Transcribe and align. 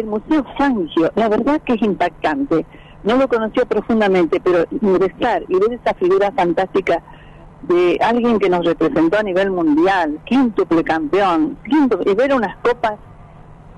el 0.00 0.06
Museo 0.06 0.44
Fangio, 0.56 1.10
la 1.14 1.28
verdad 1.28 1.60
que 1.62 1.74
es 1.74 1.82
impactante. 1.82 2.64
No 3.04 3.16
lo 3.16 3.28
conocía 3.28 3.64
profundamente, 3.64 4.40
pero 4.40 4.64
ingresar 4.80 5.44
y 5.48 5.58
ver 5.58 5.74
esa 5.74 5.94
figura 5.94 6.32
fantástica 6.32 7.02
de 7.62 7.98
alguien 8.00 8.38
que 8.38 8.48
nos 8.48 8.64
representó 8.64 9.18
a 9.18 9.22
nivel 9.22 9.50
mundial, 9.50 10.18
quíntuple 10.24 10.84
campeón, 10.84 11.56
y 12.04 12.14
ver 12.14 12.34
unas 12.34 12.56
copas 12.58 12.98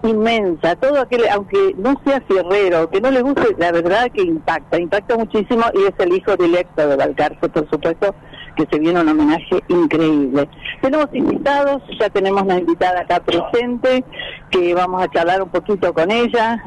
inmensa, 0.03 0.77
todo 0.77 1.01
aquel, 1.01 1.23
aunque 1.29 1.75
no 1.77 2.01
sea 2.05 2.21
fierrero, 2.23 2.89
que 2.89 3.01
no 3.01 3.11
le 3.11 3.23
guste, 3.23 3.57
la 3.59 3.73
verdad 3.73 4.11
que 4.13 4.23
impacta, 4.23 4.79
impacta 4.79 5.17
muchísimo 5.17 5.65
y 5.75 5.85
es 5.85 5.95
el 5.99 6.13
hijo 6.13 6.37
directo 6.37 6.87
de 6.87 6.97
Valcarce, 6.97 7.49
por 7.49 7.69
supuesto, 7.69 8.15
que 8.59 8.67
se 8.71 8.79
viene 8.81 9.01
un 9.01 9.09
homenaje 9.09 9.63
increíble. 9.69 10.49
Tenemos 10.83 11.07
invitados, 11.13 11.81
ya 11.99 12.11
tenemos 12.11 12.43
una 12.43 12.59
invitada 12.59 13.01
acá 13.01 13.21
presente, 13.21 14.05
que 14.51 14.75
vamos 14.75 15.03
a 15.03 15.09
charlar 15.09 15.41
un 15.41 15.49
poquito 15.49 15.95
con 15.95 16.11
ella 16.11 16.63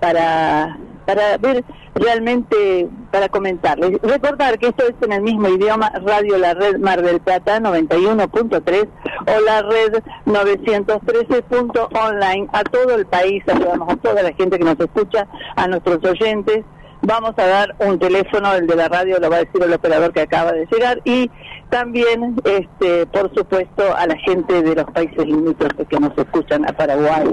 para 0.00 0.76
para 1.06 1.38
ver 1.38 1.64
realmente, 1.94 2.88
para 3.10 3.28
comentarles. 3.28 3.98
Recordar 4.02 4.60
que 4.60 4.68
esto 4.68 4.84
es 4.84 4.94
en 5.02 5.10
el 5.12 5.22
mismo 5.22 5.48
idioma, 5.48 5.90
Radio 6.06 6.38
La 6.38 6.54
Red 6.54 6.78
Mar 6.78 7.02
del 7.02 7.18
Plata 7.20 7.58
91.3 7.58 8.88
o 9.26 9.40
la 9.44 9.62
red 9.62 10.00
913.online 10.26 12.46
a 12.52 12.62
todo 12.62 12.94
el 12.94 13.06
país, 13.06 13.42
ayudamos 13.48 13.88
a 13.88 13.96
toda 13.96 14.22
la 14.22 14.32
gente 14.34 14.56
que 14.58 14.64
nos 14.64 14.78
escucha, 14.78 15.26
a 15.56 15.66
nuestros 15.66 16.04
oyentes. 16.04 16.64
Vamos 17.02 17.32
a 17.38 17.46
dar 17.46 17.74
un 17.78 17.98
teléfono, 17.98 18.54
el 18.54 18.66
de 18.66 18.76
la 18.76 18.88
radio 18.88 19.18
lo 19.18 19.30
va 19.30 19.36
a 19.36 19.40
decir 19.40 19.62
el 19.62 19.72
operador 19.72 20.12
que 20.12 20.20
acaba 20.20 20.52
de 20.52 20.66
llegar 20.70 21.00
y 21.04 21.30
también, 21.70 22.36
este, 22.44 23.06
por 23.06 23.32
supuesto, 23.34 23.82
a 23.96 24.06
la 24.06 24.16
gente 24.18 24.62
de 24.62 24.74
los 24.74 24.84
países 24.90 25.24
limítrofes 25.24 25.88
que 25.88 25.98
nos 25.98 26.16
escuchan, 26.18 26.68
a 26.68 26.72
Paraguay, 26.72 27.24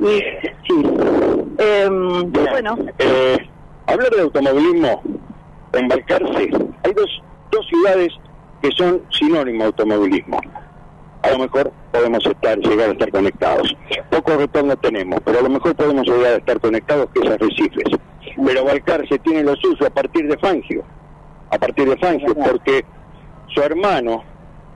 y 0.00 0.20
Chile. 0.66 0.90
Em, 1.58 2.32
bueno. 2.32 2.76
Eh, 2.98 3.38
hablar 3.86 4.10
de 4.10 4.22
automovilismo, 4.22 5.02
embarcarse, 5.72 6.50
hay 6.82 6.92
dos, 6.94 7.22
dos 7.52 7.66
ciudades 7.68 8.08
que 8.62 8.70
son 8.72 9.02
sinónimo 9.10 9.60
de 9.60 9.66
automovilismo. 9.66 10.40
A 11.22 11.30
lo 11.30 11.38
mejor 11.40 11.72
podemos 11.92 12.24
estar, 12.24 12.58
llegar 12.58 12.88
a 12.88 12.92
estar 12.92 13.10
conectados. 13.10 13.76
Poco 14.10 14.36
retorno 14.36 14.76
tenemos, 14.76 15.20
pero 15.24 15.40
a 15.40 15.42
lo 15.42 15.50
mejor 15.50 15.74
podemos 15.74 16.06
llegar 16.06 16.32
a 16.32 16.36
estar 16.36 16.60
conectados, 16.60 17.08
que 17.12 17.26
es 17.26 17.30
Arrecifes. 17.30 17.98
Pero 18.36 18.64
Balcarce 18.64 19.18
tiene 19.18 19.42
los 19.42 19.62
usos 19.64 19.86
a 19.86 19.90
partir 19.90 20.28
de 20.28 20.36
Fangio, 20.38 20.84
a 21.50 21.58
partir 21.58 21.88
de 21.88 21.96
Fangio, 21.96 22.34
porque 22.34 22.84
su 23.54 23.62
hermano, 23.62 24.24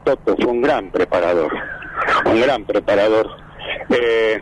Toto, 0.05 0.37
fue 0.37 0.47
un 0.47 0.63
gran 0.63 0.91
preparador, 0.91 1.53
un 2.27 2.41
gran 2.41 2.65
preparador. 2.65 3.29
Eh, 3.91 4.41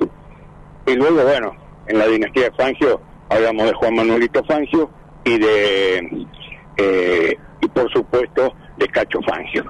y 0.87 0.95
luego, 0.95 1.23
bueno, 1.23 1.55
en 1.87 1.99
la 1.99 2.07
dinastía 2.07 2.45
de 2.45 2.53
Fangio 2.53 3.01
hablamos 3.29 3.67
de 3.67 3.73
Juan 3.75 3.95
Manuelito 3.95 4.43
Fangio 4.45 4.91
y 5.25 5.39
de, 5.39 6.27
eh, 6.77 7.37
y 7.61 7.69
por 7.69 7.91
supuesto, 7.93 8.55
de 8.77 8.89
Cacho 8.89 9.21
Fangio, 9.23 9.65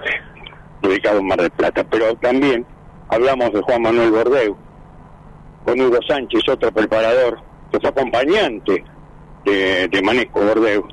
dedicado 0.82 1.18
en 1.18 1.26
Mar 1.26 1.40
del 1.40 1.50
Plata. 1.50 1.84
Pero 1.90 2.14
también 2.16 2.64
hablamos 3.08 3.52
de 3.52 3.60
Juan 3.62 3.82
Manuel 3.82 4.12
Bordeu, 4.12 4.56
con 5.64 5.80
Hugo 5.80 5.98
Sánchez, 6.06 6.42
otro 6.48 6.72
preparador, 6.72 7.38
que 7.70 7.80
fue 7.80 7.90
acompañante 7.90 8.84
de, 9.44 9.88
de 9.88 10.02
Manesco 10.02 10.40
Bordeu 10.40 10.86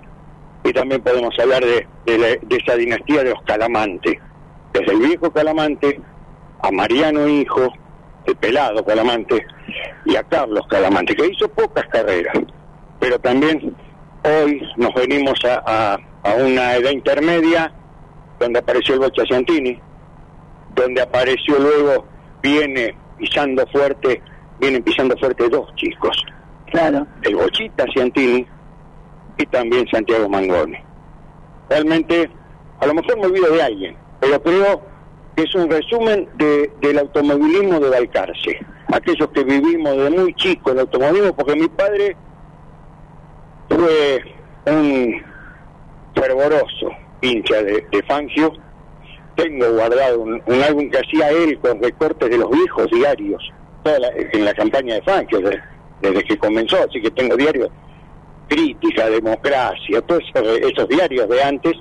y 0.68 0.74
también 0.74 1.02
podemos 1.02 1.34
hablar 1.40 1.64
de, 1.64 1.88
esa 2.50 2.76
dinastía 2.76 3.24
de 3.24 3.30
los 3.32 3.42
Calamante, 3.44 4.20
desde 4.74 4.92
el 4.92 5.00
viejo 5.00 5.32
Calamante 5.32 6.02
a 6.62 6.72
Mariano 6.72 7.28
Hijo, 7.28 7.72
el 8.26 8.36
pelado 8.36 8.84
Calamante, 8.84 9.46
y 10.06 10.16
a 10.18 10.24
Carlos 10.24 10.66
Calamante, 10.70 11.16
que 11.16 11.28
hizo 11.28 11.48
pocas 11.50 11.86
carreras, 11.88 12.36
pero 13.00 13.18
también 13.20 13.74
hoy 14.24 14.62
nos 14.76 14.94
venimos 14.94 15.40
a, 15.46 15.98
una 16.38 16.76
edad 16.76 16.92
intermedia 16.92 17.72
donde 18.38 18.60
apareció 18.60 18.96
el 18.96 19.00
Bocha 19.00 19.24
Ciantini, 19.26 19.80
donde 20.76 21.02
apareció 21.02 21.58
luego, 21.58 22.06
viene 22.42 22.94
pisando 23.18 23.66
fuerte, 23.68 24.22
vienen 24.60 24.84
pisando 24.84 25.16
fuerte 25.18 25.48
dos 25.48 25.74
chicos. 25.76 26.22
Claro. 26.72 27.08
El 27.24 27.36
Bochita 27.36 27.86
Ciantini 27.94 28.46
y 29.38 29.46
también 29.48 29.88
Santiago 29.90 30.28
Mangoni. 30.30 30.78
Realmente, 31.70 32.30
a 32.80 32.86
lo 32.86 32.94
mejor 32.94 33.18
me 33.18 33.26
olvido 33.26 33.52
de 33.52 33.62
alguien, 33.62 33.96
pero 34.20 34.42
creo 34.42 34.82
que 35.36 35.44
es 35.44 35.56
un 35.56 35.70
resumen 35.70 36.28
de, 36.36 36.72
del 36.82 37.00
automovilismo 37.00 37.80
de 37.80 37.90
Balcarce. 37.90 38.60
Aquellos 38.92 39.30
que 39.30 39.44
vivimos 39.44 39.98
de 39.98 40.10
muy 40.10 40.34
chico 40.36 40.72
el 40.72 40.80
automovilismo, 40.80 41.36
porque 41.36 41.56
mi 41.56 41.68
padre 41.68 42.16
fue 43.70 44.24
un 44.66 45.22
fervoroso 46.16 46.90
hincha 47.22 47.62
de, 47.64 48.04
Fangio. 48.08 48.54
Tengo 49.36 49.72
guardado 49.74 50.22
un, 50.22 50.42
álbum 50.64 50.90
que 50.90 50.98
hacía 50.98 51.30
él 51.30 51.60
con 51.60 51.82
recortes 51.82 52.30
de 52.30 52.38
los 52.38 52.50
viejos 52.50 52.88
diarios, 52.92 53.54
en 53.86 54.46
la 54.46 54.54
campaña 54.54 54.96
de 54.96 55.02
Fangio, 55.04 55.40
desde 56.02 56.24
que 56.24 56.38
comenzó, 56.38 56.78
así 56.84 57.02
que 57.02 57.12
tengo 57.12 57.36
diarios 57.36 57.70
crítica, 58.48 59.10
democracia, 59.10 60.02
todos 60.02 60.24
esos, 60.34 60.88
diarios 60.88 61.30
de 61.30 61.44
antes, 61.44 61.74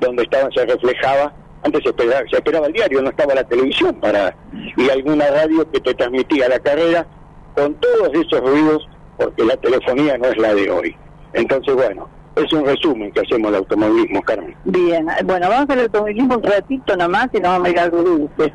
donde 0.00 0.22
estaban, 0.22 0.50
se 0.52 0.64
reflejaba, 0.64 1.32
antes 1.64 1.82
se 1.82 1.88
esperaba, 1.90 2.22
se 2.30 2.36
esperaba 2.36 2.66
el 2.66 2.72
diario, 2.72 3.02
no 3.02 3.10
estaba 3.10 3.34
la 3.34 3.44
televisión 3.44 3.94
para, 3.96 4.34
y 4.76 4.88
alguna 4.88 5.28
radio 5.28 5.70
que 5.70 5.80
te 5.80 5.94
transmitía 5.94 6.48
la 6.48 6.58
carrera, 6.58 7.06
con 7.54 7.74
todos 7.74 8.10
esos 8.12 8.40
ruidos, 8.40 8.88
porque 9.16 9.44
la 9.44 9.56
telefonía 9.56 10.18
no 10.18 10.26
es 10.26 10.36
la 10.36 10.54
de 10.54 10.70
hoy. 10.70 10.96
Entonces, 11.32 11.74
bueno, 11.74 12.08
es 12.36 12.52
un 12.52 12.66
resumen 12.66 13.10
que 13.12 13.20
hacemos 13.20 13.50
del 13.50 13.60
automovilismo, 13.60 14.22
Carmen. 14.22 14.54
Bien, 14.64 15.06
bueno, 15.24 15.48
vamos 15.48 15.70
al 15.70 15.80
automovilismo 15.80 16.36
un 16.36 16.42
ratito 16.42 16.96
nomás 16.96 17.28
y 17.32 17.38
nos 17.38 17.52
vamos 17.52 17.68
a 17.68 17.70
ir 17.70 17.78
algo 17.78 18.02
dulce. 18.02 18.52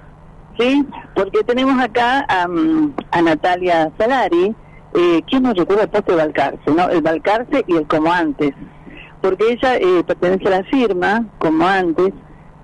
¿Sí? 0.60 0.86
Porque 1.16 1.44
tenemos 1.44 1.82
acá 1.82 2.26
a 2.28 3.22
Natalia 3.22 3.92
Salari, 3.98 4.54
eh, 4.94 5.22
¿quién 5.28 5.44
nos 5.44 5.56
recuerda 5.56 5.84
el 5.84 5.90
poste 5.90 6.16
Balcarce? 6.16 6.72
¿no? 6.72 6.90
El 6.90 7.02
Balcarce 7.02 7.64
y 7.68 7.76
el 7.76 7.88
como 7.88 8.12
antes. 8.12 8.54
Porque 9.22 9.52
ella 9.52 9.78
eh, 9.78 10.04
pertenece 10.06 10.48
a 10.48 10.62
la 10.62 10.64
firma, 10.66 11.26
como 11.38 11.68
antes, 11.68 12.14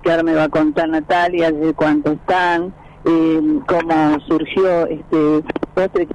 que 0.02 0.10
ahora 0.10 0.22
me 0.22 0.34
va 0.34 0.44
a 0.44 0.48
contar 0.48 0.88
Natalia 0.88 1.52
de 1.52 1.72
cuánto 1.74 2.12
están, 2.12 2.74
eh, 3.04 3.60
cómo 3.66 4.18
surgió 4.26 4.86
este 4.86 5.42
postre. 5.74 6.08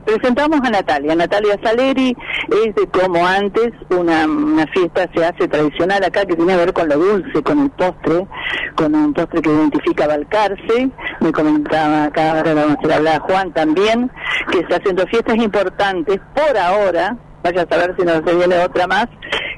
Presentamos 0.00 0.60
a 0.62 0.70
Natalia. 0.70 1.14
Natalia 1.14 1.58
Saleri 1.62 2.16
es 2.48 2.74
de 2.74 2.86
como 2.88 3.26
antes, 3.26 3.72
una, 3.90 4.26
fiesta 4.72 5.08
se 5.14 5.24
hace 5.24 5.48
tradicional 5.48 6.02
acá 6.04 6.24
que 6.24 6.34
tiene 6.34 6.52
que 6.52 6.58
ver 6.58 6.72
con 6.72 6.88
lo 6.88 6.96
dulce, 6.96 7.42
con 7.42 7.58
el 7.58 7.70
postre, 7.70 8.26
con 8.74 8.94
un 8.94 9.12
postre 9.12 9.42
que 9.42 9.50
identifica 9.50 10.06
Balcarce. 10.06 10.90
Me 11.20 11.32
comentaba 11.32 12.04
acá, 12.04 12.38
ahora 12.38 12.54
vamos 12.54 12.76
a 12.90 12.94
hablar 12.94 13.20
Juan 13.22 13.52
también, 13.52 14.10
que 14.50 14.60
está 14.60 14.76
haciendo 14.76 15.06
fiestas 15.06 15.36
importantes 15.36 16.20
por 16.34 16.56
ahora, 16.56 17.16
vaya 17.42 17.62
a 17.62 17.68
saber 17.68 17.94
si 17.98 18.04
nos 18.04 18.24
viene 18.24 18.58
otra 18.58 18.86
más, 18.86 19.08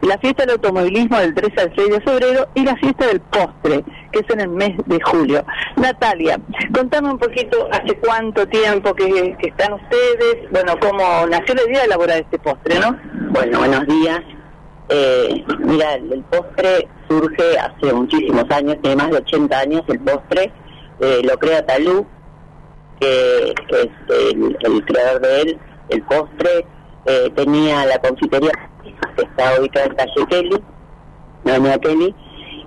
la 0.02 0.18
fiesta 0.18 0.42
del 0.42 0.56
automovilismo 0.56 1.18
del 1.18 1.34
3 1.34 1.52
al 1.58 1.72
6 1.76 1.90
de 1.90 2.00
febrero 2.00 2.48
y 2.54 2.64
la 2.64 2.76
fiesta 2.76 3.06
del 3.06 3.20
postre, 3.20 3.84
que 4.12 4.20
es 4.20 4.30
en 4.30 4.40
el 4.40 4.48
mes 4.48 4.72
de 4.86 4.98
julio. 5.02 5.44
Natalia, 5.84 6.40
contame 6.72 7.10
un 7.10 7.18
poquito 7.18 7.68
hace 7.70 7.94
cuánto 7.98 8.48
tiempo 8.48 8.94
que, 8.94 9.36
están 9.38 9.74
ustedes, 9.74 10.50
bueno, 10.50 10.78
cómo 10.80 11.26
nació 11.28 11.54
la 11.54 11.62
idea 11.64 11.80
de 11.80 11.84
elaborar 11.84 12.18
este 12.20 12.38
postre, 12.38 12.78
¿no? 12.80 12.98
Bueno, 13.32 13.58
buenos 13.58 13.86
días. 13.86 14.20
Eh, 14.88 15.44
mira, 15.58 15.94
el, 15.96 16.24
postre 16.30 16.88
surge 17.06 17.58
hace 17.58 17.92
muchísimos 17.92 18.50
años, 18.50 18.78
tiene 18.80 18.96
más 18.96 19.10
de 19.10 19.18
80 19.18 19.58
años 19.58 19.82
el 19.88 20.00
postre, 20.00 20.50
eh, 21.00 21.20
lo 21.22 21.36
crea 21.36 21.66
Talú, 21.66 22.06
que, 22.98 23.54
es 23.68 23.88
el, 24.08 24.84
creador 24.86 25.20
de 25.20 25.40
él, 25.42 25.58
el 25.90 26.02
postre, 26.04 26.66
eh, 27.04 27.30
tenía 27.36 27.84
la 27.84 27.98
confitería 27.98 28.52
que 29.16 29.22
está 29.22 29.60
ubicada 29.60 29.86
en 29.86 29.94
calle 29.96 30.26
Kelly, 30.30 30.62
no 31.44 31.80
Kelly, 31.80 32.14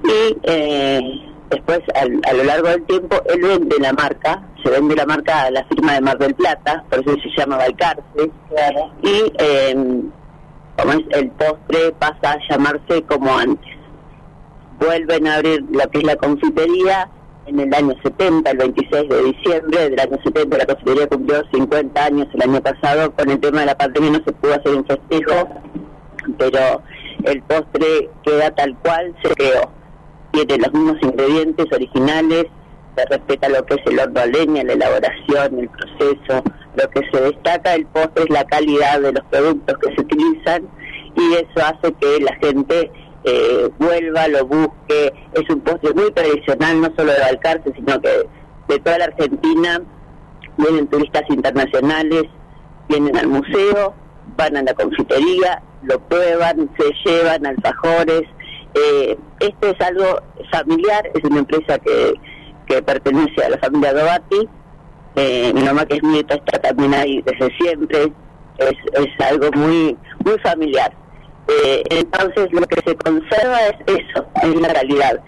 y 0.04 1.27
eh, 1.50 1.56
después 1.56 1.82
a 1.96 2.34
lo 2.34 2.44
largo 2.44 2.70
del 2.70 2.84
tiempo 2.84 3.18
él 3.30 3.42
vende 3.42 3.78
la 3.80 3.94
marca, 3.94 4.44
se 4.64 4.70
vende 4.70 4.96
la 4.96 5.06
marca 5.06 5.44
a 5.44 5.52
la 5.52 5.64
firma 5.66 5.94
de 5.94 6.02
Mar 6.02 6.18
del 6.18 6.36
Plata, 6.36 6.84
por 6.90 7.00
eso 7.00 7.16
se 7.22 7.30
llama 7.38 7.58
Valcarce, 7.58 8.32
y 9.02 9.34
em, 9.38 10.10
como 10.78 10.94
es, 10.94 11.00
el 11.12 11.30
postre 11.32 11.92
pasa 12.00 12.34
a 12.34 12.38
llamarse 12.50 13.04
como 13.04 13.36
antes. 13.36 13.76
Vuelven 14.80 15.28
a 15.28 15.36
abrir 15.36 15.64
lo 15.72 15.90
que 15.90 16.00
es 16.00 16.04
la 16.04 16.16
confitería 16.18 17.10
en 17.48 17.60
el 17.60 17.74
año 17.74 17.96
70, 18.04 18.52
el 18.52 18.58
26 18.58 19.10
de 19.10 19.24
diciembre 19.24 19.90
del 19.90 20.00
año 20.00 20.18
70, 20.24 20.58
la 20.58 20.66
confitería 20.66 21.08
cumplió 21.08 21.44
50 21.52 22.06
años 22.06 22.28
el 22.34 22.42
año 22.42 22.62
pasado, 22.62 23.12
con 23.14 23.30
el 23.30 23.40
tema 23.40 23.62
de 23.62 23.66
la 23.68 23.78
pandemia 23.78 24.12
no 24.12 24.24
se 24.24 24.34
pudo 24.34 24.54
hacer 24.54 24.76
un 24.76 24.86
festejo, 24.86 25.50
pero 26.38 26.82
el 27.24 27.42
postre 27.44 28.10
queda 28.24 28.52
tal 28.52 28.78
cual 28.80 29.16
se 29.24 29.34
creó. 29.34 29.77
Tiene 30.46 30.64
los 30.64 30.74
mismos 30.74 30.98
ingredientes 31.02 31.66
originales, 31.72 32.46
se 32.96 33.06
respeta 33.06 33.50
lo 33.50 33.66
que 33.66 33.76
es 33.76 33.82
el 33.88 34.00
horno 34.00 34.20
a 34.20 34.26
leña, 34.28 34.64
la 34.64 34.74
elaboración, 34.74 35.60
el 35.60 35.70
proceso. 35.70 36.44
Lo 36.76 36.90
que 36.92 37.02
se 37.12 37.22
destaca 37.22 37.72
del 37.72 37.88
postre 37.88 38.24
es 38.24 38.30
la 38.30 38.46
calidad 38.46 39.02
de 39.02 39.14
los 39.14 39.24
productos 39.32 39.78
que 39.80 39.96
se 39.96 40.02
utilizan 40.02 40.68
y 41.16 41.34
eso 41.34 41.66
hace 41.66 41.92
que 41.94 42.20
la 42.22 42.36
gente 42.36 42.92
eh, 43.24 43.70
vuelva, 43.80 44.28
lo 44.28 44.46
busque. 44.46 45.14
Es 45.34 45.50
un 45.50 45.62
postre 45.62 45.94
muy 45.94 46.12
tradicional, 46.12 46.82
no 46.82 46.94
solo 46.96 47.14
de 47.14 47.20
Balcarce, 47.20 47.74
sino 47.76 48.00
que 48.00 48.30
de 48.68 48.80
toda 48.80 49.00
la 49.00 49.06
Argentina. 49.06 49.82
Vienen 50.58 50.88
turistas 50.88 51.24
internacionales, 51.30 52.24
vienen 52.90 53.16
al 53.18 53.28
museo, 53.28 53.94
van 54.38 54.58
a 54.58 54.64
la 54.64 54.74
confitería, 54.74 55.62
lo 55.84 56.00
prueban, 56.00 56.70
se 56.78 56.92
llevan 57.06 57.46
alfajores. 57.46 58.24
Eh, 58.74 59.18
esto 59.40 59.70
es 59.70 59.82
algo 59.82 60.22
familiar, 60.52 61.10
es 61.14 61.24
una 61.24 61.40
empresa 61.40 61.80
que, 61.80 62.14
que 62.68 62.82
pertenece 62.82 63.44
a 63.44 63.50
la 63.50 63.58
familia 63.58 63.94
Dovati. 63.94 64.48
Eh, 65.16 65.52
mi 65.54 65.64
mamá 65.64 65.86
que 65.86 65.96
es 65.96 66.04
nieta 66.04 66.36
está 66.36 66.60
también 66.60 66.94
ahí 66.94 67.22
desde 67.24 67.56
siempre. 67.58 68.12
Es, 68.58 68.74
es 68.94 69.26
algo 69.26 69.50
muy 69.56 69.98
muy 70.24 70.38
familiar. 70.40 70.92
Eh, 71.48 71.84
entonces 71.90 72.52
lo 72.52 72.68
que 72.68 72.82
se 72.86 72.96
conserva 72.98 73.68
es 73.68 73.76
eso, 73.88 74.26
es 74.44 74.56
la 74.56 74.70
realidad. 74.70 75.20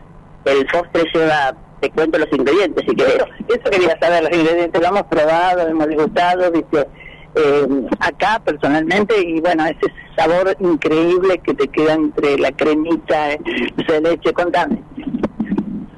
El 0.45 0.65
postre 0.68 1.03
lleva, 1.13 1.56
te 1.80 1.89
cuento 1.92 2.19
los 2.19 2.31
ingredientes, 2.31 2.83
si 2.88 2.95
querés. 2.95 3.24
Eso, 3.47 3.69
quería 3.71 3.97
saber, 4.00 4.24
los 4.24 4.38
ingredientes 4.38 4.81
lo 4.81 4.88
hemos 4.88 5.03
probado, 5.03 5.68
hemos 5.68 5.88
disgustado, 5.88 6.51
¿viste? 6.51 6.88
Eh, 7.36 7.68
acá 8.00 8.42
personalmente 8.44 9.16
y 9.22 9.40
bueno, 9.40 9.66
ese 9.66 9.94
sabor 10.16 10.56
increíble 10.60 11.40
que 11.40 11.54
te 11.54 11.68
queda 11.68 11.94
entre 11.94 12.38
la 12.38 12.52
cremita 12.52 13.30
de 13.30 14.02
leche, 14.02 14.34
contame. 14.34 14.81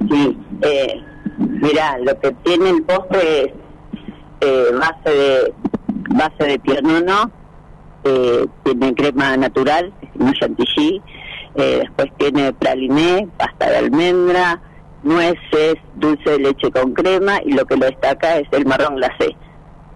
Sí, 0.10 0.38
eh, 0.62 1.02
mira, 1.38 1.98
lo 2.00 2.20
que 2.20 2.32
tiene 2.44 2.70
el 2.70 2.84
postre 2.84 3.42
es 3.42 3.52
eh, 4.42 4.66
base 4.74 5.10
de 5.10 5.54
base 6.10 6.44
de 6.44 6.58
tierno 6.60 7.32
eh, 8.04 8.46
tiene 8.64 8.96
crema 8.96 9.38
natural, 9.38 9.94
no 10.16 10.34
chantilly, 10.34 11.02
eh, 11.56 11.80
después 11.82 12.12
tiene 12.18 12.52
praliné, 12.54 13.28
pasta 13.38 13.70
de 13.70 13.78
almendra, 13.78 14.62
nueces, 15.04 15.76
dulce 15.96 16.32
de 16.32 16.40
leche 16.40 16.72
con 16.72 16.94
crema 16.94 17.40
y 17.46 17.54
lo 17.54 17.66
que 17.66 17.78
lo 17.78 17.86
destaca 17.86 18.38
es 18.38 18.48
el 18.52 18.66
marrón 18.66 18.96
glacé 18.96 19.36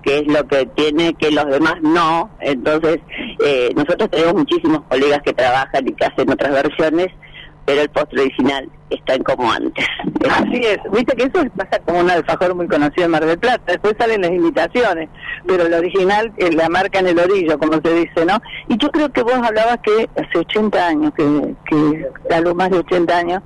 que 0.06 0.20
es 0.20 0.28
lo 0.28 0.48
que 0.48 0.68
tiene 0.68 1.16
que 1.16 1.32
los 1.32 1.48
demás 1.48 1.76
no. 1.82 2.30
Entonces, 2.40 3.00
eh, 3.44 3.72
nosotros 3.76 4.10
tenemos 4.12 4.36
muchísimos 4.36 4.82
colegas 4.88 5.22
que 5.26 5.34
trabajan 5.34 5.88
y 5.88 5.94
que 5.94 6.06
hacen 6.06 6.30
otras 6.30 6.52
versiones, 6.52 7.08
pero 7.66 7.82
el 7.82 7.90
postre 7.90 8.22
original 8.22 8.70
está 8.92 9.16
en 9.16 9.24
como 9.24 9.52
antes. 9.52 9.86
Así 10.30 10.62
es, 10.64 10.78
viste 10.92 11.16
que 11.16 11.24
eso 11.24 11.44
pasa 11.58 11.80
como 11.86 12.02
un 12.02 12.12
alfajor 12.12 12.54
muy 12.54 12.68
conocido 12.68 13.06
en 13.06 13.12
Mar 13.12 13.26
del 13.26 13.40
Plata, 13.40 13.64
después 13.66 13.96
salen 13.98 14.22
las 14.22 14.32
imitaciones, 14.32 15.10
pero 15.48 15.64
el 15.64 15.74
original 15.74 16.32
es 16.38 16.54
la 16.54 16.70
marca 16.70 17.00
en 17.00 17.08
el 17.08 17.20
orillo, 17.20 17.58
como 17.58 17.82
se 17.82 17.94
dice, 17.96 18.26
¿no? 18.26 18.40
Y 18.70 18.78
yo 18.78 18.90
creo 18.92 19.12
que 19.12 19.24
vos 19.24 19.34
hablabas 19.34 19.80
que 19.84 20.08
hace 20.16 20.38
80 20.38 20.88
años, 20.88 21.14
que, 21.16 21.56
que 21.66 22.34
algo 22.34 22.54
más 22.54 22.70
de 22.70 22.78
80 22.78 23.18
años, 23.18 23.42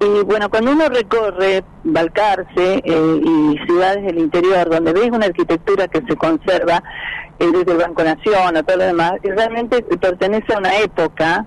y 0.00 0.24
bueno, 0.24 0.48
cuando 0.48 0.72
uno 0.72 0.88
recorre 0.88 1.62
Balcarce 1.84 2.82
eh, 2.82 3.20
y 3.22 3.58
ciudades 3.66 4.02
del 4.04 4.18
interior, 4.18 4.70
donde 4.70 4.94
ves 4.94 5.10
una 5.10 5.26
arquitectura 5.26 5.88
que 5.88 6.00
se 6.08 6.16
conserva 6.16 6.82
eh, 7.38 7.46
desde 7.52 7.72
el 7.72 7.78
Banco 7.78 8.02
Nación 8.02 8.56
o 8.56 8.62
todo 8.62 8.78
lo 8.78 8.84
demás, 8.84 9.12
y 9.22 9.30
realmente 9.30 9.82
pertenece 9.82 10.54
a 10.54 10.58
una 10.58 10.74
época 10.78 11.46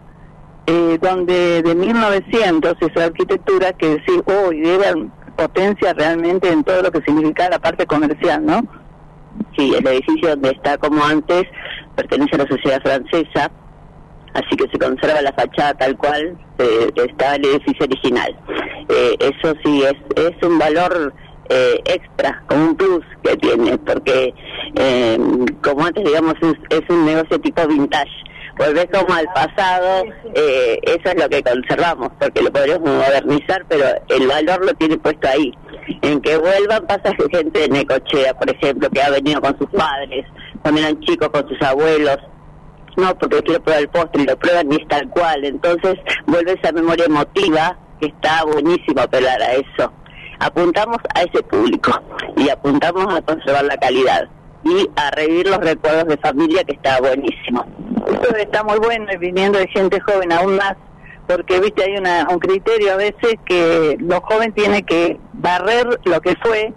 eh, 0.68 1.00
donde 1.02 1.64
de 1.64 1.76
1900 1.76 2.76
esa 2.80 3.06
arquitectura 3.06 3.74
que 3.74 3.98
decir 3.98 4.24
hoy 4.26 4.62
debe 4.62 5.10
potencia 5.36 5.94
realmente 5.94 6.52
en 6.52 6.64
todo 6.64 6.84
lo 6.84 6.92
que 6.92 7.02
significa 7.02 7.50
la 7.50 7.58
parte 7.58 7.88
comercial, 7.88 8.46
¿no? 8.46 8.62
Sí, 9.58 9.74
el 9.76 9.86
edificio 9.88 10.30
donde 10.30 10.52
está 10.52 10.78
como 10.78 11.04
antes 11.04 11.44
pertenece 11.96 12.36
a 12.36 12.40
la 12.40 12.48
sociedad 12.48 12.82
francesa, 12.84 13.52
así 14.34 14.56
que 14.56 14.70
se 14.70 14.80
conserva 14.80 15.22
la 15.22 15.34
fachada 15.34 15.74
tal 15.76 15.98
cual 15.98 16.38
eh, 16.60 16.90
estaba 16.96 17.36
el 17.36 17.46
edificio 17.46 17.86
original. 17.86 18.38
Eh, 18.90 19.16
eso 19.20 19.54
sí, 19.64 19.84
es, 19.84 19.96
es 20.16 20.48
un 20.48 20.60
valor 20.60 21.14
eh, 21.50 21.82
extra, 21.86 22.44
como 22.48 22.66
un 22.66 22.76
plus 22.76 23.06
que 23.24 23.36
tiene, 23.38 23.78
porque 23.80 24.34
eh, 24.76 25.18
como 25.62 25.86
antes 25.86 26.04
digamos 26.04 26.36
es, 26.42 26.80
es 26.80 26.90
un 26.90 27.06
negocio 27.06 27.40
tipo 27.40 27.68
vintage 27.68 28.12
volvés 28.58 28.88
como 28.92 29.14
al 29.14 29.26
pasado, 29.34 30.04
eh, 30.36 30.80
eso 30.84 31.10
es 31.10 31.16
lo 31.22 31.30
que 31.30 31.44
conservamos, 31.44 32.10
porque 32.20 32.42
lo 32.42 32.52
podríamos 32.52 32.90
modernizar, 32.90 33.66
pero 33.68 33.86
el 34.10 34.28
valor 34.28 34.66
lo 34.66 34.74
tiene 34.74 34.98
puesto 34.98 35.28
ahí. 35.28 35.52
En 36.02 36.22
que 36.22 36.38
vuelvan 36.38 36.86
pasa 36.88 37.14
gente 37.32 37.60
de 37.60 37.70
Necochea, 37.70 38.34
por 38.36 38.50
ejemplo, 38.50 38.90
que 38.90 39.02
ha 39.02 39.10
venido 39.10 39.42
con 39.42 39.58
sus 39.58 39.70
padres, 39.70 40.26
cuando 40.62 40.82
eran 40.82 41.00
chicos 41.02 41.30
con 41.30 41.48
sus 41.48 41.62
abuelos, 41.62 42.18
no, 42.98 43.16
porque 43.18 43.42
quiero 43.42 43.64
probar 43.64 43.82
el 43.82 43.90
postre 43.90 44.24
y 44.24 44.26
lo 44.26 44.38
prueban 44.38 44.72
y 44.72 44.76
es 44.76 44.88
tal 44.88 45.10
cual. 45.10 45.46
Entonces 45.46 45.96
vuelve 46.26 46.54
esa 46.54 46.72
memoria 46.72 47.06
emotiva 47.06 47.78
que 48.00 48.08
está 48.08 48.44
buenísimo 48.46 49.02
apelar 49.02 49.42
a 49.42 49.54
eso. 49.54 49.92
Apuntamos 50.40 50.98
a 51.16 51.22
ese 51.22 51.42
público 51.44 51.92
y 52.36 52.50
apuntamos 52.50 53.14
a 53.14 53.22
conservar 53.22 53.64
la 53.66 53.78
calidad 53.78 54.28
y 54.64 54.90
a 54.96 55.12
revivir 55.12 55.48
los 55.48 55.58
recuerdos 55.58 56.08
de 56.08 56.18
familia 56.18 56.64
que 56.64 56.74
está 56.74 57.00
buenísimo. 57.00 57.66
Eso 58.08 58.36
está 58.36 58.64
muy 58.64 58.80
bueno 58.80 59.08
y 59.14 59.18
viniendo 59.18 59.60
de 59.60 59.68
gente 59.68 60.00
joven 60.02 60.32
aún 60.32 60.58
más 60.58 60.76
porque 61.28 61.60
viste 61.60 61.84
hay 61.84 61.98
una, 61.98 62.28
un 62.30 62.40
criterio 62.40 62.94
a 62.94 62.98
veces 62.98 63.36
que 63.46 63.98
los 64.00 64.20
jóvenes 64.22 64.54
tienen 64.56 64.86
que 64.86 65.18
barrer 65.34 66.00
lo 66.04 66.22
que 66.22 66.36
fue 66.42 66.74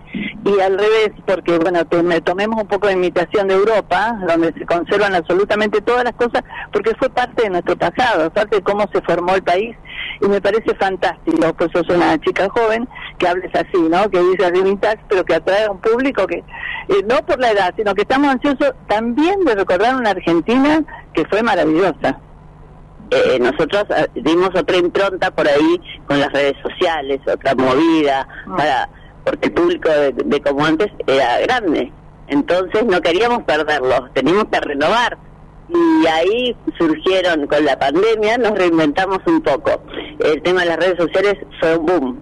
y 0.46 0.60
al 0.60 0.78
revés, 0.78 1.10
porque 1.26 1.58
bueno, 1.58 1.84
tomemos 2.22 2.62
un 2.62 2.68
poco 2.68 2.86
de 2.86 2.92
imitación 2.92 3.48
de 3.48 3.54
Europa, 3.54 4.16
donde 4.28 4.52
se 4.52 4.64
conservan 4.64 5.14
absolutamente 5.14 5.80
todas 5.80 6.04
las 6.04 6.14
cosas, 6.14 6.44
porque 6.72 6.94
fue 6.94 7.10
parte 7.10 7.42
de 7.42 7.50
nuestro 7.50 7.76
pasado, 7.76 8.30
parte 8.30 8.56
de 8.56 8.62
cómo 8.62 8.86
se 8.92 9.02
formó 9.02 9.34
el 9.34 9.42
país, 9.42 9.76
y 10.20 10.28
me 10.28 10.40
parece 10.40 10.72
fantástico, 10.76 11.52
pues 11.54 11.70
sos 11.72 11.88
una 11.88 12.16
chica 12.20 12.48
joven 12.48 12.88
que 13.18 13.26
hables 13.26 13.52
así, 13.54 13.80
¿no? 13.90 14.08
Que 14.08 14.20
dice 14.20 14.52
vintage, 14.52 15.00
pero 15.08 15.24
que 15.24 15.34
atrae 15.34 15.64
a 15.64 15.72
un 15.72 15.80
público 15.80 16.26
que, 16.28 16.36
eh, 16.36 17.04
no 17.08 17.16
por 17.26 17.40
la 17.40 17.50
edad, 17.50 17.74
sino 17.76 17.92
que 17.94 18.02
estamos 18.02 18.30
ansiosos 18.30 18.72
también 18.86 19.44
de 19.44 19.56
recordar 19.56 19.96
una 19.96 20.10
Argentina 20.10 20.84
que 21.12 21.24
fue 21.24 21.42
maravillosa. 21.42 22.20
Eh, 23.10 23.38
nosotros 23.40 23.84
eh, 23.96 24.08
dimos 24.14 24.50
otra 24.54 24.76
impronta 24.76 25.30
por 25.32 25.48
ahí 25.48 25.80
con 26.06 26.20
las 26.20 26.32
redes 26.32 26.54
sociales, 26.62 27.20
otra 27.26 27.54
movida, 27.54 28.28
ah. 28.48 28.56
para 28.56 28.88
porque 29.26 29.48
el 29.48 29.54
público 29.54 29.90
de, 29.90 30.40
como 30.40 30.64
antes 30.64 30.86
era 31.06 31.40
grande. 31.40 31.92
Entonces 32.28 32.84
no 32.84 33.00
queríamos 33.00 33.42
perderlos, 33.42 34.12
teníamos 34.14 34.44
que 34.44 34.60
renovar. 34.60 35.18
Y 35.68 36.06
ahí 36.06 36.56
surgieron 36.78 37.48
con 37.48 37.64
la 37.64 37.76
pandemia, 37.76 38.38
nos 38.38 38.52
reinventamos 38.52 39.18
un 39.26 39.42
poco. 39.42 39.82
El 40.20 40.40
tema 40.42 40.60
de 40.60 40.68
las 40.68 40.76
redes 40.76 40.96
sociales 40.96 41.34
fue 41.58 41.76
un 41.76 41.86
boom. 41.86 42.20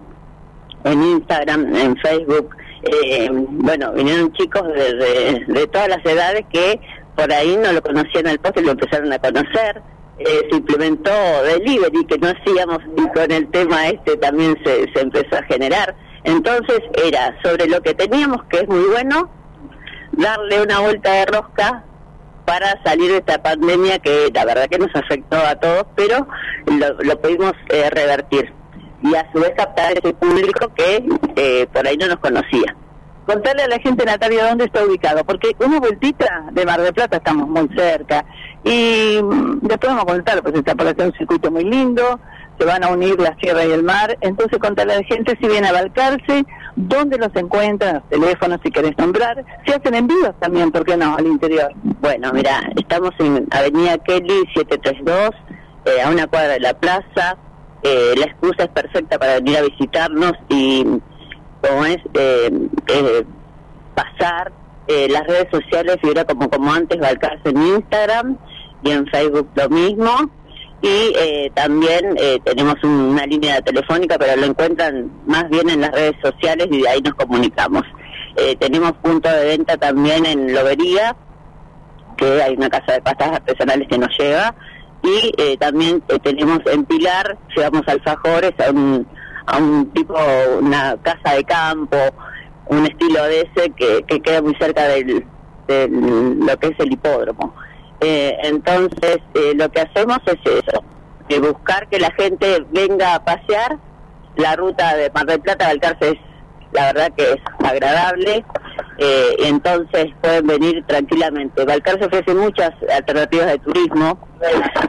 En 0.83 1.03
Instagram, 1.03 1.75
en 1.75 1.95
Facebook, 1.97 2.55
eh, 2.83 3.29
bueno, 3.31 3.91
vinieron 3.93 4.31
chicos 4.33 4.63
de, 4.67 5.43
de, 5.47 5.67
todas 5.67 5.89
las 5.89 6.03
edades 6.05 6.45
que 6.51 6.79
por 7.15 7.31
ahí 7.31 7.57
no 7.57 7.71
lo 7.71 7.81
conocían 7.81 8.27
al 8.27 8.39
post 8.39 8.57
y 8.57 8.63
lo 8.63 8.71
empezaron 8.71 9.13
a 9.13 9.19
conocer. 9.19 9.81
Eh, 10.17 10.47
se 10.49 10.57
implementó 10.57 11.11
delivery 11.43 12.05
que 12.05 12.17
no 12.17 12.29
hacíamos 12.29 12.79
y 12.97 13.07
con 13.09 13.31
el 13.31 13.47
tema 13.49 13.89
este 13.89 14.17
también 14.17 14.57
se, 14.63 14.91
se 14.91 15.01
empezó 15.01 15.35
a 15.35 15.43
generar. 15.43 15.95
Entonces 16.25 16.79
era 17.05 17.37
sobre 17.43 17.67
lo 17.67 17.81
que 17.81 17.93
teníamos, 17.93 18.43
que 18.45 18.57
es 18.57 18.67
muy 18.67 18.83
bueno, 18.91 19.29
darle 20.11 20.61
una 20.63 20.79
vuelta 20.79 21.11
de 21.11 21.25
rosca 21.27 21.83
para 22.45 22.81
salir 22.83 23.11
de 23.11 23.17
esta 23.17 23.41
pandemia 23.41 23.99
que 23.99 24.29
la 24.33 24.45
verdad 24.45 24.67
que 24.67 24.79
nos 24.79 24.93
afectó 24.95 25.37
a 25.37 25.55
todos, 25.55 25.85
pero 25.95 26.27
lo, 26.67 27.21
pudimos 27.21 27.53
eh, 27.69 27.89
revertir. 27.89 28.51
Y 29.03 29.13
a 29.15 29.31
su 29.31 29.39
vez 29.39 29.51
captar 29.55 29.93
ese 29.97 30.13
público 30.13 30.73
que 30.75 31.07
eh, 31.35 31.67
por 31.71 31.87
ahí 31.87 31.97
no 31.97 32.07
nos 32.07 32.17
conocía. 32.17 32.75
Contarle 33.27 33.63
a 33.63 33.67
la 33.67 33.79
gente, 33.79 34.05
Natalia, 34.05 34.47
dónde 34.47 34.65
está 34.65 34.83
ubicado, 34.83 35.23
porque 35.25 35.55
una 35.59 35.79
vueltita 35.79 36.45
de 36.51 36.65
Mar 36.65 36.81
del 36.81 36.93
Plata 36.93 37.17
estamos 37.17 37.47
muy 37.47 37.67
cerca. 37.75 38.25
Y 38.63 39.19
mm, 39.21 39.59
después 39.61 39.93
vamos 39.93 40.03
a 40.03 40.13
contar, 40.13 40.41
pues 40.41 40.55
está 40.55 40.75
por 40.75 40.87
hacer 40.87 41.07
un 41.07 41.13
circuito 41.13 41.51
muy 41.51 41.63
lindo, 41.65 42.19
se 42.57 42.65
van 42.65 42.83
a 42.83 42.89
unir 42.89 43.19
la 43.19 43.35
sierra 43.41 43.65
y 43.65 43.71
el 43.71 43.83
mar. 43.83 44.17
Entonces, 44.21 44.59
contarle 44.59 44.93
a 44.93 44.97
la 44.97 45.03
gente 45.03 45.37
si 45.39 45.47
viene 45.47 45.67
a 45.67 45.73
Balcarce, 45.73 46.45
dónde 46.75 47.17
los 47.17 47.35
encuentran, 47.35 47.95
los 47.95 48.09
teléfonos, 48.09 48.59
si 48.63 48.71
querés 48.71 48.97
nombrar. 48.97 49.43
Si 49.65 49.73
hacen 49.73 49.95
envíos 49.95 50.33
también, 50.39 50.71
¿por 50.71 50.85
qué 50.85 50.97
no? 50.97 51.15
Al 51.15 51.27
interior. 51.27 51.71
Bueno, 52.01 52.31
mira, 52.33 52.61
estamos 52.75 53.11
en 53.19 53.47
Avenida 53.51 53.97
Kelly 53.99 54.43
732, 54.55 55.31
eh, 55.85 56.01
a 56.01 56.09
una 56.09 56.27
cuadra 56.27 56.53
de 56.53 56.59
la 56.61 56.73
plaza. 56.73 57.37
Eh, 57.83 58.13
la 58.17 58.25
excusa 58.25 58.63
es 58.63 58.69
perfecta 58.69 59.19
para 59.19 59.35
venir 59.35 59.57
a 59.57 59.61
visitarnos 59.61 60.33
y, 60.49 60.83
como 61.61 61.85
es, 61.85 61.97
eh, 62.13 63.25
pasar 63.93 64.51
las 64.87 65.25
redes 65.25 65.47
sociales, 65.51 65.97
figura 65.99 66.25
como, 66.25 66.47
como 66.49 66.71
antes, 66.71 66.99
Balcarce 66.99 67.49
en 67.49 67.57
Instagram 67.57 68.37
y 68.83 68.91
en 68.91 69.07
Facebook 69.07 69.49
lo 69.55 69.69
mismo 69.69 70.29
y 70.85 71.13
eh, 71.17 71.51
también 71.55 72.15
eh, 72.17 72.39
tenemos 72.43 72.75
una 72.83 73.25
línea 73.25 73.59
telefónica, 73.61 74.19
pero 74.19 74.39
lo 74.39 74.45
encuentran 74.45 75.09
más 75.25 75.49
bien 75.49 75.67
en 75.67 75.81
las 75.81 75.91
redes 75.91 76.15
sociales 76.21 76.67
y 76.69 76.85
ahí 76.85 77.01
nos 77.01 77.15
comunicamos. 77.15 77.81
Eh, 78.37 78.55
tenemos 78.59 78.91
punto 79.01 79.27
de 79.27 79.45
venta 79.45 79.77
también 79.77 80.27
en 80.27 80.53
Lobería, 80.53 81.15
que 82.17 82.39
hay 82.39 82.53
una 82.53 82.69
casa 82.69 82.93
de 82.93 83.01
pastas 83.01 83.29
artesanales 83.31 83.87
que 83.87 83.97
nos 83.97 84.15
lleva, 84.15 84.53
y 85.01 85.57
también 85.57 86.01
tenemos 86.21 86.59
en 86.67 86.85
Pilar, 86.85 87.35
llevamos 87.55 87.81
alfajores 87.87 88.53
a 88.59 88.69
un, 88.69 89.07
a 89.47 89.57
un 89.57 89.89
tipo, 89.91 90.15
una 90.61 90.97
casa 91.01 91.35
de 91.35 91.43
campo, 91.45 91.97
un 92.67 92.85
estilo 92.85 93.23
de 93.23 93.41
ese 93.41 93.71
que, 93.71 94.03
que 94.07 94.21
queda 94.21 94.43
muy 94.43 94.55
cerca 94.55 94.83
del, 94.83 95.25
de 95.67 95.87
lo 95.89 96.57
que 96.59 96.67
es 96.67 96.79
el 96.79 96.91
hipódromo. 96.93 97.55
Eh, 98.07 98.37
entonces, 98.43 99.17
eh, 99.33 99.53
lo 99.55 99.67
que 99.71 99.81
hacemos 99.81 100.19
es 100.27 100.37
eso, 100.45 100.83
de 101.27 101.39
buscar 101.39 101.87
que 101.87 101.97
la 101.97 102.11
gente 102.11 102.63
venga 102.69 103.15
a 103.15 103.25
pasear. 103.25 103.79
La 104.35 104.55
ruta 104.55 104.95
de 104.95 105.09
Mar 105.09 105.25
del 105.25 105.39
Plata 105.39 105.65
al 105.65 105.71
Alcárcel 105.71 106.13
es, 106.13 106.19
la 106.71 106.93
verdad 106.93 107.11
que 107.17 107.31
es 107.31 107.41
agradable, 107.63 108.45
eh, 108.99 109.35
entonces 109.39 110.07
pueden 110.21 110.45
venir 110.45 110.83
tranquilamente. 110.85 111.65
Balcarce 111.65 112.05
ofrece 112.05 112.35
muchas 112.35 112.71
alternativas 112.95 113.47
de 113.47 113.57
turismo, 113.59 114.19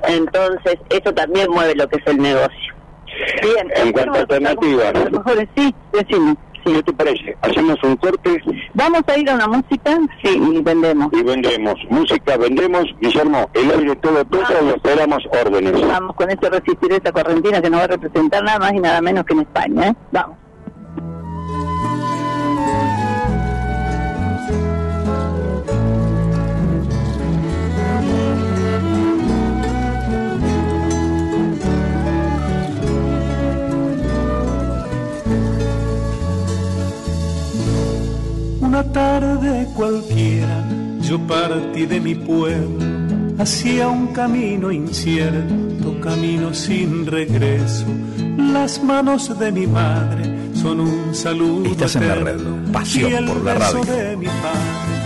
entonces 0.09 0.77
eso 0.91 1.15
también 1.15 1.51
mueve 1.51 1.75
lo 1.75 1.89
que 1.89 1.97
es 1.97 2.07
el 2.09 2.19
negocio. 2.19 2.75
Bien, 3.41 3.73
en 3.77 3.93
cuanto 3.93 4.13
a 4.13 4.21
alternativas. 4.21 4.93
sí, 5.57 5.75
decimos. 5.93 6.37
¿Qué 6.67 6.83
te 6.83 6.93
parece? 6.93 7.37
Hacemos 7.43 7.79
un 7.85 7.97
corte. 7.97 8.43
Vamos 8.75 9.03
a 9.07 9.17
ir 9.17 9.31
a 9.31 9.35
una 9.37 9.47
música, 9.47 9.99
sí, 10.25 10.37
y 10.37 10.63
vendemos. 10.63 11.13
Y 11.13 11.23
vendemos. 11.23 11.75
Música, 11.91 12.37
vendemos. 12.37 12.85
Guillermo, 13.01 13.49
el 13.55 13.71
aire 13.71 13.95
todo 13.97 14.25
toca 14.25 14.55
y 14.65 14.69
esperamos 14.71 15.23
órdenes. 15.31 15.81
Vamos 15.87 16.17
con 16.17 16.29
esto 16.29 16.51
resistir 16.51 16.93
esta 16.93 17.13
correntina 17.13 17.63
que 17.63 17.71
nos 17.71 17.81
va 17.81 17.85
a 17.85 17.89
representar 17.89 18.43
nada 18.43 18.59
más 18.59 18.73
y 18.73 18.81
nada 18.81 19.01
menos 19.01 19.25
que 19.25 19.35
en 19.35 19.41
España. 19.41 19.89
¿eh? 19.89 19.95
Vamos. 20.11 20.46
Una 38.77 38.93
tarde 38.93 39.67
cualquiera 39.75 40.63
yo 41.01 41.19
partí 41.27 41.87
de 41.87 41.99
mi 41.99 42.15
pueblo 42.15 42.85
hacia 43.39 43.89
un 43.89 44.09
camino 44.09 44.71
incierto, 44.71 45.99
camino 46.03 46.53
sin 46.53 47.07
regreso. 47.07 47.87
Las 48.37 48.83
manos 48.83 49.39
de 49.39 49.51
mi 49.51 49.67
madre 49.67 50.31
son 50.53 50.81
un 50.81 51.15
saludo. 51.15 51.65
Estás 51.71 51.97
en 51.97 52.07
la 52.07 52.15
red, 52.17 52.41
pasión 52.71 53.25
por 53.25 53.43
la 53.45 53.55
radio. 53.55 53.83
De 53.83 54.15
mi 54.19 54.27
padre 54.27 55.06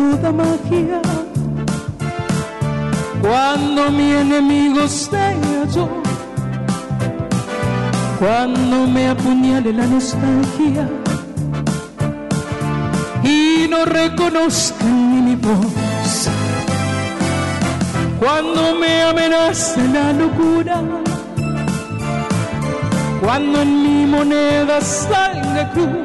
Toda 0.00 0.32
magia. 0.32 1.00
Cuando 3.20 3.90
mi 3.90 4.08
enemigo 4.24 4.88
se 4.88 5.18
halló, 5.52 5.88
cuando 8.18 8.76
me 8.94 9.08
apuñale 9.08 9.70
la 9.80 9.86
nostalgia 9.86 10.84
y 13.22 13.68
no 13.72 13.84
reconozcan 13.84 14.94
ni 15.10 15.18
mi 15.28 15.36
voz, 15.36 16.16
cuando 18.18 18.60
me 18.80 19.02
amenace 19.02 19.82
la 19.96 20.06
locura, 20.14 20.76
cuando 23.22 23.60
en 23.60 23.72
mi 23.84 24.06
moneda 24.06 24.80
salga 24.80 25.70
cruz, 25.74 25.99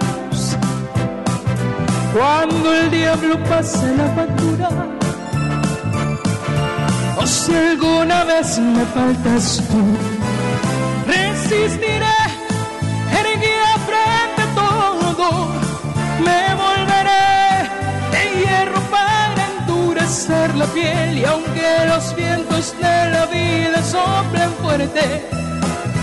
cuando 2.15 2.73
el 2.73 2.89
diablo 2.91 3.37
pase 3.43 3.93
la 3.97 4.07
factura, 4.15 4.69
o 7.17 7.27
si 7.27 7.53
alguna 7.53 8.23
vez 8.23 8.57
me 8.57 8.85
faltas 8.85 9.61
tú, 9.69 9.81
resistiré, 11.05 12.19
erguida 13.21 13.73
frente 13.89 14.41
a 14.47 14.49
todo, 14.63 15.27
me 16.27 16.43
volveré 16.63 17.67
de 18.13 18.23
hierro 18.39 18.79
para 18.95 19.41
endurecer 19.59 20.55
la 20.55 20.67
piel 20.67 21.17
y 21.17 21.25
aunque 21.25 21.69
los 21.85 22.15
vientos 22.15 22.73
de 22.77 23.09
la 23.09 23.25
vida 23.25 23.83
soplen 23.83 24.51
fuerte, 24.61 25.05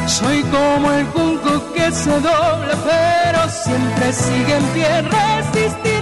soy 0.07 0.42
como 0.42 0.92
el 0.92 1.07
junco 1.07 1.73
que 1.73 1.90
se 1.90 2.21
dobla 2.21 2.76
pero 2.85 3.49
siempre 3.49 4.12
sigue 4.12 4.57
en 4.57 4.64
pie, 4.75 5.02
resistiré 5.02 6.02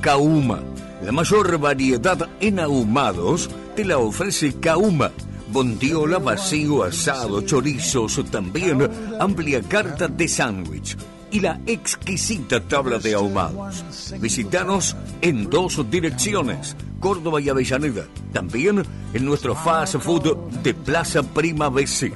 Kauma. 0.00 0.60
La 1.02 1.12
mayor 1.12 1.58
variedad 1.58 2.28
en 2.40 2.60
ahumados 2.60 3.50
te 3.74 3.84
la 3.84 3.98
ofrece 3.98 4.60
Kauma. 4.60 5.10
Bondiola, 5.50 6.18
vacío, 6.18 6.82
asado, 6.82 7.42
chorizos, 7.42 8.22
también 8.30 8.90
amplia 9.20 9.62
carta 9.62 10.08
de 10.08 10.26
sándwich 10.28 10.96
y 11.34 11.40
la 11.40 11.60
exquisita 11.66 12.60
tabla 12.60 12.98
de 13.00 13.14
ahumados. 13.14 13.84
Visítanos 14.20 14.94
en 15.20 15.50
dos 15.50 15.84
direcciones, 15.90 16.76
Córdoba 17.00 17.40
y 17.40 17.48
Avellaneda. 17.48 18.06
También 18.32 18.84
en 19.12 19.24
nuestro 19.24 19.56
fast 19.56 19.96
food 19.96 20.36
de 20.62 20.72
Plaza 20.72 21.24
Prima 21.24 21.68
BC. 21.68 22.12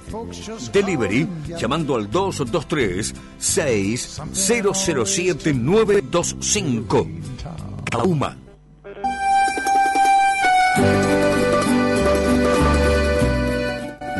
Delivery 0.73 1.27
llamando 1.59 1.97
al 1.97 2.09
223 2.09 3.13
6007 3.39 5.53
925. 5.53 7.09
Kauma. 7.91 8.37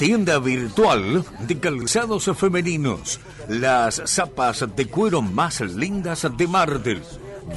tienda 0.00 0.38
virtual 0.38 1.24
de 1.40 1.60
calzados 1.60 2.30
femeninos. 2.34 3.20
Las 3.48 4.00
zapas 4.06 4.64
de 4.74 4.86
cuero 4.86 5.20
más 5.20 5.60
lindas 5.60 6.26
de 6.38 6.48
Martel. 6.48 7.02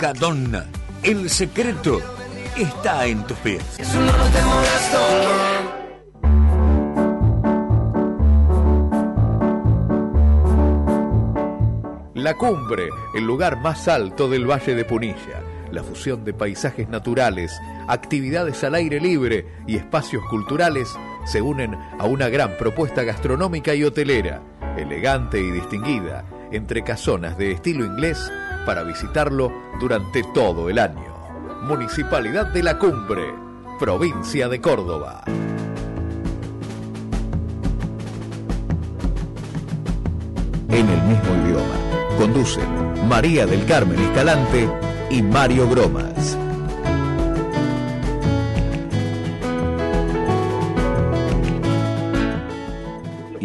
Cadonna. 0.00 0.66
El 1.04 1.30
secreto 1.30 2.00
está 2.58 3.06
en 3.06 3.26
tus 3.26 3.36
pies. 3.38 3.62
La 12.14 12.34
cumbre, 12.34 12.88
el 13.14 13.24
lugar 13.24 13.60
más 13.60 13.88
alto 13.88 14.28
del 14.28 14.50
Valle 14.50 14.74
de 14.74 14.84
Punilla. 14.84 15.42
La 15.70 15.82
fusión 15.82 16.24
de 16.24 16.32
paisajes 16.32 16.88
naturales, 16.88 17.52
actividades 17.88 18.64
al 18.64 18.74
aire 18.74 19.00
libre 19.00 19.46
y 19.66 19.76
espacios 19.76 20.24
culturales 20.30 20.88
se 21.24 21.42
unen 21.42 21.74
a 21.98 22.06
una 22.06 22.28
gran 22.28 22.56
propuesta 22.56 23.02
gastronómica 23.02 23.74
y 23.74 23.84
hotelera, 23.84 24.40
elegante 24.76 25.40
y 25.40 25.50
distinguida, 25.50 26.24
entre 26.52 26.82
casonas 26.82 27.36
de 27.36 27.52
estilo 27.52 27.84
inglés 27.84 28.32
para 28.64 28.82
visitarlo 28.82 29.52
durante 29.78 30.22
todo 30.32 30.70
el 30.70 30.78
año. 30.78 31.15
Municipalidad 31.66 32.46
de 32.52 32.62
la 32.62 32.78
Cumbre, 32.78 33.34
provincia 33.80 34.48
de 34.48 34.60
Córdoba. 34.60 35.24
En 40.68 40.88
el 40.88 41.02
mismo 41.02 41.34
idioma, 41.44 42.16
conducen 42.18 43.08
María 43.08 43.46
del 43.46 43.66
Carmen 43.66 43.98
Escalante 43.98 44.68
y 45.10 45.22
Mario 45.22 45.68
Gromas. 45.68 46.38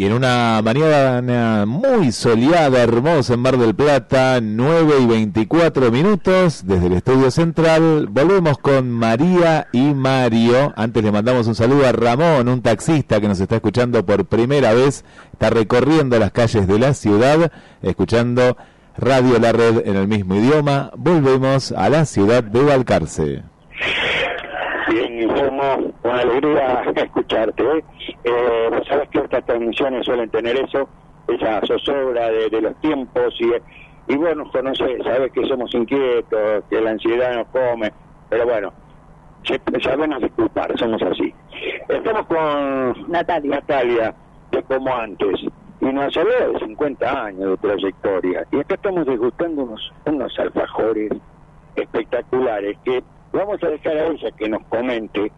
Y 0.02 0.06
en 0.06 0.14
una 0.14 0.60
mañana 0.64 1.64
muy 1.64 2.10
soleada, 2.10 2.82
hermosa 2.82 3.34
en 3.34 3.40
Mar 3.40 3.56
del 3.56 3.72
Plata, 3.72 4.40
9 4.42 4.94
y 5.00 5.06
24 5.06 5.92
minutos 5.92 6.66
desde 6.66 6.88
el 6.88 6.94
estudio 6.94 7.30
central, 7.30 8.08
volvemos 8.10 8.58
con 8.58 8.90
María 8.90 9.68
y 9.70 9.94
Mario. 9.94 10.72
Antes 10.74 11.04
le 11.04 11.12
mandamos 11.12 11.46
un 11.46 11.54
saludo 11.54 11.86
a 11.86 11.92
Ramón, 11.92 12.48
un 12.48 12.62
taxista 12.62 13.20
que 13.20 13.28
nos 13.28 13.38
está 13.38 13.54
escuchando 13.54 14.04
por 14.04 14.24
primera 14.24 14.74
vez, 14.74 15.04
está 15.34 15.50
recorriendo 15.50 16.18
las 16.18 16.32
calles 16.32 16.66
de 16.66 16.80
la 16.80 16.94
ciudad, 16.94 17.52
escuchando 17.80 18.56
Radio 18.98 19.38
La 19.38 19.52
Red 19.52 19.86
en 19.86 19.94
el 19.94 20.08
mismo 20.08 20.34
idioma. 20.34 20.90
Volvemos 20.96 21.70
a 21.70 21.88
la 21.88 22.06
ciudad 22.06 22.42
de 22.42 22.60
Balcarce. 22.60 23.44
Informo, 25.22 25.92
con 26.02 26.10
alegría 26.10 26.82
escucharte. 26.96 27.62
¿eh? 27.62 27.84
Eh, 28.24 28.82
sabes 28.88 29.08
que 29.10 29.18
estas 29.18 29.44
transmisiones 29.46 30.04
suelen 30.04 30.30
tener 30.30 30.56
eso, 30.56 30.88
esa 31.28 31.60
zozobra 31.66 32.30
de, 32.30 32.60
los 32.60 32.74
tiempos 32.80 33.34
y, 33.38 34.12
y 34.12 34.16
bueno, 34.16 34.50
conoces, 34.50 35.02
sabes 35.04 35.32
que 35.32 35.46
somos 35.46 35.72
inquietos, 35.74 36.64
que 36.68 36.80
la 36.80 36.90
ansiedad 36.90 37.34
nos 37.36 37.48
come, 37.48 37.92
pero 38.28 38.46
bueno, 38.46 38.72
sabemos 39.82 40.20
disculpar, 40.20 40.76
somos 40.78 41.02
así. 41.02 41.34
Estamos 41.88 42.26
con 42.26 43.10
Natalia, 43.10 43.56
Natalia 43.56 44.14
de 44.50 44.62
como 44.64 44.94
antes 44.94 45.40
y 45.80 45.86
nos 45.86 46.16
habló 46.16 46.52
de 46.52 46.58
50 46.60 47.24
años 47.24 47.50
de 47.50 47.56
trayectoria. 47.56 48.46
Y 48.52 48.60
acá 48.60 48.74
estamos 48.74 49.04
degustando 49.04 49.64
unos, 49.64 49.92
unos 50.06 50.38
alfajores 50.38 51.10
espectaculares 51.74 52.76
que 52.84 53.02
vamos 53.32 53.62
a 53.62 53.68
dejar 53.68 53.96
a 53.96 54.06
ella 54.06 54.30
que 54.32 54.48
nos 54.48 54.62
comente 54.66 55.32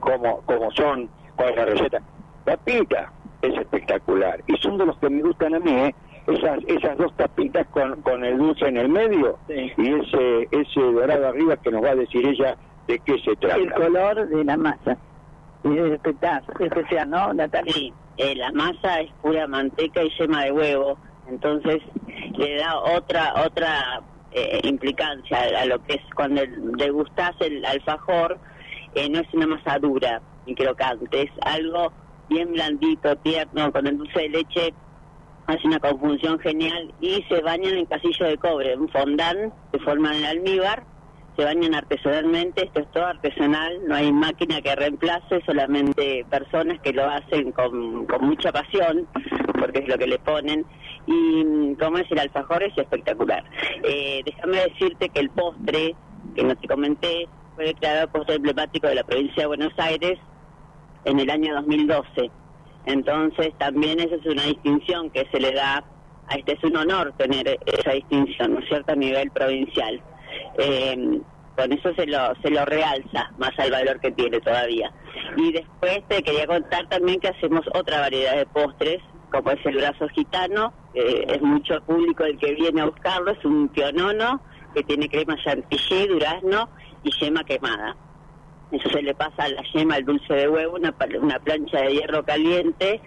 cómo, 0.00 0.42
cómo 0.46 0.70
son, 0.72 1.08
cuál 1.36 1.50
es 1.50 1.56
la 1.56 1.64
receta. 1.64 2.02
La 2.46 2.56
pita 2.56 3.12
es 3.42 3.56
espectacular 3.58 4.42
y 4.46 4.56
son 4.56 4.78
de 4.78 4.86
los 4.86 4.98
que 4.98 5.10
me 5.10 5.22
gustan 5.22 5.54
a 5.54 5.60
mí, 5.60 5.70
¿eh? 5.70 5.94
esas 6.26 6.58
esas 6.66 6.98
dos 6.98 7.14
tapitas 7.16 7.66
con, 7.68 8.02
con 8.02 8.24
el 8.24 8.36
dulce 8.36 8.66
en 8.66 8.76
el 8.76 8.88
medio 8.88 9.38
y 9.48 9.70
ese 9.70 10.48
ese 10.50 10.80
dorado 10.80 11.28
arriba 11.28 11.56
que 11.56 11.70
nos 11.70 11.82
va 11.82 11.90
a 11.90 11.94
decir 11.94 12.26
ella 12.26 12.56
de 12.86 12.98
qué 13.00 13.18
se 13.20 13.34
trata. 13.36 13.56
El 13.56 13.72
color 13.72 14.28
de 14.28 14.44
la 14.44 14.56
masa. 14.56 14.96
Es 15.64 16.00
especial, 16.60 17.10
¿no, 17.10 17.32
Natalia? 17.34 17.92
Eh, 18.16 18.34
la 18.36 18.50
masa 18.52 19.00
es 19.00 19.10
pura 19.22 19.46
manteca 19.46 20.02
y 20.02 20.10
yema 20.18 20.44
de 20.44 20.52
huevo, 20.52 20.98
entonces 21.28 21.82
le 22.36 22.56
da 22.56 22.78
otra 22.78 23.34
otra 23.44 24.02
eh, 24.32 24.60
implicancia 24.64 25.38
a 25.60 25.64
lo 25.66 25.82
que 25.84 25.94
es 25.94 26.02
cuando 26.14 26.42
degustás 26.76 27.32
el 27.40 27.64
alfajor, 27.64 28.38
eh, 28.94 29.08
no 29.08 29.20
es 29.20 29.34
una 29.34 29.46
masa 29.46 29.78
dura 29.78 30.20
ni 30.46 30.54
crocante, 30.54 31.22
es 31.22 31.30
algo 31.42 31.92
bien 32.28 32.52
blandito, 32.52 33.16
tierno, 33.16 33.72
con 33.72 33.86
el 33.86 33.98
dulce 33.98 34.20
de 34.20 34.28
leche 34.28 34.74
hace 35.46 35.66
una 35.66 35.80
conjunción 35.80 36.38
genial 36.40 36.92
y 37.00 37.24
se 37.28 37.40
bañan 37.40 37.74
en 37.74 37.86
casillo 37.86 38.26
de 38.26 38.36
cobre, 38.36 38.76
un 38.76 38.88
fondant 38.90 39.52
se 39.72 39.78
forma 39.78 40.14
en 40.14 40.24
almíbar 40.26 40.84
se 41.38 41.44
bañan 41.44 41.72
artesanalmente, 41.72 42.64
esto 42.64 42.80
es 42.80 42.90
todo 42.90 43.06
artesanal, 43.06 43.78
no 43.86 43.94
hay 43.94 44.12
máquina 44.12 44.60
que 44.60 44.74
reemplace, 44.74 45.40
solamente 45.46 46.26
personas 46.28 46.80
que 46.80 46.92
lo 46.92 47.08
hacen 47.08 47.52
con, 47.52 48.06
con 48.06 48.26
mucha 48.26 48.50
pasión, 48.50 49.06
porque 49.58 49.80
es 49.80 49.88
lo 49.88 49.98
que 49.98 50.06
le 50.06 50.18
ponen, 50.18 50.64
y 51.06 51.74
como 51.76 51.98
es 51.98 52.10
el 52.10 52.18
alfajor 52.18 52.62
es 52.62 52.76
espectacular. 52.76 53.44
Eh, 53.82 54.22
déjame 54.24 54.58
decirte 54.58 55.08
que 55.08 55.20
el 55.20 55.30
postre, 55.30 55.94
que 56.34 56.44
no 56.44 56.56
te 56.56 56.68
comenté, 56.68 57.28
fue 57.54 57.66
declarado 57.66 58.08
postre 58.08 58.36
emblemático 58.36 58.86
de 58.86 58.94
la 58.94 59.04
provincia 59.04 59.42
de 59.42 59.46
Buenos 59.46 59.72
Aires 59.78 60.18
en 61.04 61.20
el 61.20 61.30
año 61.30 61.54
2012. 61.54 62.30
Entonces 62.86 63.52
también 63.58 64.00
esa 64.00 64.14
es 64.14 64.26
una 64.26 64.44
distinción 64.44 65.10
que 65.10 65.26
se 65.30 65.40
le 65.40 65.52
da, 65.52 65.84
a 66.28 66.34
este 66.36 66.52
es 66.52 66.64
un 66.64 66.76
honor 66.76 67.12
tener 67.16 67.58
esa 67.66 67.92
distinción, 67.92 68.54
¿no 68.54 68.60
es 68.60 68.68
cierto?, 68.68 68.92
a 68.92 68.96
nivel 68.96 69.30
provincial 69.30 70.02
eh, 70.58 71.20
con 71.56 71.72
eso 71.72 71.92
se 71.94 72.06
lo, 72.06 72.34
se 72.40 72.50
lo 72.50 72.64
realza 72.64 73.32
más 73.38 73.50
al 73.58 73.70
valor 73.72 73.98
que 74.00 74.12
tiene 74.12 74.40
todavía. 74.40 74.92
Y 75.36 75.52
después 75.52 76.02
te 76.08 76.22
quería 76.22 76.46
contar 76.46 76.88
también 76.88 77.18
que 77.18 77.28
hacemos 77.28 77.62
otra 77.74 78.00
variedad 78.00 78.36
de 78.36 78.46
postres, 78.46 79.02
como 79.30 79.50
es 79.50 79.64
el 79.66 79.76
brazo 79.76 80.08
gitano, 80.08 80.72
es 80.94 81.42
mucho 81.42 81.80
público 81.82 82.24
el 82.24 82.38
que 82.38 82.54
viene 82.54 82.80
a 82.80 82.86
buscarlo, 82.86 83.30
es 83.32 83.44
un 83.44 83.68
pionono 83.68 84.40
que 84.74 84.82
tiene 84.82 85.08
crema 85.08 85.36
chantilly, 85.42 86.06
durazno 86.08 86.68
y 87.02 87.10
yema 87.12 87.44
quemada. 87.44 87.96
Eso 88.70 88.90
se 88.90 89.02
le 89.02 89.14
pasa 89.14 89.44
a 89.44 89.48
la 89.48 89.62
yema 89.72 89.94
al 89.94 90.04
dulce 90.04 90.34
de 90.34 90.48
huevo, 90.48 90.76
una, 90.76 90.94
una 91.20 91.38
plancha 91.38 91.80
de 91.80 91.94
hierro 91.94 92.22
caliente 92.22 93.00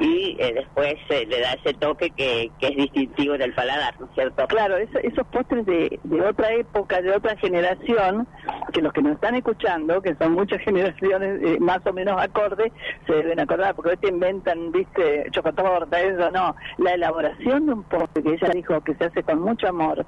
y 0.00 0.36
eh, 0.40 0.52
después 0.54 0.94
se 1.08 1.24
le 1.26 1.40
da 1.40 1.52
ese 1.52 1.74
toque 1.74 2.10
que, 2.10 2.50
que, 2.58 2.68
es 2.68 2.76
distintivo 2.76 3.38
del 3.38 3.54
paladar, 3.54 3.94
¿no 4.00 4.06
es 4.06 4.12
cierto? 4.14 4.46
Claro, 4.48 4.76
esos 4.76 5.26
postres 5.28 5.66
de, 5.66 6.00
de 6.02 6.20
otra 6.20 6.52
época, 6.52 7.00
de 7.00 7.12
otra 7.12 7.36
generación, 7.36 8.26
que 8.72 8.82
los 8.82 8.92
que 8.92 9.02
nos 9.02 9.12
están 9.12 9.36
escuchando, 9.36 10.02
que 10.02 10.14
son 10.16 10.32
muchas 10.32 10.60
generaciones 10.64 11.40
eh, 11.42 11.58
más 11.60 11.86
o 11.86 11.92
menos 11.92 12.20
acordes, 12.20 12.72
se 13.06 13.12
deben 13.12 13.40
acordar, 13.40 13.74
porque 13.74 13.90
hoy 13.90 13.96
te 13.98 14.08
inventan, 14.08 14.72
viste, 14.72 15.26
chocotorta, 15.30 16.00
eso, 16.00 16.30
no. 16.30 16.56
La 16.78 16.94
elaboración 16.94 17.66
de 17.66 17.72
un 17.72 17.82
postre 17.84 18.22
que 18.22 18.34
ella 18.34 18.48
dijo 18.52 18.80
que 18.82 18.94
se 18.94 19.04
hace 19.04 19.22
con 19.22 19.40
mucho 19.40 19.68
amor, 19.68 20.04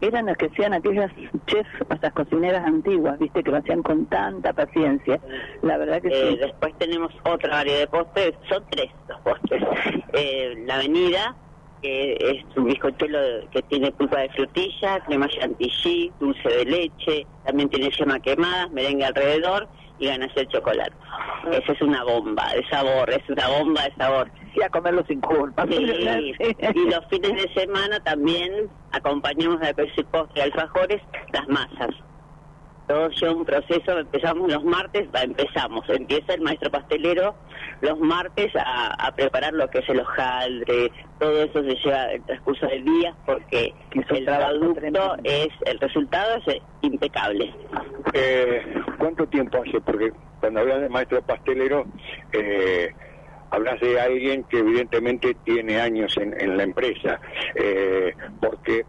eran 0.00 0.26
los 0.26 0.36
que 0.36 0.46
hacían 0.46 0.74
aquellas 0.74 1.10
chefs, 1.46 1.68
esas 1.90 2.12
cocineras 2.12 2.64
antiguas, 2.64 3.18
viste, 3.18 3.42
que 3.42 3.50
lo 3.50 3.58
hacían 3.58 3.82
con 3.82 4.06
tanta 4.06 4.52
paciencia. 4.52 5.20
La 5.62 5.76
verdad 5.76 6.00
que 6.02 6.08
eh, 6.08 6.36
Después 6.36 6.74
tenemos 6.78 7.12
otra 7.24 7.50
variedad 7.50 7.80
de 7.80 7.86
postres, 7.88 8.34
son 8.48 8.64
tres 8.70 8.90
los 9.08 9.20
postres. 9.20 9.62
Eh, 10.14 10.64
la 10.66 10.76
avenida, 10.76 11.36
que 11.82 12.14
es 12.14 12.56
un 12.56 12.64
bizcochuelo 12.64 13.18
que 13.50 13.62
tiene 13.62 13.92
pulpa 13.92 14.20
de 14.20 14.30
frutilla, 14.30 15.00
crema 15.00 15.28
chantilly, 15.28 16.10
dulce 16.18 16.48
de 16.48 16.64
leche, 16.64 17.26
también 17.44 17.68
tiene 17.68 17.90
yema 17.90 18.18
quemada, 18.18 18.68
merengue 18.68 19.04
alrededor 19.04 19.68
y 19.98 20.06
ganas 20.06 20.30
el 20.36 20.48
chocolate. 20.48 20.92
Esa 21.52 21.72
es 21.72 21.82
una 21.82 22.04
bomba 22.04 22.52
de 22.54 22.66
sabor, 22.68 23.10
es 23.10 23.28
una 23.28 23.48
bomba 23.48 23.82
de 23.82 23.94
sabor. 23.96 24.30
Y 24.54 24.62
a 24.62 24.68
comerlo 24.68 25.04
sin 25.06 25.20
culpa. 25.20 25.66
y 25.68 26.90
los 26.90 27.06
fines 27.10 27.32
de 27.32 27.54
semana 27.54 28.00
también 28.00 28.68
acompañamos 28.92 29.60
a 29.62 29.70
ese 29.70 30.04
postre 30.04 30.42
alfajores 30.42 31.00
las 31.32 31.48
masas. 31.48 31.94
Todo 32.88 33.10
ya 33.10 33.30
un 33.30 33.44
proceso, 33.44 33.98
empezamos 33.98 34.50
los 34.50 34.64
martes, 34.64 35.08
empezamos, 35.12 35.88
empieza 35.90 36.34
el 36.34 36.40
maestro 36.40 36.70
pastelero 36.70 37.34
los 37.80 37.98
martes 38.00 38.52
a, 38.56 39.12
preparar 39.14 39.52
lo 39.52 39.68
que 39.70 39.78
es 39.78 39.88
el 39.88 40.00
hojaldre, 40.00 40.90
todo 41.18 41.42
eso 41.42 41.62
se 41.62 41.74
lleva 41.76 42.12
el 42.12 42.22
transcurso 42.22 42.66
del 42.66 42.84
día 42.84 43.14
porque 43.26 43.74
el 43.92 44.04
producto 44.24 45.16
es, 45.24 45.48
el 45.66 45.78
resultado 45.80 46.40
es 46.46 46.60
impecable. 46.82 47.54
Eh, 48.12 48.62
¿Cuánto 48.98 49.26
tiempo 49.26 49.62
hace? 49.62 49.80
Porque 49.80 50.12
cuando 50.40 50.60
hablas 50.60 50.80
de 50.80 50.88
maestro 50.88 51.22
pastelero, 51.22 51.86
eh, 52.32 52.92
hablas 53.50 53.80
de 53.80 54.00
alguien 54.00 54.44
que 54.44 54.58
evidentemente 54.58 55.34
tiene 55.44 55.80
años 55.80 56.16
en, 56.16 56.56
la 56.56 56.62
empresa, 56.62 57.20
eh, 57.54 58.14
porque 58.40 58.84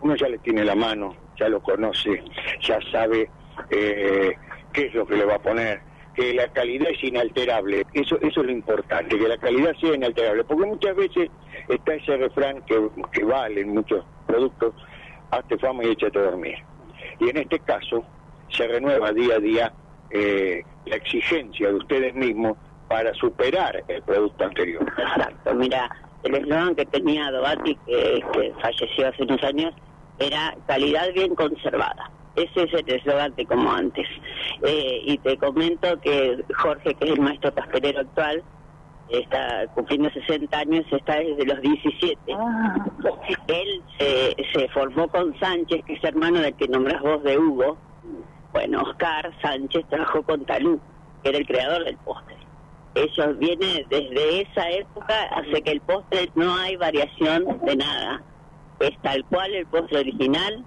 uno 0.00 0.14
ya 0.16 0.28
le 0.28 0.38
tiene 0.38 0.64
la 0.64 0.74
mano, 0.74 1.16
ya 1.38 1.48
lo 1.48 1.62
conoce, 1.62 2.22
ya 2.60 2.78
sabe 2.90 3.28
eh, 3.70 4.34
qué 4.72 4.86
es 4.86 4.94
lo 4.94 5.06
que 5.06 5.16
le 5.16 5.24
va 5.24 5.36
a 5.36 5.42
poner, 5.42 5.80
que 6.14 6.32
la 6.34 6.48
calidad 6.48 6.88
es 6.90 7.02
inalterable, 7.02 7.84
eso, 7.92 8.16
eso 8.20 8.40
es 8.40 8.46
lo 8.46 8.52
importante, 8.52 9.18
que 9.18 9.28
la 9.28 9.38
calidad 9.38 9.74
sea 9.80 9.94
inalterable, 9.94 10.44
porque 10.44 10.66
muchas 10.66 10.96
veces 10.96 11.30
está 11.68 11.94
ese 11.94 12.16
refrán 12.16 12.62
que, 12.62 12.88
que 13.12 13.24
vale 13.24 13.64
muchos 13.64 14.04
productos, 14.26 14.74
hazte 15.30 15.58
fama 15.58 15.84
y 15.84 15.88
échate 15.88 16.18
a 16.18 16.22
dormir. 16.22 16.56
Y 17.20 17.28
en 17.30 17.36
este 17.38 17.58
caso 17.60 18.04
se 18.50 18.66
renueva 18.66 19.12
día 19.12 19.36
a 19.36 19.38
día 19.38 19.72
eh, 20.10 20.62
la 20.86 20.96
exigencia 20.96 21.68
de 21.68 21.74
ustedes 21.74 22.14
mismos 22.14 22.56
para 22.88 23.12
superar 23.14 23.82
el 23.88 24.02
producto 24.02 24.44
anterior. 24.44 24.82
Exacto, 24.98 25.54
mira, 25.54 25.90
el 26.22 26.34
eslogan 26.34 26.74
que 26.74 26.86
tenía 26.86 27.30
Dovati, 27.30 27.74
que, 27.86 28.52
falleció 28.60 29.08
hace 29.08 29.22
unos 29.22 29.42
años, 29.42 29.74
era 30.18 30.56
calidad 30.66 31.12
bien 31.14 31.34
conservada. 31.34 32.10
Ese 32.36 32.64
es 32.64 32.74
el 32.74 32.88
eslogan 32.88 33.34
de 33.36 33.46
como 33.46 33.72
antes. 33.72 34.06
Eh, 34.62 35.02
y 35.04 35.18
te 35.18 35.36
comento 35.36 36.00
que 36.00 36.44
Jorge, 36.56 36.94
que 36.94 37.04
es 37.04 37.10
el 37.12 37.20
maestro 37.20 37.54
pastelero 37.54 38.00
actual, 38.00 38.42
está 39.08 39.66
cumpliendo 39.74 40.10
60 40.10 40.58
años, 40.58 40.84
está 40.90 41.16
desde 41.20 41.44
los 41.44 41.60
17. 41.60 42.18
Ah. 42.34 42.86
Él 43.46 43.82
se, 43.98 44.36
se 44.52 44.68
formó 44.68 45.08
con 45.08 45.38
Sánchez, 45.38 45.84
que 45.84 45.94
es 45.94 46.04
hermano 46.04 46.40
del 46.40 46.54
que 46.54 46.66
nombras 46.66 47.00
vos 47.02 47.22
de 47.22 47.38
Hugo. 47.38 47.76
Bueno, 48.52 48.82
Oscar 48.82 49.32
Sánchez 49.42 49.84
trabajó 49.88 50.22
con 50.22 50.44
Talú, 50.44 50.80
que 51.22 51.28
era 51.28 51.38
el 51.38 51.46
creador 51.46 51.84
del 51.84 51.96
postre 51.98 52.34
ellos 52.94 53.38
vienen 53.38 53.86
desde 53.88 54.42
esa 54.42 54.70
época, 54.70 55.14
hace 55.34 55.62
que 55.62 55.72
el 55.72 55.80
postre 55.80 56.30
no 56.34 56.54
hay 56.56 56.76
variación 56.76 57.60
de 57.64 57.76
nada. 57.76 58.22
Es 58.80 58.98
tal 59.02 59.24
cual 59.26 59.54
el 59.54 59.66
postre 59.66 60.00
original, 60.00 60.64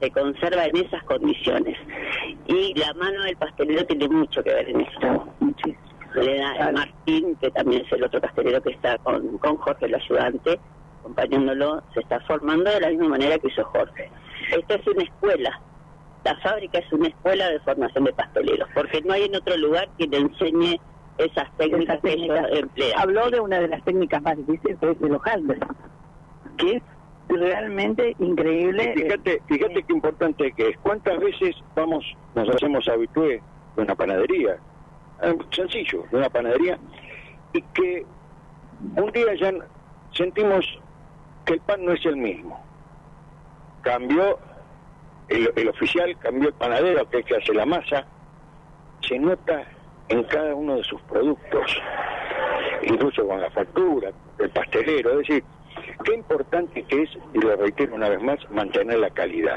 se 0.00 0.10
conserva 0.10 0.64
en 0.66 0.76
esas 0.76 1.02
condiciones. 1.04 1.76
Y 2.46 2.74
la 2.74 2.92
mano 2.94 3.22
del 3.22 3.36
pastelero 3.36 3.84
tiene 3.86 4.08
mucho 4.08 4.42
que 4.42 4.52
ver 4.52 4.68
en 4.68 4.80
esto. 4.82 5.26
Elena 6.14 6.72
Martín, 6.72 7.36
que 7.36 7.50
también 7.50 7.84
es 7.84 7.92
el 7.92 8.04
otro 8.04 8.20
pastelero 8.20 8.62
que 8.62 8.70
está 8.70 8.96
con, 8.98 9.38
con 9.38 9.56
Jorge, 9.56 9.86
el 9.86 9.94
ayudante, 9.94 10.58
acompañándolo, 11.00 11.82
se 11.94 12.00
está 12.00 12.20
formando 12.20 12.70
de 12.70 12.80
la 12.80 12.88
misma 12.88 13.08
manera 13.08 13.38
que 13.38 13.48
hizo 13.48 13.64
Jorge. 13.64 14.10
Esta 14.50 14.74
es 14.74 14.86
una 14.86 15.02
escuela, 15.02 15.60
la 16.24 16.36
fábrica 16.38 16.78
es 16.78 16.92
una 16.92 17.08
escuela 17.08 17.48
de 17.50 17.60
formación 17.60 18.04
de 18.04 18.12
pasteleros, 18.14 18.68
porque 18.74 19.02
no 19.02 19.12
hay 19.12 19.24
en 19.24 19.36
otro 19.36 19.56
lugar 19.56 19.88
quien 19.98 20.14
enseñe 20.14 20.80
esas 21.18 21.54
técnicas 21.56 22.00
que 22.02 22.12
ellos 22.14 22.38
emplean. 22.50 22.98
Habló 22.98 23.30
de 23.30 23.40
una 23.40 23.60
de 23.60 23.68
las 23.68 23.84
técnicas 23.84 24.22
más 24.22 24.36
difíciles, 24.38 24.78
que 24.78 24.90
es 24.90 25.00
de 25.00 25.08
los 25.08 25.26
haldes, 25.26 25.58
que 26.56 26.76
es 26.76 26.82
realmente 27.28 28.14
increíble. 28.18 28.94
fíjate, 28.94 29.42
fíjate 29.46 29.82
qué 29.82 29.92
importante 29.92 30.52
que 30.52 30.68
es. 30.70 30.78
¿Cuántas 30.78 31.18
veces 31.18 31.56
vamos, 31.74 32.04
nos 32.34 32.48
hacemos 32.48 32.86
habitué 32.88 33.42
de 33.76 33.82
una 33.82 33.94
panadería? 33.94 34.56
Ah, 35.20 35.32
sencillo, 35.50 36.04
de 36.10 36.18
una 36.18 36.28
panadería, 36.28 36.78
y 37.52 37.62
que 37.62 38.04
un 38.96 39.10
día 39.12 39.34
ya 39.40 39.52
sentimos 40.12 40.78
que 41.44 41.54
el 41.54 41.60
pan 41.60 41.84
no 41.84 41.92
es 41.92 42.04
el 42.04 42.16
mismo. 42.16 42.62
Cambió 43.82 44.38
el, 45.28 45.50
el 45.56 45.68
oficial, 45.68 46.16
cambió 46.18 46.48
el 46.48 46.54
panadero, 46.54 47.08
que 47.08 47.18
es 47.18 47.24
que 47.24 47.36
hace 47.36 47.54
la 47.54 47.64
masa. 47.64 48.04
Se 49.00 49.18
nota 49.18 49.64
en 50.08 50.22
cada 50.24 50.54
uno 50.54 50.76
de 50.76 50.84
sus 50.84 51.00
productos, 51.02 51.82
incluso 52.82 53.26
con 53.26 53.40
la 53.40 53.50
factura, 53.50 54.10
el 54.38 54.50
pastelero, 54.50 55.12
es 55.12 55.28
decir, 55.28 55.44
qué 56.04 56.14
importante 56.14 56.82
que 56.84 57.02
es, 57.02 57.10
y 57.34 57.38
lo 57.38 57.56
reitero 57.56 57.94
una 57.94 58.08
vez 58.08 58.22
más, 58.22 58.38
mantener 58.50 58.98
la 58.98 59.10
calidad. 59.10 59.56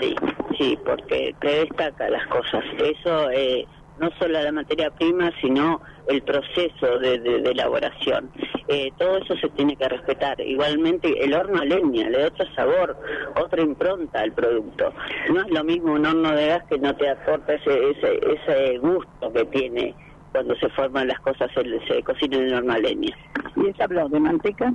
Sí, 0.00 0.14
sí, 0.58 0.78
porque 0.84 1.34
te 1.40 1.48
destaca 1.48 2.08
las 2.08 2.26
cosas. 2.28 2.64
Eso, 2.78 3.30
eh, 3.30 3.66
no 3.98 4.10
solo 4.18 4.40
la 4.40 4.52
materia 4.52 4.90
prima, 4.90 5.32
sino 5.40 5.80
el 6.08 6.22
proceso 6.22 6.98
de, 6.98 7.14
elaboración. 7.44 8.30
Eh, 8.68 8.90
todo 8.96 9.18
eso 9.18 9.36
se 9.36 9.48
tiene 9.50 9.76
que 9.76 9.88
respetar. 9.88 10.40
Igualmente, 10.40 11.24
el 11.24 11.34
horno 11.34 11.60
a 11.60 11.64
leña 11.64 12.08
le 12.08 12.18
da 12.18 12.28
otro 12.28 12.46
sabor, 12.54 12.96
otra 13.36 13.62
impronta 13.62 14.20
al 14.20 14.32
producto. 14.32 14.92
No 15.32 15.40
es 15.40 15.50
lo 15.50 15.64
mismo 15.64 15.92
un 15.92 16.06
horno 16.06 16.32
de 16.32 16.48
gas 16.48 16.64
que 16.68 16.78
no 16.78 16.94
te 16.94 17.10
aporta 17.10 17.54
ese, 17.54 17.90
ese, 17.90 18.20
ese 18.34 18.78
gusto 18.78 19.32
que 19.32 19.44
tiene 19.46 19.94
cuando 20.32 20.54
se 20.56 20.68
forman 20.70 21.08
las 21.08 21.18
cosas, 21.20 21.50
se, 21.54 21.62
se 21.86 22.02
cocina 22.02 22.36
en 22.36 22.44
el 22.44 22.54
horno 22.54 22.72
a 22.74 22.78
leña. 22.78 23.16
¿Y 23.56 23.68
es 23.68 23.80
habló 23.80 24.08
de 24.08 24.20
manteca? 24.20 24.72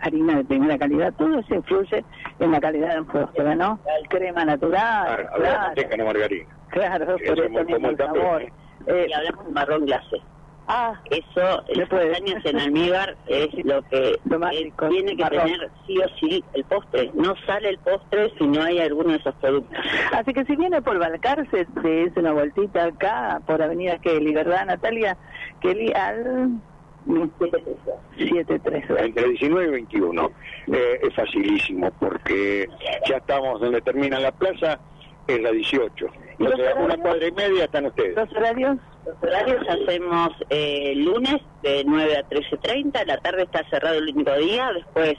Harina 0.00 0.36
de 0.36 0.44
primera 0.44 0.78
calidad, 0.78 1.12
todo 1.14 1.38
eso 1.38 1.54
influye 1.54 2.04
en 2.38 2.50
la 2.50 2.60
calidad 2.60 2.94
del 2.94 3.06
postre, 3.06 3.56
¿no? 3.56 3.78
Crema 4.08 4.44
natural, 4.44 5.06
claro. 5.06 5.28
claro. 5.36 5.60
manteca, 5.60 5.96
no 5.96 6.04
margarina. 6.04 6.56
Claro, 6.68 7.06
por 7.06 7.40
eso 7.40 7.64
mismo 7.64 7.88
el 7.88 7.96
sabor. 7.96 8.42
Eh, 8.86 9.06
y 9.08 9.12
hablamos 9.12 9.46
de 9.46 9.52
marrón 9.52 9.86
glacé. 9.86 10.20
Ah, 10.68 11.00
eso, 11.10 11.62
los 11.76 11.88
castañas 11.88 12.44
en 12.44 12.58
almíbar 12.58 13.16
es 13.28 13.54
lo 13.64 13.82
que 13.82 14.18
tiene 14.90 15.16
que 15.16 15.24
tener 15.24 15.70
sí 15.86 15.98
o 15.98 16.08
sí 16.18 16.44
el 16.54 16.64
postre. 16.64 17.12
No 17.14 17.34
sale 17.46 17.68
el 17.70 17.78
postre 17.78 18.32
si 18.36 18.46
no 18.48 18.62
hay 18.62 18.80
alguno 18.80 19.12
de 19.12 19.18
esos 19.18 19.34
productos. 19.36 19.78
Así 20.12 20.32
que 20.32 20.44
si 20.44 20.56
viene 20.56 20.82
por 20.82 20.98
Balcarce, 20.98 21.66
te 21.82 22.02
es 22.02 22.16
una 22.16 22.32
vueltita 22.32 22.86
acá, 22.86 23.40
por 23.46 23.62
Avenida 23.62 23.98
Kelly, 23.98 24.34
¿verdad, 24.34 24.66
Natalia? 24.66 25.16
Kelly 25.60 25.92
al... 25.92 26.60
7-3. 27.06 29.00
Entre 29.04 29.28
19 29.28 29.66
y 29.66 29.70
21. 29.70 30.30
Eh, 30.68 31.00
es 31.02 31.14
facilísimo 31.14 31.90
porque 31.98 32.68
ya 33.08 33.18
estamos 33.18 33.60
donde 33.60 33.80
termina 33.80 34.18
la 34.18 34.32
plaza, 34.32 34.80
es 35.26 35.40
la 35.40 35.50
18. 35.50 36.06
O 36.38 36.56
sea, 36.56 36.74
una 36.74 36.96
cuadra 36.96 37.26
y 37.26 37.32
media 37.32 37.64
están 37.64 37.86
ustedes. 37.86 38.16
¿Los 38.16 38.30
horarios? 38.32 38.76
Los 39.06 39.22
horarios 39.22 39.66
hacemos 39.68 40.30
eh, 40.50 40.94
lunes 40.96 41.36
de 41.62 41.84
9 41.86 42.16
a 42.16 42.28
13.30, 42.28 43.06
la 43.06 43.18
tarde 43.18 43.44
está 43.44 43.64
cerrado 43.70 43.98
el 43.98 44.08
único 44.08 44.34
día, 44.34 44.70
después 44.72 45.14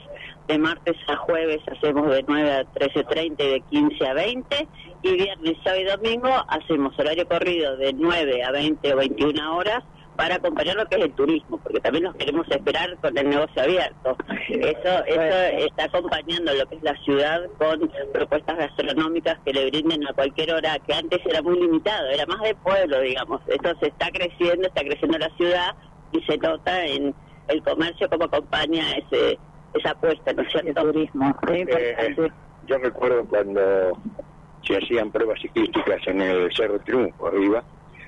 de 0.46 0.58
martes 0.58 0.96
a 1.08 1.16
jueves 1.16 1.60
hacemos 1.66 2.08
de 2.10 2.24
9 2.26 2.52
a 2.52 2.64
13.30 2.72 3.34
y 3.38 3.50
de 3.50 3.60
15 3.62 4.06
a 4.06 4.14
20, 4.14 4.68
y 5.02 5.12
viernes, 5.12 5.56
sábado 5.64 5.80
y 5.80 5.84
domingo 5.84 6.30
hacemos 6.48 6.98
horario 6.98 7.26
corrido 7.26 7.76
de 7.76 7.92
9 7.92 8.44
a 8.44 8.50
20 8.52 8.92
o 8.92 8.96
21 8.96 9.56
horas 9.56 9.82
para 10.18 10.34
acompañar 10.34 10.74
lo 10.74 10.84
que 10.86 10.96
es 10.96 11.04
el 11.04 11.12
turismo, 11.12 11.58
porque 11.58 11.78
también 11.78 12.02
nos 12.02 12.16
queremos 12.16 12.44
esperar 12.50 12.96
con 12.96 13.16
el 13.16 13.30
negocio 13.30 13.62
abierto. 13.62 14.16
Eso, 14.48 15.04
eso 15.06 15.64
está 15.64 15.84
acompañando 15.84 16.52
lo 16.54 16.66
que 16.66 16.74
es 16.74 16.82
la 16.82 16.96
ciudad 17.04 17.40
con 17.56 17.88
propuestas 18.12 18.58
gastronómicas 18.58 19.38
que 19.44 19.52
le 19.52 19.70
brinden 19.70 20.04
a 20.08 20.12
cualquier 20.12 20.54
hora, 20.54 20.76
que 20.80 20.92
antes 20.92 21.24
era 21.24 21.40
muy 21.40 21.60
limitado, 21.60 22.08
era 22.08 22.26
más 22.26 22.40
de 22.40 22.52
pueblo, 22.56 23.00
digamos. 23.00 23.40
Esto 23.46 23.78
se 23.78 23.86
está 23.86 24.10
creciendo, 24.10 24.66
está 24.66 24.80
creciendo 24.80 25.18
la 25.18 25.30
ciudad 25.36 25.76
y 26.10 26.20
se 26.22 26.36
nota 26.36 26.84
en 26.84 27.14
el 27.46 27.62
comercio 27.62 28.10
como 28.10 28.24
acompaña 28.24 28.90
ese 28.94 29.38
esa 29.74 29.90
apuesta, 29.90 30.32
¿no 30.32 30.42
es 30.42 30.50
cierto? 30.50 30.68
El 30.68 30.92
turismo. 30.92 31.36
Eh, 31.48 32.16
yo 32.66 32.78
recuerdo 32.78 33.24
cuando 33.26 33.62
se 34.66 34.78
hacían 34.78 35.12
pruebas 35.12 35.40
ciclísticas 35.40 36.04
en 36.08 36.22
el 36.22 36.52
Cerro 36.56 36.80
Triunfo, 36.80 37.28
arriba, 37.28 37.62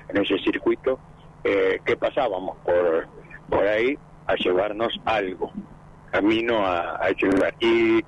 en 0.09 0.17
ese 0.21 0.37
circuito, 0.39 0.99
eh, 1.43 1.79
que 1.85 1.95
pasábamos 1.97 2.57
por, 2.65 3.07
por 3.49 3.65
ahí 3.65 3.97
a 4.27 4.35
llevarnos 4.35 4.99
algo, 5.05 5.51
camino 6.11 6.65
a, 6.65 6.97
a 6.97 7.05
ayudar. 7.05 7.53
Y 7.59 8.03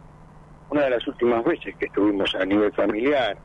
una 0.70 0.84
de 0.84 0.90
las 0.92 1.08
últimas 1.08 1.44
veces 1.44 1.76
que 1.78 1.86
estuvimos 1.86 2.34
a 2.36 2.46
nivel 2.46 2.72
familiar, 2.74 3.38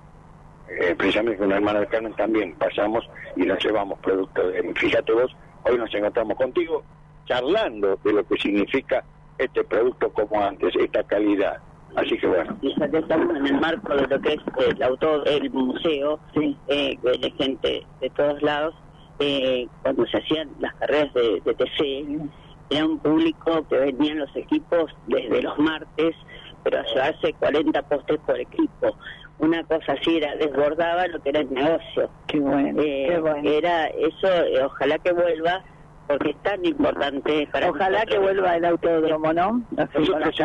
eh, 0.69 0.95
precisamente 0.97 1.39
con 1.39 1.47
una 1.47 1.57
hermana 1.57 1.81
de 1.81 1.87
Carmen 1.87 2.13
también 2.15 2.55
pasamos 2.57 3.09
y 3.37 3.43
nos 3.43 3.63
llevamos 3.65 3.99
productos. 4.01 4.53
fíjate 4.77 5.13
vos, 5.13 5.35
hoy 5.65 5.79
nos 5.79 5.95
encontramos 5.95 6.37
contigo 6.37 6.85
charlando 7.27 7.99
de 8.05 8.13
lo 8.13 8.27
que 8.27 8.37
significa 8.37 9.05
este 9.39 9.65
producto 9.65 10.11
como 10.11 10.43
antes, 10.43 10.75
esta 10.77 11.03
calidad. 11.05 11.59
Así 11.97 12.19
que 12.19 12.27
bueno. 12.27 12.57
Y 12.61 12.79
ya 12.79 12.89
que 12.89 12.99
estamos 12.99 13.35
en 13.37 13.47
el 13.47 13.61
marco 13.61 13.95
de 13.95 14.07
lo 14.07 14.21
que 14.21 14.35
es 14.35 14.41
el 14.67 14.83
autor, 14.83 15.27
el 15.27 15.51
museo, 15.51 16.21
sí. 16.35 16.57
eh, 16.69 16.99
de 17.03 17.31
gente 17.39 17.87
de 18.01 18.11
todos 18.11 18.43
lados, 18.43 18.75
eh, 19.19 19.67
cuando 19.83 20.07
se 20.07 20.19
hacían 20.19 20.51
las 20.61 20.75
carreras 20.75 21.13
de, 21.15 21.41
TC, 21.43 22.31
era 22.71 22.87
un 22.87 22.99
público 22.99 23.67
que 23.69 23.77
venían 23.79 24.19
los 24.19 24.35
equipos 24.37 24.95
desde 25.07 25.43
los 25.43 25.59
martes, 25.59 26.15
pero 26.63 26.81
a 26.81 26.85
llevarse 26.85 27.33
40 27.35 27.83
postes 27.83 28.19
por 28.27 28.39
equipo. 28.39 28.97
Una 29.39 29.63
cosa 29.65 29.93
así 29.93 30.17
era, 30.17 30.35
desbordaba 30.37 31.07
lo 31.07 31.21
que 31.21 31.31
era 31.31 31.41
el 31.41 31.53
negocio. 31.53 32.11
Qué 32.27 32.41
bueno, 32.41 32.83
eh, 32.83 33.21
Era 33.45 33.87
eso, 33.87 34.27
eh, 34.27 34.65
ojalá 34.65 34.99
que 34.99 35.13
vuelva, 35.13 35.63
porque 36.09 36.31
es 36.31 36.43
tan 36.43 36.65
importante 36.65 37.49
para 37.53 37.71
Ojalá 37.71 38.05
que 38.05 38.19
vuelva 38.19 38.57
el 38.57 38.65
autódromo, 38.65 39.33
¿no? 39.33 39.63
Nosotros, 39.71 40.41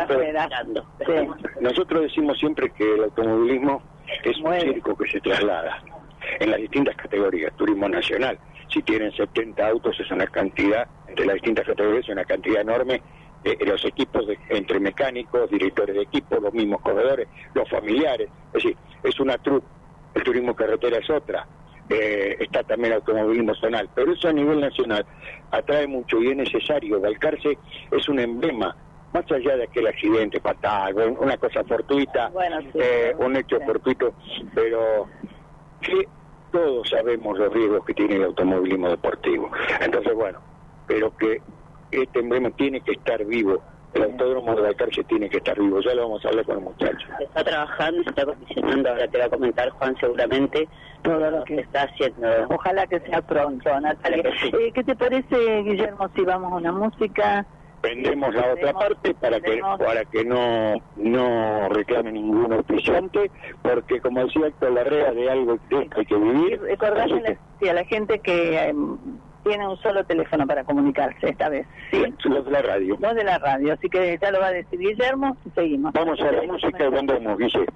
Nosotros 1.60 2.02
decimos 2.02 2.38
siempre 2.38 2.70
que 2.70 2.94
el 2.94 3.04
automovilismo 3.04 3.82
es 4.22 4.38
un 4.38 4.54
circo 4.60 4.96
que 4.96 5.10
se 5.10 5.20
traslada 5.20 5.82
en 6.40 6.50
las 6.50 6.60
distintas 6.60 6.96
categorías, 6.96 7.52
turismo 7.56 7.88
nacional, 7.88 8.38
si 8.68 8.82
tienen 8.82 9.12
70 9.12 9.66
autos 9.66 9.98
es 9.98 10.10
una 10.10 10.26
cantidad, 10.26 10.86
entre 11.08 11.26
las 11.26 11.34
distintas 11.34 11.66
categorías 11.66 12.04
es 12.04 12.10
una 12.10 12.24
cantidad 12.24 12.60
enorme 12.60 13.02
de, 13.42 13.56
los 13.66 13.84
equipos 13.84 14.24
entre 14.48 14.80
mecánicos, 14.80 15.50
directores 15.50 15.94
de 15.94 16.02
equipo, 16.02 16.36
los 16.40 16.52
mismos 16.52 16.80
corredores, 16.80 17.28
los 17.54 17.68
familiares, 17.68 18.28
es 18.48 18.52
decir, 18.52 18.76
es 19.02 19.20
una 19.20 19.38
truc, 19.38 19.62
el 20.14 20.22
turismo 20.22 20.54
carretera 20.54 20.98
es 20.98 21.10
otra, 21.10 21.46
eh, 21.88 22.36
está 22.40 22.62
también 22.62 22.92
el 22.92 22.98
automovilismo 23.00 23.54
zonal, 23.54 23.90
pero 23.94 24.12
eso 24.12 24.28
a 24.28 24.32
nivel 24.32 24.60
nacional 24.60 25.04
atrae 25.50 25.86
mucho 25.86 26.20
y 26.22 26.28
es 26.28 26.36
necesario, 26.36 27.00
Balcarce 27.00 27.58
es 27.90 28.08
un 28.08 28.18
emblema 28.18 28.74
más 29.12 29.30
allá 29.30 29.56
de 29.56 29.64
aquel 29.64 29.86
accidente 29.86 30.40
fatal, 30.40 31.16
una 31.20 31.36
cosa 31.36 31.62
fortuita, 31.64 32.32
eh, 32.74 33.14
un 33.16 33.36
hecho 33.36 33.60
fortuito, 33.60 34.14
pero 34.52 35.06
que 35.80 36.08
todos 36.54 36.88
sabemos 36.88 37.36
los 37.36 37.52
riesgos 37.52 37.84
que 37.84 37.94
tiene 37.94 38.14
el 38.14 38.24
automovilismo 38.24 38.88
deportivo. 38.88 39.50
Entonces, 39.80 40.14
bueno, 40.14 40.38
pero 40.86 41.14
que 41.16 41.42
este 41.90 42.20
emblema 42.20 42.48
tiene 42.50 42.80
que 42.80 42.92
estar 42.92 43.24
vivo. 43.24 43.60
El 43.92 44.04
autódromo 44.04 44.54
de 44.54 44.62
la 44.62 44.74
cárcel 44.74 45.04
tiene 45.06 45.28
que 45.28 45.38
estar 45.38 45.58
vivo. 45.58 45.80
Ya 45.80 45.94
lo 45.94 46.02
vamos 46.02 46.24
a 46.24 46.28
hablar 46.28 46.44
con 46.44 46.58
el 46.58 46.64
muchacho. 46.64 47.08
Está 47.18 47.42
trabajando, 47.42 48.04
se 48.04 48.10
está 48.10 48.24
condicionando. 48.24 48.88
Ahora 48.88 49.08
te 49.08 49.18
va 49.18 49.24
a 49.24 49.30
comentar 49.30 49.70
Juan 49.70 49.96
seguramente 49.98 50.68
todo 51.02 51.30
lo 51.30 51.44
que 51.44 51.56
está 51.56 51.82
haciendo. 51.82 52.28
Ojalá 52.50 52.86
que 52.86 53.00
sea 53.00 53.20
pronto, 53.20 53.80
Natalia. 53.80 54.22
Eh, 54.52 54.70
¿Qué 54.72 54.84
te 54.84 54.94
parece, 54.94 55.62
Guillermo, 55.62 56.08
si 56.14 56.22
vamos 56.22 56.52
a 56.52 56.56
una 56.56 56.72
música? 56.72 57.44
Vendemos 57.84 58.34
la 58.34 58.52
otra 58.52 58.72
parte 58.72 59.14
para 59.14 59.40
que 59.40 59.60
para 59.78 60.04
que 60.06 60.24
no 60.24 60.74
no 60.96 61.68
reclame 61.68 62.12
ningún 62.12 62.52
auspiciante 62.52 63.30
porque 63.62 64.00
como 64.00 64.24
decía 64.24 64.46
Héctor 64.46 64.72
Larrea 64.72 65.12
de 65.12 65.30
algo 65.30 65.58
que 65.68 65.88
hay 65.94 66.06
que 66.06 66.16
vivir. 66.16 66.60
Recordarle 66.62 67.38
a 67.68 67.72
la 67.72 67.84
gente 67.84 68.18
que 68.18 68.58
em, 68.58 68.96
tiene 69.44 69.68
un 69.68 69.76
solo 69.78 70.04
teléfono 70.04 70.46
para 70.46 70.64
comunicarse 70.64 71.28
esta 71.28 71.48
vez 71.48 71.66
sí 71.90 72.02
los 72.24 72.44
de 72.44 72.50
la 72.50 72.62
radio. 72.62 72.96
Los 72.98 73.14
de 73.14 73.24
la 73.24 73.38
radio 73.38 73.74
así 73.74 73.88
que 73.88 74.18
ya 74.20 74.30
lo 74.30 74.40
va 74.40 74.46
a 74.48 74.52
decir 74.52 74.78
Guillermo 74.78 75.36
y 75.44 75.50
seguimos. 75.50 75.92
Vamos 75.92 76.20
a 76.20 76.32
la 76.32 76.42
música 76.42 76.86
y 76.86 76.90
vendemos 76.90 77.38
Guille 77.38 77.66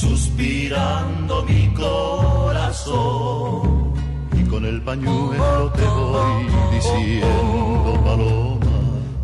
suspirando 0.00 1.42
mi 1.44 1.68
corazón. 1.74 3.62
Y 4.32 4.42
con 4.44 4.64
el 4.64 4.80
pañuelo 4.82 5.70
te 5.72 5.84
voy 5.84 6.46
diciendo, 6.72 8.00
paloma. 8.04 8.78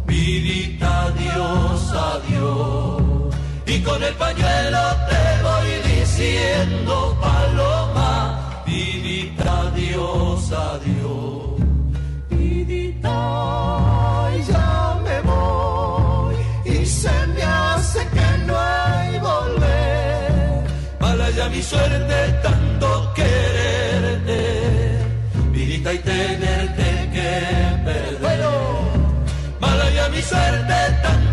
Vidita, 0.07 1.05
adiós, 1.07 1.93
adiós. 2.13 3.35
Y 3.67 3.81
con 3.81 4.03
el 4.03 4.15
pañuelo 4.15 4.85
te 5.11 5.25
voy 5.47 5.71
diciendo, 5.95 7.17
paloma. 7.23 8.63
Vidita, 8.67 9.69
adiós, 9.69 10.53
adiós. 10.53 10.96
Mi 21.51 21.63
suerte 21.63 22.41
tanto 22.43 23.13
quererte. 23.15 24.41
Vidita 25.53 25.93
y 25.95 25.99
tenerte 25.99 27.11
que 27.15 27.31
perder. 27.85 28.41
Mala 29.61 29.91
ya 29.91 30.09
mi 30.09 30.21
suerte 30.23 30.75
tanto 31.03 31.26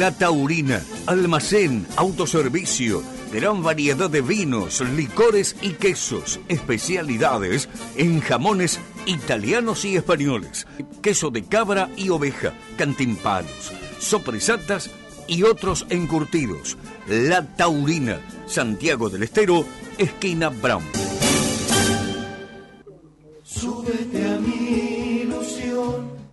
La 0.00 0.12
Taurina, 0.12 0.82
almacén, 1.04 1.86
autoservicio, 1.96 3.02
gran 3.30 3.62
variedad 3.62 4.08
de 4.08 4.22
vinos, 4.22 4.80
licores 4.96 5.56
y 5.60 5.74
quesos, 5.74 6.40
especialidades 6.48 7.68
en 7.96 8.22
jamones 8.22 8.80
italianos 9.04 9.84
y 9.84 9.96
españoles, 9.96 10.66
queso 11.02 11.28
de 11.28 11.44
cabra 11.44 11.90
y 11.98 12.08
oveja, 12.08 12.54
cantimpalos, 12.78 13.72
sopresatas 13.98 14.90
y 15.28 15.42
otros 15.42 15.84
encurtidos. 15.90 16.78
La 17.06 17.54
Taurina, 17.54 18.20
Santiago 18.46 19.10
del 19.10 19.24
Estero, 19.24 19.66
esquina 19.98 20.48
Brown. 20.48 20.82
Súbete. 23.44 24.29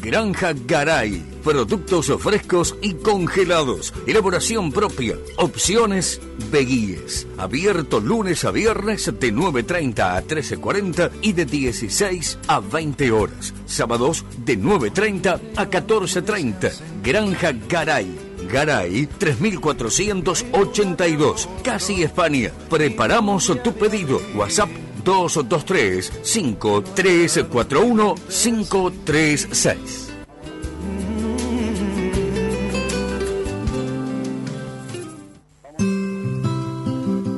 Granja 0.01 0.55
Garay. 0.67 1.23
Productos 1.45 2.13
frescos 2.21 2.77
y 2.83 2.95
congelados. 2.95 3.93
Elaboración 4.07 4.73
propia. 4.73 5.17
Opciones 5.37 6.21
Beguíes. 6.51 7.27
Abierto 7.39 8.01
lunes 8.01 8.45
a 8.45 8.51
viernes 8.51 9.07
de 9.07 9.33
9.30 9.33 10.01
a 10.01 10.23
13.40 10.23 11.11
y 11.23 11.33
de 11.33 11.45
16 11.45 12.39
a 12.49 12.61
20 12.61 13.13
horas. 13.13 13.55
Sábados 13.67 14.25
de 14.39 14.59
9.30 14.59 15.41
a 15.57 15.67
14.30. 15.69 16.73
Granja 17.03 17.53
Garay. 17.69 18.30
Garay 18.51 19.07
3482. 19.07 21.49
Casi 21.63 22.03
España. 22.03 22.51
Preparamos 22.69 23.51
tu 23.63 23.73
pedido. 23.73 24.21
WhatsApp 24.35 24.69
223 25.05 26.13
5341 26.23 28.15
536. 28.29 30.09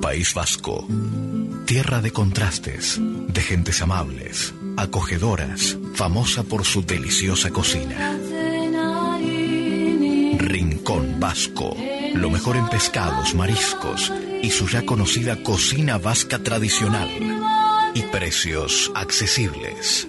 País 0.00 0.34
Vasco. 0.34 0.86
Tierra 1.64 2.00
de 2.02 2.12
contrastes, 2.12 3.00
de 3.00 3.40
gentes 3.40 3.80
amables, 3.80 4.52
acogedoras, 4.76 5.78
famosa 5.94 6.42
por 6.42 6.66
su 6.66 6.84
deliciosa 6.84 7.50
cocina. 7.50 8.18
Rincón 10.82 11.20
Vasco. 11.20 11.76
Lo 12.14 12.28
mejor 12.28 12.56
en 12.56 12.68
pescados, 12.68 13.36
mariscos 13.36 14.12
y 14.42 14.50
su 14.50 14.66
ya 14.66 14.84
conocida 14.84 15.40
cocina 15.44 15.96
vasca 15.96 16.40
tradicional. 16.40 17.08
Y 17.94 18.02
precios 18.02 18.90
accesibles. 18.96 20.08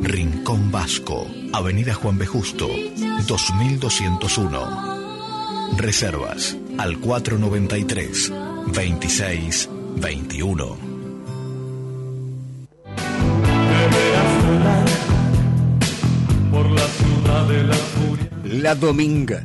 Rincón 0.00 0.70
Vasco. 0.70 1.26
Avenida 1.52 1.94
Juan 1.94 2.18
B. 2.18 2.26
Justo, 2.26 2.68
2201. 3.26 5.72
Reservas 5.76 6.56
al 6.78 6.98
493 6.98 8.32
26 8.68 9.68
21. 9.96 10.76
Por 16.52 16.70
la 16.70 16.86
ciudad 16.86 17.48
de 17.48 17.64
la 17.64 17.74
furia. 17.74 18.30
La 18.44 18.76
Dominga. 18.76 19.44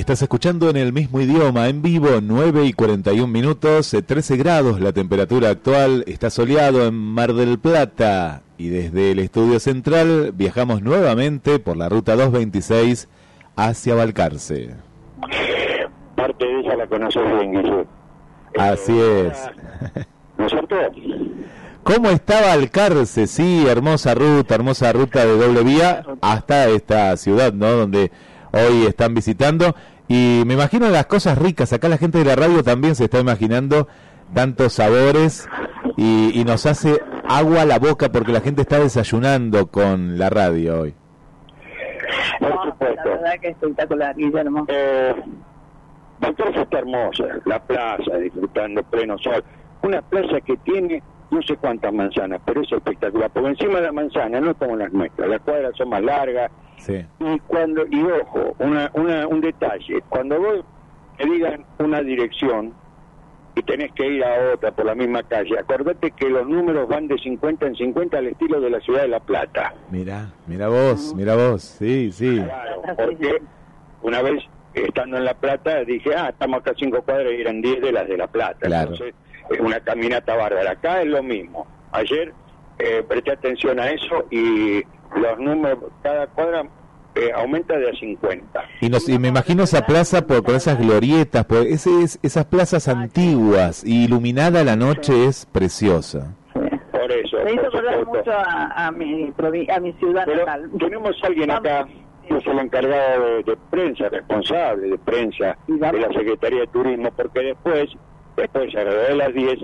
Y 0.00 0.02
estás 0.02 0.22
escuchando 0.22 0.70
en 0.70 0.78
el 0.78 0.94
mismo 0.94 1.20
idioma, 1.20 1.68
en 1.68 1.82
vivo, 1.82 2.08
9 2.22 2.64
y 2.64 2.72
41 2.72 3.26
minutos, 3.26 3.92
eh, 3.92 4.00
13 4.00 4.38
grados 4.38 4.80
la 4.80 4.94
temperatura 4.94 5.50
actual, 5.50 6.04
está 6.06 6.30
soleado 6.30 6.86
en 6.86 6.94
Mar 6.94 7.34
del 7.34 7.58
Plata. 7.58 8.40
Y 8.56 8.70
desde 8.70 9.10
el 9.10 9.18
estudio 9.18 9.60
central 9.60 10.32
viajamos 10.34 10.80
nuevamente 10.80 11.58
por 11.58 11.76
la 11.76 11.90
ruta 11.90 12.16
226 12.16 13.10
hacia 13.56 13.94
Balcarce. 13.94 14.70
Parte 16.16 16.46
de 16.46 16.60
ella 16.60 16.76
la 16.76 16.86
conoces 16.86 17.22
bien, 17.22 17.52
Guille. 17.52 17.84
Así 18.58 18.98
Eh, 18.98 19.26
es. 19.30 19.50
¿No 20.38 20.46
es 20.46 20.50
cierto? 20.50 20.76
¿Cómo 21.82 22.08
estaba 22.08 22.52
Alcarce? 22.52 23.26
Sí, 23.26 23.66
hermosa 23.68 24.14
ruta, 24.14 24.54
hermosa 24.54 24.94
ruta 24.94 25.26
de 25.26 25.36
doble 25.36 25.62
vía 25.62 26.06
hasta 26.22 26.68
esta 26.70 27.14
ciudad, 27.18 27.52
¿no? 27.52 27.70
Donde 27.72 28.10
hoy 28.52 28.86
están 28.86 29.14
visitando. 29.14 29.74
Y 30.12 30.42
me 30.44 30.54
imagino 30.54 30.88
las 30.88 31.06
cosas 31.06 31.38
ricas. 31.38 31.72
Acá 31.72 31.88
la 31.88 31.96
gente 31.96 32.18
de 32.18 32.24
la 32.24 32.34
radio 32.34 32.64
también 32.64 32.96
se 32.96 33.04
está 33.04 33.20
imaginando 33.20 33.86
tantos 34.34 34.72
sabores 34.72 35.48
y, 35.96 36.32
y 36.38 36.44
nos 36.44 36.66
hace 36.66 37.00
agua 37.28 37.62
a 37.62 37.64
la 37.64 37.78
boca 37.78 38.10
porque 38.10 38.32
la 38.32 38.40
gente 38.40 38.62
está 38.62 38.80
desayunando 38.80 39.68
con 39.68 40.18
la 40.18 40.28
radio 40.28 40.80
hoy. 40.80 40.94
Por 42.40 42.48
No, 42.50 42.64
la 42.64 42.70
supuesto. 42.72 43.02
verdad 43.08 43.32
que 43.40 43.48
espectacular, 43.50 44.16
Guillermo. 44.16 44.64
Eh, 44.66 45.14
Balcarce 46.18 46.60
está 46.62 46.78
hermosa, 46.80 47.24
la 47.44 47.62
plaza, 47.62 48.16
disfrutando 48.20 48.82
pleno 48.82 49.16
sol. 49.18 49.44
Una 49.82 50.02
plaza 50.02 50.40
que 50.40 50.56
tiene 50.58 51.02
no 51.30 51.40
sé 51.42 51.56
cuántas 51.56 51.92
manzanas, 51.94 52.40
pero 52.44 52.62
es 52.62 52.72
espectacular. 52.72 53.30
Porque 53.30 53.50
encima 53.50 53.76
de 53.78 53.86
la 53.86 53.92
manzana, 53.92 54.40
no 54.40 54.54
como 54.56 54.74
las 54.76 54.92
nuestras, 54.92 55.28
las 55.28 55.40
cuadras 55.42 55.70
son 55.76 55.88
más 55.88 56.02
largas. 56.02 56.50
Sí. 56.80 57.04
Y 57.20 57.38
cuando, 57.40 57.86
y 57.90 58.02
ojo, 58.02 58.54
una, 58.58 58.90
una, 58.94 59.26
un 59.26 59.40
detalle, 59.40 60.02
cuando 60.08 60.38
vos 60.40 60.64
te 61.16 61.26
digan 61.26 61.64
una 61.78 62.00
dirección 62.02 62.72
y 63.54 63.62
tenés 63.62 63.92
que 63.92 64.06
ir 64.06 64.24
a 64.24 64.54
otra 64.54 64.72
por 64.72 64.86
la 64.86 64.94
misma 64.94 65.22
calle, 65.22 65.58
acordate 65.58 66.10
que 66.12 66.28
los 66.28 66.46
números 66.48 66.88
van 66.88 67.08
de 67.08 67.18
50 67.18 67.66
en 67.66 67.76
50 67.76 68.18
al 68.18 68.26
estilo 68.28 68.60
de 68.60 68.70
la 68.70 68.80
ciudad 68.80 69.02
de 69.02 69.08
La 69.08 69.20
Plata. 69.20 69.74
Mira, 69.90 70.32
mira 70.46 70.68
vos, 70.68 71.14
mira 71.14 71.36
vos. 71.36 71.62
Sí, 71.62 72.10
sí. 72.12 72.36
Claro, 72.36 72.82
porque 72.96 73.42
una 74.02 74.22
vez 74.22 74.42
estando 74.72 75.16
en 75.16 75.24
La 75.24 75.34
Plata 75.34 75.84
dije, 75.84 76.14
ah, 76.14 76.28
estamos 76.30 76.60
acá 76.60 76.70
a 76.70 76.74
cinco 76.74 77.02
cuadras 77.02 77.32
y 77.32 77.40
eran 77.40 77.60
10 77.60 77.82
de 77.82 77.92
las 77.92 78.08
de 78.08 78.16
La 78.16 78.26
Plata. 78.26 78.66
Claro. 78.66 78.92
Entonces, 78.92 79.14
es 79.50 79.60
una 79.60 79.80
caminata 79.80 80.36
bárbara. 80.36 80.70
Acá 80.72 81.02
es 81.02 81.08
lo 81.08 81.22
mismo. 81.22 81.66
Ayer 81.92 82.32
eh, 82.78 83.04
presté 83.06 83.32
atención 83.32 83.80
a 83.80 83.90
eso 83.90 84.26
y 84.30 84.82
los 85.16 85.38
números, 85.38 85.78
cada 86.02 86.26
cuadra 86.28 86.62
eh, 87.14 87.30
aumenta 87.34 87.76
de 87.76 87.90
a 87.90 87.92
50. 87.92 88.64
Y, 88.80 88.88
nos, 88.88 89.08
y 89.08 89.18
me 89.18 89.28
imagino 89.28 89.64
esa 89.64 89.84
plaza 89.86 90.26
por, 90.26 90.42
con 90.44 90.54
esas 90.54 90.78
glorietas, 90.78 91.44
por 91.44 91.58
ese, 91.66 92.02
es- 92.02 92.18
esas 92.22 92.44
plazas 92.46 92.86
antiguas, 92.88 93.82
y 93.84 94.04
iluminada 94.04 94.62
la 94.64 94.76
noche 94.76 95.24
es 95.26 95.46
preciosa. 95.46 96.34
Por 96.54 97.10
eso. 97.12 97.38
Me 97.44 97.52
hizo 97.54 97.62
por 97.70 97.88
acordar 97.88 98.06
mucho 98.06 98.30
a, 98.32 98.86
a, 98.86 98.90
mi, 98.92 99.32
a 99.74 99.80
mi 99.80 99.92
ciudad 99.94 100.22
Pero 100.26 100.46
natal. 100.46 100.70
tenemos 100.78 101.16
a 101.22 101.26
alguien 101.26 101.50
acá 101.50 101.86
que 102.28 102.36
es 102.36 102.46
el 102.46 102.58
encargado 102.60 103.24
de, 103.24 103.42
de 103.42 103.56
prensa, 103.70 104.08
responsable 104.08 104.90
de 104.90 104.98
prensa 104.98 105.58
de 105.66 105.78
la 105.98 106.08
Secretaría 106.12 106.60
de 106.60 106.66
Turismo, 106.68 107.10
porque 107.16 107.40
después, 107.40 107.88
después 108.36 108.72
alrededor 108.76 109.08
de 109.08 109.14
las 109.16 109.34
10, 109.34 109.58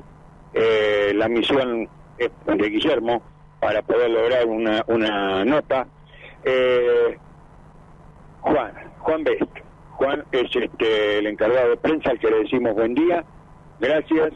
eh, 0.55 1.13
la 1.15 1.29
misión 1.29 1.89
es 2.19 2.31
de 2.47 2.69
Guillermo 2.69 3.23
para 3.61 3.83
poder 3.83 4.11
lograr 4.11 4.47
una, 4.47 4.85
una 4.87 5.45
nota. 5.45 5.87
Eh, 6.45 7.17
Juan, 8.41 8.73
Juan 8.99 9.25
Best. 9.25 9.43
Juan 9.93 10.25
es 10.33 10.55
este, 10.55 11.19
el 11.19 11.27
encargado 11.27 11.71
de 11.71 11.77
prensa 11.79 12.11
al 12.11 12.19
que 12.19 12.31
le 12.31 12.39
decimos 12.41 12.75
buen 12.75 12.95
día, 12.95 13.25
gracias 13.81 14.31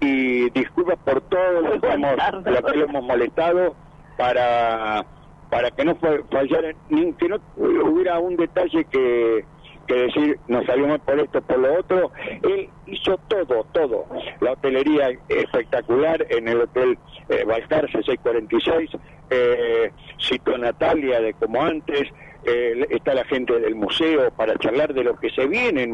y 0.00 0.50
disculpas 0.50 0.98
por 1.04 1.20
todo 1.22 1.60
lo 1.62 1.80
que, 1.80 1.88
hemos, 1.88 2.16
lo 2.44 2.62
que 2.62 2.76
lo 2.76 2.84
hemos 2.84 3.02
molestado 3.04 3.74
para 4.18 5.04
para 5.48 5.70
que 5.72 5.84
no 5.84 5.96
fa- 5.96 6.20
fallara, 6.30 6.72
ni 6.90 7.12
que 7.14 7.28
no 7.28 7.38
hubiera 7.56 8.18
un 8.20 8.36
detalle 8.36 8.84
que, 8.84 9.44
que 9.90 10.02
decir 10.02 10.38
nos 10.46 10.64
salimos 10.66 11.00
por 11.00 11.18
esto, 11.18 11.42
por 11.42 11.58
lo 11.58 11.80
otro. 11.80 12.12
Él 12.42 12.68
hizo 12.86 13.18
todo, 13.28 13.66
todo. 13.72 14.06
La 14.40 14.52
hotelería 14.52 15.10
espectacular 15.28 16.24
en 16.30 16.46
el 16.48 16.60
hotel 16.60 16.96
eh, 17.28 17.44
Balcarce 17.44 18.02
646, 18.02 18.90
eh, 19.30 19.90
citó 20.20 20.56
Natalia 20.56 21.20
de 21.20 21.34
como 21.34 21.62
antes, 21.62 22.08
eh, 22.44 22.86
está 22.90 23.14
la 23.14 23.24
gente 23.24 23.58
del 23.58 23.74
museo 23.74 24.30
para 24.32 24.56
charlar 24.58 24.94
de 24.94 25.04
lo 25.04 25.16
que 25.16 25.30
se 25.30 25.46
viene 25.46 25.90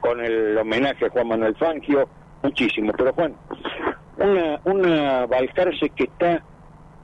con 0.00 0.24
el 0.24 0.56
homenaje 0.56 1.06
a 1.06 1.10
Juan 1.10 1.28
Manuel 1.28 1.54
Fangio, 1.56 2.08
muchísimo. 2.42 2.92
Pero 2.96 3.12
Juan, 3.12 3.34
una, 4.16 4.60
una 4.64 5.26
Balcarce 5.26 5.90
que 5.90 6.04
está 6.04 6.42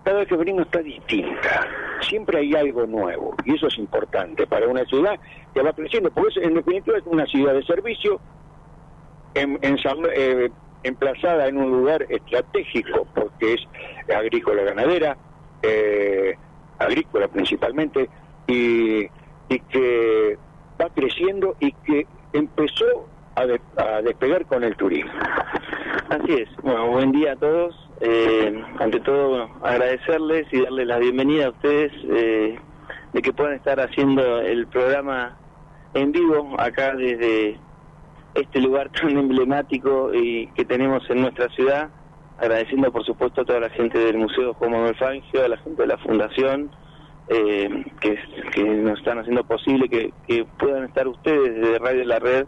cada 0.09 0.21
vez 0.21 0.29
que 0.29 0.37
venimos 0.37 0.63
está 0.63 0.81
distinta. 0.81 1.69
Siempre 2.01 2.39
hay 2.39 2.55
algo 2.55 2.87
nuevo 2.87 3.35
y 3.45 3.55
eso 3.57 3.67
es 3.67 3.77
importante 3.77 4.47
para 4.47 4.67
una 4.67 4.83
ciudad 4.87 5.21
que 5.53 5.61
va 5.61 5.75
creciendo, 5.75 6.11
porque 6.11 6.41
es, 6.41 6.47
en 6.47 6.55
definitiva 6.55 6.97
es 6.97 7.05
una 7.05 7.27
ciudad 7.27 7.53
de 7.53 7.63
servicio 7.65 8.19
en, 9.35 9.59
ensam- 9.61 10.09
eh, 10.17 10.51
emplazada 10.83 11.47
en 11.49 11.59
un 11.59 11.71
lugar 11.71 12.07
estratégico 12.09 13.07
porque 13.15 13.53
es 13.55 13.61
agrícola 14.17 14.63
ganadera, 14.63 15.19
eh, 15.63 16.37
agrícola 16.79 17.29
principalmente, 17.29 18.09
y, 18.47 19.03
y 19.51 19.61
que 19.69 20.39
va 20.81 20.89
creciendo 20.89 21.55
y 21.61 21.73
que 21.85 22.07
empezó 22.33 23.11
a, 23.35 23.45
de- 23.45 23.61
a 23.77 24.01
despegar 24.01 24.47
con 24.47 24.65
el 24.65 24.75
turismo. 24.75 25.13
Así 26.09 26.33
es. 26.33 26.49
Bueno, 26.63 26.87
buen 26.93 27.13
día 27.13 27.33
a 27.33 27.37
todos. 27.37 27.88
Eh, 28.01 28.65
ante 28.79 29.01
todo, 29.01 29.29
bueno, 29.31 29.51
agradecerles 29.63 30.47
y 30.53 30.63
darles 30.63 30.87
la 30.87 30.99
bienvenida 30.99 31.47
a 31.47 31.51
ustedes 31.51 31.93
eh, 32.09 32.57
de 33.13 33.23
que 33.23 33.33
puedan 33.33 33.55
estar 33.55 33.81
haciendo 33.81 34.41
el 34.41 34.69
programa 34.69 35.37
en 35.95 36.13
vivo 36.13 36.55
acá 36.61 36.95
desde 36.95 37.59
este 38.35 38.61
lugar 38.61 38.91
tan 39.01 39.19
emblemático 39.19 40.15
y 40.15 40.47
que 40.49 40.65
tenemos 40.65 41.03
en 41.11 41.23
nuestra 41.23 41.49
ciudad. 41.51 41.91
Agradeciendo, 42.39 42.93
por 42.93 43.05
supuesto, 43.05 43.41
a 43.41 43.45
toda 43.45 43.59
la 43.59 43.71
gente 43.71 43.99
del 43.99 44.17
Museo 44.17 44.55
Juan 44.55 44.71
Manuel 44.71 44.95
Fangio, 44.95 45.45
a 45.45 45.49
la 45.49 45.57
gente 45.57 45.83
de 45.83 45.89
la 45.89 45.99
Fundación, 45.99 46.71
eh, 47.29 47.85
que, 48.01 48.17
que 48.53 48.63
nos 48.63 49.01
están 49.01 49.19
haciendo 49.19 49.43
posible 49.43 49.89
que, 49.89 50.13
que 50.29 50.47
puedan 50.57 50.85
estar 50.85 51.09
ustedes 51.09 51.57
desde 51.57 51.79
Radio 51.81 52.05
La 52.05 52.21
Red 52.21 52.47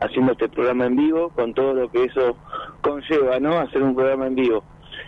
haciendo 0.00 0.32
este 0.32 0.50
programa 0.50 0.86
en 0.86 0.96
vivo, 0.96 1.30
con 1.30 1.54
todo 1.54 1.72
lo 1.72 1.90
que 1.90 2.04
eso 2.04 2.36
conlleva, 2.82 3.38
¿no? 3.40 3.58
Hacer 3.58 3.82
un 3.82 3.94
programa 3.94 4.26
en 4.26 4.34
vivo. 4.34 4.62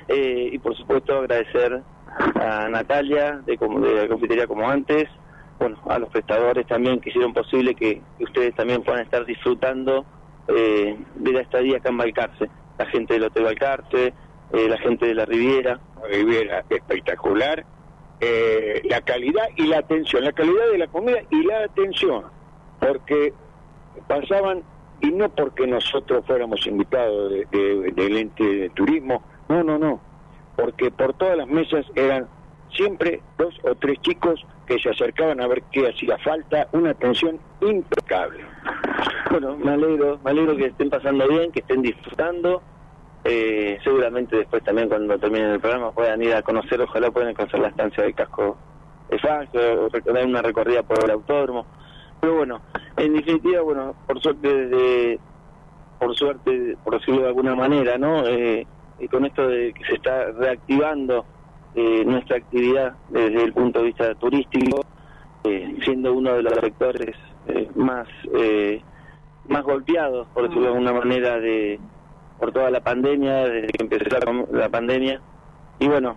Eh, 0.09 0.51
y 0.53 0.59
por 0.59 0.77
supuesto 0.77 1.19
agradecer 1.19 1.81
a 2.35 2.69
Natalia 2.69 3.41
de, 3.47 3.57
de 3.57 4.03
la 4.03 4.09
confitería 4.09 4.47
como 4.47 4.69
antes, 4.69 5.09
bueno, 5.59 5.79
a 5.89 5.99
los 5.99 6.09
prestadores 6.11 6.67
también 6.67 7.01
que 7.01 7.11
hicieron 7.11 7.33
posible 7.33 7.75
que, 7.75 8.01
ustedes 8.21 8.55
también 8.55 8.83
puedan 8.83 9.03
estar 9.03 9.25
disfrutando 9.25 10.05
eh, 10.49 10.97
de 11.15 11.33
la 11.33 11.41
estadía 11.41 11.79
acá 11.79 11.89
en 11.91 11.99
Balcarce. 11.99 12.51
La 12.79 12.87
gente 12.87 13.15
del 13.15 13.25
Hotel 13.25 13.45
Balcarce, 13.45 14.13
eh, 14.53 14.69
la 14.69 14.79
gente 14.79 15.07
de 15.07 15.15
la 15.15 15.25
Riviera. 15.25 15.81
Riviera 16.11 16.65
espectacular, 16.69 17.65
eh, 18.21 18.83
la 18.85 19.03
calidad 19.03 19.45
y 19.57 19.67
la 19.67 19.79
atención, 19.79 20.25
la 20.25 20.33
calidad 20.33 20.69
de 20.73 20.79
la 20.79 20.89
comida 20.89 21.19
y 21.31 21.45
la 21.45 21.63
atención, 21.63 22.25
porque 22.81 23.33
pasaban, 24.09 24.63
y 25.01 25.13
no 25.13 25.29
porque 25.29 25.65
nosotros 25.67 26.25
fuéramos 26.27 26.67
invitados 26.67 27.31
de- 27.31 27.93
del 27.95 28.17
ente 28.17 28.43
de 28.45 28.71
turismo, 28.71 29.23
no, 29.53 29.63
no, 29.63 29.79
no, 29.79 30.01
porque 30.57 30.91
por 30.91 31.13
todas 31.15 31.37
las 31.37 31.47
mesas 31.47 31.85
eran 31.95 32.27
siempre 32.71 33.21
dos 33.37 33.55
o 33.65 33.75
tres 33.75 34.01
chicos 34.01 34.45
que 34.67 34.79
se 34.79 34.89
acercaban 34.89 35.41
a 35.41 35.47
ver 35.47 35.63
qué 35.71 35.89
hacía 35.89 36.17
falta, 36.19 36.69
una 36.73 36.91
atención 36.91 37.39
impecable. 37.61 38.45
Bueno, 39.31 39.57
me 39.57 39.73
alegro, 39.73 40.19
me 40.25 40.31
alegro 40.31 40.57
que 40.57 40.67
estén 40.67 40.89
pasando 40.89 41.29
bien, 41.29 41.53
que 41.53 41.61
estén 41.61 41.83
disfrutando. 41.83 42.63
Eh, 43.25 43.79
seguramente 43.85 44.37
después 44.37 44.65
también 44.65 44.89
cuando 44.89 45.17
terminen 45.19 45.51
el 45.51 45.61
programa 45.61 45.93
puedan 45.93 46.21
ir 46.23 46.35
a 46.35 46.43
conocer, 46.43 46.81
ojalá 46.81 47.11
puedan 47.11 47.35
conocer 47.35 47.61
la 47.61 47.69
estancia 47.69 48.03
del 48.03 48.15
casco 48.15 48.57
de 49.09 49.77
o 49.77 49.89
recordar 49.89 50.27
una 50.27 50.43
recorrida 50.43 50.83
por 50.83 51.05
el 51.05 51.11
autódromo. 51.11 51.67
Pero 52.21 52.37
bueno, 52.37 52.61
en 52.97 53.15
definitiva, 53.15 53.63
bueno, 53.63 53.95
por 54.07 54.21
suerte, 54.21 54.49
desde, 54.49 55.21
por 55.99 56.15
suerte, 56.17 56.77
por 56.83 56.99
decirlo 56.99 57.23
de 57.23 57.29
alguna 57.29 57.55
manera, 57.55 57.99
¿no? 57.99 58.27
Eh, 58.27 58.67
y 59.03 59.09
con 59.09 59.27
esto 59.27 59.49
de 59.49 59.73
que 59.73 59.85
se 59.85 59.95
está 59.95 60.31
reactivando 60.31 61.25
eh, 61.75 62.05
nuestra 62.05 62.37
actividad 62.37 62.95
desde 63.11 63.43
el 63.43 63.53
punto 63.53 63.81
de 63.81 63.87
vista 63.87 64.15
turístico, 64.15 64.85
eh, 65.45 65.77
siendo 65.85 66.15
uno 66.15 66.35
de 66.35 66.43
los 66.43 66.55
sectores 66.55 67.17
eh, 67.49 67.69
más 67.75 68.07
eh, 68.35 68.81
más 69.49 69.65
golpeados, 69.65 70.29
por 70.29 70.45
decirlo 70.45 70.63
de 70.63 70.69
alguna 70.69 70.93
manera, 70.93 71.41
de 71.41 71.81
por 72.39 72.53
toda 72.53 72.71
la 72.71 72.81
pandemia, 72.81 73.45
desde 73.49 73.69
que 73.69 73.83
empezó 73.83 74.05
la, 74.53 74.69
pandemia. 74.69 75.21
Y 75.79 75.89
bueno, 75.89 76.17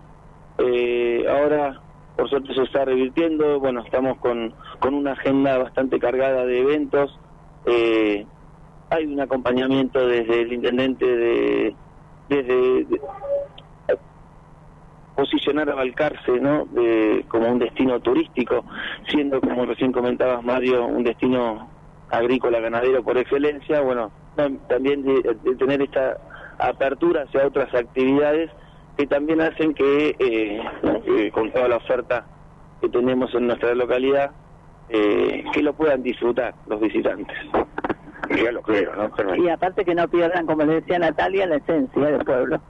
eh, 0.58 1.24
ahora 1.28 1.80
por 2.16 2.28
suerte 2.30 2.54
se 2.54 2.62
está 2.62 2.84
revirtiendo, 2.84 3.60
bueno, 3.60 3.82
estamos 3.84 4.16
con, 4.18 4.54
con 4.80 4.94
una 4.94 5.12
agenda 5.12 5.58
bastante 5.58 5.98
cargada 5.98 6.46
de 6.46 6.60
eventos. 6.60 7.18
Eh, 7.66 8.26
hay 8.90 9.04
un 9.04 9.20
acompañamiento 9.20 10.06
desde 10.06 10.42
el 10.42 10.52
intendente 10.52 11.04
de... 11.04 11.76
desde 12.28 12.84
de- 12.84 13.00
posicionar 15.16 15.70
a 15.70 15.74
Balcarce 15.74 16.38
¿no? 16.40 16.66
de, 16.66 17.24
como 17.28 17.50
un 17.50 17.58
destino 17.58 17.98
turístico, 18.00 18.64
siendo, 19.08 19.40
como 19.40 19.64
recién 19.64 19.90
comentabas, 19.90 20.44
Mario, 20.44 20.84
un 20.86 21.02
destino 21.02 21.68
agrícola 22.10 22.60
ganadero 22.60 23.02
por 23.02 23.16
excelencia, 23.16 23.80
bueno, 23.80 24.12
también 24.68 25.02
de, 25.02 25.22
tener 25.58 25.82
esta 25.82 26.18
apertura 26.58 27.22
hacia 27.22 27.46
otras 27.46 27.74
actividades 27.74 28.50
que 28.96 29.06
también 29.06 29.40
hacen 29.40 29.74
que, 29.74 30.14
eh, 30.18 31.30
con 31.32 31.50
toda 31.50 31.68
la 31.68 31.76
oferta 31.76 32.26
que 32.80 32.88
tenemos 32.88 33.34
en 33.34 33.46
nuestra 33.46 33.74
localidad, 33.74 34.30
eh, 34.88 35.44
que 35.52 35.62
lo 35.62 35.72
puedan 35.72 36.02
disfrutar 36.02 36.54
los 36.66 36.80
visitantes. 36.80 37.36
Ya 38.30 38.52
lo 38.52 38.62
creo, 38.62 38.92
¿no? 38.94 39.36
Y 39.36 39.48
aparte 39.48 39.84
que 39.84 39.94
no 39.94 40.08
pierdan, 40.08 40.46
como 40.46 40.64
le 40.64 40.80
decía 40.80 40.98
Natalia, 40.98 41.46
la 41.46 41.56
esencia 41.56 42.04
del 42.04 42.24
pueblo. 42.24 42.60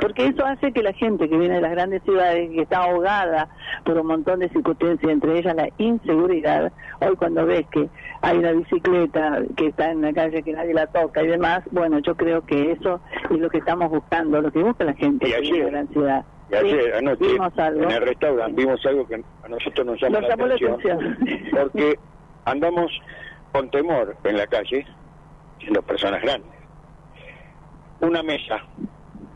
Porque 0.00 0.26
eso 0.26 0.44
hace 0.44 0.72
que 0.72 0.82
la 0.82 0.92
gente 0.92 1.28
que 1.28 1.36
viene 1.36 1.56
de 1.56 1.60
las 1.60 1.70
grandes 1.70 2.02
ciudades, 2.02 2.50
que 2.50 2.62
está 2.62 2.84
ahogada 2.84 3.48
por 3.84 3.98
un 3.98 4.06
montón 4.06 4.40
de 4.40 4.48
circunstancias, 4.48 5.10
entre 5.10 5.38
ellas 5.38 5.54
la 5.56 5.68
inseguridad, 5.78 6.72
hoy 7.00 7.16
cuando 7.16 7.46
ves 7.46 7.66
que 7.70 7.88
hay 8.22 8.38
una 8.38 8.52
bicicleta 8.52 9.42
que 9.56 9.68
está 9.68 9.90
en 9.90 10.02
la 10.02 10.12
calle 10.12 10.42
que 10.42 10.52
nadie 10.52 10.74
la 10.74 10.86
toca 10.86 11.22
y 11.22 11.28
demás, 11.28 11.62
bueno, 11.70 11.98
yo 12.00 12.14
creo 12.16 12.44
que 12.44 12.72
eso 12.72 13.00
es 13.30 13.38
lo 13.38 13.48
que 13.48 13.58
estamos 13.58 13.90
buscando, 13.90 14.40
lo 14.40 14.50
que 14.50 14.62
busca 14.62 14.84
la 14.84 14.94
gente 14.94 15.26
de 15.26 15.58
la 15.58 15.66
gran 15.66 15.88
ciudad. 15.88 16.24
Y 16.50 16.54
ayer, 16.54 16.94
anoche, 16.94 17.24
en 17.34 17.90
el 17.90 18.02
restaurante 18.02 18.60
vimos 18.60 18.86
algo 18.86 19.06
que 19.06 19.16
a 19.16 19.48
nosotros 19.48 19.86
nos 19.86 20.00
llamó, 20.00 20.20
la, 20.20 20.34
atención, 20.34 21.18
porque 21.50 21.98
andamos 22.44 22.92
con 23.52 23.68
temor 23.70 24.16
en 24.22 24.36
la 24.36 24.46
calle, 24.46 24.86
siendo 25.58 25.82
personas 25.82 26.22
grandes. 26.22 26.50
Una 28.00 28.22
mesa, 28.22 28.62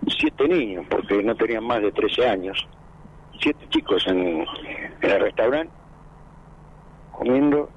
siete 0.06 0.48
niños, 0.48 0.86
porque 0.88 1.22
no 1.22 1.34
tenían 1.34 1.64
más 1.64 1.80
de 1.80 1.92
13 1.92 2.28
años, 2.28 2.68
siete 3.40 3.66
chicos 3.70 4.06
en, 4.06 4.44
el 5.00 5.20
restaurante, 5.20 5.72
comiendo 7.12 7.70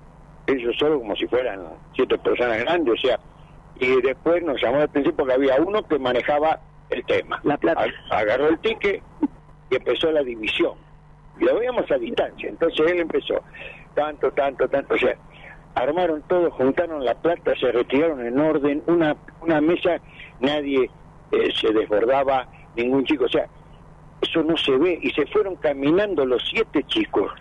ellos 0.47 0.75
solo 0.77 0.99
como 0.99 1.15
si 1.15 1.25
fueran 1.27 1.61
siete 1.95 2.17
personas 2.17 2.59
grandes, 2.59 2.93
o 2.93 3.07
sea, 3.07 3.19
y 3.79 4.01
después 4.01 4.43
nos 4.43 4.61
llamó 4.61 4.77
la 4.77 4.83
atención 4.85 5.15
porque 5.15 5.33
había 5.33 5.55
uno 5.57 5.83
que 5.87 5.97
manejaba 5.97 6.59
el 6.89 7.03
tema. 7.05 7.39
La 7.43 7.57
plata. 7.57 7.85
Agarró 8.11 8.49
el 8.49 8.59
ticket 8.59 9.01
y 9.69 9.75
empezó 9.75 10.11
la 10.11 10.23
división. 10.23 10.73
Y 11.39 11.45
lo 11.45 11.57
veíamos 11.57 11.89
a 11.91 11.97
distancia. 11.97 12.49
Entonces 12.49 12.91
él 12.91 12.99
empezó, 12.99 13.41
tanto, 13.95 14.31
tanto, 14.31 14.67
tanto. 14.67 14.93
O 14.93 14.97
sea, 14.97 15.15
armaron 15.75 16.21
todo, 16.27 16.51
juntaron 16.51 17.03
la 17.03 17.15
plata, 17.15 17.53
se 17.59 17.71
retiraron 17.71 18.25
en 18.25 18.39
orden, 18.39 18.83
una, 18.87 19.15
una 19.41 19.61
mesa, 19.61 19.97
nadie 20.39 20.89
eh, 21.31 21.49
se 21.59 21.71
desbordaba, 21.71 22.47
ningún 22.75 23.05
chico. 23.05 23.25
O 23.25 23.29
sea, 23.29 23.47
eso 24.21 24.43
no 24.43 24.55
se 24.57 24.77
ve. 24.77 24.99
Y 25.01 25.11
se 25.11 25.25
fueron 25.27 25.55
caminando 25.57 26.25
los 26.25 26.43
siete 26.49 26.83
chicos 26.83 27.31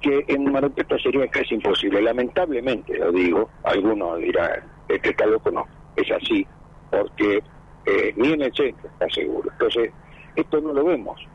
que 0.00 0.24
en 0.28 0.52
Maropeto 0.52 0.98
sería 0.98 1.26
casi 1.28 1.54
imposible. 1.54 2.02
Lamentablemente, 2.02 2.98
lo 2.98 3.10
digo, 3.10 3.48
algunos 3.62 4.18
dirán, 4.18 4.62
este 4.88 5.10
está 5.10 5.26
loco, 5.26 5.50
no, 5.50 5.66
es 5.96 6.10
así, 6.10 6.46
porque 6.90 7.42
eh, 7.86 8.12
ni 8.16 8.32
en 8.32 8.42
el 8.42 8.54
centro 8.54 8.88
está 8.88 9.08
seguro. 9.08 9.50
Entonces, 9.50 9.90
esto 10.36 10.60
no 10.60 10.74
lo 10.74 10.84
vemos. 10.84 11.26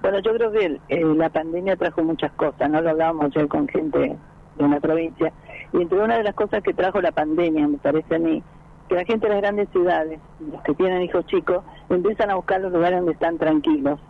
Bueno, 0.00 0.20
yo 0.20 0.32
creo 0.34 0.52
que 0.52 0.80
eh, 0.88 1.04
la 1.04 1.28
pandemia 1.28 1.76
trajo 1.76 2.02
muchas 2.02 2.32
cosas, 2.32 2.70
no 2.70 2.80
lo 2.80 2.90
hablábamos 2.90 3.26
ayer 3.26 3.46
con 3.48 3.68
gente 3.68 4.16
de 4.58 4.64
una 4.64 4.80
provincia, 4.80 5.32
y 5.72 5.82
entre 5.82 6.00
una 6.00 6.16
de 6.16 6.24
las 6.24 6.34
cosas 6.34 6.62
que 6.62 6.74
trajo 6.74 7.00
la 7.00 7.12
pandemia, 7.12 7.66
me 7.68 7.78
parece 7.78 8.16
a 8.16 8.18
mí, 8.18 8.42
que 8.88 8.94
la 8.94 9.04
gente 9.04 9.26
de 9.26 9.34
las 9.34 9.42
grandes 9.42 9.68
ciudades, 9.70 10.18
los 10.40 10.62
que 10.62 10.74
tienen 10.74 11.02
hijos 11.02 11.26
chicos, 11.26 11.62
empiezan 11.88 12.30
a 12.30 12.34
buscar 12.34 12.60
los 12.60 12.72
lugares 12.72 12.98
donde 12.98 13.12
están 13.12 13.38
tranquilos, 13.38 14.00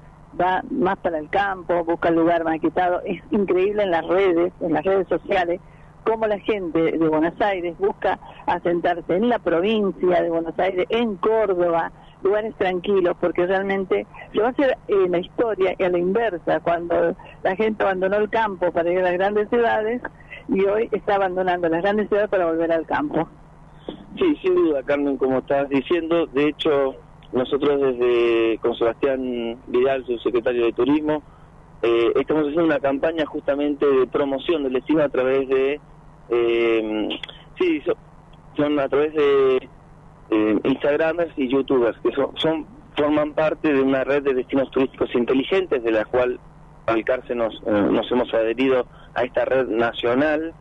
va 0.40 0.62
más 0.70 0.96
para 0.98 1.18
el 1.18 1.28
campo, 1.30 1.84
busca 1.84 2.08
el 2.08 2.16
lugar 2.16 2.44
más 2.44 2.60
quitado, 2.60 3.00
es 3.04 3.20
increíble 3.30 3.82
en 3.82 3.90
las 3.90 4.06
redes, 4.06 4.52
en 4.60 4.72
las 4.72 4.84
redes 4.84 5.08
sociales, 5.08 5.60
cómo 6.04 6.26
la 6.26 6.38
gente 6.38 6.92
de 6.92 7.08
Buenos 7.08 7.38
Aires 7.40 7.76
busca 7.78 8.18
asentarse 8.46 9.14
en 9.14 9.28
la 9.28 9.38
provincia 9.38 10.22
de 10.22 10.30
Buenos 10.30 10.58
Aires, 10.58 10.86
en 10.88 11.16
Córdoba, 11.16 11.92
lugares 12.22 12.54
tranquilos, 12.56 13.16
porque 13.20 13.46
realmente 13.46 14.06
se 14.32 14.40
va 14.40 14.48
a 14.48 14.50
hacer 14.50 14.76
en 14.88 15.12
la 15.12 15.18
historia 15.18 15.74
a 15.78 15.88
la 15.88 15.98
inversa, 15.98 16.60
cuando 16.60 17.14
la 17.42 17.56
gente 17.56 17.82
abandonó 17.82 18.16
el 18.16 18.30
campo 18.30 18.72
para 18.72 18.90
ir 18.90 18.98
a 19.00 19.02
las 19.02 19.12
grandes 19.12 19.48
ciudades 19.50 20.02
y 20.48 20.64
hoy 20.64 20.88
está 20.92 21.16
abandonando 21.16 21.68
las 21.68 21.82
grandes 21.82 22.08
ciudades 22.08 22.30
para 22.30 22.46
volver 22.46 22.72
al 22.72 22.86
campo. 22.86 23.28
Sí, 24.18 24.36
sin 24.42 24.54
duda, 24.54 24.82
Carmen, 24.82 25.16
como 25.16 25.38
estás 25.38 25.68
diciendo, 25.68 26.26
de 26.26 26.48
hecho, 26.48 26.96
nosotros 27.32 27.80
desde 27.80 28.58
con 28.58 28.74
Sebastián 28.74 29.58
Vidal, 29.66 30.04
su 30.06 30.18
secretario 30.18 30.64
de 30.64 30.72
Turismo, 30.72 31.22
eh, 31.82 32.12
estamos 32.16 32.42
haciendo 32.42 32.64
una 32.64 32.80
campaña 32.80 33.24
justamente 33.26 33.86
de 33.86 34.06
promoción 34.06 34.64
del 34.64 34.72
destino 34.72 35.02
a 35.02 35.08
través 35.08 35.48
de, 35.48 35.80
eh, 36.30 37.08
sí, 37.58 37.82
son 38.56 38.78
a 38.80 38.88
través 38.88 39.14
de 39.14 39.68
Instagramers 40.64 41.32
y 41.36 41.48
YouTubers, 41.48 41.98
que 42.00 42.10
son, 42.12 42.66
forman 42.96 43.32
parte 43.32 43.72
de 43.72 43.80
una 43.80 44.02
red 44.02 44.24
de 44.24 44.34
destinos 44.34 44.70
turísticos 44.70 45.14
inteligentes, 45.14 45.82
de 45.84 45.92
la 45.92 46.04
cual 46.04 46.40
Alcarce 46.86 47.34
nos, 47.34 47.54
eh, 47.66 47.70
nos 47.70 48.10
hemos 48.10 48.32
adherido 48.34 48.86
a 49.14 49.24
esta 49.24 49.44
red 49.44 49.66
nacional, 49.68 50.54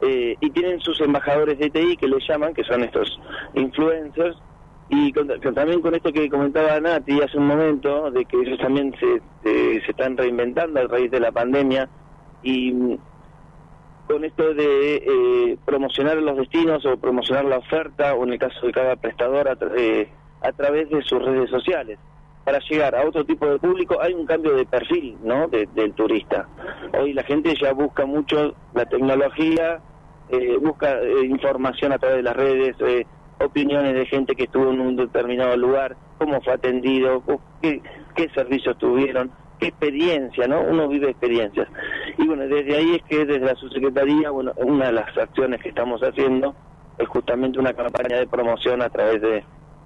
eh, 0.00 0.36
y 0.40 0.50
tienen 0.50 0.80
sus 0.80 1.00
embajadores 1.00 1.58
de 1.58 1.70
TI 1.70 1.96
que 1.96 2.08
les 2.08 2.26
llaman, 2.28 2.54
que 2.54 2.64
son 2.64 2.82
estos 2.82 3.18
influencers, 3.54 4.36
y 4.88 5.12
también 5.12 5.80
con 5.80 5.94
esto 5.94 6.12
que 6.12 6.28
comentaba 6.28 6.78
Nati 6.78 7.20
hace 7.22 7.38
un 7.38 7.46
momento, 7.46 8.10
de 8.10 8.24
que 8.26 8.36
ellos 8.36 8.58
también 8.58 8.94
se, 9.00 9.22
se 9.80 9.90
están 9.90 10.16
reinventando 10.16 10.80
a 10.80 10.84
raíz 10.84 11.10
de 11.10 11.20
la 11.20 11.32
pandemia, 11.32 11.88
y 12.42 12.98
con 14.06 14.24
esto 14.24 14.52
de 14.54 14.96
eh, 14.96 15.58
promocionar 15.64 16.18
los 16.18 16.36
destinos 16.36 16.84
o 16.84 16.96
promocionar 16.96 17.46
la 17.46 17.58
oferta, 17.58 18.14
o 18.14 18.24
en 18.24 18.34
el 18.34 18.38
caso 18.38 18.66
de 18.66 18.72
cada 18.72 18.96
prestador, 18.96 19.48
a, 19.48 19.56
eh, 19.76 20.08
a 20.42 20.52
través 20.52 20.90
de 20.90 21.02
sus 21.02 21.24
redes 21.24 21.50
sociales. 21.50 21.98
Para 22.44 22.58
llegar 22.58 22.94
a 22.94 23.06
otro 23.06 23.24
tipo 23.24 23.46
de 23.46 23.58
público 23.58 24.00
hay 24.00 24.12
un 24.12 24.26
cambio 24.26 24.54
de 24.54 24.66
perfil 24.66 25.16
¿no? 25.22 25.48
del 25.48 25.92
turista. 25.94 26.46
Hoy 26.98 27.12
la 27.14 27.22
gente 27.22 27.54
ya 27.60 27.72
busca 27.72 28.04
mucho 28.04 28.54
la 28.74 28.84
tecnología, 28.84 29.80
eh, 30.28 30.56
busca 30.60 30.98
información 31.24 31.92
a 31.92 31.98
través 31.98 32.18
de 32.18 32.22
las 32.22 32.36
redes, 32.36 32.76
opiniones 33.40 33.94
de 33.94 34.06
gente 34.06 34.34
que 34.34 34.44
estuvo 34.44 34.70
en 34.70 34.80
un 34.80 34.96
determinado 34.96 35.56
lugar, 35.56 35.96
cómo 36.18 36.40
fue 36.42 36.52
atendido, 36.52 37.22
qué, 37.62 37.80
qué 38.14 38.28
servicios 38.30 38.76
tuvieron 38.78 39.30
experiencia, 39.60 40.46
¿no? 40.46 40.62
Uno 40.62 40.88
vive 40.88 41.10
experiencias. 41.10 41.68
Y 42.18 42.26
bueno, 42.26 42.46
desde 42.46 42.76
ahí 42.76 42.94
es 42.96 43.02
que 43.04 43.24
desde 43.24 43.44
la 43.44 43.54
subsecretaría, 43.54 44.30
bueno, 44.30 44.52
una 44.56 44.86
de 44.86 44.92
las 44.92 45.16
acciones 45.16 45.62
que 45.62 45.70
estamos 45.70 46.00
haciendo 46.02 46.54
es 46.98 47.08
justamente 47.08 47.58
una 47.58 47.72
campaña 47.72 48.18
de 48.18 48.26
promoción 48.26 48.82
a 48.82 48.88
través 48.88 49.20
de, 49.20 49.44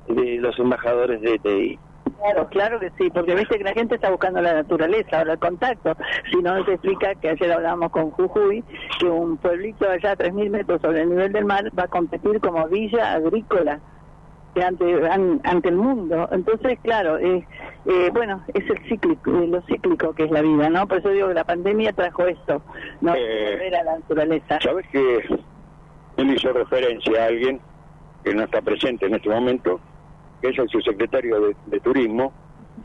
de 0.09 0.37
los 0.39 0.59
embajadores 0.59 1.21
de 1.21 1.39
TI. 1.39 1.79
Claro, 2.19 2.49
claro 2.49 2.81
que 2.81 2.91
sí, 2.99 3.11
porque 3.11 3.35
viste 3.35 3.59
que 3.59 3.65
la 3.65 3.73
gente 3.73 3.95
está 3.95 4.11
buscando 4.11 4.41
la 4.41 4.53
naturaleza, 4.53 5.19
ahora 5.19 5.35
el 5.35 5.39
contacto. 5.39 5.97
Si 6.31 6.37
no, 6.39 6.65
se 6.65 6.73
explica 6.73 7.15
que 7.15 7.31
ayer 7.31 7.53
hablábamos 7.53 7.93
con 7.93 8.11
Jujuy, 8.11 8.65
que 8.99 9.07
un 9.07 9.37
pueblito 9.37 9.89
allá 9.89 10.13
a 10.13 10.17
3.000 10.17 10.51
metros 10.51 10.81
sobre 10.81 11.03
el 11.03 11.11
nivel 11.11 11.33
del 11.33 11.45
mar 11.45 11.71
va 11.79 11.85
a 11.85 11.89
competir 11.89 12.41
como 12.41 12.67
villa 12.69 13.15
agrícola 13.15 13.81
ante, 14.61 15.09
ante 15.45 15.69
el 15.69 15.77
mundo. 15.77 16.29
Entonces, 16.33 16.79
claro, 16.83 17.19
eh, 17.19 17.47
eh, 17.87 18.11
bueno, 18.13 18.43
es 18.53 18.69
el 18.69 18.79
cíclico, 18.89 19.31
eh, 19.31 19.47
lo 19.47 19.63
cíclico 19.63 20.13
que 20.13 20.25
es 20.25 20.31
la 20.31 20.43
vida, 20.43 20.69
¿no? 20.69 20.87
Por 20.87 20.99
eso 20.99 21.11
digo 21.11 21.29
que 21.29 21.35
la 21.35 21.45
pandemia 21.45 21.93
trajo 21.93 22.27
esto, 22.27 22.63
no 23.01 23.13
volver 23.13 23.77
a 23.77 23.85
la 23.85 23.99
naturaleza. 23.99 24.59
¿Sabes 24.61 24.87
que 24.91 25.25
él 26.17 26.35
hizo 26.35 26.53
referencia 26.53 27.23
a 27.23 27.27
alguien 27.27 27.61
que 28.25 28.35
no 28.35 28.43
está 28.43 28.61
presente 28.61 29.07
en 29.07 29.15
este 29.15 29.29
momento, 29.29 29.81
que 30.41 30.49
es 30.49 30.59
el 30.59 30.69
subsecretario 30.69 31.41
de, 31.41 31.57
de 31.67 31.81
Turismo, 31.81 32.33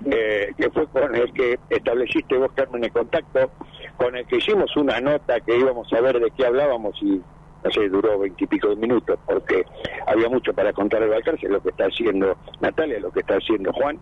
que 0.04 0.70
fue 0.74 0.88
con 0.88 1.16
el 1.16 1.32
que 1.34 1.60
estableciste 1.70 2.38
vos, 2.38 2.52
Carmen, 2.54 2.84
el 2.84 2.92
contacto, 2.92 3.52
con 3.98 4.16
el 4.16 4.26
que 4.26 4.38
hicimos 4.38 4.76
una 4.76 5.00
nota 5.00 5.40
que 5.40 5.56
íbamos 5.56 5.92
a 5.94 6.02
ver 6.02 6.20
de 6.20 6.32
qué 6.32 6.46
hablábamos 6.46 7.02
y 7.02 7.22
no 7.64 7.72
sé, 7.72 7.88
duró 7.88 8.20
veintipico 8.20 8.68
de 8.68 8.76
minutos, 8.76 9.18
porque 9.26 9.66
había 10.06 10.28
mucho 10.28 10.54
para 10.54 10.74
contar 10.74 11.02
el 11.02 11.10
Balcarce, 11.10 11.48
lo 11.48 11.62
que 11.62 11.70
está 11.70 11.86
haciendo 11.86 12.36
Natalia, 12.60 13.00
lo 13.00 13.12
que 13.12 13.22
está 13.22 13.36
haciendo 13.36 13.72
Juan. 13.72 13.98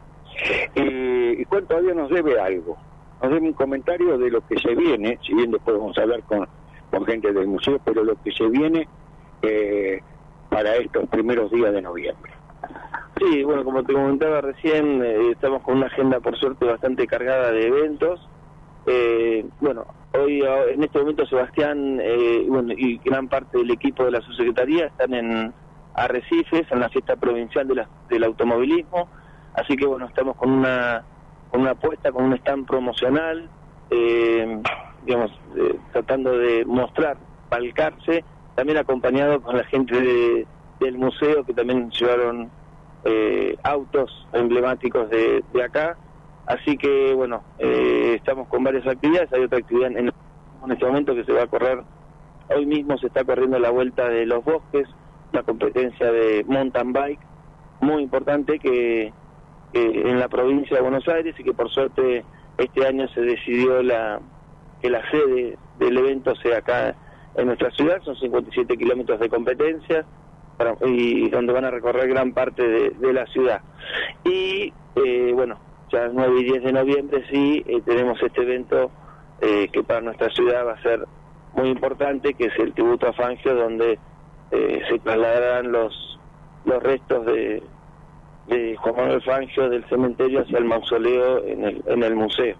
Y, 0.73 1.41
y 1.41 1.43
Juan 1.43 1.67
todavía 1.67 1.93
nos 1.93 2.09
debe 2.09 2.39
algo, 2.39 2.75
nos 3.21 3.31
debe 3.31 3.45
un 3.45 3.53
comentario 3.53 4.17
de 4.17 4.31
lo 4.31 4.41
que 4.47 4.57
se 4.57 4.73
viene, 4.73 5.19
si 5.21 5.35
bien 5.35 5.51
después 5.51 5.77
vamos 5.77 5.95
a 5.97 6.01
hablar 6.01 6.23
con, 6.23 6.47
con 6.89 7.05
gente 7.05 7.31
del 7.31 7.47
museo, 7.47 7.79
pero 7.85 8.03
lo 8.03 8.15
que 8.23 8.31
se 8.31 8.47
viene 8.47 8.87
eh, 9.43 9.99
para 10.49 10.77
estos 10.77 11.07
primeros 11.09 11.51
días 11.51 11.71
de 11.71 11.83
noviembre. 11.83 12.31
Sí, 13.31 13.43
bueno, 13.43 13.63
como 13.63 13.81
te 13.83 13.93
comentaba 13.93 14.41
recién, 14.41 15.01
eh, 15.01 15.31
estamos 15.31 15.61
con 15.63 15.77
una 15.77 15.85
agenda 15.87 16.19
por 16.19 16.37
suerte 16.37 16.65
bastante 16.65 17.07
cargada 17.07 17.51
de 17.53 17.67
eventos. 17.67 18.27
Eh, 18.85 19.45
bueno, 19.61 19.85
Hoy, 20.13 20.43
en 20.73 20.83
este 20.83 20.99
momento, 20.99 21.25
Sebastián 21.25 21.99
eh, 22.01 22.45
bueno, 22.49 22.73
y 22.73 22.97
gran 22.97 23.29
parte 23.29 23.57
del 23.57 23.71
equipo 23.71 24.03
de 24.03 24.11
la 24.11 24.21
subsecretaría 24.21 24.87
están 24.87 25.13
en 25.13 25.53
Arrecifes, 25.93 26.69
en 26.69 26.81
la 26.81 26.89
fiesta 26.89 27.15
provincial 27.15 27.65
de 27.69 27.85
del 28.09 28.23
automovilismo. 28.25 29.07
Así 29.53 29.77
que, 29.77 29.85
bueno, 29.85 30.07
estamos 30.07 30.35
con 30.35 30.51
una 30.51 31.05
con 31.49 31.61
una 31.61 31.71
apuesta, 31.71 32.11
con 32.11 32.25
un 32.25 32.33
stand 32.33 32.67
promocional, 32.67 33.49
eh, 33.89 34.61
digamos, 35.05 35.31
eh, 35.55 35.77
tratando 35.93 36.37
de 36.37 36.65
mostrar, 36.65 37.17
palcarse, 37.47 38.25
también 38.55 38.79
acompañado 38.79 39.41
con 39.41 39.55
la 39.55 39.63
gente 39.63 39.99
de, 39.99 40.47
del 40.81 40.97
museo 40.97 41.45
que 41.45 41.53
también 41.53 41.89
llevaron 41.91 42.51
eh, 43.03 43.57
autos 43.63 44.27
emblemáticos 44.33 45.09
de, 45.09 45.43
de 45.53 45.63
acá. 45.63 45.97
Así 46.45 46.77
que, 46.77 47.13
bueno, 47.13 47.43
eh, 47.59 48.15
estamos 48.15 48.47
con 48.47 48.63
varias 48.63 48.85
actividades. 48.87 49.31
Hay 49.33 49.43
otra 49.43 49.59
actividad 49.59 49.91
en, 49.95 50.11
este 50.69 50.85
momento 50.85 51.15
que 51.15 51.23
se 51.23 51.31
va 51.31 51.43
a 51.43 51.47
correr. 51.47 51.81
Hoy 52.55 52.65
mismo 52.65 52.97
se 52.97 53.07
está 53.07 53.23
corriendo 53.23 53.57
la 53.59 53.69
vuelta 53.69 54.09
de 54.09 54.25
los 54.25 54.43
bosques, 54.43 54.87
la 55.31 55.43
competencia 55.43 56.11
de 56.11 56.43
mountain 56.47 56.91
bike, 56.91 57.19
muy 57.79 58.03
importante 58.03 58.59
que 58.59 59.03
eh, 59.03 59.13
en 59.73 60.19
la 60.19 60.27
provincia 60.27 60.75
de 60.75 60.81
Buenos 60.81 61.07
Aires 61.07 61.35
y 61.39 61.43
que 61.43 61.53
por 61.53 61.69
suerte 61.71 62.25
este 62.57 62.85
año 62.85 63.07
se 63.09 63.21
decidió 63.21 63.81
la 63.81 64.19
que 64.81 64.89
la 64.89 65.09
sede 65.09 65.57
del 65.79 65.97
evento 65.97 66.35
sea 66.35 66.57
acá 66.57 66.95
en 67.35 67.45
nuestra 67.45 67.71
ciudad, 67.71 68.01
son 68.03 68.15
57 68.17 68.77
kilómetros 68.77 69.19
de 69.19 69.29
competencia 69.29 70.05
y 70.85 71.29
donde 71.29 71.53
van 71.53 71.65
a 71.65 71.71
recorrer 71.71 72.07
gran 72.07 72.33
parte 72.33 72.67
de, 72.67 73.13
la 73.13 73.25
ciudad. 73.27 73.61
Y 74.23 74.73
eh, 74.95 75.31
bueno, 75.33 75.59
ya 75.91 76.05
el 76.05 76.15
9 76.15 76.39
y 76.39 76.43
10 76.43 76.63
de 76.63 76.73
noviembre 76.73 77.23
sí 77.29 77.63
eh, 77.67 77.81
tenemos 77.85 78.21
este 78.21 78.41
evento 78.41 78.91
eh, 79.41 79.69
que 79.71 79.83
para 79.83 80.01
nuestra 80.01 80.29
ciudad 80.29 80.65
va 80.65 80.73
a 80.73 80.81
ser 80.81 81.05
muy 81.53 81.69
importante, 81.69 82.33
que 82.33 82.45
es 82.45 82.59
el 82.59 82.73
tributo 82.73 83.07
a 83.07 83.13
Fangio, 83.13 83.55
donde 83.55 83.99
eh, 84.51 84.81
se 84.89 84.99
trasladarán 84.99 85.71
los, 85.71 86.19
los 86.65 86.81
restos 86.81 87.25
de, 87.25 87.63
de 88.47 88.75
Juan 88.77 88.95
Manuel 88.95 89.21
Fangio 89.21 89.69
del 89.69 89.83
cementerio 89.89 90.41
hacia 90.41 90.57
el 90.57 90.65
mausoleo 90.65 91.45
en 91.45 91.63
el, 91.63 91.83
en 91.87 92.03
el 92.03 92.15
museo. 92.15 92.55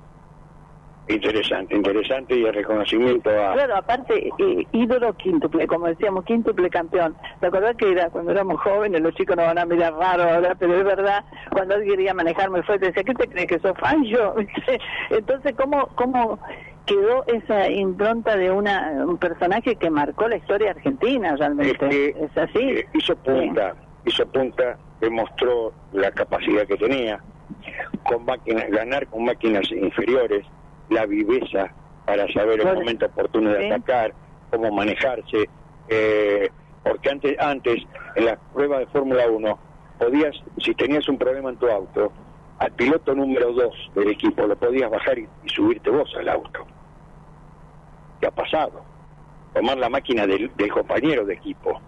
Interesante, 1.11 1.75
interesante 1.75 2.35
y 2.35 2.45
el 2.45 2.53
reconocimiento 2.53 3.29
a... 3.29 3.53
Claro, 3.53 3.75
aparte, 3.75 4.29
eh, 4.39 4.67
ídolo 4.71 5.13
quíntuple, 5.17 5.67
como 5.67 5.87
decíamos, 5.87 6.23
quíntuple 6.23 6.69
campeón. 6.69 7.15
¿Te 7.39 7.47
acordás 7.47 7.75
que 7.75 7.91
era 7.91 8.09
cuando 8.09 8.31
éramos 8.31 8.61
jóvenes, 8.61 9.01
los 9.01 9.13
chicos 9.15 9.35
nos 9.35 9.45
van 9.45 9.59
a 9.59 9.65
mirar 9.65 9.93
raro 9.93 10.23
ahora, 10.23 10.55
pero 10.55 10.75
es 10.75 10.83
verdad, 10.83 11.25
cuando 11.51 11.75
alguien 11.75 11.91
quería 11.91 12.13
manejarme 12.13 12.63
fuerte, 12.63 12.87
decía, 12.87 13.03
¿qué 13.03 13.13
te 13.13 13.27
crees 13.27 13.47
que 13.47 13.59
sos 13.59 13.77
fan 13.77 14.03
yo? 14.05 14.35
Entonces, 15.09 15.53
¿cómo, 15.55 15.87
¿cómo 15.95 16.39
quedó 16.85 17.25
esa 17.27 17.69
impronta 17.69 18.37
de 18.37 18.51
una, 18.51 19.03
un 19.05 19.17
personaje 19.17 19.75
que 19.75 19.89
marcó 19.89 20.27
la 20.27 20.37
historia 20.37 20.71
argentina 20.71 21.35
realmente? 21.35 22.15
Es, 22.23 22.37
así. 22.37 22.59
Eh, 22.59 22.85
hizo 22.93 23.15
punta, 23.17 23.75
hizo 24.05 24.25
punta, 24.27 24.77
demostró 25.01 25.73
la 25.91 26.11
capacidad 26.11 26.65
que 26.65 26.77
tenía, 26.77 27.19
con 28.03 28.23
máquinas, 28.25 28.69
ganar 28.69 29.07
con 29.07 29.25
máquinas 29.25 29.69
inferiores, 29.71 30.45
la 30.91 31.05
viveza 31.05 31.71
para 32.05 32.31
saber 32.31 32.59
el 32.59 32.73
momento 32.73 33.05
oportuno 33.05 33.51
de 33.51 33.67
atacar, 33.67 34.13
cómo 34.49 34.71
manejarse, 34.71 35.49
eh, 35.87 36.49
porque 36.83 37.09
antes, 37.09 37.39
antes, 37.39 37.83
en 38.15 38.25
las 38.25 38.37
pruebas 38.53 38.79
de 38.79 38.87
Fórmula 38.87 39.27
1, 39.27 39.59
podías, 39.99 40.35
si 40.57 40.73
tenías 40.75 41.07
un 41.07 41.17
problema 41.17 41.49
en 41.49 41.57
tu 41.57 41.67
auto, 41.67 42.11
al 42.59 42.71
piloto 42.73 43.15
número 43.15 43.53
2 43.53 43.91
del 43.95 44.09
equipo 44.09 44.45
lo 44.45 44.55
podías 44.55 44.89
bajar 44.89 45.17
y, 45.17 45.27
y 45.43 45.49
subirte 45.49 45.89
vos 45.89 46.13
al 46.17 46.29
auto. 46.29 46.65
¿Qué 48.19 48.27
ha 48.27 48.31
pasado? 48.31 48.83
Tomar 49.53 49.77
la 49.77 49.89
máquina 49.89 50.27
del, 50.27 50.51
del 50.55 50.71
compañero 50.71 51.25
de 51.25 51.33
equipo. 51.33 51.81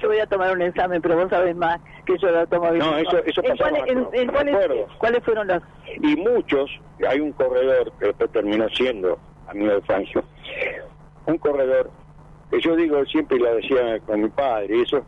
Yo 0.00 0.08
voy 0.08 0.18
a 0.18 0.26
tomar 0.26 0.52
un 0.54 0.62
examen, 0.62 1.00
pero 1.02 1.16
vos 1.16 1.28
sabés 1.30 1.54
más 1.56 1.78
que 2.06 2.16
yo 2.18 2.30
lo 2.30 2.46
tomo 2.46 2.70
bien. 2.72 2.78
No, 2.84 2.96
eso- 2.96 3.18
eso 3.24 3.42
¿En 3.44 3.56
cuáles 4.98 5.22
fueron 5.24 5.46
los...? 5.46 5.62
y 6.02 6.16
muchos, 6.16 6.70
hay 7.08 7.20
un 7.20 7.32
corredor 7.32 7.92
que 7.98 8.06
después 8.06 8.30
terminó 8.32 8.68
siendo 8.70 9.18
amigo 9.48 9.72
de 9.74 9.80
Fangio, 9.82 10.24
un 11.26 11.38
corredor 11.38 11.90
que 12.50 12.60
yo 12.60 12.76
digo 12.76 13.04
siempre 13.06 13.36
y 13.36 13.40
lo 13.40 13.54
decía 13.56 14.00
con 14.06 14.22
mi 14.22 14.28
padre, 14.30 14.76
y 14.78 14.82
eso, 14.82 15.04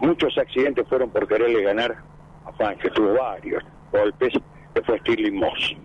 muchos 0.00 0.36
accidentes 0.38 0.86
fueron 0.88 1.10
por 1.10 1.26
quererle 1.28 1.62
ganar 1.62 1.96
a 2.44 2.52
Fangio, 2.52 2.90
tuvo 2.92 3.14
varios 3.14 3.62
golpes, 3.92 4.32
que 4.74 4.82
fue 4.82 4.98
Stirling 5.00 5.38
Moss. 5.38 5.76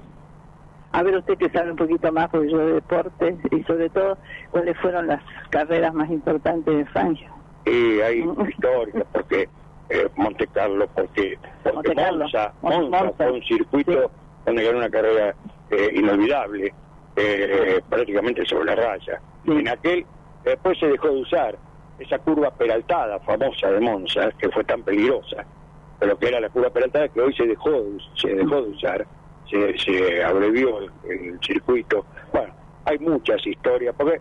A 0.94 1.04
ver, 1.04 1.16
usted 1.16 1.38
que 1.38 1.50
sabe 1.50 1.72
un 1.72 1.78
poquito 1.78 2.12
más, 2.12 2.28
porque 2.30 2.50
yo 2.52 2.58
de 2.58 2.74
deportes, 2.74 3.36
y 3.52 3.64
sobre 3.64 3.90
todo, 3.90 4.18
¿cuáles 4.50 4.78
fueron 4.80 5.08
las 5.08 5.22
carreras 5.50 5.94
más 5.94 6.10
importantes 6.10 6.76
de 6.76 6.86
Fangio? 6.88 7.30
Y 7.66 8.02
hay 8.02 8.26
historias, 8.50 9.06
porque 9.12 9.48
eh, 9.90 10.08
Monte 10.16 10.48
Carlo, 10.48 10.88
porque, 10.96 11.38
porque 11.64 11.76
Monte 11.76 11.96
Carlo, 11.96 12.20
Monza, 12.20 12.54
Mon- 12.62 12.74
Monza 12.90 13.04
Monza, 13.04 13.14
fue 13.18 13.32
un 13.32 13.44
circuito 13.44 14.12
donde 14.46 14.64
ganó 14.64 14.78
una 14.80 14.90
carrera 14.90 15.36
eh, 15.70 15.90
inolvidable, 15.94 16.74
eh, 17.16 17.82
prácticamente 17.90 18.46
sobre 18.46 18.66
la 18.66 18.76
raya. 18.76 19.22
En 19.46 19.68
aquel, 19.68 20.06
después 20.44 20.80
se 20.80 20.88
dejó 20.88 21.10
de 21.10 21.22
usar 21.22 21.58
esa 22.00 22.18
curva 22.20 22.50
peraltada 22.52 23.20
famosa 23.20 23.70
de 23.70 23.80
Monza, 23.80 24.32
que 24.40 24.50
fue 24.50 24.64
tan 24.64 24.82
peligrosa, 24.82 25.46
pero 26.00 26.18
que 26.18 26.28
era 26.30 26.40
la 26.40 26.50
curva 26.50 26.72
peraltada 26.72 27.10
que 27.10 27.22
hoy 27.22 27.34
se 27.36 27.46
dejó 27.46 27.70
de, 27.70 27.98
se 28.16 28.34
dejó 28.34 28.56
de 28.64 28.70
usar, 28.70 29.06
se, 29.50 29.78
se 29.78 30.24
abrevió 30.24 30.80
el, 30.80 30.92
el 31.12 31.40
circuito. 31.42 32.06
Bueno, 32.34 32.54
hay 32.86 32.98
muchas 32.98 33.46
historias, 33.46 33.94
porque 33.96 34.20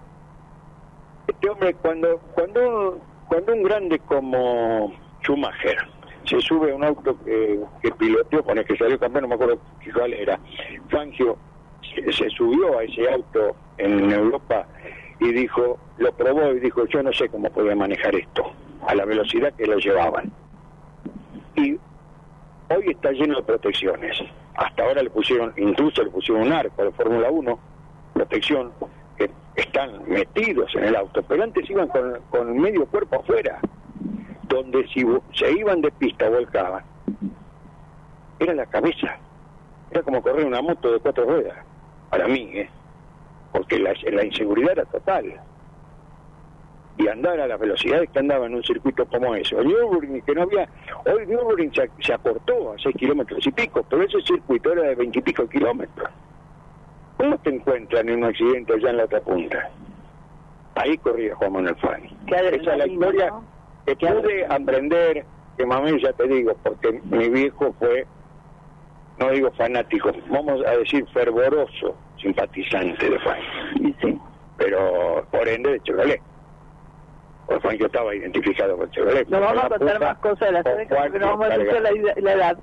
este 1.27 1.49
hombre 1.49 1.75
cuando 1.75 2.19
cuando 2.35 3.01
cuando 3.31 3.53
un 3.53 3.63
grande 3.63 4.01
como 4.01 4.93
Schumacher 5.23 5.79
se 6.25 6.41
sube 6.41 6.73
a 6.73 6.75
un 6.75 6.83
auto 6.83 7.17
que, 7.25 7.61
piloteó 7.97 8.43
con 8.43 8.59
el 8.59 8.65
que 8.65 8.77
salió 8.77 8.99
campeón, 8.99 9.23
no 9.23 9.29
me 9.29 9.35
acuerdo 9.37 9.61
cuál 9.95 10.13
era, 10.15 10.39
Fangio 10.89 11.39
se, 11.95 12.13
se 12.13 12.29
subió 12.31 12.81
a 12.81 12.83
ese 12.83 13.09
auto 13.09 13.55
en 13.79 14.11
Europa 14.11 14.67
y 15.21 15.33
dijo, 15.33 15.79
lo 15.99 16.13
probó 16.13 16.53
y 16.53 16.59
dijo, 16.59 16.85
yo 16.87 17.05
no 17.05 17.13
sé 17.13 17.29
cómo 17.29 17.49
podía 17.51 17.77
manejar 17.77 18.17
esto, 18.17 18.53
a 18.85 18.97
la 18.97 19.05
velocidad 19.05 19.53
que 19.55 19.67
lo 19.67 19.79
llevaban. 19.79 20.33
Y 21.55 21.75
hoy 22.69 22.85
está 22.89 23.13
lleno 23.13 23.37
de 23.37 23.43
protecciones. 23.45 24.19
Hasta 24.57 24.83
ahora 24.83 25.05
le 25.05 25.11
pusieron, 25.11 25.53
incluso 25.57 26.03
le 26.03 26.11
pusieron 26.11 26.49
un 26.49 26.53
arco 26.53 26.83
de 26.83 26.91
Fórmula 26.91 27.31
1, 27.31 27.59
protección, 28.15 28.73
que 29.27 29.31
están 29.57 30.09
metidos 30.09 30.75
en 30.75 30.85
el 30.85 30.97
auto, 30.97 31.23
pero 31.23 31.43
antes 31.43 31.69
iban 31.69 31.89
con, 31.89 32.21
con 32.31 32.59
medio 32.59 32.87
cuerpo 32.87 33.17
afuera, 33.17 33.61
donde 34.45 34.87
si 34.89 35.05
se 35.35 35.53
iban 35.53 35.81
de 35.81 35.91
pista 35.93 36.29
volcaban, 36.29 36.85
era 38.39 38.55
la 38.55 38.67
cabeza, 38.67 39.19
era 39.91 40.03
como 40.03 40.23
correr 40.23 40.47
una 40.47 40.63
moto 40.63 40.93
de 40.93 41.01
cuatro 41.01 41.25
ruedas, 41.25 41.59
para 42.09 42.27
mí, 42.27 42.51
¿eh? 42.55 42.71
porque 43.53 43.79
la, 43.79 44.25
inseguridad 44.25 44.73
era 44.73 44.85
total. 44.87 45.41
Y 46.97 47.09
andar 47.09 47.41
a 47.41 47.47
las 47.47 47.59
velocidades 47.59 48.11
que 48.11 48.19
andaba 48.19 48.47
en 48.47 48.55
un 48.55 48.63
circuito 48.63 49.07
como 49.07 49.35
ese. 49.35 49.57
O 49.57 49.63
Nürburgring, 49.63 50.21
que 50.21 50.35
no 50.35 50.43
había. 50.43 50.69
Hoy 51.07 51.27
Nürburgring 51.27 51.73
se, 51.75 51.91
se 52.01 52.13
acortó 52.13 52.73
a 52.73 52.79
6 52.79 52.95
kilómetros 52.97 53.47
y 53.47 53.51
pico, 53.53 53.85
pero 53.89 54.03
ese 54.03 54.21
circuito 54.21 54.73
era 54.73 54.83
de 54.83 54.97
20 54.97 55.19
y 55.19 55.23
pico 55.23 55.49
kilómetros. 55.49 56.11
¿Cómo 57.21 57.37
te 57.37 57.51
encuentran 57.51 58.09
en 58.09 58.17
un 58.21 58.25
accidente 58.25 58.73
allá 58.73 58.89
en 58.89 58.97
la 58.97 59.05
otra 59.05 59.21
punta? 59.21 59.71
Ahí 60.75 60.97
corría 60.97 61.35
Juan 61.35 61.53
Manuel 61.53 61.77
Fani. 61.77 62.17
Esa 62.29 62.73
es 62.73 62.79
la 62.79 62.87
historia 62.87 63.31
que 63.85 63.95
pude 63.95 64.47
aprender, 64.47 65.27
que 65.59 65.67
mami 65.67 66.01
ya 66.01 66.15
te 66.15 66.27
digo, 66.27 66.57
porque 66.63 66.99
mi 67.11 67.29
viejo 67.29 67.75
fue, 67.79 68.07
no 69.19 69.31
digo 69.33 69.51
fanático, 69.53 70.11
vamos 70.31 70.65
a 70.65 70.79
decir 70.79 71.07
fervoroso 71.13 71.95
simpatizante 72.23 73.11
de 73.11 73.19
Fani. 73.19 73.95
Pero 74.57 75.27
por 75.31 75.47
ende 75.47 75.73
de 75.73 76.21
Porque 77.51 77.67
Fangio 77.69 77.87
estaba 77.87 78.15
identificado 78.15 78.77
con 78.77 78.89
Chevrolet. 78.93 79.29
Nos 79.29 79.41
vamos 79.41 79.65
a 79.65 79.69
Con 79.69 79.79
contar 79.79 79.97
punta, 79.99 80.09
más 80.13 80.19
cosas 80.19 80.39
de 80.41 80.53
la 80.53 80.63
porque 80.63 81.19
nos 81.19 81.31
vamos 81.31 81.51
a 81.51 81.59
decir 81.59 81.81
la, 81.83 81.91
la 82.23 82.33
edad. 82.33 82.59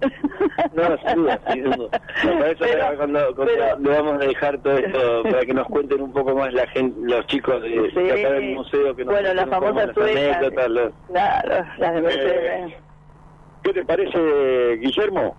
No, 0.74 0.98
sin 0.98 1.16
duda, 1.16 1.40
sin 1.52 1.64
duda. 1.72 1.90
Para 2.24 2.48
eso 2.52 2.60
Pero- 2.60 2.98
cuando, 2.98 3.36
cuando 3.36 3.54
pero- 3.54 3.80
le 3.80 3.90
vamos 3.90 4.14
a 4.14 4.18
dejar 4.28 4.58
todo 4.60 4.78
esto 4.78 5.24
para 5.24 5.40
que 5.46 5.54
nos 5.54 5.68
cuenten 5.68 6.02
un 6.02 6.14
poco 6.14 6.36
más 6.36 6.54
la 6.54 6.66
gente, 6.68 6.98
los 7.04 7.28
chicos 7.28 7.62
de, 7.64 7.70
de 7.70 7.92
Sí. 7.92 8.10
acá 8.22 8.32
del 8.34 8.56
museo 8.56 8.96
que 8.96 9.04
nos 9.04 9.14
Bueno, 9.14 9.30
suecas. 9.94 10.16
anécdotas, 10.16 10.70
los- 10.70 10.94
Claro, 11.10 11.66
las 11.80 11.94
de 11.96 12.02
Mercedes. 12.02 12.72
Eh, 12.72 12.78
¿Qué 13.64 13.74
te 13.74 13.84
parece, 13.86 14.78
Guillermo? 14.78 15.36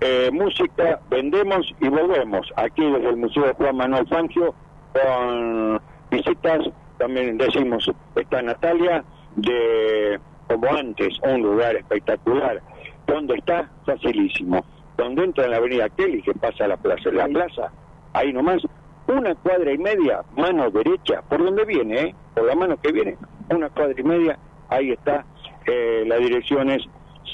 Eh, 0.00 0.30
música, 0.32 0.98
vendemos 1.10 1.70
y 1.80 1.88
volvemos. 1.88 2.50
Aquí 2.56 2.90
desde 2.90 3.10
el 3.10 3.16
Museo 3.18 3.52
Juan 3.54 3.76
Manuel 3.76 4.08
Fangio, 4.08 4.54
con 4.94 5.80
visitas, 6.10 6.60
también 7.02 7.36
decimos, 7.36 7.90
está 8.14 8.40
Natalia, 8.42 9.02
de 9.34 10.20
como 10.46 10.72
antes, 10.72 11.18
un 11.24 11.42
lugar 11.42 11.74
espectacular. 11.74 12.62
¿Dónde 13.08 13.34
está? 13.34 13.68
Facilísimo. 13.84 14.64
Donde 14.96 15.24
entra 15.24 15.46
en 15.46 15.50
la 15.50 15.56
avenida 15.56 15.88
Kelly, 15.88 16.22
que 16.22 16.32
pasa 16.34 16.64
a 16.64 16.68
la 16.68 16.76
plaza, 16.76 17.10
la 17.10 17.26
plaza, 17.26 17.72
ahí 18.12 18.32
nomás, 18.32 18.62
una 19.08 19.34
cuadra 19.34 19.72
y 19.72 19.78
media, 19.78 20.22
mano 20.36 20.70
derecha, 20.70 21.22
por 21.22 21.42
donde 21.42 21.64
viene, 21.64 22.00
¿eh? 22.00 22.14
por 22.34 22.44
la 22.46 22.54
mano 22.54 22.76
que 22.80 22.92
viene, 22.92 23.16
una 23.50 23.68
cuadra 23.70 23.94
y 23.98 24.04
media, 24.04 24.38
ahí 24.68 24.92
está, 24.92 25.24
eh, 25.66 26.04
la 26.06 26.18
dirección 26.18 26.70
es 26.70 26.84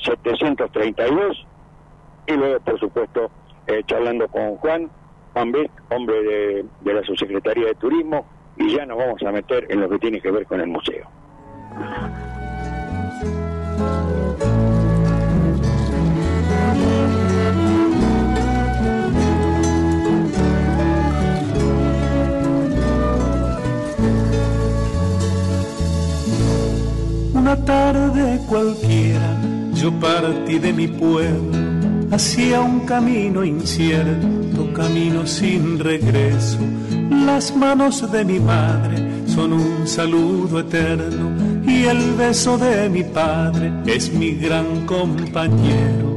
732 0.03 1.47
y 2.27 2.33
luego, 2.33 2.61
por 2.61 2.81
supuesto, 2.81 3.31
eh, 3.67 3.83
charlando 3.85 4.29
con 4.29 4.57
Juan, 4.57 4.89
Juan 5.35 5.53
Beck, 5.53 5.71
hombre 5.91 6.23
de, 6.23 6.65
de 6.81 6.95
la 6.95 7.03
Subsecretaría 7.03 7.67
de 7.67 7.75
Turismo, 7.75 8.25
y 8.59 8.77
ya 8.77 8.87
nos 8.87 8.99
vamos 8.99 9.23
a 9.23 9.33
meter 9.33 9.67
en 9.69 9.81
lo 9.81 9.89
que 9.89 9.99
tiene 9.99 10.21
que 10.21 10.31
ver 10.31 10.47
con 10.47 10.61
el 10.61 10.69
museo. 10.69 11.09
Una 27.35 27.65
tarde 27.65 28.41
cualquiera 28.49 29.37
yo 29.73 29.93
partí 30.01 30.59
de 30.59 30.73
mi 30.73 30.89
pueblo 30.89 31.68
hacia 32.11 32.61
un 32.61 32.81
camino 32.81 33.45
incierto, 33.45 34.73
camino 34.73 35.27
sin 35.27 35.79
regreso. 35.79 36.59
Las 37.11 37.55
manos 37.55 38.11
de 38.11 38.25
mi 38.25 38.41
madre 38.41 39.27
son 39.27 39.53
un 39.53 39.87
saludo 39.87 40.61
eterno 40.61 41.31
y 41.67 41.85
el 41.85 42.15
beso 42.15 42.57
de 42.59 42.89
mi 42.89 43.05
padre 43.05 43.73
es 43.87 44.13
mi 44.13 44.33
gran 44.33 44.87
compañero. 44.87 46.09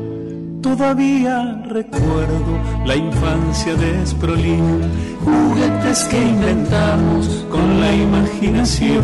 Todavía 0.61 1.61
recuerdo 1.67 2.59
la 2.85 2.95
infancia 2.95 3.75
desprolija, 3.75 4.87
juguetes 5.25 6.03
que 6.05 6.21
inventamos 6.21 7.45
con 7.49 7.81
la 7.81 7.93
imaginación 7.93 9.03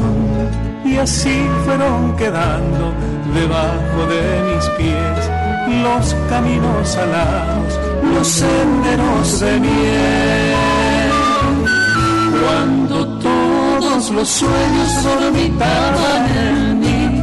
y 0.85 0.95
así 0.97 1.45
fueron 1.65 2.15
quedando 2.15 2.93
debajo 3.33 4.05
de 4.07 4.55
mis 4.55 4.65
pies 4.77 5.46
los 5.67 6.15
caminos 6.29 6.95
alados, 6.95 7.79
los 8.13 8.27
senderos 8.27 9.39
de 9.39 9.59
miel. 9.59 10.57
Cuando 12.41 13.07
todos 13.19 14.09
los 14.11 14.27
sueños 14.27 15.03
dormitaban 15.03 16.37
en 16.37 16.79
mí 16.79 17.21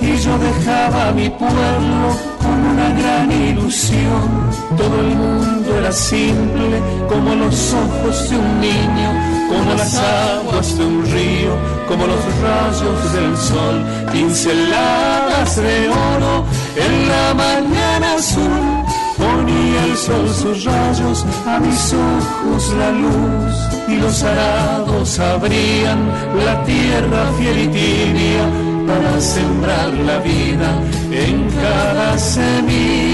y 0.00 0.16
yo 0.16 0.38
dejaba 0.38 1.12
mi 1.12 1.28
pueblo 1.30 2.08
con 2.42 2.66
una 2.72 2.88
gran 3.00 3.30
ilusión, 3.30 4.28
todo 4.76 5.00
el 5.00 5.14
mundo 5.16 5.78
era 5.78 5.92
simple 5.92 6.82
como 7.08 7.34
los 7.34 7.74
ojos 7.74 8.30
de 8.30 8.36
un 8.36 8.60
niño, 8.60 9.10
como 9.48 9.74
las 9.74 9.94
aguas 9.96 10.76
de 10.76 10.84
un 10.84 11.04
río, 11.04 11.52
como 11.88 12.06
los 12.06 12.22
rayos 12.42 13.12
del 13.12 13.36
sol, 13.36 13.84
pinceladas 14.12 15.56
de 15.56 15.88
oro 15.88 16.44
en 16.76 17.08
la 17.08 17.34
mañana 17.34 17.83
azul 18.16 18.84
ponía 19.16 19.84
el 19.84 19.96
sol 19.96 20.28
sus 20.28 20.64
rayos 20.64 21.24
a 21.46 21.58
mis 21.60 21.92
ojos 21.92 22.74
la 22.78 22.90
luz 22.90 23.54
y 23.88 23.96
los 23.96 24.22
arados 24.22 25.18
abrían 25.18 26.00
la 26.44 26.62
tierra 26.64 27.30
fiel 27.38 27.58
y 27.64 27.68
tibia 27.68 28.44
para 28.86 29.20
sembrar 29.20 29.92
la 29.94 30.18
vida 30.18 30.70
en 31.10 31.48
cada 31.50 32.18
semilla. 32.18 33.13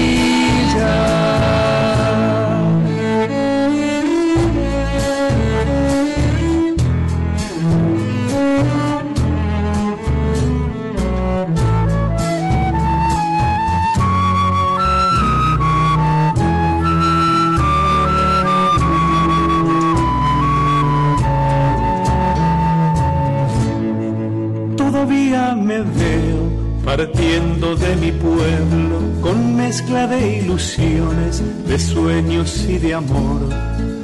De 32.81 32.93
amor. 32.95 33.41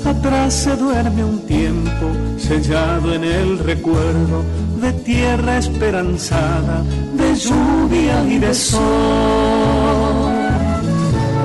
Atrás 0.05 0.53
se 0.53 0.75
duerme 0.75 1.23
un 1.23 1.39
tiempo 1.45 2.11
sellado 2.37 3.13
en 3.13 3.23
el 3.23 3.59
recuerdo 3.59 4.43
de 4.79 4.93
tierra 4.93 5.57
esperanzada, 5.57 6.83
de 7.13 7.35
lluvia 7.35 8.23
y 8.27 8.37
de 8.37 8.53
sol. 8.53 8.81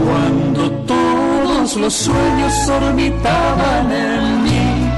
Cuando 0.05 0.71
todos 0.87 1.77
los 1.77 1.95
sueños 1.95 2.69
orbitaban 2.69 3.91
en 3.91 4.43
mí 4.45 4.91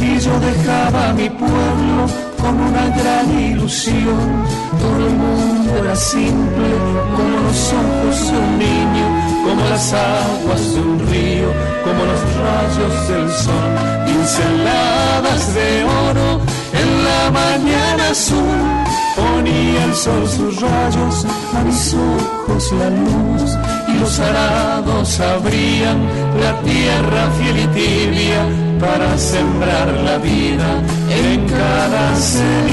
y 0.00 0.18
yo 0.18 0.40
dejaba 0.40 1.12
mi 1.12 1.28
pueblo 1.28 2.31
con 2.42 2.60
una 2.60 2.86
gran 3.00 3.26
ilusión. 3.40 4.26
Todo 4.82 5.06
el 5.06 5.16
mundo 5.24 5.70
era 5.82 5.96
simple, 5.96 6.68
como 7.16 7.34
los 7.46 7.60
ojos 7.82 8.16
de 8.30 8.38
un 8.38 8.58
niño, 8.58 9.06
como 9.44 9.62
las 9.70 9.92
aguas 9.92 10.74
de 10.74 10.80
un 10.80 10.98
río, 11.10 11.48
como 11.84 12.00
los 12.10 12.22
rayos 12.42 12.94
del 13.08 13.30
sol, 13.44 13.70
pinceladas 14.06 15.54
de 15.54 15.84
oro 15.84 16.40
en 16.82 16.88
la 17.06 17.22
mañana 17.30 18.10
azul. 18.10 18.60
Ponía 19.16 19.84
el 19.84 19.94
sol 19.94 20.28
sus 20.28 20.60
rayos, 20.60 21.26
a 21.56 21.60
mis 21.64 21.94
ojos 21.94 22.72
la 22.72 22.90
luz, 22.90 23.50
y 23.88 24.00
los 24.00 24.18
arados 24.18 25.20
abrían 25.20 25.98
la 26.42 26.52
tierra 26.62 27.30
fiel 27.38 27.58
y 27.58 27.66
tibia 27.78 28.71
para 28.82 29.16
sembrar 29.16 29.88
la 30.08 30.18
vida 30.18 30.82
en 31.08 31.46
cada 31.46 32.16
semilla. 32.16 32.72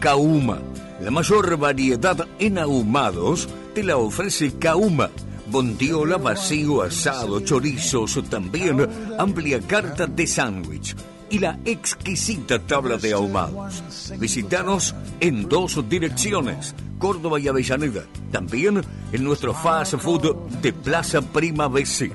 Kauma. 0.00 0.58
La 1.00 1.10
mayor 1.10 1.56
variedad 1.56 2.26
en 2.38 2.58
ahumados 2.58 3.48
te 3.74 3.82
la 3.82 3.96
ofrece 3.96 4.58
Kauma. 4.58 5.10
Bondiola, 5.46 6.16
vacío, 6.16 6.82
asado, 6.82 7.40
chorizos, 7.40 8.18
también 8.28 8.88
amplia 9.18 9.60
carta 9.60 10.06
de 10.06 10.26
sándwich 10.26 10.96
y 11.32 11.38
la 11.38 11.58
exquisita 11.64 12.58
tabla 12.58 12.98
de 12.98 13.14
ahumados. 13.14 14.12
Visítanos 14.18 14.94
en 15.18 15.48
dos 15.48 15.82
direcciones, 15.88 16.74
Córdoba 16.98 17.40
y 17.40 17.48
Avellaneda. 17.48 18.04
También 18.30 18.82
en 19.12 19.24
nuestro 19.24 19.54
fast 19.54 19.96
food 19.96 20.34
de 20.60 20.74
Plaza 20.74 21.22
Prima 21.22 21.68
BC. 21.68 22.12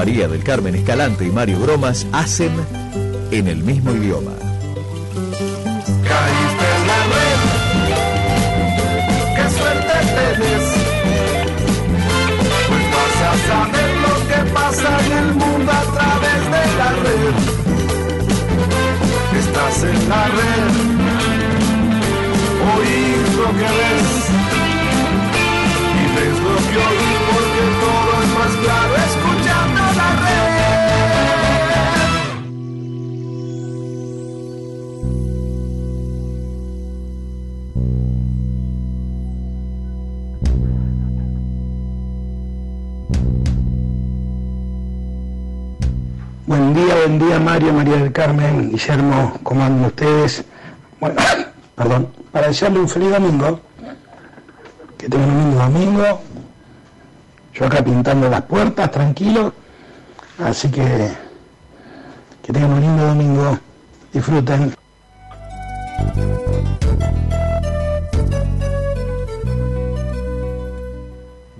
María 0.00 0.28
del 0.28 0.42
Carmen 0.42 0.74
Escalante 0.74 1.26
y 1.26 1.30
Mario 1.30 1.58
Bromas 1.58 2.06
hacen 2.10 2.52
en 3.30 3.48
el 3.48 3.62
mismo 3.62 3.92
idioma. 3.92 4.32
Caíste 6.08 6.66
en 6.76 6.86
la 6.90 7.00
red, 7.12 7.40
qué 9.36 9.44
suerte 9.58 9.94
tenés. 10.16 10.66
Pues 12.66 12.84
vas 12.94 13.18
a 13.28 13.32
saber 13.50 13.90
lo 14.06 14.14
que 14.30 14.40
pasa 14.54 14.90
en 15.04 15.12
el 15.18 15.30
mundo 15.34 15.70
a 15.70 15.84
través 15.92 16.40
de 16.54 16.64
la 16.80 16.90
red. 17.04 17.36
Estás 19.38 19.76
en 19.84 19.98
la 20.08 20.24
red, 20.38 20.72
oís 22.72 23.28
lo 23.36 23.48
que 23.52 23.70
ves. 23.78 24.08
Y 25.92 26.04
ves 26.16 26.36
lo 26.46 26.56
que 26.56 26.78
oís 26.88 27.18
porque 27.28 27.64
todo 27.84 28.10
es 28.22 28.30
más 28.38 28.54
claro 28.64 28.94
escuchando 28.96 29.19
Buen 46.50 46.74
día, 46.74 46.96
buen 46.96 47.16
día 47.20 47.38
Mario, 47.38 47.72
María 47.72 47.96
del 47.98 48.10
Carmen, 48.10 48.72
Guillermo, 48.72 49.38
¿cómo 49.44 49.62
andan 49.62 49.84
ustedes? 49.84 50.44
Bueno, 50.98 51.14
perdón, 51.76 52.08
para 52.32 52.48
desearle 52.48 52.80
un 52.80 52.88
feliz 52.88 53.08
domingo, 53.12 53.60
que 54.98 55.08
tengan 55.08 55.30
un 55.30 55.38
lindo 55.38 55.62
domingo, 55.62 56.20
yo 57.54 57.66
acá 57.66 57.84
pintando 57.84 58.28
las 58.28 58.42
puertas, 58.42 58.90
tranquilo, 58.90 59.54
así 60.42 60.68
que 60.72 61.12
que 62.42 62.52
tengan 62.52 62.72
un 62.72 62.80
lindo 62.80 63.06
domingo, 63.06 63.56
disfruten. 64.12 64.74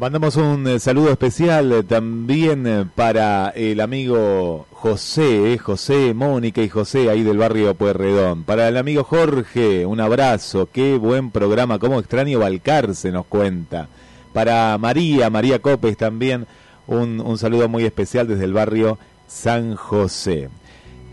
Mandamos 0.01 0.37
un 0.37 0.67
eh, 0.67 0.79
saludo 0.79 1.11
especial 1.11 1.71
eh, 1.73 1.83
también 1.83 2.67
eh, 2.67 2.87
para 2.95 3.51
el 3.51 3.83
amigo 3.83 4.67
José, 4.73 5.59
José, 5.59 6.15
Mónica 6.15 6.63
y 6.63 6.71
José 6.71 7.11
ahí 7.11 7.23
del 7.23 7.37
barrio 7.37 7.75
Pueyrredón. 7.75 8.45
Para 8.45 8.67
el 8.69 8.79
amigo 8.79 9.05
Jorge, 9.05 9.85
un 9.85 10.01
abrazo, 10.01 10.71
qué 10.73 10.97
buen 10.97 11.31
programa, 11.31 11.79
cómo 11.79 12.01
extraño 12.01 12.39
Balcarce 12.39 13.13
nos 13.13 13.27
cuenta. 13.27 13.89
Para 14.33 14.79
María, 14.79 15.29
María 15.29 15.59
Copes 15.59 15.99
también, 15.99 16.47
un, 16.87 17.21
un 17.21 17.37
saludo 17.37 17.69
muy 17.69 17.85
especial 17.85 18.27
desde 18.27 18.47
el 18.47 18.55
barrio 18.55 18.99
San 19.27 19.75
José. 19.77 20.49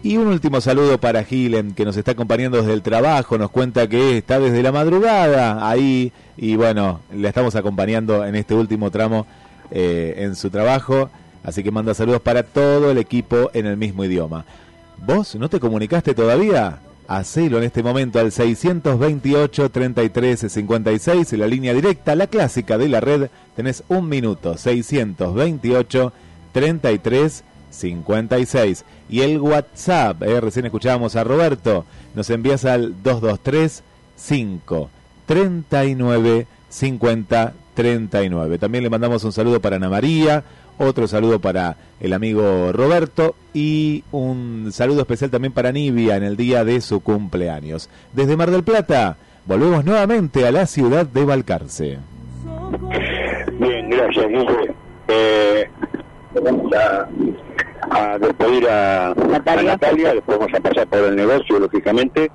Y 0.04 0.18
un 0.18 0.28
último 0.28 0.62
saludo 0.62 1.00
para 1.00 1.24
Gilen, 1.24 1.74
que 1.74 1.84
nos 1.84 1.98
está 1.98 2.12
acompañando 2.12 2.58
desde 2.58 2.74
el 2.74 2.84
trabajo, 2.84 3.38
nos 3.38 3.50
cuenta 3.50 3.88
que 3.88 4.18
está 4.18 4.40
desde 4.40 4.62
la 4.62 4.72
madrugada 4.72 5.68
ahí 5.68 6.12
y 6.38 6.56
bueno, 6.56 7.02
le 7.12 7.28
estamos 7.28 7.56
acompañando 7.56 8.24
en 8.24 8.36
este 8.36 8.54
último 8.54 8.92
tramo 8.92 9.26
eh, 9.72 10.14
en 10.20 10.36
su 10.36 10.52
trabajo, 10.52 11.10
así 11.44 11.64
que 11.64 11.72
manda 11.72 11.96
saludos 11.96 12.22
para 12.22 12.44
todo 12.44 12.92
el 12.92 13.00
equipo 13.00 13.50
en 13.54 13.66
el 13.66 13.76
mismo 13.76 14.06
idioma. 14.06 14.46
¿Vos 15.04 15.36
no 15.36 15.50
te 15.50 15.60
comunicaste 15.60 16.14
todavía? 16.14 16.80
Hacelo 17.08 17.58
en 17.58 17.64
este 17.64 17.82
momento 17.82 18.20
al 18.20 18.32
628 18.32 19.72
33 19.72 20.46
56 20.52 21.34
en 21.34 21.40
la 21.40 21.48
línea 21.48 21.74
directa, 21.74 22.16
la 22.16 22.28
clásica 22.28 22.78
de 22.78 22.88
la 22.88 23.00
red. 23.00 23.30
Tenés 23.56 23.84
un 23.88 24.08
minuto, 24.08 24.58
628 24.58 26.14
33 26.52 27.32
56. 27.32 27.57
Y 29.10 29.22
el 29.22 29.40
WhatsApp, 29.40 30.24
eh, 30.24 30.42
recién 30.42 30.66
escuchábamos 30.66 31.16
a 31.16 31.24
Roberto, 31.24 31.86
nos 32.16 32.30
envías 32.30 32.66
al 32.66 33.02
223 33.04 33.84
5 34.16 34.90
39 35.26 36.48
50 36.70 37.54
39. 37.74 38.58
También 38.58 38.84
le 38.84 38.90
mandamos 38.90 39.24
un 39.24 39.32
saludo 39.32 39.62
para 39.62 39.76
Ana 39.76 39.90
María, 39.90 40.44
otro 40.80 41.08
saludo 41.08 41.40
para 41.40 41.78
el 42.00 42.14
amigo 42.14 42.72
Roberto 42.72 43.36
y 43.54 44.04
un 44.12 44.70
saludo 44.72 45.02
especial 45.02 45.30
también 45.30 45.54
para 45.54 45.72
Nivia 45.72 46.18
en 46.18 46.24
el 46.24 46.38
día 46.38 46.64
de 46.64 46.82
su 46.82 47.02
cumpleaños. 47.02 47.90
Desde 48.14 48.38
Mar 48.38 48.52
del 48.52 48.64
Plata, 48.64 49.18
volvemos 49.46 49.86
nuevamente 49.86 50.48
a 50.48 50.52
la 50.52 50.66
ciudad 50.66 51.06
de 51.06 51.26
Balcarce. 51.26 52.00
Bien, 53.60 53.90
gracias, 53.90 54.28
Guille. 54.28 54.74
Eh, 55.08 55.70
vamos 56.44 56.72
a, 57.92 58.18
despedir 58.18 58.68
a 58.70 59.14
Natalia. 59.16 59.62
a 59.72 59.74
Natalia, 59.76 60.14
después 60.14 60.38
vamos 60.40 60.54
a 60.54 60.60
pasar 60.62 60.88
por 60.88 61.00
el 61.00 61.16
negocio, 61.16 61.60
lógicamente, 61.60 62.32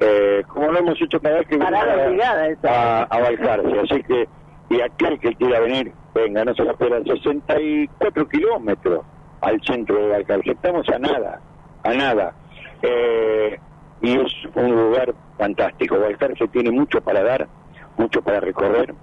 eh, 0.00 0.42
como 0.48 0.72
lo 0.72 0.78
hemos 0.78 1.00
hecho 1.00 1.18
cada 1.20 1.38
vez 1.38 1.46
que 1.48 1.58
Parada 1.58 2.06
obligada, 2.08 2.42
a, 2.42 2.46
esa. 2.48 2.68
a, 2.70 3.02
a 3.04 3.20
Balcarce. 3.20 3.80
Así 3.80 4.02
que, 4.02 4.28
y 4.70 4.80
aquel 4.80 5.18
que 5.20 5.34
quiera 5.36 5.60
venir, 5.60 5.92
venga, 6.14 6.44
no 6.44 6.54
se 6.54 6.64
la 6.64 6.72
esperan 6.72 7.04
64 7.04 8.28
kilómetros 8.28 9.04
al 9.40 9.60
centro 9.62 9.96
de 9.96 10.08
Balcarce. 10.08 10.50
Estamos 10.52 10.86
a 10.88 10.98
nada, 10.98 11.40
a 11.84 11.94
nada. 11.94 12.34
Eh, 12.82 13.58
y 14.02 14.12
es 14.20 14.32
un 14.54 14.70
lugar 14.76 15.14
fantástico. 15.38 15.98
Balcarce 15.98 16.46
tiene 16.48 16.70
mucho 16.70 17.00
para 17.00 17.22
dar, 17.22 17.48
mucho 17.96 18.20
para 18.22 18.40
recorrer. 18.40 18.94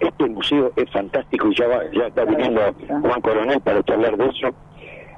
Este 0.00 0.26
museo 0.26 0.72
es 0.76 0.88
fantástico 0.92 1.48
y 1.48 1.54
ya, 1.56 1.66
va- 1.66 1.82
ya 1.92 2.06
está 2.06 2.24
viniendo 2.24 2.60
Juan 2.88 3.20
Coronel 3.20 3.60
para 3.60 3.82
charlar 3.82 4.16
de 4.16 4.24
eso. 4.26 4.48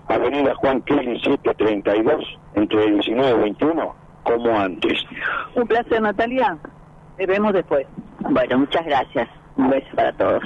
Avenida 0.08 0.54
Juan 0.56 0.80
Kelly 0.82 1.20
732, 1.20 2.38
entre 2.54 2.84
el 2.84 2.94
19 2.94 3.30
y 3.30 3.42
21, 3.42 3.94
como 4.24 4.58
antes. 4.58 5.04
Un 5.54 5.66
placer, 5.66 6.00
Natalia. 6.02 6.56
Te 7.16 7.26
vemos 7.26 7.52
después. 7.52 7.86
Bueno, 8.20 8.58
muchas 8.58 8.84
gracias. 8.84 9.28
Un 9.56 9.70
beso 9.70 9.86
para 9.94 10.12
todos. 10.14 10.42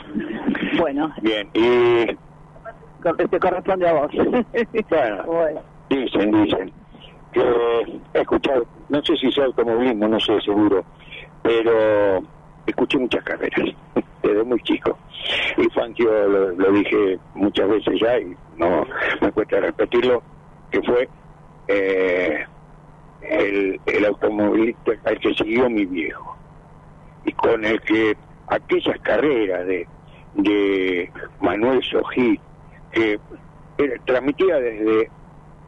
Bueno, 0.79 1.13
Bien, 1.23 1.49
y 1.55 2.07
te 3.31 3.39
corresponde 3.39 3.89
a 3.89 3.93
vos. 3.93 4.11
bueno, 4.91 5.23
Bueno. 5.27 5.61
dicen, 5.89 6.33
dicen, 6.43 6.73
que 7.33 8.01
he 8.15 8.21
escuchado, 8.21 8.67
no 8.89 9.01
sé 9.05 9.17
si 9.17 9.31
sea 9.31 9.45
automovilismo, 9.45 10.09
no 10.09 10.19
sé 10.19 10.41
seguro, 10.41 10.85
pero 11.43 12.23
escuché 12.67 12.99
muchas 12.99 13.23
carreras, 13.23 13.75
desde 14.23 14.45
muy 14.45 14.61
chico. 14.63 14.99
Y 15.57 15.69
Fangio, 15.71 16.29
lo, 16.29 16.51
lo 16.53 16.73
dije 16.73 17.19
muchas 17.35 17.69
veces 17.69 18.01
ya, 18.01 18.19
y 18.19 18.35
no 18.57 18.85
me 19.21 19.33
cuesta 19.33 19.61
repetirlo, 19.61 20.23
que 20.71 20.83
fue 20.83 21.09
eh, 21.69 22.45
el, 23.23 23.81
el 23.87 24.05
automovilista 24.05 24.93
al 25.05 25.19
que 25.19 25.35
siguió 25.35 25.69
mi 25.69 25.85
viejo. 25.87 26.37
Y 27.25 27.33
con 27.33 27.65
el 27.65 27.81
que 27.81 28.17
aquellas 28.49 29.01
carreras 29.01 29.67
de, 29.67 29.87
de 30.35 31.11
Manuel 31.41 31.83
Sojí, 31.83 32.39
que 32.93 33.19
transmitía 34.05 34.57
desde, 34.57 35.11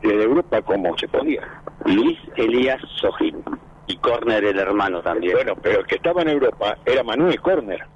desde 0.03 0.22
Europa 0.22 0.62
como 0.62 0.96
se 0.96 1.09
podía. 1.09 1.42
Luis 1.84 2.18
Elías 2.36 2.80
Sojín. 3.01 3.42
Y 3.90 3.96
Corner 3.96 4.44
el 4.44 4.59
hermano 4.59 5.01
también. 5.01 5.32
Bueno, 5.32 5.55
pero 5.62 5.80
el 5.80 5.86
que 5.86 5.96
estaba 5.96 6.20
en 6.22 6.28
Europa 6.28 6.76
era 6.84 7.03
Manuel 7.03 7.40
Corner. 7.40 7.86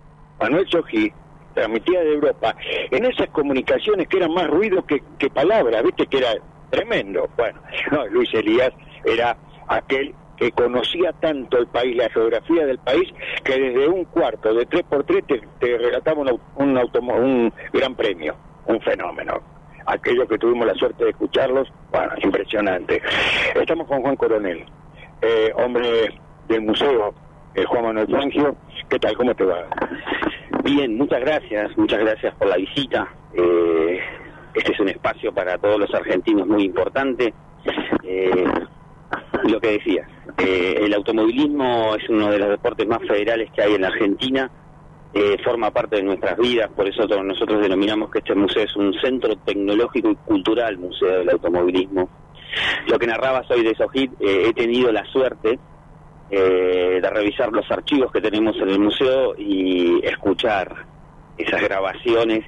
Manuel 0.42 0.66
Sojí 0.68 1.12
transmitía 1.54 2.00
de 2.00 2.14
Europa 2.14 2.56
en 2.90 3.04
esas 3.04 3.28
comunicaciones 3.28 4.08
que 4.08 4.16
eran 4.16 4.32
más 4.32 4.48
ruido 4.48 4.84
que, 4.84 5.00
que 5.18 5.30
palabras, 5.30 5.82
viste 5.84 6.06
que 6.06 6.18
era 6.18 6.34
tremendo. 6.70 7.28
Bueno, 7.36 7.60
no, 7.92 8.06
Luis 8.08 8.32
Elías 8.34 8.72
era 9.04 9.36
aquel 9.68 10.14
que 10.36 10.50
conocía 10.50 11.12
tanto 11.12 11.58
el 11.58 11.68
país, 11.68 11.96
la 11.96 12.08
geografía 12.10 12.66
del 12.66 12.78
país, 12.78 13.08
que 13.44 13.56
desde 13.56 13.86
un 13.86 14.04
cuarto 14.06 14.52
de 14.52 14.66
tres 14.66 14.82
por 14.82 15.04
tres 15.04 15.22
te, 15.26 15.78
relataba 15.78 16.22
un, 16.22 16.40
un, 16.56 16.76
un 16.76 17.52
gran 17.72 17.94
premio, 17.94 18.34
un 18.66 18.80
fenómeno. 18.80 19.40
Aquellos 19.86 20.28
que 20.28 20.38
tuvimos 20.38 20.66
la 20.66 20.74
suerte 20.74 21.04
de 21.04 21.10
escucharlos, 21.10 21.72
bueno, 21.92 22.12
impresionante. 22.20 23.00
Estamos 23.54 23.86
con 23.86 24.02
Juan 24.02 24.16
Coronel, 24.16 24.64
eh, 25.20 25.52
hombre 25.54 26.12
del 26.48 26.62
museo, 26.62 27.14
eh, 27.54 27.64
Juan 27.64 27.84
Manuel 27.84 28.08
Fangio. 28.08 28.56
¿Qué 28.88 28.98
tal? 28.98 29.16
¿Cómo 29.16 29.34
te 29.34 29.44
va? 29.44 29.66
Bien, 30.62 30.96
muchas 30.96 31.20
gracias, 31.20 31.76
muchas 31.76 31.98
gracias 31.98 32.34
por 32.36 32.46
la 32.48 32.56
visita. 32.56 33.08
Eh, 33.34 33.98
este 34.54 34.72
es 34.72 34.80
un 34.80 34.88
espacio 34.88 35.32
para 35.32 35.58
todos 35.58 35.80
los 35.80 35.92
argentinos 35.92 36.46
muy 36.46 36.64
importante. 36.64 37.34
Eh, 38.04 38.44
lo 39.44 39.60
que 39.60 39.72
decía, 39.72 40.06
eh, 40.38 40.80
el 40.82 40.94
automovilismo 40.94 41.96
es 41.96 42.08
uno 42.08 42.30
de 42.30 42.38
los 42.38 42.48
deportes 42.50 42.86
más 42.86 43.00
federales 43.00 43.50
que 43.50 43.62
hay 43.62 43.74
en 43.74 43.82
la 43.82 43.88
Argentina. 43.88 44.50
Eh, 45.14 45.36
forma 45.44 45.70
parte 45.70 45.96
de 45.96 46.04
nuestras 46.04 46.38
vidas, 46.38 46.70
por 46.70 46.88
eso 46.88 47.06
nosotros 47.22 47.60
denominamos 47.60 48.10
que 48.10 48.20
este 48.20 48.34
museo 48.34 48.62
es 48.62 48.74
un 48.76 48.94
centro 48.94 49.36
tecnológico 49.36 50.10
y 50.10 50.14
cultural 50.14 50.78
museo 50.78 51.18
del 51.18 51.30
automovilismo. 51.30 52.08
Lo 52.86 52.98
que 52.98 53.06
narrabas 53.06 53.50
hoy 53.50 53.62
de 53.62 53.74
Sojit, 53.74 54.12
eh, 54.20 54.46
he 54.48 54.54
tenido 54.54 54.90
la 54.92 55.04
suerte 55.06 55.58
eh, 56.32 56.98
de 57.02 57.10
revisar 57.10 57.52
los 57.52 57.70
archivos 57.70 58.10
que 58.10 58.22
tenemos 58.22 58.56
en 58.56 58.70
el 58.70 58.78
museo 58.78 59.34
y 59.36 60.00
escuchar 60.02 60.86
esas 61.36 61.62
grabaciones 61.62 62.44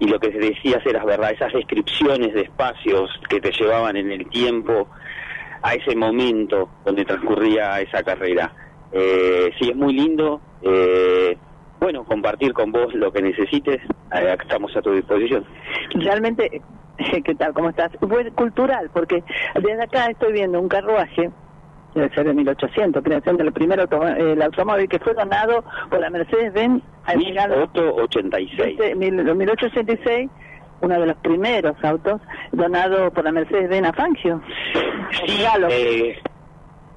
y 0.00 0.08
lo 0.08 0.18
que 0.18 0.30
decías 0.30 0.84
era 0.84 1.04
verdad, 1.04 1.30
esas 1.30 1.52
descripciones 1.52 2.34
de 2.34 2.42
espacios 2.42 3.10
que 3.28 3.40
te 3.40 3.52
llevaban 3.52 3.96
en 3.96 4.10
el 4.10 4.28
tiempo 4.28 4.88
a 5.62 5.74
ese 5.74 5.94
momento 5.94 6.68
donde 6.84 7.04
transcurría 7.04 7.80
esa 7.80 8.02
carrera. 8.02 8.52
Eh, 8.92 9.50
sí, 9.58 9.70
es 9.70 9.76
muy 9.76 9.92
lindo. 9.92 10.40
eh, 10.62 11.36
bueno, 11.80 12.04
compartir 12.04 12.52
con 12.52 12.72
vos 12.72 12.92
lo 12.94 13.12
que 13.12 13.22
necesites, 13.22 13.80
eh, 14.12 14.36
estamos 14.40 14.76
a 14.76 14.82
tu 14.82 14.92
disposición. 14.92 15.44
Realmente, 15.94 16.60
¿qué 17.24 17.34
tal? 17.36 17.52
¿Cómo 17.54 17.70
estás? 17.70 17.92
Fue 18.00 18.30
cultural, 18.32 18.90
porque 18.92 19.22
desde 19.54 19.82
acá 19.82 20.06
estoy 20.06 20.32
viendo 20.32 20.60
un 20.60 20.68
carruaje, 20.68 21.30
debe 21.94 22.08
ser 22.14 22.26
de 22.26 22.34
1800, 22.34 23.02
creación 23.02 23.36
del 23.36 23.52
primer 23.52 23.80
auto- 23.80 24.06
el 24.06 24.40
automóvil 24.42 24.88
que 24.88 24.98
fue 24.98 25.14
donado 25.14 25.64
por 25.90 26.00
la 26.00 26.10
Mercedes-Benz 26.10 26.82
al 27.04 27.18
llegar 27.18 27.48
1886. 27.50 28.78
Este, 28.78 28.94
1886, 28.94 30.30
uno 30.80 31.00
de 31.00 31.06
los 31.06 31.16
primeros 31.16 31.76
autos 31.82 32.20
donado 32.52 33.10
por 33.12 33.24
la 33.24 33.32
Mercedes-Benz 33.32 33.88
a 33.88 33.92
Fangio. 33.92 34.40
Sí, 35.26 35.42
eh, 35.70 36.18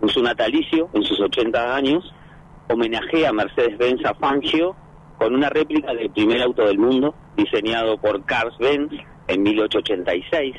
en 0.01 0.09
su 0.09 0.21
natalicio, 0.21 0.89
en 0.93 1.03
sus 1.03 1.19
80 1.19 1.75
años, 1.75 2.13
homenajea 2.69 3.29
a 3.29 3.33
Mercedes-Benz 3.33 4.05
a 4.05 4.13
Fangio 4.15 4.75
con 5.17 5.35
una 5.35 5.49
réplica 5.49 5.93
del 5.93 6.09
primer 6.09 6.41
auto 6.41 6.65
del 6.65 6.79
mundo, 6.79 7.13
diseñado 7.37 7.97
por 7.97 8.23
Carl 8.25 8.51
Benz 8.59 8.91
en 9.27 9.43
1886. 9.43 10.55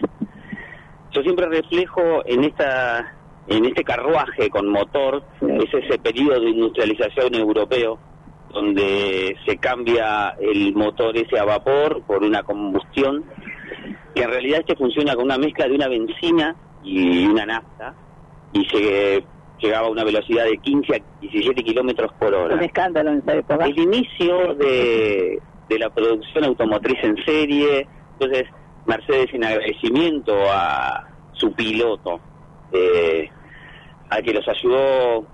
Yo 1.10 1.22
siempre 1.22 1.46
reflejo 1.46 2.22
en 2.26 2.44
esta 2.44 3.12
en 3.46 3.64
este 3.64 3.84
carruaje 3.84 4.48
con 4.50 4.68
motor, 4.68 5.22
es 5.40 5.74
ese 5.74 5.98
periodo 5.98 6.40
de 6.40 6.50
industrialización 6.50 7.34
europeo 7.34 7.98
donde 8.52 9.36
se 9.46 9.56
cambia 9.56 10.36
el 10.40 10.74
motor 10.74 11.16
ese 11.16 11.38
a 11.38 11.44
vapor 11.44 12.02
por 12.02 12.22
una 12.22 12.42
combustión, 12.42 13.24
que 14.14 14.22
en 14.22 14.30
realidad 14.30 14.60
este 14.60 14.76
funciona 14.76 15.14
con 15.14 15.24
una 15.24 15.38
mezcla 15.38 15.66
de 15.66 15.74
una 15.74 15.88
benzina 15.88 16.54
y 16.84 17.26
una 17.26 17.46
nafta, 17.46 17.94
y 18.52 18.64
se 18.66 19.24
llegaba 19.58 19.86
a 19.86 19.90
una 19.90 20.04
velocidad 20.04 20.44
de 20.44 20.58
15 20.58 20.96
a 20.96 21.20
17 21.20 21.62
kilómetros 21.62 22.12
por 22.18 22.34
hora. 22.34 22.56
Un 22.56 22.62
escándalo 22.62 23.10
en 23.10 23.18
esa 23.18 23.36
época. 23.36 23.64
El 23.64 23.78
inicio 23.78 24.54
de, 24.54 25.40
de 25.68 25.78
la 25.78 25.88
producción 25.88 26.44
automotriz 26.44 26.98
en 27.02 27.16
serie, 27.24 27.86
entonces 28.12 28.44
Mercedes 28.84 29.32
en 29.32 29.44
agradecimiento 29.44 30.34
a 30.50 31.08
su 31.32 31.52
piloto, 31.52 32.20
eh, 32.72 33.30
al 34.10 34.22
que 34.22 34.34
los 34.34 34.46
ayudó 34.48 35.26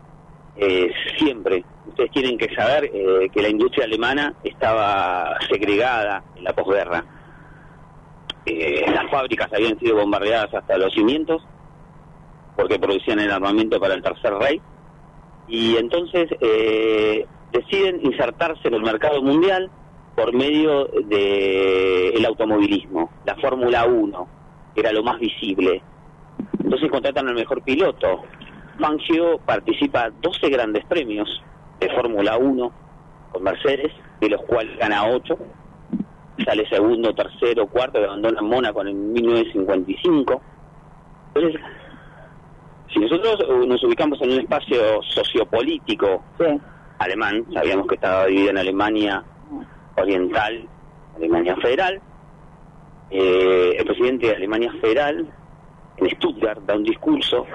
eh, 0.57 0.91
siempre. 1.17 1.65
Ustedes 1.87 2.11
tienen 2.11 2.37
que 2.37 2.55
saber 2.55 2.91
eh, 2.93 3.29
que 3.33 3.43
la 3.43 3.49
industria 3.49 3.85
alemana 3.85 4.35
estaba 4.45 5.37
segregada 5.49 6.23
en 6.37 6.45
la 6.45 6.53
posguerra. 6.53 7.05
Eh, 8.45 8.85
las 8.93 9.11
fábricas 9.11 9.53
habían 9.53 9.79
sido 9.79 9.97
bombardeadas 9.97 10.53
hasta 10.55 10.79
los 10.79 10.93
cimientos 10.95 11.43
porque 12.57 12.79
producían 12.79 13.21
el 13.21 13.31
armamento 13.31 13.79
para 13.79 13.95
el 13.95 14.03
Tercer 14.03 14.35
Rey 14.35 14.61
y 15.49 15.77
entonces 15.77 16.29
eh, 16.41 17.27
deciden 17.53 18.01
insertarse 18.05 18.69
en 18.69 18.75
el 18.75 18.83
mercado 18.83 19.23
mundial 19.23 19.71
por 20.15 20.35
medio 20.35 20.87
de 20.87 22.11
el 22.11 22.25
automovilismo, 22.27 23.11
la 23.25 23.37
Fórmula 23.37 23.87
1, 23.87 24.29
que 24.75 24.81
era 24.81 24.93
lo 24.93 25.03
más 25.03 25.19
visible. 25.19 25.83
Entonces 26.63 26.91
contratan 26.91 27.29
al 27.29 27.35
mejor 27.35 27.63
piloto. 27.63 28.25
Fangio 28.79 29.39
participa 29.39 30.11
12 30.11 30.51
grandes 30.51 30.85
premios 30.85 31.43
de 31.81 31.89
Fórmula 31.91 32.37
1 32.37 32.73
con 33.33 33.43
Mercedes, 33.43 33.93
de 34.21 34.29
los 34.29 34.43
cuales 34.43 34.77
gana 34.79 35.09
8. 35.09 35.39
Sale 36.45 36.69
segundo, 36.69 37.15
tercero, 37.15 37.67
cuarto, 37.67 38.01
y 38.01 38.05
abandona 38.05 38.41
Mónaco 38.43 38.83
en 38.83 39.13
1955. 39.13 40.43
Entonces, 41.35 41.61
si 42.93 43.01
nosotros 43.01 43.41
eh, 43.41 43.67
nos 43.67 43.83
ubicamos 43.85 44.21
en 44.23 44.33
un 44.33 44.41
espacio 44.41 45.03
sociopolítico 45.03 46.23
alemán, 46.99 47.45
sabíamos 47.53 47.87
que 47.87 47.97
estaba 47.97 48.27
dividida 48.27 48.51
en 48.51 48.59
Alemania 48.59 49.25
Oriental, 49.97 50.69
Alemania 51.17 51.57
Federal, 51.57 52.01
eh, 53.11 53.77
el 53.79 53.85
presidente 53.85 54.27
de 54.29 54.37
Alemania 54.37 54.73
Federal 54.81 55.27
en 56.01 56.11
Stuttgart 56.11 56.61
da 56.67 56.77
un 56.77 56.85
discurso 56.85 57.47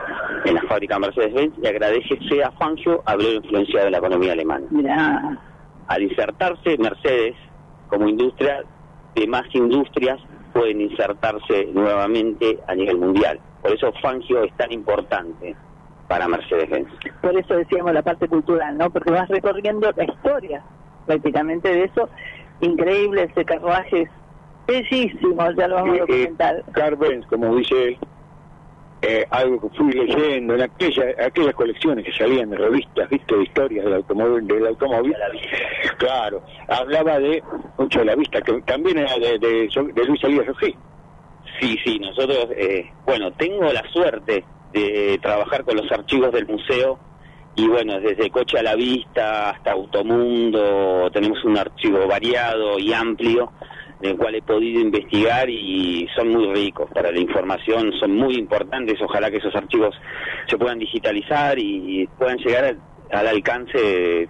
en 0.45 0.55
la 0.55 0.61
fábrica 0.63 0.99
Mercedes-Benz 0.99 1.53
y 1.61 1.67
agradece 1.67 2.43
a 2.43 2.51
Fangio 2.51 3.01
haber 3.05 3.35
influenciado 3.35 3.87
en 3.87 3.91
la 3.93 3.97
economía 3.97 4.33
alemana. 4.33 4.65
Mirá, 4.69 5.39
Al 5.87 6.03
insertarse 6.03 6.77
Mercedes 6.77 7.35
como 7.87 8.07
industria, 8.07 8.63
demás 9.15 9.43
industrias 9.53 10.19
pueden 10.53 10.81
insertarse 10.81 11.65
nuevamente 11.73 12.59
a 12.67 12.75
nivel 12.75 12.97
mundial. 12.97 13.39
Por 13.61 13.71
eso 13.71 13.91
Fangio 14.01 14.43
es 14.43 14.53
tan 14.57 14.71
importante 14.71 15.55
para 16.07 16.27
Mercedes-Benz. 16.27 16.89
por 17.21 17.37
eso 17.37 17.55
decíamos 17.55 17.93
la 17.93 18.01
parte 18.01 18.27
cultural, 18.27 18.77
¿no? 18.77 18.89
Porque 18.89 19.11
vas 19.11 19.27
recorriendo 19.29 19.91
la 19.95 20.03
historia 20.03 20.63
prácticamente 21.05 21.69
de 21.69 21.83
eso. 21.85 22.09
Increíble 22.61 23.23
ese 23.23 23.43
carruaje, 23.45 24.03
es 24.03 24.09
bellísimo, 24.67 25.51
ya 25.57 25.67
lo 25.67 25.75
vamos 25.75 25.99
a 25.99 26.03
Eh, 26.13 26.33
eh, 26.37 26.95
Benz, 26.97 27.25
como 27.27 27.55
dice 27.55 27.87
él, 27.89 27.97
eh, 29.05 29.27
algo 29.31 29.59
que 29.59 29.77
fui 29.77 29.91
leyendo 29.91 30.55
en 30.55 30.61
aquella, 30.61 31.03
aquellas 31.25 31.53
colecciones 31.55 32.05
que 32.05 32.13
salían 32.13 32.49
de 32.49 32.57
revistas, 32.57 33.09
viste, 33.09 33.35
de 33.35 33.43
historias 33.43 33.83
del 33.83 33.95
automóvil, 33.95 34.47
del 34.47 34.67
automóvil, 34.67 35.13
claro, 35.97 36.41
hablaba 36.69 37.19
de 37.19 37.43
mucho 37.77 37.99
de 37.99 38.05
la 38.05 38.15
vista, 38.15 38.41
que 38.41 38.61
también 38.61 38.99
era 38.99 39.13
de, 39.17 39.37
de, 39.39 40.05
Luis 40.07 40.23
Elías 40.23 40.47
Ojí. 40.47 40.73
Sí, 41.59 41.77
sí, 41.83 41.99
nosotros, 41.99 42.47
eh, 42.55 42.89
bueno, 43.05 43.33
tengo 43.33 43.73
la 43.73 43.83
suerte 43.91 44.45
de 44.71 45.19
trabajar 45.21 45.65
con 45.65 45.75
los 45.75 45.91
archivos 45.91 46.31
del 46.31 46.47
museo 46.47 46.97
y 47.55 47.67
bueno, 47.67 47.99
desde 47.99 48.31
Coche 48.31 48.57
a 48.57 48.63
la 48.63 48.75
Vista 48.75 49.49
hasta 49.49 49.73
Automundo 49.73 51.11
tenemos 51.11 51.43
un 51.43 51.57
archivo 51.57 52.07
variado 52.07 52.79
y 52.79 52.93
amplio 52.93 53.51
en 54.03 54.09
el 54.11 54.17
cual 54.17 54.35
he 54.35 54.41
podido 54.41 54.81
investigar 54.81 55.49
y 55.49 56.05
son 56.13 56.27
muy 56.29 56.53
ricos 56.53 56.89
para 56.93 57.09
la 57.11 57.19
información, 57.19 57.93
son 58.01 58.15
muy 58.15 58.35
importantes, 58.35 59.01
ojalá 59.01 59.31
que 59.31 59.37
esos 59.37 59.55
archivos 59.55 59.95
se 60.47 60.57
puedan 60.57 60.77
digitalizar 60.77 61.57
y 61.57 62.05
puedan 62.17 62.37
llegar 62.37 62.65
al, 62.65 62.79
al 63.11 63.27
alcance 63.29 63.77
de, 63.77 64.29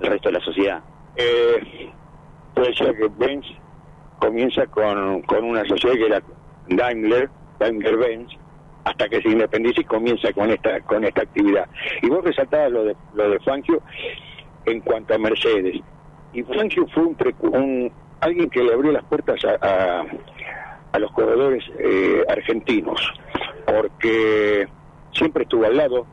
el 0.00 0.06
resto 0.10 0.28
de 0.28 0.32
la 0.38 0.44
sociedad. 0.44 0.80
Eh, 1.16 1.90
puede 2.54 2.72
ser 2.76 2.96
que 2.96 3.08
Benz 3.18 3.46
comienza 4.20 4.64
con, 4.66 5.22
con 5.22 5.44
una 5.44 5.64
sociedad 5.64 5.94
que 5.96 6.06
era 6.06 6.22
Daimler, 6.68 7.28
Daimler-Benz, 7.58 8.28
hasta 8.84 9.08
que 9.08 9.20
se 9.22 9.28
independiza 9.28 9.80
y 9.80 9.84
comienza 9.84 10.32
con 10.32 10.50
esta 10.50 10.80
con 10.82 11.04
esta 11.04 11.22
actividad. 11.22 11.68
Y 12.00 12.08
vos 12.08 12.24
resaltabas 12.24 12.70
lo 12.70 12.84
de 12.84 12.96
lo 13.14 13.28
de 13.28 13.40
Fangio 13.40 13.82
en 14.66 14.80
cuanto 14.82 15.14
a 15.14 15.18
Mercedes. 15.18 15.80
Y 16.32 16.42
Fangio 16.44 16.86
fue 16.94 17.02
un, 17.06 17.16
un- 17.40 17.92
alguien 18.20 18.50
que 18.50 18.62
le 18.62 18.74
abrió 18.74 18.92
las 18.92 19.04
puertas 19.04 19.40
a, 19.44 20.04
a, 20.92 20.98
los 20.98 21.10
corredores 21.12 21.64
eh, 21.78 22.24
argentinos, 22.28 23.00
porque 23.66 24.68
siempre 25.12 25.44
estuvo 25.44 25.64
al 25.64 25.76
lado. 25.76 26.06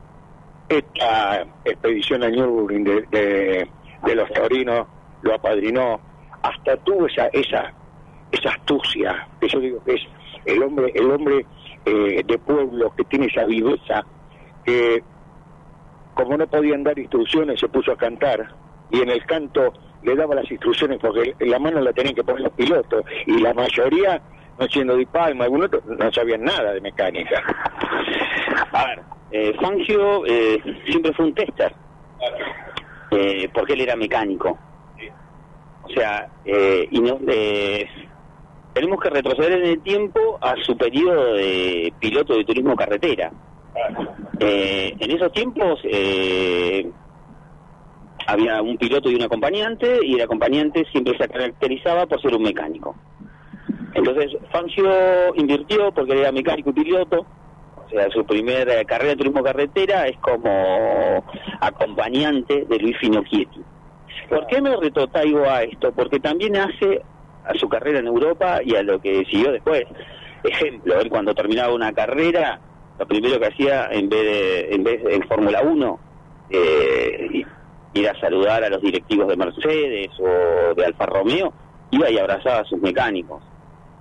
Esta 0.69 1.45
expedición 1.63 2.23
a 2.23 2.29
Nürburgring 2.29 2.83
de, 2.83 3.01
de, 3.09 3.69
de 4.03 4.15
los 4.15 4.29
taurinos 4.31 4.87
lo 5.21 5.33
apadrinó, 5.33 5.99
hasta 6.41 6.75
tuvo 6.77 7.07
esa 7.07 7.27
esa 7.27 7.73
esa 8.31 8.49
astucia, 8.49 9.27
que 9.39 9.47
yo 9.47 9.59
digo 9.61 9.83
que 9.85 9.93
es 9.93 10.01
el 10.45 10.61
hombre 10.61 10.91
el 10.93 11.09
hombre 11.09 11.45
eh, 11.85 12.21
de 12.25 12.37
pueblo 12.39 12.93
que 12.97 13.05
tiene 13.05 13.27
esa 13.27 13.45
viveza, 13.45 14.03
que 14.65 15.01
como 16.13 16.35
no 16.35 16.47
podían 16.47 16.83
dar 16.83 16.99
instrucciones 16.99 17.59
se 17.59 17.69
puso 17.69 17.93
a 17.93 17.97
cantar 17.97 18.53
y 18.91 19.01
en 19.01 19.09
el 19.09 19.25
canto 19.25 19.71
le 20.03 20.15
daba 20.15 20.35
las 20.35 20.49
instrucciones 20.49 20.99
porque 20.99 21.35
la 21.39 21.59
mano 21.59 21.81
la 21.81 21.93
tenían 21.93 22.15
que 22.15 22.23
poner 22.23 22.41
los 22.41 22.53
pilotos 22.53 23.03
y 23.25 23.39
la 23.39 23.53
mayoría, 23.53 24.21
no 24.59 24.67
siendo 24.67 24.95
de 24.97 25.05
Palma, 25.07 25.47
otros, 25.47 25.83
no 25.85 26.11
sabían 26.11 26.43
nada 26.43 26.73
de 26.73 26.81
mecánica. 26.81 27.43
A 28.71 28.85
ver, 28.85 29.01
eh, 29.31 29.53
Fangio 29.61 30.25
eh, 30.25 30.61
siempre 30.85 31.13
fue 31.13 31.25
un 31.25 31.33
tester, 31.33 31.73
eh, 33.11 33.49
porque 33.53 33.73
él 33.73 33.81
era 33.81 33.95
mecánico. 33.95 34.57
O 35.83 35.89
sea, 35.89 36.27
eh, 36.45 36.87
y 36.91 36.99
no, 36.99 37.17
eh, 37.27 37.87
tenemos 38.73 38.99
que 38.99 39.09
retroceder 39.09 39.53
en 39.53 39.65
el 39.65 39.81
tiempo 39.81 40.37
a 40.41 40.53
su 40.63 40.77
periodo 40.77 41.33
de 41.33 41.93
piloto 41.99 42.35
de 42.35 42.43
turismo 42.45 42.75
carretera. 42.75 43.31
Eh, 44.39 44.95
en 44.99 45.11
esos 45.11 45.31
tiempos 45.31 45.79
había 48.27 48.61
un 48.61 48.77
piloto 48.77 49.09
y 49.09 49.15
un 49.15 49.23
acompañante, 49.23 50.05
y 50.05 50.15
el 50.15 50.21
acompañante 50.21 50.85
siempre 50.91 51.17
se 51.17 51.27
caracterizaba 51.27 52.05
por 52.05 52.21
ser 52.21 52.35
un 52.35 52.43
mecánico. 52.43 52.95
Entonces, 53.93 54.37
Fangio 54.51 55.33
invirtió 55.35 55.91
porque 55.91 56.19
era 56.19 56.31
mecánico 56.31 56.69
y 56.69 56.73
piloto, 56.73 57.25
o 57.85 57.89
sea, 57.89 58.09
su 58.11 58.25
primera 58.25 58.83
carrera 58.83 59.11
de 59.11 59.15
turismo 59.15 59.41
carretera 59.41 60.07
es 60.07 60.17
como 60.17 61.23
acompañante 61.61 62.65
de 62.65 62.79
Luis 62.79 62.97
Finocchietti. 62.99 63.61
¿Por 64.29 64.45
qué 64.47 64.61
me 64.61 64.75
retrotraigo 64.75 65.49
a 65.49 65.63
esto? 65.63 65.93
Porque 65.93 66.19
también 66.19 66.57
hace 66.57 67.01
a 67.45 67.53
su 67.55 67.69
carrera 67.69 67.99
en 67.99 68.07
Europa 68.07 68.59
y 68.63 68.75
a 68.75 68.83
lo 68.83 68.99
que 68.99 69.23
siguió 69.25 69.53
después. 69.53 69.85
Ejemplo, 70.43 70.99
él 70.99 71.09
cuando 71.09 71.33
terminaba 71.33 71.73
una 71.73 71.93
carrera, 71.93 72.59
lo 72.99 73.07
primero 73.07 73.39
que 73.39 73.47
hacía 73.47 73.87
en 73.89 74.09
vez 74.09 74.21
de, 74.21 74.75
en 74.75 74.83
vez 74.83 75.01
en 75.07 75.23
Fórmula 75.27 75.61
1, 75.61 75.99
eh, 76.49 77.45
ir 77.97 78.09
a 78.09 78.19
saludar 78.19 78.63
a 78.63 78.69
los 78.69 78.81
directivos 78.81 79.27
de 79.27 79.37
Mercedes 79.37 80.09
o 80.19 80.73
de 80.75 80.85
Alfa 80.85 81.05
Romeo, 81.05 81.53
iba 81.91 82.09
y 82.09 82.17
abrazaba 82.17 82.59
a 82.59 82.65
sus 82.65 82.81
mecánicos. 82.81 83.41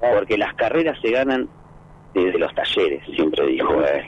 Porque 0.00 0.36
las 0.36 0.54
carreras 0.54 0.98
se 1.00 1.10
ganan 1.10 1.48
desde 2.14 2.38
los 2.38 2.54
talleres, 2.54 3.02
siempre 3.14 3.46
dijo 3.46 3.82
él. 3.82 4.06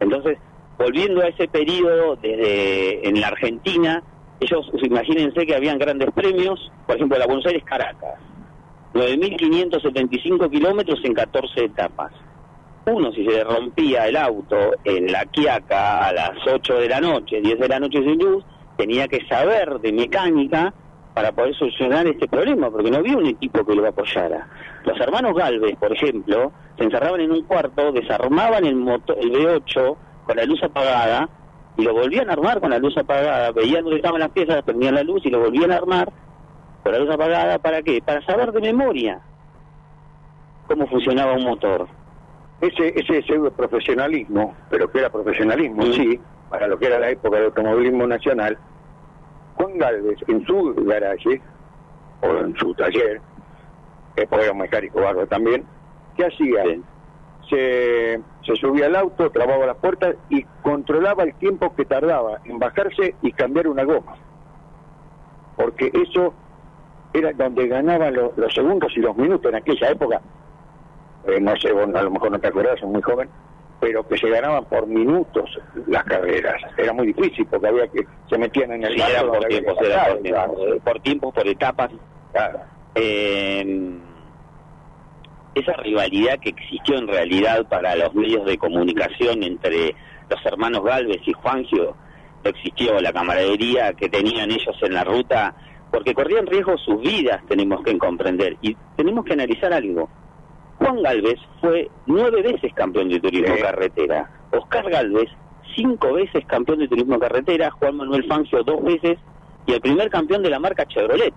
Entonces, 0.00 0.38
volviendo 0.78 1.22
a 1.22 1.28
ese 1.28 1.48
periodo 1.48 2.16
desde 2.16 3.08
en 3.08 3.20
la 3.20 3.28
Argentina, 3.28 4.02
ellos 4.40 4.70
imagínense 4.82 5.46
que 5.46 5.54
habían 5.54 5.78
grandes 5.78 6.10
premios, 6.12 6.70
por 6.86 6.96
ejemplo, 6.96 7.18
la 7.18 7.26
Buenos 7.26 7.46
Aires 7.46 7.64
Caracas, 7.64 8.14
9.575 8.94 10.50
kilómetros 10.50 11.00
en 11.04 11.14
14 11.14 11.64
etapas. 11.64 12.12
Uno, 12.86 13.12
si 13.12 13.26
se 13.26 13.44
rompía 13.44 14.06
el 14.06 14.16
auto 14.16 14.56
en 14.84 15.12
la 15.12 15.26
Quiaca 15.26 16.06
a 16.06 16.12
las 16.12 16.38
8 16.46 16.74
de 16.74 16.88
la 16.88 17.00
noche, 17.00 17.40
10 17.40 17.58
de 17.58 17.68
la 17.68 17.80
noche 17.80 17.98
sin 17.98 18.18
luz, 18.18 18.44
tenía 18.78 19.08
que 19.08 19.26
saber 19.26 19.80
de 19.80 19.92
mecánica 19.92 20.72
para 21.12 21.32
poder 21.32 21.52
solucionar 21.56 22.06
este 22.06 22.28
problema, 22.28 22.70
porque 22.70 22.92
no 22.92 22.98
había 22.98 23.16
un 23.16 23.26
equipo 23.26 23.66
que 23.66 23.74
lo 23.74 23.86
apoyara. 23.86 24.46
Los 24.84 24.98
hermanos 25.00 25.34
Galvez, 25.34 25.76
por 25.76 25.92
ejemplo, 25.92 26.52
se 26.78 26.84
encerraban 26.84 27.20
en 27.20 27.32
un 27.32 27.42
cuarto, 27.42 27.90
desarmaban 27.90 28.64
el, 28.64 28.76
motor, 28.76 29.16
el 29.20 29.32
V8 29.32 29.96
con 30.24 30.36
la 30.36 30.44
luz 30.44 30.62
apagada 30.62 31.28
y 31.76 31.82
lo 31.82 31.92
volvían 31.92 32.30
a 32.30 32.34
armar 32.34 32.60
con 32.60 32.70
la 32.70 32.78
luz 32.78 32.96
apagada. 32.96 33.50
Veían 33.50 33.82
dónde 33.82 33.96
estaban 33.96 34.20
las 34.20 34.30
piezas, 34.30 34.62
prendían 34.62 34.94
la 34.94 35.02
luz 35.02 35.26
y 35.26 35.30
lo 35.30 35.40
volvían 35.40 35.72
a 35.72 35.76
armar 35.76 36.12
con 36.84 36.92
la 36.92 37.00
luz 37.00 37.10
apagada. 37.10 37.58
¿Para 37.58 37.82
qué? 37.82 38.00
Para 38.00 38.24
saber 38.24 38.52
de 38.52 38.60
memoria 38.60 39.20
cómo 40.68 40.86
funcionaba 40.86 41.32
un 41.32 41.42
motor. 41.42 41.88
Ese, 42.60 42.92
ese 42.94 43.22
pseudo 43.22 43.50
profesionalismo, 43.50 44.54
pero 44.70 44.88
que 44.88 45.00
era 45.00 45.10
profesionalismo, 45.10 45.82
sí, 45.86 46.20
para 46.50 46.66
lo 46.66 46.78
que 46.78 46.86
era 46.86 46.98
la 46.98 47.10
época 47.10 47.36
del 47.36 47.46
automovilismo 47.46 48.06
nacional, 48.06 48.58
Juan 49.56 49.78
Galvez 49.78 50.18
en 50.28 50.44
su 50.46 50.74
garaje, 50.84 51.40
o 52.22 52.26
en 52.38 52.54
su 52.56 52.74
taller, 52.74 53.20
que 54.16 54.28
era 54.30 54.52
un 54.52 54.58
mecánico 54.58 55.00
barro 55.00 55.26
también, 55.26 55.64
¿qué 56.16 56.26
hacía? 56.26 56.64
Se, 57.48 58.20
se 58.44 58.56
subía 58.56 58.86
al 58.86 58.96
auto, 58.96 59.30
trababa 59.30 59.66
las 59.66 59.76
puertas 59.76 60.16
y 60.28 60.42
controlaba 60.62 61.22
el 61.24 61.34
tiempo 61.34 61.74
que 61.74 61.84
tardaba 61.84 62.40
en 62.44 62.58
bajarse 62.58 63.14
y 63.22 63.32
cambiar 63.32 63.68
una 63.68 63.84
goma. 63.84 64.16
Porque 65.56 65.90
eso 65.94 66.34
era 67.14 67.32
donde 67.32 67.66
ganaban 67.68 68.14
lo- 68.14 68.32
los 68.36 68.52
segundos 68.54 68.92
y 68.96 69.00
los 69.00 69.16
minutos 69.16 69.50
en 69.50 69.56
aquella 69.56 69.90
época. 69.90 70.20
Eh, 71.24 71.40
no 71.40 71.56
sé, 71.56 71.72
vos 71.72 71.88
a 71.94 72.02
lo 72.02 72.10
mejor 72.10 72.30
no 72.32 72.38
te 72.38 72.48
acuerdas, 72.48 72.78
sos 72.80 72.90
muy 72.90 73.02
joven, 73.02 73.28
pero 73.80 74.06
que 74.06 74.18
se 74.18 74.28
ganaban 74.28 74.64
por 74.64 74.86
minutos 74.86 75.58
las 75.86 76.04
carreras. 76.04 76.60
Era 76.76 76.92
muy 76.92 77.08
difícil 77.08 77.46
porque 77.46 77.68
había 77.68 77.86
que 77.88 78.06
se 78.28 78.38
metían 78.38 78.72
en 78.72 78.84
el 78.84 78.94
Sí, 78.94 79.00
eran 79.00 79.26
por 79.26 79.32
donde 79.32 79.46
había 79.46 79.58
tiempos, 79.60 79.78
que 79.78 79.86
eran 79.86 79.98
por 79.98 80.06
pasar, 80.06 80.22
tiempos, 80.22 80.56
claro. 80.56 80.74
eh, 80.74 80.80
por 80.84 81.00
tiempos, 81.00 81.34
por 81.34 81.48
etapas. 81.48 81.90
Eh, 82.94 83.98
esa 85.54 85.72
rivalidad 85.74 86.38
que 86.40 86.50
existió 86.50 86.98
en 86.98 87.08
realidad 87.08 87.66
para 87.68 87.96
los 87.96 88.14
medios 88.14 88.44
de 88.46 88.58
comunicación 88.58 89.42
entre 89.42 89.94
los 90.28 90.44
hermanos 90.46 90.84
Galvez 90.84 91.20
y 91.26 91.32
Juangio, 91.32 91.96
no 92.44 92.50
existió 92.50 93.00
la 93.00 93.12
camaradería 93.12 93.92
que 93.94 94.08
tenían 94.08 94.50
ellos 94.50 94.76
en 94.82 94.94
la 94.94 95.04
ruta, 95.04 95.54
porque 95.90 96.14
corrían 96.14 96.46
riesgo 96.46 96.76
sus 96.78 97.00
vidas, 97.00 97.42
tenemos 97.48 97.82
que 97.82 97.96
comprender. 97.98 98.56
Y 98.62 98.76
tenemos 98.96 99.24
que 99.24 99.32
analizar 99.32 99.72
algo. 99.72 100.08
Juan 100.78 101.02
Galvez 101.02 101.38
fue 101.60 101.90
nueve 102.06 102.42
veces 102.42 102.72
campeón 102.74 103.08
de 103.08 103.20
turismo 103.20 103.54
carretera. 103.60 104.30
Oscar 104.52 104.88
Galvez, 104.90 105.28
cinco 105.74 106.12
veces 106.12 106.44
campeón 106.46 106.78
de 106.78 106.88
turismo 106.88 107.18
carretera. 107.18 107.70
Juan 107.72 107.96
Manuel 107.96 108.26
Fangio, 108.26 108.62
dos 108.62 108.82
veces. 108.82 109.18
Y 109.66 109.72
el 109.72 109.80
primer 109.80 110.08
campeón 110.08 110.42
de 110.42 110.50
la 110.50 110.58
marca 110.58 110.86
Chevrolet. 110.86 111.34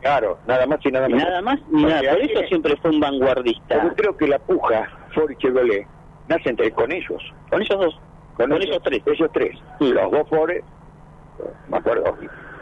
Claro, 0.00 0.38
nada 0.46 0.66
más 0.66 0.84
y 0.84 0.90
nada 0.90 1.08
menos. 1.08 1.24
nada 1.24 1.42
más 1.42 1.58
ni 1.70 1.84
nada. 1.84 2.12
Por 2.12 2.22
eso 2.22 2.40
siempre 2.48 2.76
fue 2.76 2.90
un 2.90 3.00
vanguardista. 3.00 3.82
Yo 3.82 3.94
creo 3.94 4.16
que 4.16 4.28
la 4.28 4.38
puja, 4.38 4.86
Ford 5.14 5.30
y 5.30 5.36
Chevrolet, 5.36 5.86
nace 6.28 6.50
entre, 6.50 6.70
con 6.72 6.92
ellos. 6.92 7.22
Con 7.50 7.62
ellos 7.62 7.80
dos. 7.80 8.00
Con, 8.36 8.52
ellos, 8.52 8.80
tres. 8.82 9.02
Ellos 9.06 9.30
tres. 9.32 9.58
Los 9.80 10.10
dos 10.10 10.28
Ford, 10.28 10.50
me 11.68 11.76
acuerdo, 11.76 12.16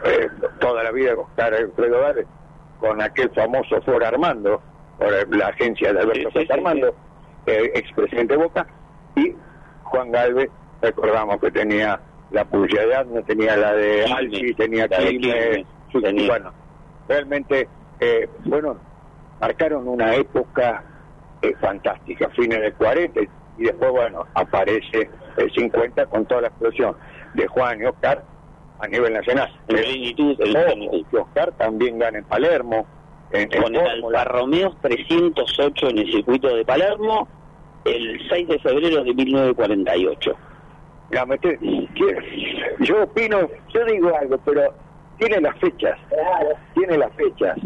eh, 0.05 0.29
toda 0.59 0.83
la 0.83 0.91
vida 0.91 1.13
Oscar 1.17 1.53
Alfredo 1.53 1.99
Gálvez, 1.99 2.27
con 2.79 3.01
aquel 3.01 3.29
famoso 3.31 3.81
Ford 3.81 4.03
Armando, 4.03 4.61
por 5.03 5.35
la 5.35 5.47
agencia 5.47 5.91
de 5.91 5.99
Alberto 5.99 6.31
Sosa 6.31 6.53
Armando, 6.53 6.95
eh, 7.45 7.71
expresidente 7.75 8.37
de 8.37 8.43
Boca, 8.43 8.65
y 9.15 9.35
Juan 9.83 10.11
Galvez, 10.11 10.49
recordamos 10.81 11.39
que 11.41 11.51
tenía 11.51 11.99
la 12.31 12.45
publicidad, 12.45 13.05
no 13.05 13.21
tenía 13.23 13.57
la 13.57 13.73
de 13.73 14.05
Alci, 14.05 14.53
tenía 14.53 14.87
la 14.87 14.99
de 14.99 15.17
Quilmes, 15.17 16.27
bueno, 16.27 16.51
realmente, 17.07 17.67
eh, 17.99 18.29
bueno, 18.45 18.77
marcaron 19.41 19.87
una 19.87 20.15
época 20.15 20.83
eh, 21.41 21.53
fantástica, 21.59 22.29
fines 22.29 22.61
del 22.61 22.73
40 22.73 23.19
y 23.57 23.63
después, 23.63 23.91
bueno, 23.91 24.25
aparece 24.33 25.09
el 25.37 25.51
50 25.51 26.05
con 26.05 26.25
toda 26.25 26.41
la 26.41 26.47
explosión 26.47 26.95
de 27.33 27.45
Juan 27.47 27.81
y 27.81 27.85
Oscar 27.85 28.23
a 28.79 28.87
nivel 28.87 29.13
nacional. 29.13 29.51
En 29.67 29.75
ojo, 29.75 29.83
plenitud. 29.83 31.05
que 31.11 31.17
Oscar 31.17 31.51
también 31.57 31.99
gana 31.99 32.17
en 32.17 32.23
Palermo, 32.23 32.87
en, 33.33 33.41
en 33.53 33.61
Con 33.61 33.75
el. 33.75 33.87
Alfa 34.05 34.23
Romeo 34.25 34.75
308 34.81 35.89
en 35.89 35.97
el 35.99 36.11
circuito 36.11 36.55
de 36.55 36.63
Palermo 36.65 37.27
el 37.85 38.19
6 38.29 38.47
de 38.47 38.59
febrero 38.59 39.03
de 39.03 39.13
1948. 39.13 40.35
La 41.11 41.25
mete- 41.25 41.59
que- 41.59 42.75
yo 42.79 43.03
opino, 43.03 43.37
yo 43.73 43.85
digo 43.85 44.15
algo, 44.17 44.37
pero 44.45 44.73
tiene 45.17 45.41
las 45.41 45.57
fechas, 45.59 45.99
tiene 46.73 46.97
las 46.97 47.11
fechas. 47.13 47.57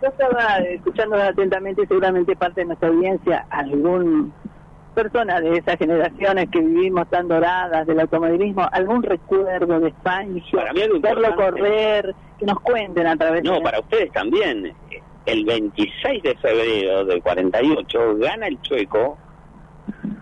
Yo 0.00 0.08
estaba 0.08 0.58
escuchando 0.58 1.16
atentamente, 1.16 1.84
seguramente 1.88 2.36
parte 2.36 2.60
de 2.60 2.66
nuestra 2.68 2.88
audiencia, 2.88 3.46
algún 3.50 4.32
personas 4.94 5.42
de 5.42 5.56
esas 5.58 5.76
generaciones 5.76 6.48
que 6.50 6.60
vivimos 6.60 7.08
tan 7.10 7.28
doradas 7.28 7.86
del 7.86 8.00
automovilismo, 8.00 8.66
algún 8.72 9.02
recuerdo 9.02 9.78
de 9.80 9.92
Fangio, 10.02 10.58
Para 10.58 10.72
mí 10.72 10.82
algo 10.82 11.00
verlo 11.00 11.36
correr, 11.36 12.14
que 12.38 12.46
nos 12.46 12.58
cuenten 12.60 13.06
a 13.06 13.16
través 13.16 13.42
No, 13.44 13.54
de... 13.54 13.60
para 13.60 13.80
ustedes 13.80 14.10
también. 14.12 14.72
El 15.28 15.44
26 15.44 16.22
de 16.22 16.34
febrero 16.36 17.04
del 17.04 17.22
48 17.22 18.16
gana 18.16 18.46
el 18.46 18.60
Chueco 18.62 19.18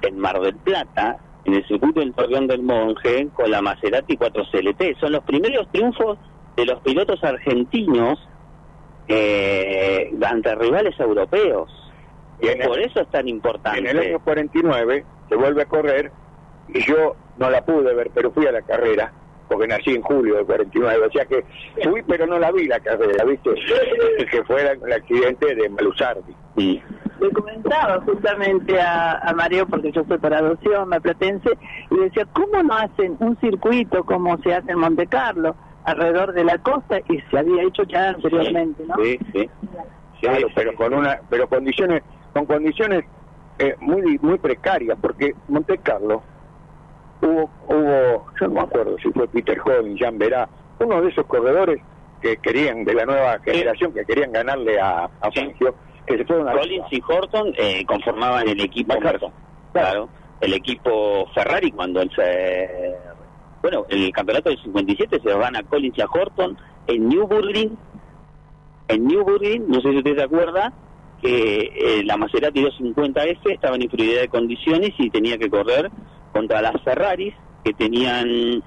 en 0.03 0.19
Mar 0.19 0.41
del 0.41 0.57
Plata, 0.57 1.17
en 1.45 1.55
el 1.55 1.67
circuito 1.67 2.01
del 2.01 2.13
Torreón 2.13 2.47
del 2.49 2.63
Monje, 2.63 3.29
con 3.33 3.51
la 3.51 3.63
Maserati 3.63 4.17
4 4.17 4.45
CLT. 4.51 4.99
Son 4.99 5.13
los 5.13 5.23
primeros 5.23 5.69
triunfos 5.71 6.19
de 6.57 6.67
los 6.67 6.81
pilotos 6.81 7.23
argentinos 7.23 8.19
eh, 9.09 10.11
ante 10.29 10.55
rivales 10.57 10.99
europeos. 10.99 11.71
Y 12.41 12.49
el- 12.49 12.67
Por 12.67 12.81
eso 12.81 13.01
es 13.01 13.09
tan 13.11 13.29
importante. 13.29 13.79
En 13.79 13.87
el 13.87 13.99
año 13.99 14.19
49 14.21 15.05
se 15.29 15.37
vuelve 15.37 15.63
a 15.63 15.67
correr 15.67 16.11
y 16.69 16.81
yo 16.85 17.15
no 17.37 17.49
la 17.51 17.65
pude 17.65 17.95
ver, 17.95 18.11
pero 18.13 18.33
fui 18.33 18.47
a 18.47 18.53
la 18.53 18.63
carrera, 18.63 19.13
porque 19.49 19.67
nací 19.69 19.91
en 19.95 20.03
julio 20.03 20.37
del 20.37 20.47
49, 20.47 21.07
o 21.07 21.11
sea 21.13 21.25
que 21.27 21.45
fui 21.83 22.03
pero 22.03 22.27
no 22.27 22.39
la 22.39 22.51
vi 22.53 22.67
la 22.67 22.81
carrera, 22.81 23.25
¿viste? 23.25 23.51
que 24.31 24.43
fue 24.45 24.63
la- 24.65 24.73
el 24.73 24.93
accidente 24.93 25.55
de 25.55 25.69
Malusardi. 25.69 26.35
Sí. 26.57 26.83
Le 27.21 27.31
comentaba 27.31 28.01
justamente 28.03 28.79
a, 28.81 29.13
a 29.19 29.33
Mario, 29.33 29.67
porque 29.67 29.91
yo 29.93 30.05
soy 30.07 30.19
por 30.19 30.35
adopción, 30.35 30.89
maplatense, 30.89 31.51
y 31.91 31.97
decía, 31.99 32.27
¿cómo 32.33 32.63
no 32.63 32.75
hacen 32.75 33.17
un 33.21 33.37
circuito 33.41 34.05
como 34.05 34.37
se 34.43 34.53
hace 34.55 34.73
en 34.73 34.79
Monte 34.79 35.07
Carlo, 35.07 35.55
alrededor 35.85 36.33
de 36.35 36.45
la 36.45 36.59
costa, 36.59 36.99
y 37.09 37.19
se 37.31 37.39
había 37.39 37.63
hecho 37.63 37.85
ya 37.85 38.11
anteriormente, 38.11 38.85
¿no? 38.87 38.97
Sí, 39.03 39.19
sí. 39.33 39.49
Claro, 40.21 40.49
pero 40.55 40.75
con 40.75 40.93
una, 40.95 41.21
pero 41.31 41.47
condiciones, 41.49 42.03
con 42.35 42.45
condiciones 42.47 43.05
eh, 43.59 43.75
muy 43.81 44.19
muy 44.21 44.39
precarias, 44.39 44.99
porque 45.01 45.35
Monte 45.49 45.79
Carlo 45.79 46.23
hubo, 47.23 47.51
hubo, 47.69 48.27
yo 48.41 48.49
no 48.49 48.55
me 48.55 48.61
acuerdo 48.61 48.97
si 48.99 49.11
fue 49.11 49.29
Peter 49.29 49.59
Hogan, 49.61 49.97
Jan 49.97 50.19
Verá, 50.19 50.49
uno 50.79 51.01
de 51.01 51.09
esos 51.09 51.27
corredores 51.27 51.81
que 52.21 52.37
querían, 52.39 52.85
de 52.85 52.95
la 52.95 53.05
nueva 53.05 53.39
generación, 53.41 53.93
que 53.93 54.05
querían 54.05 54.33
ganarle 54.33 54.81
a, 54.81 55.05
a 55.05 55.31
Fangio, 55.33 55.75
que 56.07 56.17
se 56.17 56.25
fueron 56.25 56.49
a 56.49 56.53
Collins 56.53 56.87
y 56.91 57.03
Horton 57.07 57.53
eh, 57.57 57.85
conformaban 57.85 58.49
el 58.49 58.61
equipo 58.61 58.95
claro. 59.73 60.09
El 60.41 60.55
equipo 60.55 61.27
Ferrari 61.35 61.73
cuando 61.73 62.01
él 62.01 62.11
se 62.15 62.95
bueno 63.63 63.85
el 63.89 64.13
campeonato 64.13 64.51
del 64.51 64.63
57 64.63 65.21
se 65.21 65.29
lo 65.29 65.39
gana 65.39 65.63
Collins 65.65 65.99
y 65.99 66.03
a 66.03 66.07
Horton 66.07 66.57
en 66.87 67.09
Newburgring 67.09 67.77
en 68.89 69.07
Newburgring 69.07 69.69
no 69.69 69.81
sé 69.81 69.91
si 69.91 69.99
usted 69.99 70.17
se 70.17 70.23
acuerda 70.23 70.73
que 71.21 71.73
eh, 71.75 72.05
la 72.05 72.17
Maserati 72.17 72.63
250F 72.63 73.53
estaba 73.53 73.77
en 73.77 73.83
inferioridad 73.83 74.21
de 74.21 74.29
condiciones 74.29 74.93
y 74.99 75.11
tenía 75.11 75.39
que 75.39 75.49
correr 75.49 75.91
contra 76.37 76.61
las 76.61 76.81
Ferraris 76.83 77.35
que 77.65 77.73
tenían 77.73 78.63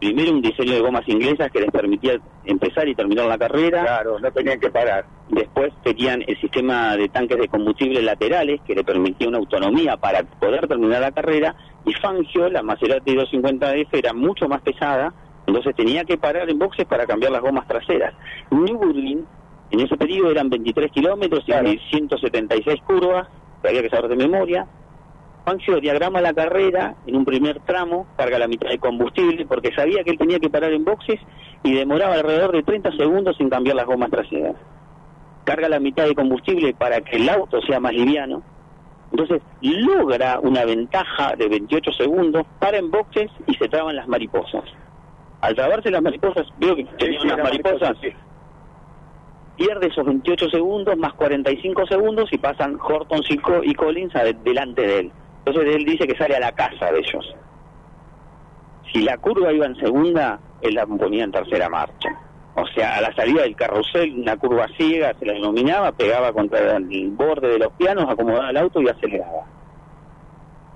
primero 0.00 0.32
un 0.32 0.42
diseño 0.42 0.74
de 0.74 0.80
gomas 0.80 1.08
inglesas 1.08 1.50
que 1.52 1.60
les 1.60 1.70
permitía 1.70 2.18
empezar 2.44 2.88
y 2.88 2.94
terminar 2.94 3.26
la 3.26 3.38
carrera. 3.38 3.82
Claro, 3.82 4.18
no 4.18 4.30
tenían 4.32 4.58
que 4.58 4.70
parar. 4.70 5.06
Después 5.28 5.72
tenían 5.84 6.24
el 6.26 6.40
sistema 6.40 6.96
de 6.96 7.08
tanques 7.08 7.38
de 7.38 7.48
combustible 7.48 8.02
laterales 8.02 8.60
que 8.66 8.74
le 8.74 8.82
permitía 8.82 9.28
una 9.28 9.38
autonomía 9.38 9.96
para 9.96 10.24
poder 10.24 10.66
terminar 10.66 11.00
la 11.00 11.12
carrera. 11.12 11.54
Y 11.84 11.92
Fangio, 11.94 12.48
la 12.48 12.62
Maserati 12.62 13.14
250F, 13.14 13.88
era 13.92 14.12
mucho 14.12 14.48
más 14.48 14.60
pesada, 14.62 15.14
entonces 15.46 15.74
tenía 15.76 16.04
que 16.04 16.18
parar 16.18 16.50
en 16.50 16.58
boxes 16.58 16.84
para 16.86 17.06
cambiar 17.06 17.32
las 17.32 17.42
gomas 17.42 17.66
traseras. 17.66 18.14
Nürburgring, 18.50 19.24
en 19.70 19.80
ese 19.80 19.96
periodo 19.96 20.30
eran 20.32 20.50
23 20.50 20.90
kilómetros 20.90 21.44
y 21.46 21.78
176 21.90 22.82
curvas, 22.82 23.28
que 23.62 23.68
había 23.68 23.82
que 23.82 23.90
saber 23.90 24.08
de 24.08 24.16
memoria. 24.16 24.66
Fangio 25.48 25.80
diagrama 25.80 26.20
la 26.20 26.34
carrera 26.34 26.94
en 27.06 27.16
un 27.16 27.24
primer 27.24 27.60
tramo, 27.60 28.06
carga 28.18 28.38
la 28.38 28.46
mitad 28.48 28.68
de 28.68 28.78
combustible 28.78 29.46
porque 29.46 29.72
sabía 29.74 30.04
que 30.04 30.10
él 30.10 30.18
tenía 30.18 30.38
que 30.38 30.50
parar 30.50 30.74
en 30.74 30.84
boxes 30.84 31.18
y 31.62 31.72
demoraba 31.72 32.16
alrededor 32.16 32.52
de 32.52 32.62
30 32.62 32.92
segundos 32.92 33.34
sin 33.38 33.48
cambiar 33.48 33.74
las 33.76 33.86
gomas 33.86 34.10
traseras. 34.10 34.56
Carga 35.44 35.70
la 35.70 35.80
mitad 35.80 36.04
de 36.04 36.14
combustible 36.14 36.74
para 36.74 37.00
que 37.00 37.16
el 37.16 37.30
auto 37.30 37.62
sea 37.62 37.80
más 37.80 37.94
liviano. 37.94 38.42
Entonces 39.10 39.40
logra 39.62 40.38
una 40.40 40.66
ventaja 40.66 41.34
de 41.34 41.48
28 41.48 41.92
segundos, 41.92 42.44
para 42.58 42.76
en 42.76 42.90
boxes 42.90 43.30
y 43.46 43.54
se 43.54 43.68
traban 43.70 43.96
las 43.96 44.06
mariposas. 44.06 44.64
Al 45.40 45.54
trabarse 45.54 45.90
las 45.90 46.02
mariposas, 46.02 46.46
veo 46.58 46.76
que 46.76 46.84
tenía 46.98 47.22
unas 47.22 47.38
mariposas, 47.38 47.96
pierde 49.56 49.86
esos 49.86 50.04
28 50.04 50.50
segundos 50.50 50.94
más 50.98 51.14
45 51.14 51.86
segundos 51.86 52.28
y 52.32 52.36
pasan 52.36 52.76
Horton 52.78 53.22
y 53.26 53.38
Co- 53.38 53.64
y 53.64 53.72
Collins 53.74 54.12
delante 54.44 54.82
de 54.86 54.98
él. 55.00 55.12
Entonces 55.48 55.76
él 55.76 55.84
dice 55.84 56.06
que 56.06 56.16
sale 56.16 56.36
a 56.36 56.40
la 56.40 56.52
casa 56.52 56.92
de 56.92 56.98
ellos. 56.98 57.34
Si 58.92 59.02
la 59.02 59.18
curva 59.18 59.52
iba 59.52 59.66
en 59.66 59.76
segunda, 59.76 60.38
él 60.62 60.74
la 60.74 60.86
ponía 60.86 61.24
en 61.24 61.32
tercera 61.32 61.68
marcha. 61.68 62.08
O 62.54 62.66
sea, 62.74 62.96
a 62.96 63.00
la 63.00 63.14
salida 63.14 63.42
del 63.42 63.54
carrusel, 63.54 64.18
una 64.20 64.36
curva 64.36 64.66
ciega, 64.76 65.14
se 65.18 65.24
la 65.26 65.34
denominaba, 65.34 65.92
pegaba 65.92 66.32
contra 66.32 66.76
el 66.76 67.10
borde 67.10 67.48
de 67.48 67.58
los 67.58 67.72
pianos, 67.74 68.06
acomodaba 68.08 68.50
el 68.50 68.56
auto 68.56 68.80
y 68.82 68.88
aceleraba. 68.88 69.44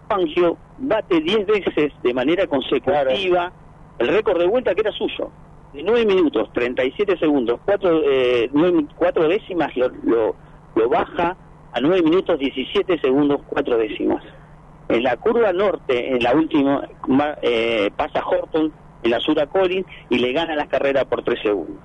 Fangio 0.09 0.57
bate 0.79 1.21
10 1.21 1.47
veces 1.47 1.93
de 2.03 2.15
manera 2.15 2.47
consecutiva 2.47 3.53
el 3.99 4.09
récord 4.09 4.39
de 4.39 4.47
vuelta 4.47 4.75
que 4.75 4.83
era 4.83 4.93
suyo. 4.93 5.31
De 5.73 5.83
9 5.83 6.05
minutos, 6.05 6.51
37 6.53 7.17
segundos, 7.19 7.59
4, 7.65 8.03
eh, 8.05 8.51
nueve- 8.53 8.87
cuatro 8.97 9.27
décimas 9.27 9.75
lo, 9.77 9.89
lo, 10.05 10.37
lo 10.77 10.89
baja 10.89 11.37
a 11.73 11.81
9 11.81 12.03
minutos 12.03 12.39
17 12.39 12.99
segundos, 13.01 13.41
4 13.49 13.79
décimas. 13.79 14.23
En 14.97 15.03
la 15.03 15.17
curva 15.17 15.53
norte, 15.53 16.15
en 16.15 16.23
la 16.23 16.35
última, 16.35 16.89
ma- 17.09 17.37
eh, 17.43 17.91
pasa 17.97 18.23
Horton, 18.25 18.73
en 19.03 19.11
la 19.11 19.21
sur 19.21 19.39
a 19.41 19.47
Collins 19.47 19.87
y 20.11 20.19
le 20.19 20.33
gana 20.33 20.55
las 20.55 20.69
carreras 20.69 21.05
por 21.07 21.23
3 21.23 21.41
segundos. 21.43 21.83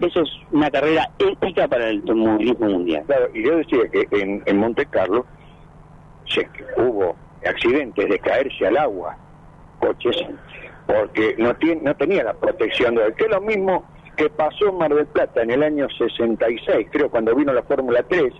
Eso 0.00 0.22
es 0.22 0.30
una 0.50 0.70
carrera 0.70 1.08
épica 1.18 1.68
para 1.68 1.88
el 1.88 1.98
automovilismo 2.00 2.66
mundial. 2.68 3.04
Claro, 3.06 3.28
y 3.34 3.44
yo 3.44 3.56
decía 3.56 3.80
que 3.92 4.06
en, 4.10 4.42
en 4.46 4.56
Monte 4.58 4.86
Carlo 4.86 5.26
se, 6.26 6.48
hubo 6.78 7.16
accidentes 7.46 8.08
de 8.08 8.18
caerse 8.18 8.66
al 8.66 8.76
agua, 8.78 9.16
coches, 9.78 10.16
porque 10.86 11.34
no, 11.38 11.54
tiene, 11.56 11.80
no 11.82 11.94
tenía 11.96 12.24
la 12.24 12.34
protección 12.34 12.94
de 12.94 13.12
que 13.14 13.24
es 13.24 13.30
lo 13.30 13.40
mismo 13.40 13.84
que 14.16 14.30
pasó 14.30 14.68
en 14.68 14.78
Mar 14.78 14.94
del 14.94 15.06
Plata 15.06 15.42
en 15.42 15.50
el 15.50 15.62
año 15.62 15.86
66, 15.96 16.88
creo, 16.90 17.10
cuando 17.10 17.34
vino 17.34 17.52
la 17.52 17.62
Fórmula 17.62 18.02
3, 18.08 18.32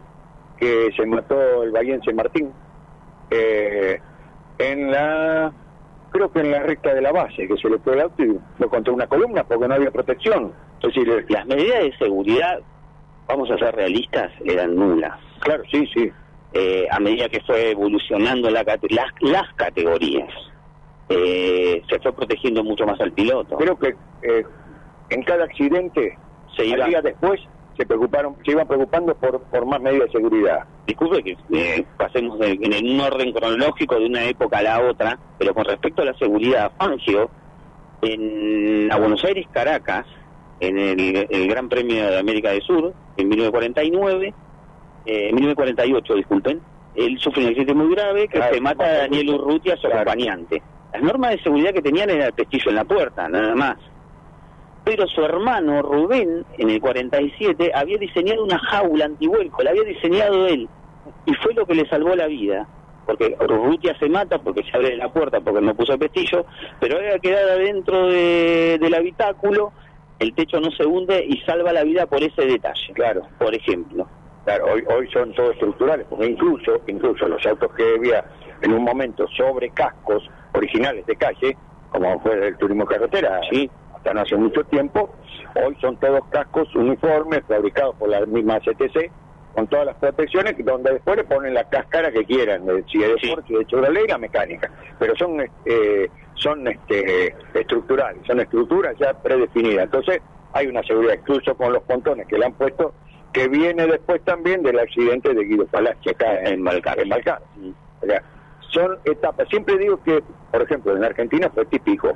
que 0.59 0.91
se 0.97 1.05
mató 1.07 1.63
el 1.63 1.73
bahiense 1.73 2.13
Martín, 2.13 2.51
eh, 3.35 4.01
en 4.59 4.91
la, 4.91 5.53
creo 6.11 6.31
que 6.31 6.41
en 6.41 6.51
la 6.53 6.61
recta 6.61 6.95
de 6.95 7.03
la 7.03 7.13
base, 7.13 7.47
que 7.49 7.57
se 7.57 7.69
le 7.69 7.79
fue 7.79 7.95
el 7.95 8.01
auto 8.03 8.23
y 8.23 8.39
fue 8.59 8.69
contra 8.69 8.93
una 8.93 9.07
columna 9.07 9.45
porque 9.45 9.67
no 9.69 9.75
había 9.75 9.91
protección. 9.91 10.53
Es 10.83 10.95
decir, 10.95 11.27
Las 11.29 11.47
medidas 11.47 11.81
de 11.85 11.93
seguridad, 11.99 12.61
vamos 13.27 13.51
a 13.51 13.59
ser 13.59 13.75
realistas, 13.75 14.31
eran 14.45 14.75
nulas. 14.77 15.19
Claro, 15.41 15.63
sí, 15.71 15.87
sí. 15.95 16.11
Eh, 16.53 16.87
a 16.91 17.01
medida 17.01 17.29
que 17.29 17.41
fue 17.41 17.71
evolucionando 17.73 18.49
la 18.51 18.63
las, 18.63 19.07
las 19.21 19.53
categorías, 19.55 20.29
eh, 21.09 21.83
se 21.91 21.99
fue 22.01 22.13
protegiendo 22.15 22.63
mucho 22.63 22.87
más 22.87 23.01
al 23.01 23.13
piloto. 23.13 23.57
creo 23.57 23.77
que 23.79 23.89
eh, 24.23 24.45
en 25.11 25.23
cada 25.25 25.45
accidente 25.45 26.17
Se 26.57 26.65
iba- 26.65 26.85
al 26.85 26.91
día 26.91 27.03
después 27.03 27.41
se 27.77 27.85
preocuparon 27.87 28.37
se 28.45 28.53
iban 28.53 28.67
preocupando 28.67 29.15
por 29.15 29.41
por 29.43 29.67
más 29.67 29.81
medidas 29.81 30.07
de 30.07 30.13
seguridad 30.19 30.65
Disculpe 30.87 31.23
que 31.23 31.37
eh, 31.53 31.85
pasemos 31.97 32.39
de- 32.39 32.59
en 32.61 32.91
un 32.95 33.01
orden 33.01 33.33
cronológico 33.33 33.99
de 33.99 34.07
una 34.07 34.25
época 34.25 34.59
a 34.59 34.63
la 34.63 34.81
otra, 34.83 35.19
pero 35.39 35.55
con 35.55 35.65
respecto 35.65 36.03
a 36.03 36.05
la 36.05 36.15
seguridad, 36.15 36.71
Fangio, 36.79 37.31
en 38.03 38.91
a 38.93 38.97
Buenos 38.99 39.25
Aires, 39.25 39.47
Caracas, 39.51 40.07
en 40.61 40.79
el, 40.79 41.27
el 41.31 41.49
Gran 41.49 41.69
Premio 41.69 42.05
de 42.11 42.19
América 42.19 42.51
del 42.51 42.63
Sur, 42.63 42.93
en 43.17 43.29
1949, 43.29 44.35
eh, 45.07 45.29
en 45.31 45.35
1948, 45.35 46.15
disculpen, 46.15 46.61
él 46.95 47.19
sufre 47.19 47.43
un 47.43 47.49
accidente 47.49 47.75
muy 47.75 47.95
grave 47.95 48.29
que 48.29 48.39
Claro, 48.39 48.55
se 48.55 48.61
mata 48.61 48.85
a 48.85 48.93
Daniel 48.99 49.31
Urrutia, 49.31 49.77
su 49.77 49.87
acompañante. 49.87 50.63
Las 50.93 51.03
normas 51.03 51.31
de 51.33 51.39
seguridad 51.43 51.73
que 51.73 51.83
tenían 51.83 52.11
era 52.11 52.27
el 52.27 52.33
pestillo 52.35 52.69
en 52.71 52.77
la 52.77 52.85
puerta, 52.85 53.29
nada 53.29 53.55
más. 53.55 53.77
Pero 54.85 55.07
su 55.09 55.23
hermano 55.25 55.81
Rubén, 55.83 56.45
en 56.59 56.71
el 56.71 56.81
47, 56.81 57.73
había 57.75 57.97
diseñado 57.99 58.45
una 58.45 58.59
jaula 58.59 59.07
antivuelco, 59.07 59.63
la 59.63 59.71
había 59.71 59.83
diseñado 59.85 60.47
él, 60.47 60.69
y 61.27 61.35
fue 61.35 61.55
lo 61.55 61.65
que 61.67 61.75
le 61.75 61.89
salvó 61.89 62.15
la 62.15 62.27
vida. 62.27 62.67
Porque 63.07 63.37
Urrutia 63.41 63.97
se 63.99 64.09
mata 64.09 64.39
porque 64.39 64.63
se 64.63 64.75
abre 64.77 64.97
la 64.97 65.13
puerta 65.13 65.41
porque 65.41 65.61
no 65.61 65.75
puso 65.75 65.93
el 65.95 65.99
pestillo, 65.99 66.47
pero 66.81 66.97
había 66.99 67.19
quedado 67.19 67.53
adentro 67.53 68.09
de- 68.09 68.79
del 68.81 68.95
habitáculo, 68.95 69.73
el 70.19 70.35
techo 70.35 70.59
no 70.61 70.71
se 70.71 70.87
hunde 70.87 71.23
y 71.27 71.39
salva 71.43 71.73
la 71.73 71.83
vida 71.85 72.07
por 72.07 72.23
ese 72.23 72.47
detalle. 72.47 72.93
Claro. 72.95 73.23
Por 73.39 73.55
ejemplo. 73.55 74.07
claro 74.45 74.67
hoy 74.75 74.85
hoy 74.95 75.09
son 75.11 75.33
todos 75.33 75.53
estructurales 75.55 76.07
porque 76.11 76.27
incluso 76.27 76.73
incluso 76.87 77.27
los 77.27 77.45
autos 77.47 77.73
que 77.75 77.95
había 77.97 78.23
en 78.61 78.73
un 78.75 78.85
momento 78.85 79.27
sobre 79.29 79.71
cascos 79.71 80.23
originales 80.53 81.07
de 81.07 81.17
calle 81.17 81.57
como 81.91 82.21
fue 82.21 82.49
el 82.49 82.57
turismo 82.59 82.85
carretera 82.85 83.41
Sí. 83.51 83.71
No 84.13 84.21
hace 84.21 84.37
mucho 84.37 84.65
tiempo 84.65 85.15
hoy 85.55 85.77
son 85.81 85.97
todos 85.97 86.21
cascos 86.31 86.75
uniformes 86.75 87.43
fabricados 87.49 87.95
por 87.97 88.09
la 88.09 88.27
misma 88.27 88.61
CTC 88.61 89.11
con 89.55 89.69
todas 89.69 89.87
las 89.87 89.97
protecciones, 89.97 90.57
donde 90.65 90.95
después 90.95 91.17
le 91.17 91.25
ponen 91.25 91.55
la 91.55 91.63
cáscara 91.69 92.11
que 92.11 92.25
quieran, 92.25 92.67
de, 92.67 92.85
si 92.91 92.99
de 92.99 93.15
deporte, 93.15 93.47
si 93.47 93.55
de 93.55 93.65
Chevrolet, 93.67 94.09
la 94.09 94.19
mecánica. 94.19 94.69
Pero 94.99 95.15
son 95.15 95.41
eh, 95.65 96.09
son 96.35 96.67
este, 96.67 97.35
estructurales, 97.55 98.21
son 98.27 98.41
estructuras 98.41 98.97
ya 98.99 99.15
predefinidas. 99.15 99.85
Entonces 99.85 100.21
hay 100.53 100.67
una 100.67 100.83
seguridad, 100.83 101.15
incluso 101.15 101.55
con 101.57 101.73
los 101.73 101.83
pontones 101.85 102.27
que 102.27 102.37
le 102.37 102.47
han 102.47 102.53
puesto, 102.55 102.95
que 103.33 103.49
viene 103.49 103.87
después 103.87 104.23
también 104.25 104.63
del 104.63 104.79
accidente 104.79 105.33
de 105.33 105.45
Guido 105.45 105.67
Palacio 105.67 106.13
acá 106.13 106.41
en 106.43 106.63
Malcar. 106.63 106.99
En 106.99 107.09
Malcar. 107.09 107.43
O 108.03 108.07
sea, 108.07 108.23
son 108.71 108.99
etapas. 109.05 109.49
Siempre 109.49 109.79
digo 109.79 110.03
que, 110.03 110.23
por 110.55 110.63
ejemplo, 110.63 110.97
en 110.97 111.03
Argentina 111.03 111.51
fue 111.53 111.65
típico 111.67 112.13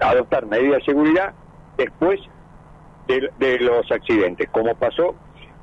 adoptar 0.00 0.44
medidas 0.46 0.78
de 0.78 0.86
seguridad 0.86 1.32
después 1.76 2.20
de, 3.06 3.30
de 3.38 3.60
los 3.60 3.88
accidentes, 3.92 4.50
como 4.50 4.74
pasó 4.74 5.14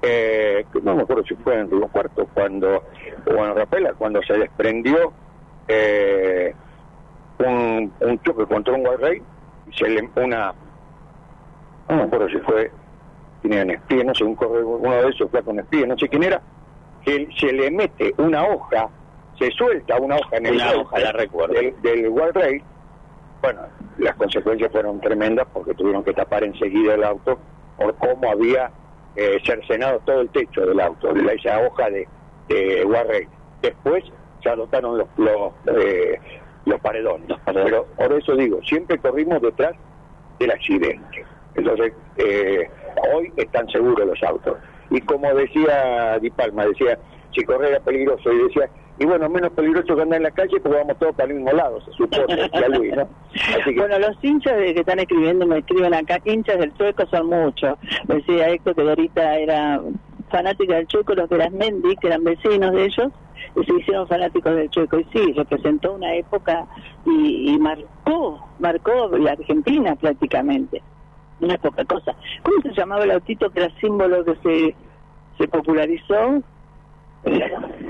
eh, 0.01 0.65
no 0.83 0.95
me 0.95 1.01
acuerdo 1.01 1.23
si 1.25 1.35
fue 1.35 1.59
en 1.59 1.69
Río 1.69 1.87
Cuarto 1.89 2.25
cuando, 2.33 2.83
o 3.25 3.45
en 3.45 3.55
Rapela, 3.55 3.93
cuando 3.93 4.21
se 4.23 4.37
desprendió 4.37 5.11
eh, 5.67 6.53
un, 7.39 7.91
un 7.99 8.19
choque 8.21 8.45
contra 8.45 8.73
un 8.73 8.83
Guarrey, 8.83 9.21
se 9.75 9.89
le, 9.89 10.09
una, 10.15 10.53
no 11.89 11.95
me 11.95 12.03
acuerdo 12.03 12.29
si 12.29 12.37
fue, 12.37 12.71
tenían 13.41 13.69
espía, 13.71 14.05
no 14.05 14.15
sé, 14.15 14.23
un 14.23 14.37
uno 14.39 14.91
de 14.93 15.09
esos 15.09 15.29
fue 15.29 15.43
con 15.43 15.59
espía, 15.59 15.85
no 15.85 15.97
sé 15.97 16.07
quién 16.07 16.23
era, 16.23 16.41
que 17.03 17.27
se 17.37 17.51
le 17.51 17.69
mete 17.69 18.13
una 18.17 18.47
hoja, 18.47 18.87
se 19.39 19.51
suelta 19.51 19.97
una 19.97 20.15
hoja 20.15 20.37
en 20.37 20.45
el 20.47 20.55
Una 20.55 20.71
hoja, 20.73 20.99
la 20.99 21.11
recuerdo. 21.11 21.53
del, 21.53 21.81
del 21.81 22.09
Guarrey, 22.09 22.61
bueno, 23.41 23.61
las 23.99 24.15
consecuencias 24.15 24.71
fueron 24.71 24.99
tremendas 25.01 25.47
porque 25.53 25.73
tuvieron 25.75 26.03
que 26.03 26.13
tapar 26.13 26.43
enseguida 26.43 26.95
el 26.95 27.03
auto 27.03 27.37
por 27.77 27.95
cómo 27.97 28.31
había 28.31 28.71
eh, 29.15 29.39
cercenado 29.45 29.99
todo 30.05 30.21
el 30.21 30.29
techo 30.29 30.65
del 30.65 30.79
auto, 30.79 31.13
la- 31.13 31.33
esa 31.33 31.59
hoja 31.59 31.89
de, 31.89 32.07
de 32.49 32.83
Guarrey. 32.83 33.27
Después 33.61 34.03
se 34.43 34.49
adoptaron 34.49 34.97
los 34.97 35.07
los, 35.17 35.53
eh, 35.79 36.19
los 36.65 36.79
paredones. 36.81 37.27
Pero 37.45 37.85
por 37.97 38.13
eso 38.13 38.35
digo, 38.35 38.59
siempre 38.63 38.97
corrimos 38.97 39.41
detrás 39.41 39.73
del 40.39 40.51
accidente. 40.51 41.25
Entonces, 41.55 41.93
eh, 42.17 42.69
hoy 43.13 43.31
están 43.37 43.67
seguros 43.69 44.05
los 44.07 44.21
autos. 44.23 44.57
Y 44.91 45.01
como 45.01 45.33
decía 45.33 46.19
Di 46.19 46.29
Palma, 46.29 46.65
decía, 46.67 46.99
si 47.33 47.43
correr 47.43 47.71
era 47.71 47.79
peligroso, 47.79 48.31
y 48.31 48.43
decía, 48.43 48.69
y 48.99 49.05
bueno, 49.05 49.29
menos 49.29 49.51
peligroso 49.51 49.95
que 49.95 50.01
andar 50.01 50.17
en 50.17 50.23
la 50.23 50.31
calle 50.31 50.59
porque 50.59 50.77
vamos 50.77 50.97
todos 50.97 51.15
para 51.15 51.29
el 51.29 51.35
mismo 51.35 51.51
lado, 51.51 51.79
se 51.81 51.91
supone, 51.91 52.35
decía 52.35 52.69
Luis, 52.69 52.95
¿no? 52.95 53.07
Así 53.33 53.73
que, 53.73 53.79
Bueno, 53.79 53.99
los 53.99 54.23
hinchas 54.23 54.57
de 54.57 54.73
que 54.73 54.79
están 54.79 54.99
escribiendo, 54.99 55.45
me 55.45 55.59
escriben 55.59 55.93
acá, 55.93 56.19
hinchas 56.25 56.59
del 56.59 56.73
Chueco 56.75 57.05
son 57.07 57.27
muchos. 57.27 57.77
Decía 58.05 58.49
Héctor 58.49 58.75
que 58.75 58.83
Dorita 58.83 59.35
era 59.35 59.81
fanática 60.29 60.75
del 60.75 60.87
Chueco, 60.87 61.13
los 61.13 61.29
de 61.29 61.37
las 61.37 61.51
Mendy, 61.51 61.95
que 61.97 62.07
eran 62.07 62.23
vecinos 62.23 62.73
de 62.73 62.85
ellos, 62.85 63.11
y 63.55 63.65
se 63.65 63.73
hicieron 63.79 64.07
fanáticos 64.07 64.55
del 64.55 64.69
Chueco. 64.69 64.99
Y 64.99 65.03
sí, 65.13 65.33
representó 65.33 65.93
una 65.93 66.15
época 66.15 66.65
y, 67.05 67.53
y 67.53 67.59
marcó, 67.59 68.43
marcó 68.59 69.09
la 69.17 69.33
Argentina 69.33 69.95
prácticamente. 69.95 70.81
Es 71.39 71.57
poca 71.59 71.85
cosa. 71.85 72.15
¿Cómo 72.41 72.61
se 72.63 72.73
llamaba 72.73 73.03
el 73.03 73.11
autito 73.11 73.49
que 73.51 73.59
era 73.59 73.79
símbolo 73.79 74.25
que 74.25 74.35
se, 74.43 74.75
se 75.37 75.47
popularizó? 75.47 76.41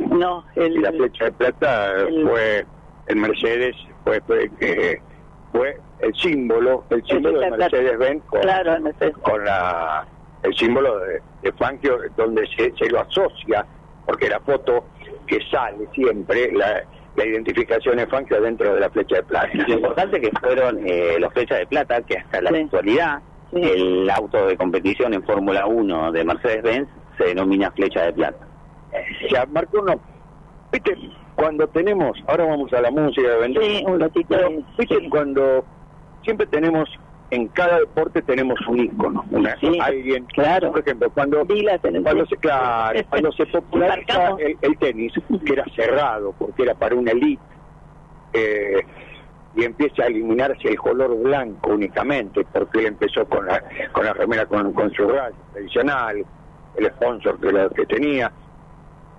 No, 0.09 0.43
el, 0.55 0.77
y 0.77 0.79
la 0.79 0.91
flecha 0.91 1.25
de 1.25 1.31
plata 1.33 1.93
fue 2.23 2.65
el 3.07 3.15
Mercedes, 3.17 3.75
fue, 4.03 4.19
fue, 4.21 4.49
eh, 4.61 4.99
fue 5.51 5.77
el 5.99 6.13
símbolo, 6.15 6.83
el 6.89 7.03
símbolo 7.05 7.39
de 7.39 7.47
plata. 7.47 7.69
Mercedes-Benz 7.77 8.23
con, 8.25 8.41
Claro, 8.41 8.73
el 8.75 8.81
Mercedes. 8.81 9.17
con 9.17 9.45
la, 9.45 10.07
el 10.43 10.53
símbolo 10.55 10.99
de, 10.99 11.21
de 11.43 11.51
Fangio, 11.53 11.99
donde 12.15 12.47
se, 12.55 12.73
se 12.77 12.89
lo 12.89 13.01
asocia, 13.01 13.65
porque 14.05 14.29
la 14.29 14.39
foto 14.39 14.85
que 15.27 15.39
sale 15.51 15.87
siempre, 15.93 16.51
la, 16.53 16.83
la 17.15 17.25
identificación 17.25 17.97
de 17.97 18.07
Fangio 18.07 18.41
dentro 18.41 18.73
de 18.73 18.79
la 18.79 18.89
flecha 18.89 19.17
de 19.17 19.23
plata. 19.23 19.49
Lo 19.53 19.73
importante 19.73 20.21
que 20.21 20.31
fueron 20.39 20.79
eh, 20.85 21.17
los 21.19 21.31
flechas 21.33 21.59
de 21.59 21.67
plata, 21.67 22.01
que 22.01 22.17
hasta 22.17 22.41
la 22.41 22.49
Sí. 22.51 22.57
actualidad 22.63 23.19
el 23.53 24.09
auto 24.09 24.45
de 24.47 24.57
competición 24.57 25.13
en 25.13 25.23
Fórmula 25.23 25.65
1 25.67 26.11
de 26.11 26.25
Mercedes-Benz 26.25 26.89
se 27.17 27.23
denomina 27.25 27.71
flecha 27.71 28.03
de 28.03 28.13
plata. 28.13 28.45
Ya, 29.31 29.45
Marco, 29.47 29.81
no. 29.81 29.99
Viste, 30.71 30.95
cuando 31.35 31.67
tenemos, 31.67 32.17
ahora 32.27 32.45
vamos 32.45 32.71
a 32.73 32.81
la 32.81 32.91
música 32.91 33.29
de 33.29 33.37
vender. 33.39 33.63
Sí, 33.63 33.83
un 33.85 33.99
ratito. 33.99 34.27
Pero, 34.29 34.49
viste, 34.77 35.09
cuando 35.09 35.65
siempre 36.23 36.47
tenemos, 36.47 36.89
en 37.29 37.47
cada 37.49 37.79
deporte 37.79 38.21
tenemos 38.21 38.59
un 38.67 38.79
ícono, 38.79 39.23
una, 39.31 39.55
alguien. 39.81 40.25
Claro. 40.27 40.71
Por 40.71 40.81
ejemplo, 40.81 41.09
cuando, 41.11 41.45
cuando 41.45 42.25
se, 42.25 42.37
claro, 42.37 42.99
cuando 43.09 43.31
se 43.33 43.45
populariza 43.47 44.35
el 44.61 44.77
tenis, 44.77 45.13
que 45.45 45.53
era 45.53 45.65
cerrado, 45.75 46.33
porque 46.37 46.63
era 46.63 46.73
para 46.73 46.95
una 46.95 47.11
elite, 47.11 47.41
eh, 48.33 48.81
y 49.55 49.63
empieza 49.63 50.03
a 50.03 50.07
eliminarse 50.07 50.67
el 50.67 50.77
color 50.77 51.17
blanco 51.17 51.71
únicamente, 51.71 52.45
porque 52.51 52.79
él 52.79 52.85
empezó 52.87 53.25
con 53.25 53.45
la, 53.47 53.63
con 53.91 54.05
la 54.05 54.13
remera 54.13 54.45
con, 54.45 54.71
con 54.73 54.91
su 54.93 55.07
rayo 55.07 55.35
tradicional, 55.51 56.23
el 56.75 56.85
sponsor 56.91 57.39
que, 57.39 57.51
la- 57.51 57.69
que 57.69 57.85
tenía. 57.85 58.31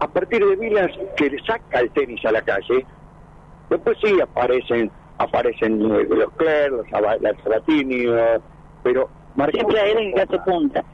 A 0.00 0.06
partir 0.08 0.44
de 0.44 0.56
Vilas, 0.56 0.90
que 1.16 1.30
le 1.30 1.38
saca 1.44 1.80
el 1.80 1.90
tenis 1.90 2.24
a 2.24 2.32
la 2.32 2.42
calle, 2.42 2.86
después 3.68 3.96
sí 4.02 4.20
aparecen 4.20 4.90
aparecen 5.18 5.80
los 5.80 6.32
Claire, 6.36 6.70
los 6.70 6.86
Sabatini, 7.42 8.06
pero 8.84 9.10
marcó 9.34 9.58
era 9.70 10.00
el 10.00 10.12
gato 10.12 10.42
punta. 10.44 10.84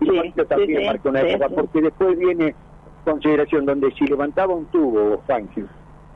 Y 0.00 0.06
Fangio 0.06 0.46
también 0.46 0.80
sí, 0.80 0.86
marcó 0.86 1.08
una 1.10 1.20
sí, 1.20 1.26
época, 1.28 1.48
sí. 1.48 1.54
porque 1.56 1.80
después 1.82 2.18
viene 2.18 2.54
consideración 3.04 3.66
donde 3.66 3.92
si 3.92 4.06
levantaba 4.06 4.54
un 4.54 4.64
tubo 4.66 5.22
Fangio, 5.26 5.66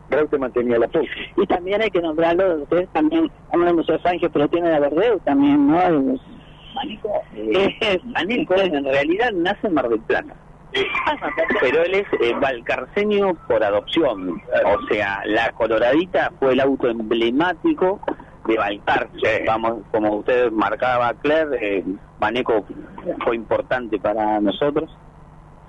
Raúl 0.08 0.28
mantenía 0.38 0.78
la 0.78 0.88
foto. 0.88 1.04
Y 1.36 1.46
también 1.46 1.82
hay 1.82 1.90
que 1.90 2.00
nombrarlo, 2.00 2.62
ustedes 2.62 2.88
también, 2.94 3.30
hablamos 3.52 3.86
de 3.86 3.98
Fangio, 3.98 4.30
pero 4.32 4.48
tiene 4.48 4.74
a 4.74 4.80
Verdeu 4.80 5.18
también, 5.20 5.66
¿no? 5.66 5.80
El- 5.82 6.20
Eh, 7.34 8.00
Aneco 8.14 8.54
en 8.54 8.84
realidad 8.84 9.32
nace 9.32 9.66
en 9.66 9.74
Mar 9.74 9.88
del 9.88 10.00
Plata. 10.00 10.34
Pero 11.60 11.82
él 11.82 11.94
es 11.94 12.06
eh, 12.20 12.34
valcarceño 12.40 13.34
por 13.46 13.62
adopción. 13.62 14.40
O 14.64 14.86
sea, 14.88 15.22
la 15.24 15.50
coloradita 15.52 16.32
fue 16.38 16.52
el 16.52 16.60
auto 16.60 16.88
emblemático 16.88 18.00
de 18.46 18.56
Valcarce. 18.56 19.44
Vamos, 19.46 19.82
como 19.90 20.16
usted 20.16 20.50
marcaba, 20.50 21.12
Claire, 21.14 21.78
eh, 21.78 21.84
Maneco 22.20 22.64
fue 23.24 23.36
importante 23.36 23.98
para 23.98 24.40
nosotros. 24.40 24.90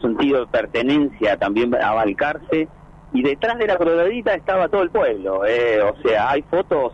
Sentido 0.01 0.41
de 0.41 0.47
pertenencia 0.47 1.37
también 1.37 1.75
a 1.75 1.93
Valcarce. 1.93 2.67
Y 3.11 3.23
detrás 3.23 3.57
de 3.57 3.67
la 3.67 3.77
coloradita 3.77 4.33
estaba 4.33 4.69
todo 4.69 4.83
el 4.83 4.91
pueblo. 4.91 5.45
eh, 5.45 5.81
o 5.81 5.95
sea, 6.01 6.29
hay 6.29 6.41
fotos 6.43 6.93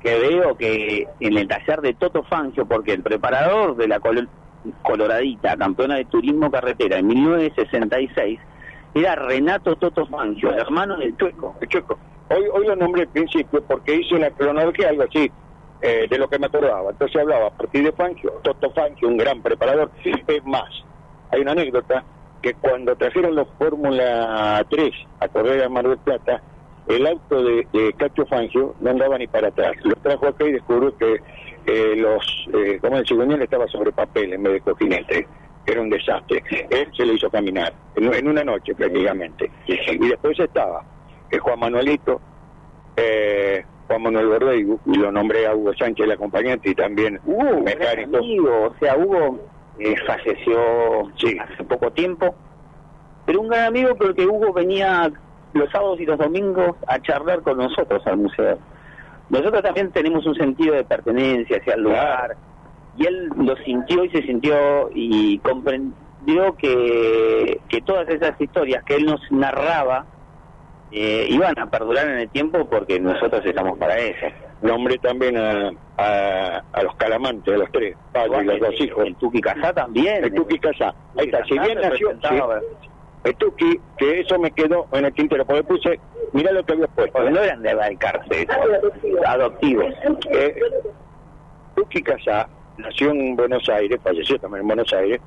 que 0.00 0.18
veo 0.18 0.56
que 0.56 1.08
en 1.20 1.38
el 1.38 1.48
taller 1.48 1.80
de 1.80 1.94
Toto 1.94 2.22
Fangio, 2.24 2.66
porque 2.66 2.92
el 2.92 3.02
preparador 3.02 3.76
de 3.76 3.88
la 3.88 4.00
Coloradita, 4.82 5.56
campeona 5.56 5.96
de 5.96 6.04
turismo 6.06 6.50
carretera 6.50 6.98
en 6.98 7.06
1966, 7.06 8.40
era 8.94 9.14
Renato 9.14 9.76
Toto 9.76 10.06
Fangio, 10.06 10.50
el 10.50 10.58
hermano 10.58 10.96
del 10.96 11.16
Chueco. 11.16 11.54
El 11.60 11.68
Chueco. 11.68 11.98
Hoy, 12.30 12.44
hoy 12.52 12.66
lo 12.66 12.76
nombré 12.76 13.02
al 13.02 13.08
principio 13.08 13.62
porque 13.62 13.96
hice 13.96 14.14
una 14.14 14.30
cronología, 14.30 14.88
algo 14.88 15.04
así, 15.04 15.30
eh, 15.80 16.06
de 16.10 16.18
lo 16.18 16.28
que 16.28 16.38
me 16.38 16.46
acordaba. 16.46 16.90
Entonces 16.90 17.20
hablaba 17.20 17.46
a 17.46 17.50
partir 17.50 17.84
de 17.84 17.92
Fangio, 17.92 18.32
Toto 18.42 18.70
Fangio, 18.72 19.08
un 19.08 19.16
gran 19.16 19.40
preparador. 19.42 19.90
Es 20.04 20.44
más, 20.44 20.68
hay 21.30 21.40
una 21.40 21.52
anécdota 21.52 22.04
que 22.42 22.54
cuando 22.54 22.96
trajeron 22.96 23.34
los 23.34 23.48
Fórmula 23.58 24.64
3 24.68 24.90
a 25.20 25.28
correr 25.28 25.62
a 25.62 25.68
Mar 25.68 25.88
del 25.88 25.98
Plata, 25.98 26.42
el 26.88 27.06
auto 27.06 27.42
de, 27.42 27.66
de 27.72 27.92
Cacho 27.94 28.26
Fangio 28.26 28.74
no 28.80 28.90
andaba 28.90 29.18
ni 29.18 29.26
para 29.26 29.48
atrás. 29.48 29.72
Lo 29.84 29.94
trajo 29.96 30.28
acá 30.28 30.44
y 30.46 30.52
descubrió 30.52 30.96
que 30.96 31.20
eh, 31.68 31.94
los, 31.96 32.48
eh, 32.54 32.78
como 32.80 32.96
el 32.96 33.06
cigüeñal 33.06 33.42
estaba 33.42 33.68
sobre 33.68 33.92
papel 33.92 34.32
en 34.32 34.42
vez 34.42 34.54
de 34.54 34.60
cojinete. 34.60 35.28
Era 35.66 35.82
un 35.82 35.90
desastre. 35.90 36.42
Él 36.70 36.88
se 36.96 37.04
lo 37.04 37.12
hizo 37.12 37.28
caminar, 37.28 37.74
en, 37.94 38.12
en 38.12 38.28
una 38.28 38.42
noche 38.42 38.74
prácticamente. 38.74 39.50
Y 39.66 40.08
después 40.08 40.40
estaba 40.40 40.82
eh, 41.30 41.38
Juan 41.38 41.60
Manuelito, 41.60 42.20
eh, 42.96 43.64
Juan 43.86 44.02
Manuel 44.02 44.28
Verde, 44.28 44.58
y, 44.58 44.96
lo 44.98 45.12
nombré 45.12 45.46
a 45.46 45.54
Hugo 45.54 45.74
Sánchez, 45.74 46.04
el 46.04 46.12
acompañante, 46.12 46.70
y 46.70 46.74
también 46.74 47.20
Uh, 47.24 47.62
mecánico. 47.62 48.16
amigo, 48.16 48.68
o 48.68 48.74
sea, 48.80 48.96
Hugo 48.96 49.38
eh, 49.78 49.94
falleció 50.06 51.08
hace 51.08 51.64
poco 51.64 51.90
tiempo, 51.92 52.34
pero 53.26 53.40
un 53.40 53.48
gran 53.48 53.66
amigo 53.66 53.94
porque 53.94 54.26
Hugo 54.26 54.52
venía 54.52 55.10
los 55.52 55.70
sábados 55.70 56.00
y 56.00 56.06
los 56.06 56.18
domingos 56.18 56.76
a 56.86 57.00
charlar 57.00 57.42
con 57.42 57.58
nosotros 57.58 58.06
al 58.06 58.16
museo. 58.16 58.58
Nosotros 59.30 59.62
también 59.62 59.90
tenemos 59.92 60.24
un 60.26 60.34
sentido 60.34 60.74
de 60.74 60.84
pertenencia 60.84 61.58
hacia 61.58 61.74
el 61.74 61.82
lugar, 61.82 62.36
y 62.96 63.06
él 63.06 63.30
lo 63.36 63.56
sintió 63.58 64.04
y 64.04 64.10
se 64.10 64.22
sintió 64.22 64.90
y 64.94 65.38
comprendió 65.38 66.56
que, 66.56 67.60
que 67.68 67.80
todas 67.82 68.08
esas 68.08 68.40
historias 68.40 68.82
que 68.84 68.96
él 68.96 69.06
nos 69.06 69.20
narraba 69.30 70.06
eh, 70.90 71.26
iban 71.28 71.58
a 71.58 71.66
perdurar 71.66 72.08
en 72.08 72.18
el 72.18 72.28
tiempo 72.30 72.68
porque 72.68 72.98
nosotros 72.98 73.44
estamos 73.44 73.78
para 73.78 73.96
eso. 73.98 74.26
Nombré 74.62 74.98
también 74.98 75.36
a, 75.36 75.70
a, 75.96 76.62
a 76.72 76.82
los 76.82 76.96
calamantes, 76.96 77.54
a 77.54 77.58
los 77.58 77.70
tres, 77.70 77.94
padres 78.12 78.42
y 78.42 78.44
los 78.46 78.60
dos 78.60 78.80
hijos. 78.80 79.04
El 79.06 79.14
Tuki 79.16 79.40
Casá 79.40 79.72
también. 79.72 80.24
El 80.24 80.34
Tuki 80.34 80.58
Casá. 80.58 80.92
Ahí 81.16 81.26
está, 81.26 81.44
si 81.44 81.58
bien 81.58 81.78
nació, 81.80 82.10
representaba- 83.28 83.30
si, 83.30 83.34
Tuki, 83.34 83.80
que 83.96 84.20
eso 84.20 84.38
me 84.38 84.50
quedó 84.50 84.86
en 84.92 85.04
el 85.04 85.12
tintero, 85.14 85.44
porque 85.44 85.62
puse, 85.64 86.00
mirá 86.32 86.52
lo 86.52 86.64
que 86.64 86.72
había 86.74 86.86
puesto. 86.88 87.12
Porque 87.12 87.30
no 87.30 87.40
eran 87.40 87.62
de 87.62 87.74
Balcarce, 87.74 88.46
adoptivos. 89.26 89.94
Eh, 90.30 90.60
Tuki 91.74 92.02
Casá 92.02 92.48
nació 92.76 93.10
en 93.10 93.36
Buenos 93.36 93.68
Aires, 93.68 93.98
falleció 94.02 94.38
también 94.38 94.62
en 94.62 94.68
Buenos 94.68 94.92
Aires, 94.92 95.20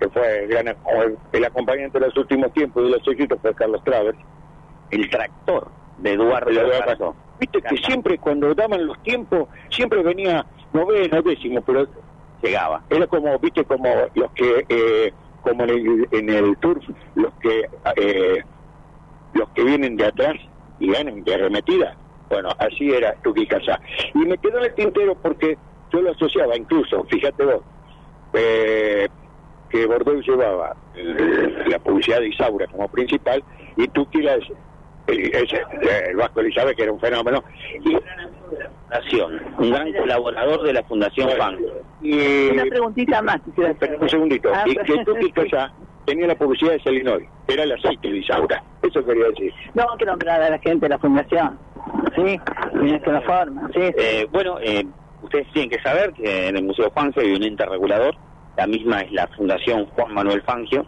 que 0.00 0.08
fue 0.08 0.44
el, 0.44 0.48
gran, 0.48 0.68
el, 0.68 1.18
el 1.32 1.44
acompañante 1.44 1.98
de 1.98 2.06
los 2.06 2.16
últimos 2.16 2.52
tiempos 2.52 2.82
de 2.84 2.90
los 2.90 3.08
éxitos 3.08 3.38
fue 3.40 3.54
Carlos 3.54 3.82
Travers. 3.84 4.18
El 4.90 5.08
tractor 5.10 5.68
de 5.98 6.12
Eduardo 6.12 6.50
Eduardo. 6.50 7.16
Viste 7.40 7.60
que 7.62 7.76
siempre 7.78 8.18
cuando 8.18 8.54
daban 8.54 8.86
los 8.86 9.02
tiempos, 9.02 9.48
siempre 9.70 10.02
venía 10.02 10.44
noveno, 10.72 11.20
décimo, 11.22 11.60
pero 11.62 11.86
llegaba. 12.42 12.82
Era 12.90 13.06
como, 13.06 13.38
viste, 13.38 13.64
como 13.64 13.88
los 14.14 14.30
que, 14.32 14.64
eh, 14.68 15.12
como 15.42 15.64
en 15.64 15.70
el, 15.70 16.08
en 16.12 16.28
el 16.30 16.56
turf, 16.58 16.84
los 17.16 17.32
que, 17.44 17.68
eh, 17.96 18.42
los 19.34 19.48
que 19.50 19.64
vienen 19.64 19.96
de 19.96 20.06
atrás 20.06 20.34
y 20.80 20.90
ganan 20.90 21.22
de 21.22 21.34
arremetida. 21.34 21.94
Bueno, 22.30 22.48
así 22.58 22.90
era 22.90 23.14
Tuki 23.22 23.46
Casá. 23.46 23.78
Y 24.14 24.18
me 24.18 24.38
quedó 24.38 24.58
en 24.58 24.64
el 24.64 24.74
tintero 24.74 25.14
porque 25.14 25.58
yo 25.92 26.00
lo 26.00 26.12
asociaba 26.12 26.56
incluso, 26.56 27.04
fíjate 27.04 27.44
vos, 27.44 27.60
eh, 28.32 29.08
que 29.68 29.86
Bordeaux 29.86 30.26
llevaba 30.26 30.74
eh, 30.96 31.64
la 31.66 31.78
publicidad 31.78 32.20
de 32.20 32.28
Isaura 32.28 32.66
como 32.68 32.88
principal 32.88 33.44
y 33.76 33.86
Tuki 33.88 34.22
la, 34.22 34.34
el, 34.34 35.34
ese, 35.34 35.62
el 36.08 36.16
Vasco 36.16 36.40
Elizabeth, 36.40 36.76
que 36.76 36.84
era 36.84 36.92
un 36.92 37.00
fenómeno. 37.00 37.44
Y, 37.84 37.96
Fundación, 38.84 39.40
un 39.58 39.70
gran 39.70 39.92
colaborador 39.92 40.62
de 40.62 40.72
la 40.72 40.82
Fundación 40.84 41.28
FAN. 41.36 41.58
y, 42.00 42.50
Una 42.50 42.64
preguntita 42.64 43.20
más. 43.22 43.40
Espera 43.56 43.96
un 44.00 44.08
segundito. 44.08 44.50
Ah, 44.54 44.64
y 44.66 44.76
que 44.76 45.04
Tuki 45.04 45.32
Casá 45.32 45.72
tenía 46.04 46.26
la 46.26 46.34
publicidad 46.36 46.72
de 46.72 46.80
Selinori, 46.80 47.26
era 47.48 47.62
el 47.64 47.72
aceite 47.72 48.08
de 48.08 48.18
Isaura. 48.18 48.62
Eso 48.82 49.04
quería 49.04 49.26
decir. 49.28 49.52
No, 49.74 49.84
que 49.98 50.04
nombrar 50.04 50.42
a 50.42 50.50
la 50.50 50.58
gente 50.58 50.86
de 50.86 50.88
la 50.90 50.98
fundación. 50.98 51.58
Sí, 52.14 52.40
de 52.80 52.96
esta 52.96 53.20
forma. 53.22 53.68
Sí. 53.74 53.80
Eh, 53.80 54.26
bueno, 54.30 54.58
eh, 54.60 54.84
ustedes 55.22 55.46
tienen 55.52 55.70
que 55.70 55.80
saber 55.80 56.12
que 56.12 56.48
en 56.48 56.56
el 56.56 56.64
Museo 56.64 56.90
Fangio 56.90 57.22
hay 57.22 57.32
un 57.32 57.42
ente 57.42 57.64
regulador, 57.66 58.14
la 58.56 58.66
misma 58.66 59.00
es 59.00 59.12
la 59.12 59.26
Fundación 59.28 59.86
Juan 59.86 60.14
Manuel 60.14 60.42
Fangio, 60.42 60.86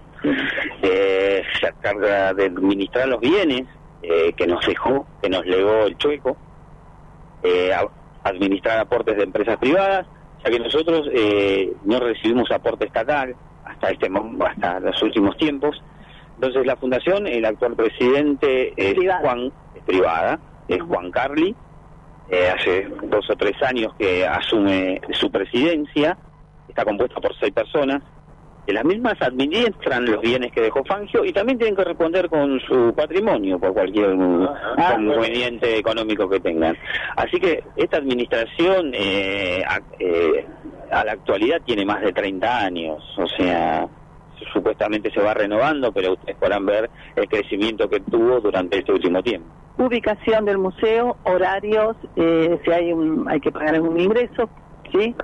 eh, 0.82 1.42
se 1.60 1.68
encarga 1.68 2.32
de 2.34 2.46
administrar 2.46 3.08
los 3.08 3.20
bienes 3.20 3.64
eh, 4.02 4.32
que 4.36 4.46
nos 4.46 4.64
dejó, 4.66 5.06
que 5.22 5.28
nos 5.28 5.44
legó 5.46 5.86
el 5.86 5.96
chueco, 5.96 6.36
eh, 7.42 7.72
administrar 8.22 8.78
aportes 8.78 9.16
de 9.16 9.24
empresas 9.24 9.56
privadas, 9.58 10.06
ya 10.44 10.50
que 10.50 10.58
nosotros 10.58 11.08
eh, 11.12 11.72
no 11.84 11.98
recibimos 12.00 12.50
aporte 12.50 12.86
estatal 12.86 13.34
hasta 13.66 13.90
este 13.90 14.08
hasta 14.44 14.80
los 14.80 15.02
últimos 15.02 15.36
tiempos. 15.36 15.82
Entonces 16.34 16.66
la 16.66 16.76
fundación, 16.76 17.26
el 17.26 17.44
actual 17.44 17.74
presidente 17.74 18.72
es 18.76 18.94
Juan, 19.20 19.52
es 19.74 19.82
privada, 19.84 20.38
es 20.68 20.82
Juan 20.82 21.10
Carli, 21.10 21.54
eh, 22.28 22.48
hace 22.48 22.88
dos 23.04 23.28
o 23.30 23.36
tres 23.36 23.54
años 23.62 23.94
que 23.98 24.26
asume 24.26 25.00
su 25.12 25.30
presidencia, 25.30 26.18
está 26.68 26.84
compuesta 26.84 27.20
por 27.20 27.34
seis 27.38 27.52
personas, 27.52 28.02
que 28.66 28.72
las 28.72 28.84
mismas 28.84 29.14
administran 29.20 30.04
los 30.06 30.20
bienes 30.20 30.50
que 30.50 30.60
dejó 30.60 30.84
Fangio 30.84 31.24
y 31.24 31.32
también 31.32 31.56
tienen 31.56 31.76
que 31.76 31.84
responder 31.84 32.28
con 32.28 32.58
su 32.60 32.92
patrimonio 32.96 33.60
por 33.60 33.72
cualquier 33.72 34.16
conveniente 34.16 35.78
económico 35.78 36.28
que 36.28 36.40
tengan. 36.40 36.76
Así 37.14 37.38
que 37.38 37.62
esta 37.76 37.98
administración 37.98 38.90
eh, 38.92 39.62
eh, 40.00 40.46
a 40.90 41.04
la 41.04 41.12
actualidad 41.12 41.60
tiene 41.64 41.84
más 41.84 42.00
de 42.00 42.12
30 42.12 42.58
años, 42.58 43.02
o 43.18 43.26
sea, 43.28 43.86
supuestamente 44.52 45.10
se 45.10 45.20
va 45.20 45.34
renovando, 45.34 45.92
pero 45.92 46.12
ustedes 46.12 46.36
podrán 46.36 46.66
ver 46.66 46.90
el 47.14 47.28
crecimiento 47.28 47.88
que 47.88 48.00
tuvo 48.00 48.40
durante 48.40 48.78
este 48.78 48.92
último 48.92 49.22
tiempo. 49.22 49.48
Ubicación 49.78 50.44
del 50.44 50.58
museo, 50.58 51.16
horarios, 51.24 51.96
eh, 52.16 52.58
si 52.64 52.70
hay 52.70 52.92
un, 52.92 53.28
hay 53.28 53.40
que 53.40 53.52
pagar 53.52 53.74
algún 53.74 54.00
ingreso, 54.00 54.48
¿sí? 54.92 55.14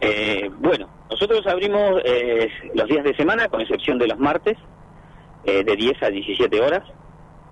Eh, 0.00 0.50
bueno, 0.58 0.88
nosotros 1.10 1.46
abrimos 1.46 2.00
eh, 2.04 2.48
los 2.74 2.88
días 2.88 3.04
de 3.04 3.14
semana, 3.14 3.48
con 3.48 3.60
excepción 3.60 3.98
de 3.98 4.08
los 4.08 4.18
martes, 4.18 4.56
eh, 5.44 5.62
de 5.62 5.76
10 5.76 6.02
a 6.02 6.10
17 6.10 6.60
horas, 6.60 6.82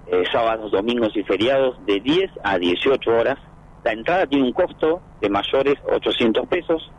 eh, 0.07 0.25
sábados, 0.33 0.73
domingos 0.73 1.17
y 1.17 1.23
feriados 1.23 1.77
de 1.87 2.01
10 2.01 2.31
a 2.43 2.59
18 2.59 3.11
horas. 3.11 3.39
La 3.85 3.93
entrada 3.93 4.27
tiene 4.27 4.47
un 4.47 4.53
costo 4.53 5.01
de 5.21 5.29
mayores 5.29 5.75
800 5.85 6.49
pesos, 6.49 6.91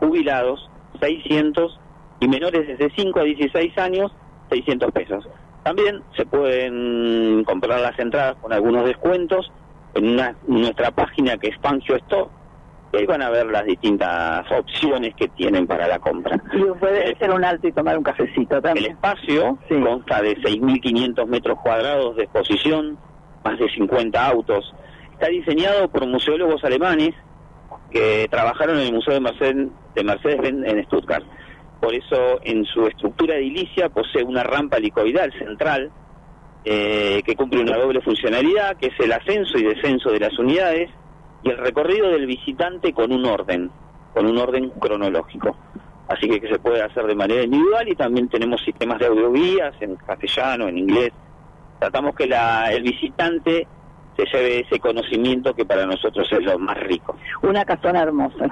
jubilados 0.00 0.68
600 1.00 1.78
y 2.20 2.28
menores 2.28 2.66
desde 2.66 2.90
5 2.96 3.20
a 3.20 3.22
16 3.22 3.78
años 3.78 4.12
600 4.50 4.90
pesos. 4.92 5.28
También 5.62 6.02
se 6.16 6.26
pueden 6.26 7.44
comprar 7.44 7.80
las 7.80 7.98
entradas 7.98 8.36
con 8.40 8.52
algunos 8.52 8.84
descuentos 8.84 9.52
en 9.94 10.08
una, 10.10 10.34
nuestra 10.46 10.90
página 10.90 11.36
que 11.36 11.48
es 11.48 11.56
Fangio 11.60 11.96
Store. 11.96 12.30
Y 12.92 12.96
ahí 12.96 13.06
van 13.06 13.22
a 13.22 13.30
ver 13.30 13.46
las 13.46 13.64
distintas 13.66 14.50
opciones 14.50 15.14
que 15.14 15.28
tienen 15.28 15.66
para 15.66 15.86
la 15.86 16.00
compra. 16.00 16.42
Y 16.52 16.64
puede 16.80 17.14
ser 17.18 17.30
un 17.30 17.44
alto 17.44 17.68
y 17.68 17.72
tomar 17.72 17.96
un 17.96 18.02
cafecito 18.02 18.56
El 18.56 18.62
también. 18.62 18.92
espacio 18.92 19.58
consta 19.68 20.20
de 20.22 20.36
6.500 20.38 21.26
metros 21.26 21.58
cuadrados 21.62 22.16
de 22.16 22.24
exposición, 22.24 22.98
más 23.44 23.58
de 23.60 23.68
50 23.70 24.26
autos. 24.26 24.74
Está 25.12 25.28
diseñado 25.28 25.88
por 25.88 26.04
museólogos 26.06 26.64
alemanes 26.64 27.14
que 27.90 28.28
trabajaron 28.30 28.78
en 28.78 28.86
el 28.86 28.92
Museo 28.94 29.14
de, 29.14 29.20
Mercedes, 29.20 29.68
de 29.94 30.04
Mercedes-Benz 30.04 30.66
en 30.66 30.84
Stuttgart. 30.84 31.24
Por 31.80 31.94
eso, 31.94 32.40
en 32.42 32.64
su 32.66 32.86
estructura 32.86 33.36
edilicia 33.36 33.88
posee 33.88 34.22
una 34.22 34.42
rampa 34.42 34.76
helicoidal 34.76 35.32
central 35.32 35.90
eh, 36.64 37.22
que 37.24 37.34
cumple 37.34 37.60
una 37.60 37.76
doble 37.76 38.02
funcionalidad, 38.02 38.76
que 38.76 38.88
es 38.88 39.00
el 39.00 39.12
ascenso 39.12 39.58
y 39.58 39.62
descenso 39.62 40.10
de 40.10 40.20
las 40.20 40.38
unidades 40.38 40.90
y 41.42 41.50
el 41.50 41.56
recorrido 41.56 42.10
del 42.10 42.26
visitante 42.26 42.92
con 42.92 43.12
un 43.12 43.24
orden, 43.24 43.70
con 44.12 44.26
un 44.26 44.36
orden 44.36 44.70
cronológico. 44.78 45.56
Así 46.08 46.28
que, 46.28 46.40
que 46.40 46.48
se 46.48 46.58
puede 46.58 46.82
hacer 46.82 47.06
de 47.06 47.14
manera 47.14 47.42
individual 47.42 47.88
y 47.88 47.94
también 47.94 48.28
tenemos 48.28 48.60
sistemas 48.62 48.98
de 48.98 49.06
audioguías 49.06 49.74
en 49.80 49.96
castellano, 49.96 50.68
en 50.68 50.78
inglés. 50.78 51.12
Tratamos 51.78 52.14
que 52.14 52.26
la, 52.26 52.70
el 52.72 52.82
visitante 52.82 53.66
se 54.26 54.36
lleve 54.38 54.60
ese 54.60 54.78
conocimiento 54.78 55.54
que 55.54 55.64
para 55.64 55.86
nosotros 55.86 56.28
es 56.32 56.42
lo 56.44 56.58
más 56.58 56.76
rico. 56.78 57.16
Una 57.42 57.64
casona 57.64 58.02
hermosa. 58.02 58.46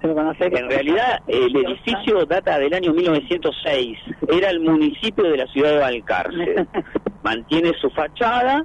¿Se 0.00 0.06
lo 0.06 0.14
conoce? 0.14 0.44
En 0.46 0.68
realidad, 0.70 1.18
el 1.26 1.56
edificio 1.56 2.24
data 2.24 2.58
del 2.58 2.72
año 2.72 2.92
1906. 2.92 3.98
Era 4.28 4.50
el 4.50 4.60
municipio 4.60 5.24
de 5.24 5.36
la 5.38 5.46
ciudad 5.48 5.70
de 5.72 5.78
Balcarce. 5.78 6.66
Mantiene 7.22 7.72
su 7.80 7.90
fachada 7.90 8.64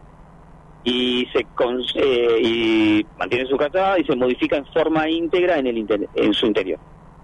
y 0.84 1.26
se 1.34 1.46
con- 1.56 1.82
eh, 1.96 2.38
y 2.42 3.06
mantiene 3.18 3.46
su 3.46 3.58
fachada 3.58 3.98
y 4.00 4.04
se 4.04 4.16
modifica 4.16 4.58
en 4.58 4.66
forma 4.66 5.10
íntegra 5.10 5.58
en 5.58 5.68
el 5.68 5.78
inter- 5.78 6.10
en 6.14 6.34
su 6.34 6.46
interior. 6.46 6.78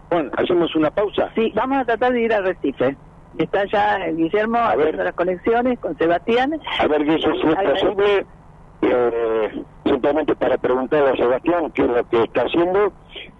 Bueno, 0.09 0.31
hacemos 0.37 0.73
una 0.75 0.89
pausa. 0.89 1.29
Sí, 1.35 1.51
vamos 1.53 1.77
a 1.79 1.85
tratar 1.85 2.13
de 2.13 2.21
ir 2.21 2.33
al 2.33 2.45
Recife. 2.45 2.95
Está 3.37 3.65
ya 3.65 4.07
Guillermo 4.11 4.57
haciendo 4.57 5.03
las 5.03 5.13
conexiones 5.13 5.77
con 5.79 5.95
Sebastián. 5.97 6.59
A 6.79 6.87
ver, 6.87 7.03
Guillermo, 7.05 7.35
si 7.35 7.47
es 7.47 7.55
posible, 7.55 8.25
eh, 8.81 9.63
simplemente 9.85 10.35
para 10.35 10.57
preguntarle 10.57 11.11
a 11.11 11.15
Sebastián 11.15 11.71
qué 11.71 11.81
es 11.81 11.87
lo 11.87 12.09
que 12.09 12.23
está 12.23 12.41
haciendo, 12.43 12.93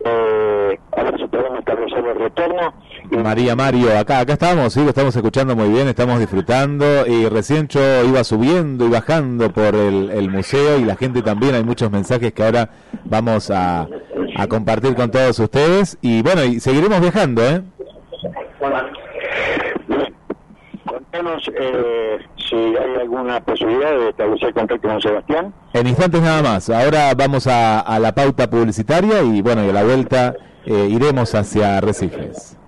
eh, 0.05 0.79
a 0.91 1.03
ver 1.03 1.17
si 1.17 1.27
podemos 1.27 1.59
establecer 1.59 2.05
el 2.05 2.19
retorno. 2.19 2.73
María 3.11 3.55
Mario, 3.55 3.97
acá, 3.97 4.19
acá 4.19 4.33
estamos, 4.33 4.73
sí, 4.73 4.83
lo 4.83 4.89
estamos 4.89 5.15
escuchando 5.15 5.55
muy 5.55 5.69
bien, 5.69 5.87
estamos 5.87 6.19
disfrutando 6.19 7.05
y 7.07 7.27
recién 7.27 7.67
yo 7.67 8.03
iba 8.03 8.23
subiendo 8.23 8.85
y 8.85 8.89
bajando 8.89 9.51
por 9.51 9.75
el, 9.75 10.11
el 10.11 10.29
museo 10.29 10.77
y 10.77 10.85
la 10.85 10.95
gente 10.95 11.21
también, 11.21 11.55
hay 11.55 11.63
muchos 11.63 11.89
mensajes 11.91 12.33
que 12.33 12.43
ahora 12.43 12.69
vamos 13.05 13.49
a, 13.49 13.87
a 14.35 14.47
compartir 14.47 14.95
con 14.95 15.09
todos 15.11 15.39
ustedes 15.39 15.97
y 16.01 16.21
bueno, 16.21 16.43
y 16.43 16.59
seguiremos 16.59 17.01
viajando, 17.01 17.41
¿eh? 17.43 17.61
Contanos 21.19 21.51
eh, 21.59 22.17
si 22.49 22.55
hay 22.55 23.01
alguna 23.01 23.41
posibilidad 23.41 23.91
de 23.91 24.09
establecer 24.09 24.53
contacto 24.53 24.87
con 24.87 25.01
Sebastián. 25.01 25.53
En 25.73 25.87
instantes 25.87 26.21
nada 26.21 26.41
más, 26.41 26.69
ahora 26.69 27.13
vamos 27.13 27.45
a, 27.47 27.81
a 27.81 27.99
la 27.99 28.13
pauta 28.13 28.49
publicitaria 28.49 29.21
y 29.21 29.41
bueno, 29.41 29.65
y 29.65 29.69
a 29.69 29.73
la 29.73 29.83
vuelta 29.83 30.35
eh, 30.65 30.87
iremos 30.89 31.35
hacia 31.35 31.81
Recifes. 31.81 32.58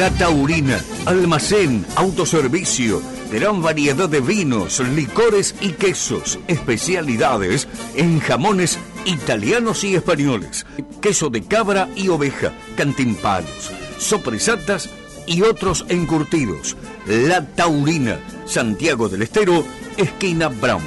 La 0.00 0.08
Taurina, 0.08 0.80
almacén, 1.04 1.84
autoservicio, 1.94 3.02
gran 3.30 3.60
variedad 3.60 4.08
de 4.08 4.22
vinos, 4.22 4.80
licores 4.80 5.54
y 5.60 5.72
quesos, 5.72 6.38
especialidades 6.48 7.68
en 7.94 8.18
jamones 8.18 8.78
italianos 9.04 9.84
y 9.84 9.96
españoles, 9.96 10.64
queso 11.02 11.28
de 11.28 11.42
cabra 11.42 11.86
y 11.96 12.08
oveja, 12.08 12.54
cantimpalos, 12.76 13.70
sopresatas 13.98 14.88
y 15.26 15.42
otros 15.42 15.84
encurtidos. 15.90 16.78
La 17.06 17.44
Taurina, 17.44 18.18
Santiago 18.46 19.10
del 19.10 19.20
Estero, 19.20 19.66
esquina 19.98 20.48
Brown. 20.48 20.82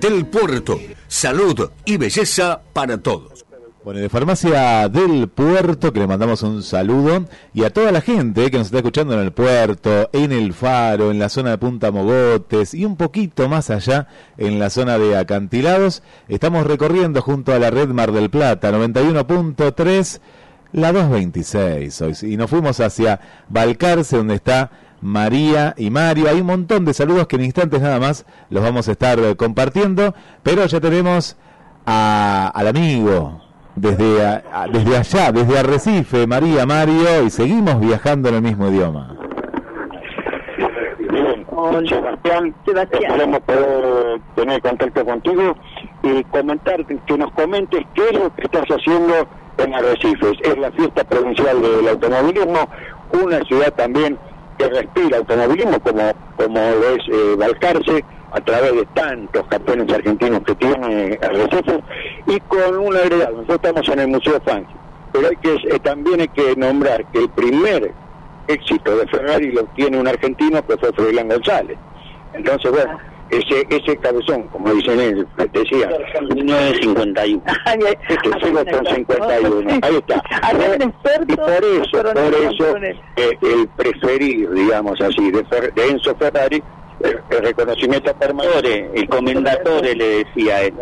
Del 0.00 0.26
Puerto, 0.26 0.78
salud 1.08 1.70
y 1.84 1.96
belleza 1.96 2.60
para 2.72 2.98
todos. 2.98 3.44
Bueno, 3.82 4.00
de 4.00 4.10
Farmacia 4.10 4.88
del 4.90 5.28
Puerto, 5.28 5.90
que 5.90 6.00
le 6.00 6.06
mandamos 6.06 6.42
un 6.42 6.62
saludo, 6.62 7.24
y 7.54 7.64
a 7.64 7.72
toda 7.72 7.90
la 7.92 8.02
gente 8.02 8.50
que 8.50 8.58
nos 8.58 8.66
está 8.66 8.78
escuchando 8.78 9.14
en 9.14 9.20
el 9.20 9.32
puerto, 9.32 10.10
en 10.12 10.32
el 10.32 10.52
faro, 10.52 11.10
en 11.10 11.18
la 11.18 11.30
zona 11.30 11.50
de 11.50 11.58
Punta 11.58 11.90
Mogotes 11.90 12.74
y 12.74 12.84
un 12.84 12.96
poquito 12.96 13.48
más 13.48 13.70
allá, 13.70 14.06
en 14.36 14.58
la 14.58 14.68
zona 14.68 14.98
de 14.98 15.16
acantilados, 15.16 16.02
estamos 16.28 16.66
recorriendo 16.66 17.22
junto 17.22 17.54
a 17.54 17.58
la 17.58 17.70
red 17.70 17.88
Mar 17.88 18.12
del 18.12 18.28
Plata, 18.28 18.70
91.3, 18.70 20.20
la 20.72 20.92
226 20.92 22.02
hoy, 22.02 22.12
y 22.22 22.36
nos 22.36 22.50
fuimos 22.50 22.80
hacia 22.80 23.18
Balcarce, 23.48 24.18
donde 24.18 24.34
está 24.34 24.70
María 25.00 25.74
y 25.78 25.88
Mario. 25.88 26.28
Hay 26.28 26.42
un 26.42 26.46
montón 26.48 26.84
de 26.84 26.92
saludos 26.92 27.26
que 27.28 27.36
en 27.36 27.44
instantes 27.44 27.80
nada 27.80 27.98
más 27.98 28.26
los 28.50 28.62
vamos 28.62 28.88
a 28.88 28.92
estar 28.92 29.18
eh, 29.20 29.36
compartiendo, 29.36 30.14
pero 30.42 30.66
ya 30.66 30.80
tenemos 30.80 31.36
a- 31.86 32.52
al 32.54 32.66
amigo 32.68 33.40
desde, 33.76 34.24
a- 34.26 34.42
a- 34.52 34.68
desde 34.68 34.96
allá, 34.96 35.32
desde 35.32 35.58
Arrecife, 35.58 36.26
María, 36.26 36.66
Mario, 36.66 37.22
y 37.24 37.30
seguimos 37.30 37.80
viajando 37.80 38.28
en 38.28 38.34
el 38.36 38.42
mismo 38.42 38.68
idioma. 38.68 39.16
Bien, 41.10 41.46
Sebastián, 41.88 42.54
esperemos 42.66 43.40
poder 43.40 44.20
tener 44.34 44.60
contacto 44.62 45.04
contigo 45.04 45.54
y 46.02 46.24
comentar, 46.24 46.84
que 46.86 47.18
nos 47.18 47.30
comentes 47.32 47.84
qué 47.94 48.02
es 48.10 48.12
lo 48.18 48.34
que 48.34 48.42
estás 48.42 48.64
haciendo 48.68 49.14
en 49.58 49.74
Arrecifes. 49.74 50.38
Es 50.42 50.58
la 50.58 50.70
fiesta 50.72 51.04
provincial 51.04 51.60
del 51.60 51.88
automovilismo, 51.88 52.68
una 53.24 53.40
ciudad 53.44 53.72
también 53.74 54.18
que 54.58 54.68
respira 54.68 55.18
automovilismo 55.18 55.80
como, 55.80 56.02
como 56.36 56.54
lo 56.58 56.88
es 56.90 57.02
eh, 57.08 57.34
Balcarce, 57.38 58.04
a 58.32 58.40
través 58.40 58.74
de 58.74 58.86
tantos 58.94 59.46
campeones 59.48 59.92
argentinos 59.92 60.40
que 60.44 60.54
tiene 60.56 61.18
Arrecifes, 61.22 61.80
y 62.26 62.38
con 62.40 62.78
un 62.78 62.96
agregado. 62.96 63.32
Nosotros 63.42 63.56
estamos 63.62 63.88
en 63.88 63.98
el 64.00 64.08
Museo 64.08 64.40
Fangio, 64.44 64.76
pero 65.12 65.28
hay 65.28 65.36
que, 65.36 65.54
eh, 65.54 65.78
también 65.82 66.20
hay 66.20 66.28
que 66.28 66.54
nombrar 66.56 67.04
que 67.12 67.18
el 67.20 67.28
primer 67.30 67.92
éxito 68.48 68.96
de 68.96 69.06
Ferrari 69.08 69.52
lo 69.52 69.64
tiene 69.76 69.98
un 69.98 70.08
argentino 70.08 70.64
que 70.66 70.76
fue 70.78 70.92
Froilán 70.92 71.28
González. 71.28 71.76
Entonces, 72.34 72.70
bueno, 72.70 72.98
ese 73.30 73.64
ese 73.70 73.96
cabezón, 73.98 74.42
como 74.48 74.72
dicen 74.74 74.98
él, 75.00 75.26
decía, 75.52 75.88
1951. 76.34 77.42
Este 78.08 78.46
sigo 78.46 78.64
con 78.64 78.86
51. 78.86 79.70
Ahí 79.82 79.96
está. 79.96 80.22
Y 81.28 81.36
por 81.36 81.64
eso, 81.64 82.02
por 82.02 82.34
eso, 82.34 82.76
eh, 83.16 83.38
el 83.42 83.68
preferir, 83.76 84.50
digamos 84.50 85.00
así, 85.00 85.30
de, 85.30 85.44
Fer- 85.46 85.72
de 85.74 85.88
Enzo 85.90 86.14
Ferrari, 86.16 86.62
el, 87.00 87.42
reconocimiento 87.42 88.14
permanente, 88.14 88.90
el 88.94 89.08
comendatore 89.08 89.94
le 89.94 90.24
decía 90.24 90.62
él, 90.62 90.74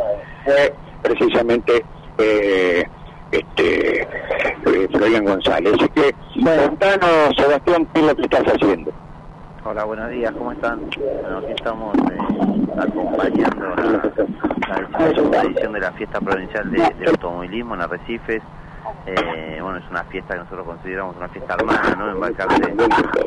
fue 0.45 0.75
precisamente 1.03 1.85
eh, 2.19 2.85
este 3.31 4.03
eh, 4.03 4.89
Froilán 4.93 5.25
González. 5.25 5.75
Así 5.75 5.89
que, 5.91 6.15
contanos, 6.45 7.35
Sebastián, 7.37 7.87
qué 7.93 8.01
es 8.01 8.07
lo 8.07 8.17
que 8.17 8.23
estás 8.23 8.45
haciendo. 8.45 8.93
Hola, 9.65 9.85
buenos 9.85 10.11
días, 10.11 10.33
¿cómo 10.33 10.53
están? 10.53 10.81
Bueno, 11.21 11.39
aquí 11.39 11.53
estamos 11.55 11.95
eh, 11.97 12.19
acompañando 12.79 13.69
la, 13.77 15.31
la 15.31 15.43
edición 15.43 15.73
de 15.73 15.81
la 15.81 15.93
fiesta 15.93 16.21
provincial 16.21 16.71
de, 16.71 16.79
del 16.99 17.09
automovilismo 17.09 17.75
en 17.75 17.83
Arrecifes. 17.83 18.43
Eh, 19.07 19.59
bueno, 19.61 19.79
es 19.79 19.91
una 19.91 20.05
fiesta 20.05 20.35
que 20.35 20.41
nosotros 20.41 20.67
consideramos 20.67 21.17
una 21.17 21.29
fiesta 21.29 21.55
hermana, 21.55 21.95
¿no? 21.97 22.11
En 22.11 22.21
Balcarce. 22.21 22.75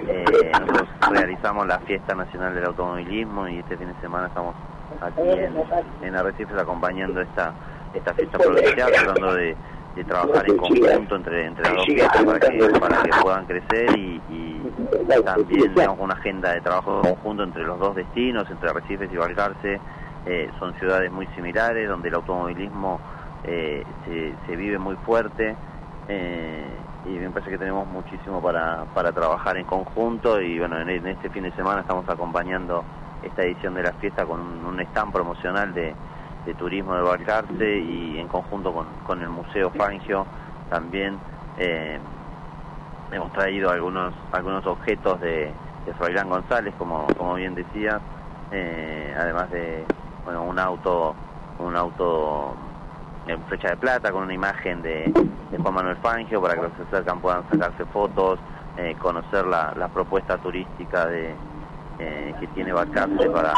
Eh, 0.08 0.52
nosotros 0.60 0.88
realizamos 1.12 1.68
la 1.68 1.80
fiesta 1.80 2.16
nacional 2.16 2.54
del 2.56 2.66
automovilismo 2.66 3.48
y 3.48 3.60
este 3.60 3.78
fin 3.78 3.88
de 3.88 4.02
semana 4.02 4.28
estamos 4.28 4.56
aquí 5.00 5.22
en, 5.22 5.54
en 6.02 6.16
Arrecifes 6.16 6.58
acompañando 6.58 7.22
esta 7.22 7.54
esta 7.94 8.14
fiesta 8.14 8.38
provincial, 8.38 8.92
tratando 8.92 9.34
de, 9.36 9.56
trabajar 10.08 10.50
en 10.50 10.58
conjunto 10.58 11.16
entre, 11.16 11.46
entre 11.46 11.64
las 11.64 11.74
dos 11.76 11.86
fiestas 11.86 12.24
para 12.24 12.40
que, 12.40 12.80
para 12.80 13.04
que 13.04 13.10
puedan 13.22 13.46
crecer 13.46 13.98
y, 13.98 14.22
también 15.26 15.74
tenemos 15.74 16.00
una 16.00 16.14
agenda 16.14 16.54
de 16.54 16.62
trabajo 16.62 17.02
conjunto 17.02 17.44
entre 17.44 17.64
los 17.64 17.80
dos 17.80 17.96
destinos, 17.96 18.50
entre 18.50 18.70
Arrecifes 18.70 19.12
y 19.12 19.18
Balcarce. 19.18 19.80
Eh, 20.26 20.50
son 20.60 20.74
ciudades 20.76 21.12
muy 21.12 21.26
similares 21.36 21.90
donde 21.90 22.10
el 22.10 22.16
automovilismo 22.16 23.00
eh, 23.44 23.84
se, 24.46 24.56
vive 24.56 24.78
muy 24.78 24.96
fuerte 24.98 25.56
eh, 26.08 26.66
y 27.06 27.10
me 27.10 27.30
parece 27.30 27.52
que 27.52 27.58
tenemos 27.58 27.88
muchísimo 27.88 28.42
para, 28.42 28.86
para 28.94 29.12
trabajar 29.12 29.58
en 29.58 29.66
conjunto 29.66 30.40
y 30.42 30.60
bueno, 30.60 30.80
en, 30.80 31.08
este 31.08 31.30
fin 31.30 31.44
de 31.44 31.52
semana 31.54 31.82
estamos 31.82 32.08
acompañando 32.08 32.84
esta 33.24 33.44
edición 33.44 33.74
de 33.76 33.84
la 33.84 33.94
fiesta 33.94 34.26
con 34.26 34.40
un, 34.40 34.66
un 34.66 34.80
stand 34.82 35.12
promocional 35.12 35.74
de, 35.74 35.94
de 36.46 36.54
turismo 36.56 36.96
de 36.96 37.02
Balcarce 37.02 37.80
y 37.80 38.20
en 38.20 38.28
conjunto 38.28 38.74
con, 38.74 38.88
con 39.06 39.22
el 39.22 39.30
Museo 39.30 39.70
Fangio 39.72 40.26
también 40.70 41.18
eh, 41.58 42.00
hemos 43.12 43.32
traído 43.34 43.70
algunos 43.70 44.14
algunos 44.32 44.66
objetos 44.66 45.20
de, 45.22 45.52
de 45.86 45.94
Froilán 45.98 46.30
González, 46.30 46.74
como, 46.78 47.08
como 47.18 47.36
bien 47.36 47.56
decía, 47.56 48.00
eh, 48.52 49.16
además 49.18 49.52
de 49.52 49.84
bueno 50.26 50.44
un 50.44 50.58
auto 50.60 51.16
un 51.60 51.76
auto 51.76 52.56
en 53.28 53.42
flecha 53.44 53.70
de 53.70 53.78
plata 53.78 54.12
con 54.12 54.24
una 54.24 54.34
imagen 54.34 54.82
de, 54.82 55.12
de 55.52 55.58
Juan 55.58 55.74
Manuel 55.74 55.98
Fangio 55.98 56.42
para 56.42 56.56
que 56.56 56.62
los 56.64 56.72
que 56.72 56.84
se 56.84 56.88
acercan 56.96 57.20
puedan 57.22 57.44
sacarse 57.50 57.86
fotos, 57.86 58.40
eh, 58.78 58.96
conocer 59.00 59.46
la, 59.46 59.74
la 59.78 59.88
propuesta 59.90 60.38
turística 60.38 61.06
de 61.06 61.36
eh, 62.00 62.34
que 62.40 62.48
tiene 62.48 62.74
Balcarce 62.74 63.30
para 63.30 63.54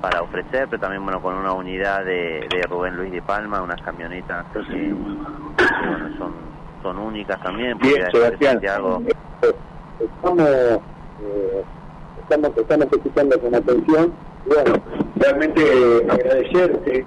para 0.00 0.22
ofrecer, 0.22 0.68
pero 0.68 0.80
también 0.80 1.02
bueno 1.02 1.22
con 1.22 1.34
una 1.34 1.52
unidad 1.52 2.04
de, 2.04 2.46
de 2.50 2.62
Rubén 2.68 2.96
Luis 2.96 3.10
de 3.12 3.22
Palma, 3.22 3.62
unas 3.62 3.80
camionetas 3.80 4.44
que, 4.52 4.60
que, 4.66 4.92
bueno, 4.92 6.18
son 6.18 6.32
son 6.82 6.98
únicas 6.98 7.42
también. 7.42 7.78
Bien, 7.78 8.06
Sebastián. 8.12 8.52
Santiago, 8.52 9.02
Estamos, 9.98 10.48
eh, 10.48 11.64
estamos, 12.22 12.56
estamos 12.56 12.86
escuchando 12.92 13.40
con 13.40 13.54
atención. 13.54 14.12
Bueno, 14.46 14.74
realmente 15.16 15.62
eh, 15.62 16.06
agradecerte, 16.10 17.06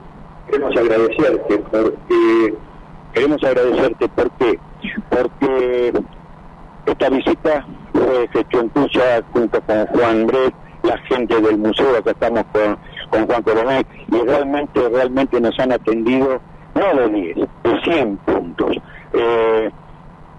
queremos 0.49 0.77
agradecerte 0.77 1.57
porque 1.71 2.53
queremos 3.13 3.43
agradecerte 3.43 4.07
¿por 4.09 4.31
qué? 4.31 4.59
porque 5.09 5.93
esta 6.85 7.09
visita 7.09 7.65
fue 7.93 8.27
gestión 8.29 8.69
tuya 8.69 9.21
junto 9.31 9.61
con 9.61 9.85
Juan 9.87 10.27
Bret, 10.27 10.53
la 10.83 10.97
gente 10.99 11.39
del 11.39 11.57
museo, 11.57 11.97
acá 11.97 12.11
estamos 12.11 12.43
con, 12.51 12.77
con 13.09 13.27
Juan 13.27 13.43
Coronel, 13.43 13.85
y 14.07 14.19
realmente, 14.21 14.89
realmente 14.89 15.39
nos 15.39 15.57
han 15.59 15.71
atendido, 15.71 16.41
no 16.75 17.01
de 17.01 17.09
10, 17.09 17.35
de 17.37 17.81
100 17.83 18.17
puntos. 18.17 18.77
Eh, 19.13 19.69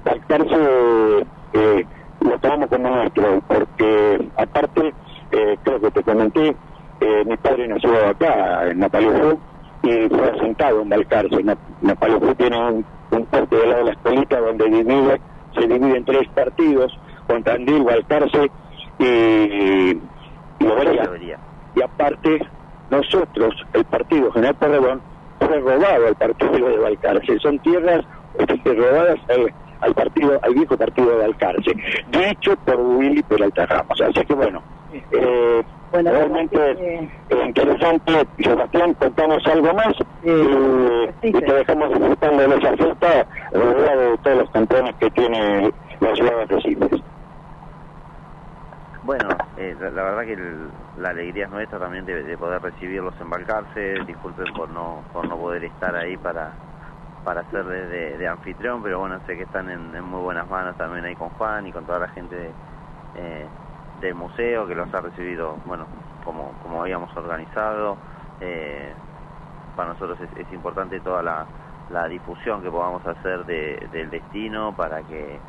Balcarce 0.05 1.27
eh, 1.53 1.87
lo 2.21 2.39
tomamos 2.39 2.69
como 2.69 2.89
nuestro, 2.89 3.43
porque 3.47 4.29
aparte, 4.37 4.95
eh, 5.33 5.57
creo 5.63 5.81
que 5.81 5.91
te 5.91 6.03
comenté, 6.03 6.57
eh, 7.01 7.25
mi 7.27 7.37
padre 7.37 7.69
nació 7.69 8.09
acá, 8.09 8.69
en 8.69 8.81
Napalufú, 8.81 9.39
y 9.83 10.09
fue 10.09 10.31
asentado 10.31 10.83
en 10.83 10.89
Balcarce. 10.89 11.43
Na- 11.43 11.57
Napalufú 11.81 12.35
tiene 12.35 12.57
un, 12.59 12.87
un 13.11 13.27
puerto 13.27 13.57
de 13.57 13.67
lado 13.67 13.79
de 13.79 13.85
la 13.87 13.93
escuelita 13.93 14.41
donde 14.41 14.65
divide, 14.69 15.21
se 15.55 15.67
divide 15.67 15.97
en 15.97 16.05
tres 16.05 16.29
partidos, 16.35 16.93
con 17.27 17.43
Tandil, 17.43 17.83
Balcarce 17.85 18.51
y, 18.99 19.05
y. 19.07 20.03
Y 21.75 21.83
aparte, 21.83 22.39
nosotros, 22.91 23.55
el 23.73 23.85
partido 23.85 24.31
General 24.33 24.55
Porredón, 24.57 25.03
fue 25.39 25.59
robado 25.61 26.07
al 26.09 26.17
partido 26.17 26.69
de 26.69 26.77
Balcarce, 26.79 27.39
son 27.39 27.59
tierras 27.61 28.05
este, 28.35 28.75
robadas 28.75 29.19
al, 29.29 29.53
al 29.81 29.95
partido, 29.95 30.39
al 30.43 30.55
viejo 30.55 30.77
partido 30.77 31.11
de 31.11 31.17
Balcarce, 31.17 31.73
dicho 32.09 32.55
por 32.65 32.77
Willy 32.79 33.23
Peralta 33.23 33.65
Ramos. 33.67 34.01
Así 34.01 34.27
que 34.27 34.35
bueno, 34.35 34.63
eh, 34.93 35.63
realmente 35.93 37.11
es 37.29 37.47
interesante, 37.47 38.29
Sebastián, 38.39 38.95
contamos 38.95 39.45
algo 39.47 39.75
más 39.75 39.93
eh, 40.23 41.15
y 41.23 41.33
te 41.33 41.53
dejamos 41.53 41.89
disfrutando 41.91 42.49
de 42.49 42.57
esa 42.57 42.77
fiesta 42.77 43.27
rodeado 43.53 44.11
de 44.13 44.19
todos 44.19 44.39
los 44.39 44.51
campeones 44.51 44.95
que 44.97 45.11
tiene 45.11 45.73
la 46.01 46.15
ciudad 46.15 46.37
de 46.39 46.47
Recife. 46.47 46.89
Bueno, 49.03 49.29
eh, 49.57 49.75
la, 49.79 49.91
la 49.91 50.03
verdad 50.03 50.25
que 50.25 50.33
el- 50.35 50.73
la 50.97 51.09
alegría 51.11 51.45
es 51.45 51.51
nuestra 51.51 51.79
también 51.79 52.05
de, 52.05 52.23
de 52.23 52.37
poder 52.39 52.61
recibirlos 52.61 53.19
en 53.21 53.31
Balcarce. 53.31 53.95
Disculpen 54.07 54.53
por 54.55 54.69
no 54.69 55.07
por 55.11 55.27
no 55.27 55.39
poder 55.39 55.65
estar 55.65 55.97
ahí 55.97 56.17
para 56.19 56.59
para 57.23 57.45
ser 57.45 57.65
de, 57.65 57.87
de- 57.87 58.19
de 58.19 58.27
anfitrión, 58.29 58.83
pero 58.83 58.99
bueno, 59.01 59.21
sé 59.27 59.37
que 59.37 59.43
están 59.45 59.71
en, 59.71 59.95
en 59.95 60.05
muy 60.05 60.21
buenas 60.21 60.47
manos 60.49 60.77
también 60.77 61.05
ahí 61.05 61.17
con 61.17 61.31
Juan 61.31 61.67
y 61.67 61.73
con 61.73 61.87
toda 61.87 61.99
la 61.99 62.09
gente 62.09 62.57
eh, 63.15 63.51
del 64.01 64.15
museo 64.17 64.67
que 64.69 64.77
los 64.77 64.93
ha 64.95 65.03
recibido, 65.03 65.61
bueno, 65.65 65.91
como, 66.25 66.59
como 66.59 66.83
habíamos 66.83 67.17
organizado. 67.17 68.01
Eh, 68.41 68.97
para 69.75 69.91
nosotros 69.91 70.21
es, 70.21 70.33
es 70.37 70.53
importante 70.53 71.01
toda 71.03 71.23
la, 71.23 71.49
la 71.89 72.09
difusión 72.09 72.63
que 72.63 72.71
podamos 72.71 73.07
hacer 73.07 73.45
de- 73.47 73.89
del 73.91 74.11
destino 74.11 74.75
para 74.75 75.05
que 75.05 75.43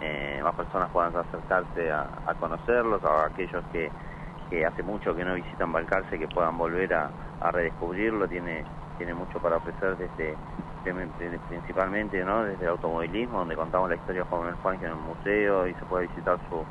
eh, 0.00 0.40
más 0.42 0.54
personas 0.54 0.90
puedan 0.90 1.16
acercarse 1.16 1.90
a, 1.92 2.10
conocerlos, 2.36 3.04
a 3.04 3.26
aquellos 3.26 3.64
que, 3.66 3.92
que 4.48 4.66
hace 4.66 4.82
mucho 4.82 5.14
que 5.14 5.24
no 5.24 5.34
visitan 5.34 5.72
Balcarce, 5.72 6.18
que 6.18 6.28
puedan 6.28 6.58
volver 6.58 6.94
a, 6.94 7.14
a 7.40 7.52
redescubrirlo, 7.52 8.28
tiene, 8.28 8.66
tiene 8.96 9.14
mucho 9.14 9.40
para 9.40 9.58
ofrecer 9.58 9.96
desde, 9.96 10.40
principalmente 11.48 12.24
¿no? 12.24 12.44
desde 12.44 12.64
el 12.64 12.70
automovilismo, 12.70 13.40
donde 13.40 13.56
contamos 13.56 13.88
la 13.90 13.96
historia 13.96 14.22
de 14.22 14.28
Juan 14.28 14.42
Manuel 14.42 14.82
en 14.82 14.88
el 14.90 14.96
museo 14.96 15.68
y 15.68 15.74
se 15.76 15.86
puede 15.86 16.08
visitar 16.08 16.40
su 16.48 16.68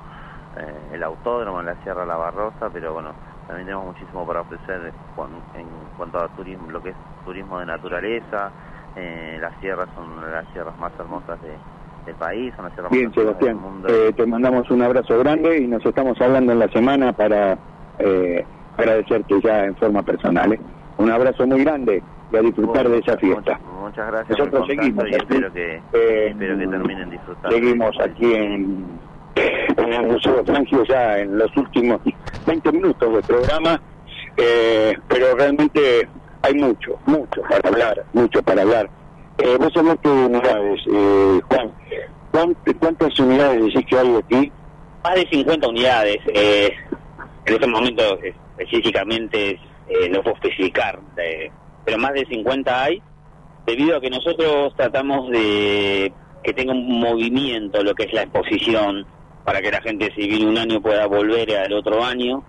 eh, 0.58 0.90
el 0.94 1.04
autódromo 1.04 1.60
en 1.60 1.66
la 1.68 1.76
Sierra 1.84 2.06
La 2.06 2.16
Barrosa, 2.16 2.70
pero 2.72 2.94
bueno, 2.94 3.14
también 3.48 3.66
tenemos 3.68 3.88
muchísimo 3.88 4.26
para 4.26 4.42
ofrecer 4.42 4.94
con- 5.16 5.42
en 5.56 5.66
cuanto 5.98 6.18
a 6.18 6.28
turismo, 6.30 6.70
lo 6.72 6.82
que 6.82 6.90
es 6.90 6.96
turismo 7.26 7.60
de 7.60 7.66
naturaleza, 7.66 8.52
eh, 8.96 9.38
las 9.42 9.54
sierras 9.60 9.88
son 9.96 10.20
las 10.32 10.46
sierras 10.54 10.78
más 10.78 10.92
hermosas 11.00 11.42
de, 11.42 11.58
del 12.06 12.16
país, 12.16 12.54
son 12.56 12.66
las 12.66 12.74
sierras 12.74 12.92
Bien, 12.92 13.06
más 13.08 13.18
hermosas 13.18 13.40
del 13.40 13.48
Sebastián, 13.48 13.74
mundo. 13.74 13.88
eh, 13.90 14.14
te 14.14 14.26
mandamos 14.26 14.70
un 14.70 14.82
abrazo 14.82 15.18
grande 15.20 15.58
y 15.58 15.68
nos 15.68 15.86
estamos 15.86 16.20
hablando 16.22 16.52
en 16.52 16.60
la 16.60 16.68
semana 16.70 17.12
para 17.14 17.58
eh, 18.00 18.46
agradecerte 18.78 19.40
ya 19.42 19.66
en 19.66 19.76
forma 19.76 20.04
personal. 20.04 20.54
¿eh? 20.54 20.60
Un 20.98 21.10
abrazo 21.12 21.46
muy 21.48 21.64
grande 21.64 22.04
y 22.32 22.38
a 22.38 22.42
disfrutar 22.42 22.88
de 22.90 23.00
esa 23.00 23.18
fiesta. 23.18 23.60
Muchas 23.82 24.08
gracias 24.08 24.38
Nosotros 24.40 24.62
por 24.62 24.70
seguimos 24.70 25.06
y 25.06 25.16
aquí. 25.16 25.18
espero 25.34 25.54
que, 25.54 25.76
Eh, 25.94 26.28
espero 26.30 26.58
que 26.58 26.68
terminen 26.68 27.10
disfrutando. 27.10 27.56
Seguimos 27.56 28.00
aquí 28.00 28.34
en, 28.34 29.00
en 29.36 29.94
el 29.94 30.08
Museo 30.08 30.44
ya 30.88 31.20
en 31.20 31.38
los 31.38 31.56
últimos 31.58 32.02
20 32.46 32.72
minutos 32.72 33.14
del 33.14 33.24
programa, 33.24 33.82
eh, 34.38 34.96
pero 35.08 35.36
realmente 35.36 36.08
hay 36.42 36.54
mucho, 36.56 37.00
mucho 37.06 37.42
para 37.44 37.70
hablar, 37.70 38.06
mucho 38.14 38.42
para 38.44 38.62
hablar. 38.62 38.90
Eh, 39.38 39.58
vos 39.60 39.74
de 39.74 40.10
unidades, 40.10 40.82
eh, 40.92 41.40
Juan. 41.50 41.72
¿Cuántas, 42.32 42.76
¿Cuántas 42.80 43.20
unidades 43.20 43.64
decís 43.64 43.86
que 43.88 43.98
hay 43.98 44.16
aquí? 44.16 44.52
Más 45.04 45.16
de 45.16 45.28
50 45.30 45.68
unidades. 45.68 46.18
eh, 46.34 46.72
en 47.46 47.54
este 47.54 47.68
momento 47.68 48.02
específicamente 48.58 49.60
eh, 49.90 50.10
no 50.10 50.22
puedo 50.22 50.36
especificar, 50.36 51.00
eh, 51.18 51.52
pero 51.84 51.98
más 51.98 52.14
de 52.14 52.26
50 52.26 52.84
hay, 52.84 53.02
debido 53.66 53.98
a 53.98 54.02
que 54.02 54.10
nosotros 54.10 54.74
tratamos 54.76 55.30
de 55.30 56.14
que 56.44 56.54
tenga 56.54 56.74
un 56.74 57.00
movimiento 57.00 57.84
lo 57.84 57.94
que 57.96 58.04
es 58.04 58.14
la 58.14 58.24
exposición, 58.24 59.06
para 59.44 59.62
que 59.62 59.72
la 59.72 59.82
gente 59.82 60.12
si 60.16 60.28
viene 60.28 60.48
un 60.48 60.58
año 60.58 60.82
pueda 60.82 61.06
volver 61.08 61.56
al 61.58 61.74
otro 61.74 62.04
año. 62.04 62.44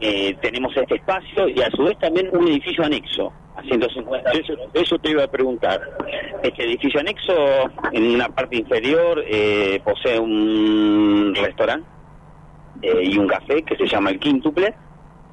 Eh, 0.00 0.36
tenemos 0.40 0.76
este 0.76 0.96
espacio 0.96 1.48
y 1.48 1.60
a 1.62 1.70
su 1.70 1.84
vez 1.84 1.96
también 1.98 2.28
un 2.32 2.48
edificio 2.48 2.84
anexo 2.84 3.32
a 3.54 3.62
150 3.62 4.30
Eso, 4.32 4.54
eso 4.74 4.98
te 4.98 5.10
iba 5.10 5.24
a 5.24 5.28
preguntar. 5.28 5.80
este 6.42 6.64
edificio 6.64 7.00
anexo, 7.00 7.34
en 7.92 8.14
una 8.14 8.28
parte 8.28 8.56
inferior, 8.56 9.22
eh, 9.26 9.80
posee 9.84 10.18
un 10.18 11.34
restaurante 11.34 11.86
eh, 12.82 13.02
y 13.04 13.18
un 13.18 13.28
café 13.28 13.62
que 13.62 13.76
se 13.76 13.86
llama 13.86 14.10
el 14.10 14.18
Quíntuple, 14.18 14.74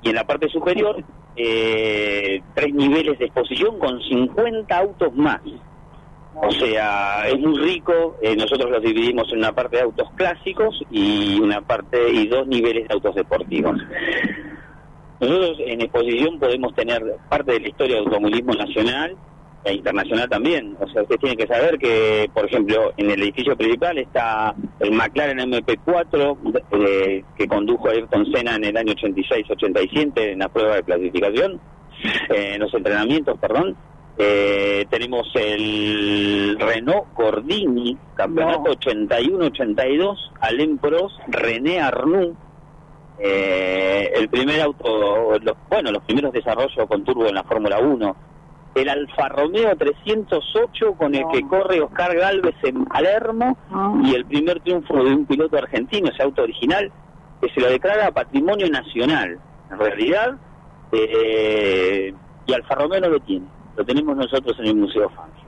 y 0.04 0.10
en 0.10 0.16
la 0.16 0.24
parte 0.24 0.48
superior, 0.50 1.04
eh, 1.36 2.42
tres 2.54 2.74
niveles 2.74 3.18
de 3.18 3.26
exposición 3.26 3.80
con 3.80 4.02
50 4.02 4.78
autos 4.78 5.14
más. 5.16 5.42
O 6.36 6.52
sea, 6.52 7.28
es 7.28 7.40
muy 7.40 7.58
rico. 7.58 8.18
eh, 8.22 8.36
nosotros 8.36 8.70
los 8.70 8.82
dividimos 8.82 9.32
en 9.32 9.40
una 9.40 9.52
parte 9.52 9.78
de 9.78 9.84
autos 9.84 10.10
clásicos 10.16 10.82
y 10.92 11.40
una 11.40 11.62
parte 11.62 12.10
y 12.12 12.28
dos 12.28 12.48
niveles 12.48 12.88
de 12.88 12.94
autos 12.94 13.16
deportivos. 13.16 13.78
Nosotros 15.20 15.58
en 15.66 15.82
exposición 15.82 16.40
podemos 16.40 16.74
tener 16.76 17.04
parte 17.28 17.54
de 17.54 17.60
la 17.60 17.68
historia 17.68 17.96
del 17.96 18.06
automovilismo 18.06 18.54
nacional 18.54 19.18
e 19.66 19.74
internacional 19.74 20.30
también. 20.30 20.78
O 20.80 20.88
sea, 20.88 21.02
ustedes 21.02 21.20
tienen 21.20 21.38
que 21.38 21.48
saber 21.48 21.78
que, 21.78 22.30
por 22.34 22.46
ejemplo, 22.46 22.94
en 22.96 23.10
el 23.10 23.22
edificio 23.22 23.58
principal 23.58 23.98
está 23.98 24.56
el 24.80 24.92
McLaren 24.92 25.40
MP4 25.40 26.64
eh, 26.72 27.24
que 27.38 27.48
condujo 27.48 27.90
Ayrton 27.90 28.32
Senna 28.32 28.56
en 28.56 28.64
el 28.66 28.78
año 28.78 28.94
86-87 28.94 30.12
en 30.16 30.40
la 30.40 30.48
prueba 30.48 30.76
de 30.76 30.84
clasificación, 30.84 31.60
eh, 32.30 32.54
en 32.54 32.62
los 32.62 32.74
entrenamientos, 32.74 33.38
perdón. 33.40 33.76
Eh, 34.22 34.86
tenemos 34.90 35.30
el 35.34 36.58
Renault 36.60 37.06
Gordini, 37.16 37.98
campeonato 38.16 38.72
81-82, 38.72 40.32
Alain 40.42 40.78
Prost, 40.78 41.16
René 41.28 41.80
Arnoux, 41.80 42.36
eh, 43.18 44.12
el 44.16 44.28
primer 44.28 44.60
auto, 44.60 45.40
los, 45.40 45.56
bueno, 45.70 45.94
los 45.94 46.04
primeros 46.04 46.34
desarrollos 46.34 46.86
con 46.90 47.06
turbo 47.06 47.28
en 47.28 47.36
la 47.36 47.46
Fórmula 47.46 47.80
1, 47.80 48.16
el 48.76 48.90
Alfa 48.90 49.30
Romeo 49.30 49.74
308 49.78 50.96
con 50.96 51.16
el 51.16 51.24
que 51.32 51.48
corre 51.48 51.80
Oscar 51.80 52.14
Galvez 52.14 52.56
en 52.64 52.84
Palermo. 52.86 53.58
Y 54.04 54.16
el 54.16 54.26
primer 54.26 54.60
triunfo 54.60 55.02
de 55.02 55.14
un 55.14 55.26
piloto 55.26 55.58
argentino, 55.58 56.10
ese 56.10 56.24
auto 56.24 56.44
original, 56.44 56.92
que 57.42 57.50
se 57.54 57.62
lo 57.62 57.70
declara 57.70 58.12
patrimonio 58.12 58.70
nacional. 58.70 59.40
En 59.72 59.80
realidad, 59.80 60.36
eh, 60.92 62.14
y 62.46 62.54
Alfa 62.54 62.76
Romeo 62.76 63.00
no 63.00 63.10
lo 63.10 63.20
tiene, 63.22 63.46
lo 63.80 63.86
tenemos 63.86 64.18
nosotros 64.18 64.60
en 64.60 64.66
el 64.66 64.76
Museo 64.76 65.10
Fangio. 65.10 65.48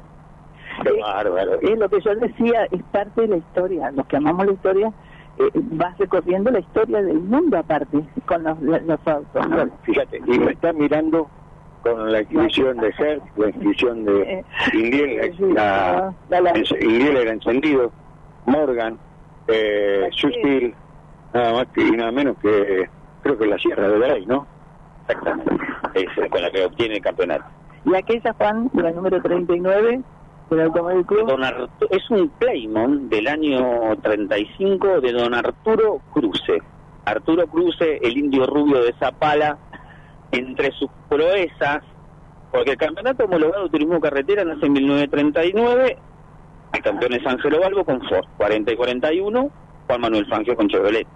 Qué 0.84 1.02
bárbaro. 1.02 1.60
Es 1.60 1.78
lo 1.78 1.90
que 1.90 2.00
yo 2.00 2.16
decía, 2.16 2.64
es 2.72 2.82
parte 2.84 3.22
de 3.24 3.28
la 3.28 3.38
historia. 3.38 3.92
Los 3.92 4.08
que 4.08 4.16
amamos 4.16 4.46
la 4.46 4.54
historia, 4.54 4.94
eh, 5.38 5.50
vas 5.54 5.98
recorriendo 5.98 6.50
la 6.50 6.60
historia 6.60 7.02
del 7.02 7.20
mundo 7.20 7.58
aparte, 7.58 8.02
con 8.26 8.44
los, 8.44 8.58
los 8.62 9.00
autos. 9.06 9.50
¿no? 9.50 9.70
Fíjate, 9.84 10.22
y 10.26 10.40
me 10.40 10.54
está 10.54 10.72
mirando 10.72 11.30
con 11.84 12.10
la 12.10 12.22
inscripción 12.22 12.78
de 12.78 12.94
Hertz, 12.98 13.26
la 13.36 13.50
inscripción 13.50 14.06
de 14.06 14.46
Indiel, 14.76 15.36
la, 15.54 16.14
Indiel 16.80 17.18
era 17.18 17.34
encendido, 17.34 17.92
Morgan, 18.46 18.98
eh, 19.50 20.08
Sustil, 20.12 20.74
nada 21.34 21.52
más 21.52 21.68
que, 21.74 21.82
y 21.82 21.92
nada 21.92 22.14
menos 22.14 22.38
que, 22.38 22.88
creo 23.24 23.38
que 23.38 23.46
la 23.46 23.58
Sierra 23.58 23.90
de 23.90 24.00
Garay, 24.00 24.26
¿no? 24.26 24.48
Exactamente, 25.10 25.52
es 25.96 26.30
con 26.30 26.42
la 26.42 26.50
que 26.50 26.64
obtiene 26.64 26.96
el 26.96 27.02
campeonato. 27.02 27.61
Y 27.86 27.96
aquella, 27.96 28.34
Juan, 28.34 28.70
la 28.74 28.92
número 28.92 29.22
39 29.22 30.02
del 30.50 30.62
Automóvil 30.62 31.06
Club. 31.06 31.28
Don 31.28 31.44
es 31.90 32.10
un 32.10 32.30
Playmon 32.30 33.10
del 33.10 33.28
año 33.28 33.96
35 34.02 35.02
de 35.02 35.12
don 35.14 35.34
Arturo 35.34 36.02
Cruce. 36.14 36.62
Arturo 37.06 37.48
Cruce, 37.48 37.98
el 38.02 38.18
indio 38.18 38.46
rubio 38.46 38.84
de 38.84 38.94
Zapala, 38.94 39.58
entre 40.32 40.72
sus 40.74 40.90
proezas, 41.10 41.84
porque 42.52 42.72
el 42.72 42.78
campeonato 42.78 43.26
homologado 43.26 43.64
de 43.64 43.70
turismo 43.70 44.00
carretera 44.00 44.44
nace 44.44 44.66
en 44.66 44.74
1939, 44.74 45.98
el 46.74 46.82
campeón 46.82 47.14
es 47.14 47.26
Ángelo 47.26 47.60
Balbo 47.60 47.84
con 47.84 48.02
Ford, 48.08 48.26
40 48.38 48.72
y 48.72 48.76
41, 48.76 49.50
Juan 49.88 50.02
Manuel 50.02 50.28
Fangio 50.28 50.56
con 50.56 50.68
Chevrolet. 50.70 51.08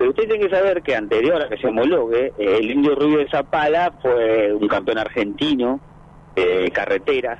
Pero 0.00 0.12
usted 0.12 0.28
tiene 0.30 0.48
que 0.48 0.56
saber 0.56 0.80
que 0.80 0.96
anterior 0.96 1.42
a 1.42 1.46
que 1.50 1.58
se 1.58 1.66
homologue, 1.66 2.32
eh, 2.38 2.56
el 2.58 2.70
indio 2.70 2.94
rubio 2.94 3.18
de 3.18 3.28
Zapala 3.28 3.92
fue 4.00 4.50
un 4.50 4.66
campeón 4.66 4.96
argentino 4.96 5.78
de 6.34 6.70
carreteras. 6.70 7.38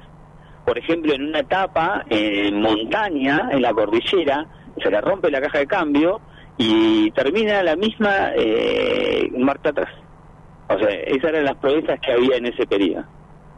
Por 0.67 0.77
ejemplo, 0.77 1.15
en 1.15 1.29
una 1.29 1.39
etapa 1.39 2.05
en 2.11 2.61
montaña, 2.61 3.49
en 3.51 3.63
la 3.63 3.73
cordillera, 3.73 4.47
se 4.77 4.91
le 4.91 5.01
rompe 5.01 5.31
la 5.31 5.41
caja 5.41 5.61
de 5.61 5.67
cambio 5.67 6.21
y 6.59 7.11
termina 7.13 7.63
la 7.63 7.77
misma 7.77 8.33
eh, 8.37 9.31
marcha 9.39 9.71
atrás. 9.71 9.95
O 10.69 10.79
sea, 10.79 10.91
esas 10.91 11.31
eran 11.31 11.47
las 11.47 11.57
proezas 11.57 11.99
que 11.99 12.13
había 12.13 12.37
en 12.37 12.45
ese 12.45 12.67
periodo. 12.67 13.05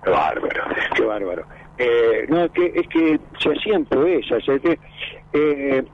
Qué 0.04 0.10
bárbaro, 0.10 0.62
qué 0.94 1.02
bárbaro. 1.02 1.44
Eh, 1.76 2.26
no, 2.28 2.44
es 2.44 2.52
que, 2.52 2.66
es 2.72 2.86
que 2.86 3.18
se 3.40 3.50
hacían 3.50 3.84
proezas, 3.84 4.46
es 4.46 4.60
que 4.60 4.78
eh, 5.32 5.84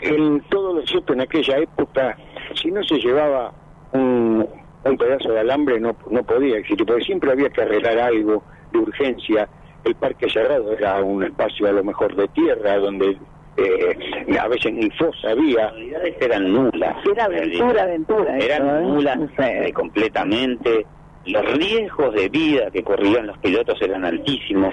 en 0.00 0.40
todo 0.48 0.74
lo 0.74 0.86
cierto 0.86 1.12
en 1.12 1.20
aquella 1.20 1.58
época, 1.58 2.16
si 2.54 2.70
no 2.70 2.82
se 2.84 2.96
llevaba 2.96 3.52
un, 3.92 4.46
un 4.84 4.96
pedazo 4.96 5.32
de 5.32 5.40
alambre 5.40 5.80
no, 5.80 5.96
no 6.10 6.22
podía 6.24 6.58
existir, 6.58 6.86
porque 6.86 7.04
siempre 7.04 7.32
había 7.32 7.50
que 7.50 7.62
arreglar 7.62 7.98
algo, 7.98 8.42
de 8.72 8.78
urgencia. 8.78 9.48
El 9.84 9.94
Parque 9.94 10.28
Cerrado 10.28 10.72
era 10.72 11.00
un 11.02 11.22
espacio 11.22 11.68
a 11.68 11.72
lo 11.72 11.84
mejor 11.84 12.16
de 12.16 12.26
tierra 12.28 12.76
donde 12.78 13.16
eh, 13.56 14.38
a 14.38 14.48
veces 14.48 14.72
ni 14.72 14.90
fosa 14.90 15.30
había. 15.30 15.72
eran 16.20 16.52
nulas. 16.52 16.96
Era 17.10 17.24
aventura, 17.24 17.82
aventura. 17.84 18.38
Eran 18.38 18.66
eso, 18.66 18.78
¿eh? 18.78 18.82
nulas 18.82 19.18
eh, 19.38 19.72
completamente. 19.72 20.86
Los 21.26 21.44
riesgos 21.56 22.14
de 22.14 22.28
vida 22.28 22.70
que 22.70 22.84
corrían 22.84 23.26
los 23.26 23.38
pilotos 23.38 23.80
eran 23.82 24.04
altísimos. 24.04 24.72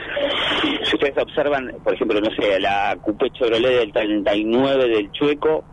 Si 0.84 0.96
ustedes 0.96 1.18
observan, 1.18 1.74
por 1.84 1.96
ejemplo, 1.96 2.22
no 2.22 2.30
sé, 2.32 2.60
la 2.60 2.96
Coupé 3.02 3.32
Chevrolet 3.32 3.80
del 3.80 3.92
39 3.92 4.88
del 4.88 5.12
Chueco, 5.12 5.64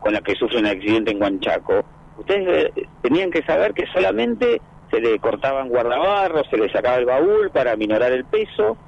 con 0.00 0.14
la 0.14 0.20
que 0.22 0.34
sufre 0.34 0.58
un 0.58 0.66
accidente 0.66 1.10
en 1.10 1.20
Huanchaco, 1.20 1.84
ustedes 2.16 2.72
eh, 2.74 2.86
tenían 3.02 3.30
que 3.30 3.42
saber 3.42 3.74
que 3.74 3.86
solamente 3.92 4.62
se 4.90 5.00
le 5.00 5.18
cortaban 5.18 5.68
guardabarros, 5.68 6.46
se 6.50 6.56
le 6.56 6.70
sacaba 6.70 6.96
el 6.96 7.04
baúl 7.04 7.50
para 7.50 7.76
minorar 7.76 8.12
el 8.12 8.24
peso, 8.24 8.78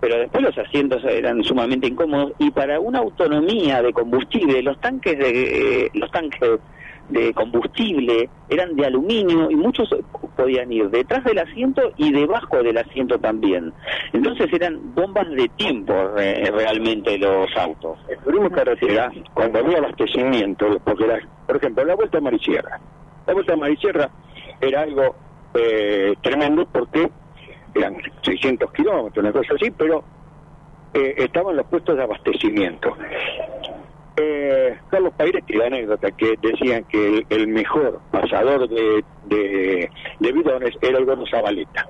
pero 0.00 0.18
después 0.18 0.42
los 0.42 0.58
asientos 0.58 1.04
eran 1.04 1.44
sumamente 1.44 1.86
incómodos 1.86 2.32
y 2.38 2.50
para 2.50 2.80
una 2.80 2.98
autonomía 2.98 3.80
de 3.80 3.92
combustible, 3.92 4.62
los 4.62 4.80
tanques 4.80 5.18
de 5.18 5.84
eh, 5.84 5.90
los 5.94 6.10
tanques 6.10 6.40
de 7.10 7.32
combustible 7.34 8.28
eran 8.48 8.74
de 8.76 8.86
aluminio 8.86 9.50
y 9.50 9.56
muchos 9.56 9.88
podían 10.36 10.72
ir 10.72 10.88
detrás 10.90 11.22
del 11.24 11.38
asiento 11.38 11.92
y 11.96 12.12
debajo 12.12 12.62
del 12.62 12.78
asiento 12.78 13.18
también. 13.18 13.72
Entonces 14.12 14.52
eran 14.52 14.94
bombas 14.94 15.28
de 15.30 15.48
tiempo 15.56 15.92
re- 16.14 16.50
realmente 16.50 17.18
los 17.18 17.48
autos. 17.56 17.98
El 18.08 18.50
carretera, 18.50 19.10
cuando 19.34 19.58
había 19.58 19.78
abastecimiento, 19.78 20.78
porque 20.84 21.04
era, 21.04 21.18
por 21.46 21.56
ejemplo, 21.56 21.84
la 21.84 21.94
Vuelta 21.94 22.18
a 22.18 22.20
Marisierra. 22.20 22.80
La 23.26 23.34
Vuelta 23.34 23.52
a 23.52 23.56
Marisierra 23.56 24.10
era 24.60 24.82
algo 24.82 25.14
eh, 25.54 26.14
tremendo 26.22 26.66
porque 26.66 27.10
eran 27.74 27.96
600 28.22 28.72
kilómetros, 28.72 29.22
una 29.22 29.32
cosa 29.32 29.54
así, 29.54 29.70
pero 29.70 30.02
eh, 30.94 31.14
estaban 31.18 31.56
los 31.56 31.66
puestos 31.66 31.96
de 31.96 32.02
abastecimiento. 32.02 32.96
Eh, 34.16 34.76
Carlos 34.88 35.12
Paires 35.16 35.44
tiene 35.46 35.64
anécdota 35.66 36.10
que 36.10 36.34
decían 36.42 36.84
que 36.84 37.24
el, 37.28 37.48
mejor 37.48 38.00
pasador 38.10 38.68
de, 38.68 39.04
de, 39.26 40.32
bidones 40.32 40.76
era 40.82 40.98
el 40.98 41.06
Gordo 41.06 41.24
Zabaleta. 41.30 41.88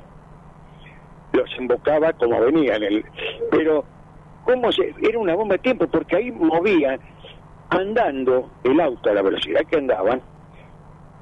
Los 1.33 1.51
embocaba 1.59 2.13
como 2.13 2.41
venían, 2.41 2.83
el, 2.83 3.05
pero 3.51 3.85
cómo 4.45 4.71
se, 4.73 4.95
era 5.03 5.19
una 5.19 5.35
bomba 5.35 5.55
de 5.55 5.61
tiempo 5.61 5.87
porque 5.89 6.17
ahí 6.17 6.31
movían 6.31 7.01
andando 7.71 8.51
el 8.65 8.81
auto 8.81 9.11
a 9.11 9.15
la 9.15 9.23
velocidad 9.23 9.61
que 9.71 9.79
andaban, 9.79 10.21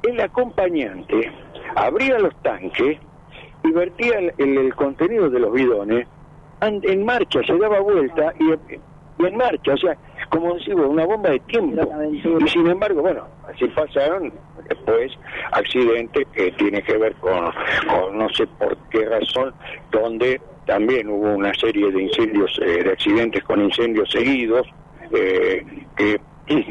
el 0.03 0.21
acompañante 0.21 1.31
abría 1.77 2.19
los 2.19 2.35
tanques 2.43 2.99
y 3.63 3.73
vertía 3.73 4.19
el, 4.19 4.35
el- 4.39 4.75
contenido 4.75 5.29
de 5.31 5.41
los 5.41 5.53
bidones 5.53 6.07
en 6.61 7.05
marcha, 7.05 7.41
se 7.47 7.57
daba 7.57 7.81
vuelta 7.81 8.33
y, 8.41 8.53
y 9.19 9.27
en 9.27 9.37
marcha, 9.37 9.75
o 9.75 9.77
sea, 9.77 9.97
como 10.31 10.55
decimos, 10.55 10.87
una 10.89 11.05
bomba 11.05 11.31
de 11.31 11.41
tiempo. 11.41 11.89
Y 12.13 12.49
sin 12.49 12.67
embargo, 12.67 13.03
bueno, 13.03 13.27
así 13.49 13.67
pasaron 13.69 14.33
después 14.69 15.13
accidentes 15.53 16.27
que 16.33 16.53
tienen 16.53 16.83
que 16.83 16.97
ver 16.97 17.15
con, 17.17 17.51
con 17.89 18.19
no 18.19 18.29
sé 18.31 18.47
por 18.59 18.77
qué 18.91 19.05
razón, 19.07 19.55
donde 19.91 20.41
también 20.67 21.09
hubo 21.09 21.35
una 21.35 21.53
serie 21.55 21.91
de 21.91 22.03
incendios, 22.03 22.59
eh, 22.63 22.85
de 22.85 22.93
accidentes 22.93 23.43
con 23.45 23.63
incendios 23.63 24.11
seguidos, 24.11 24.67
eh, 25.13 25.65
que 25.97 26.21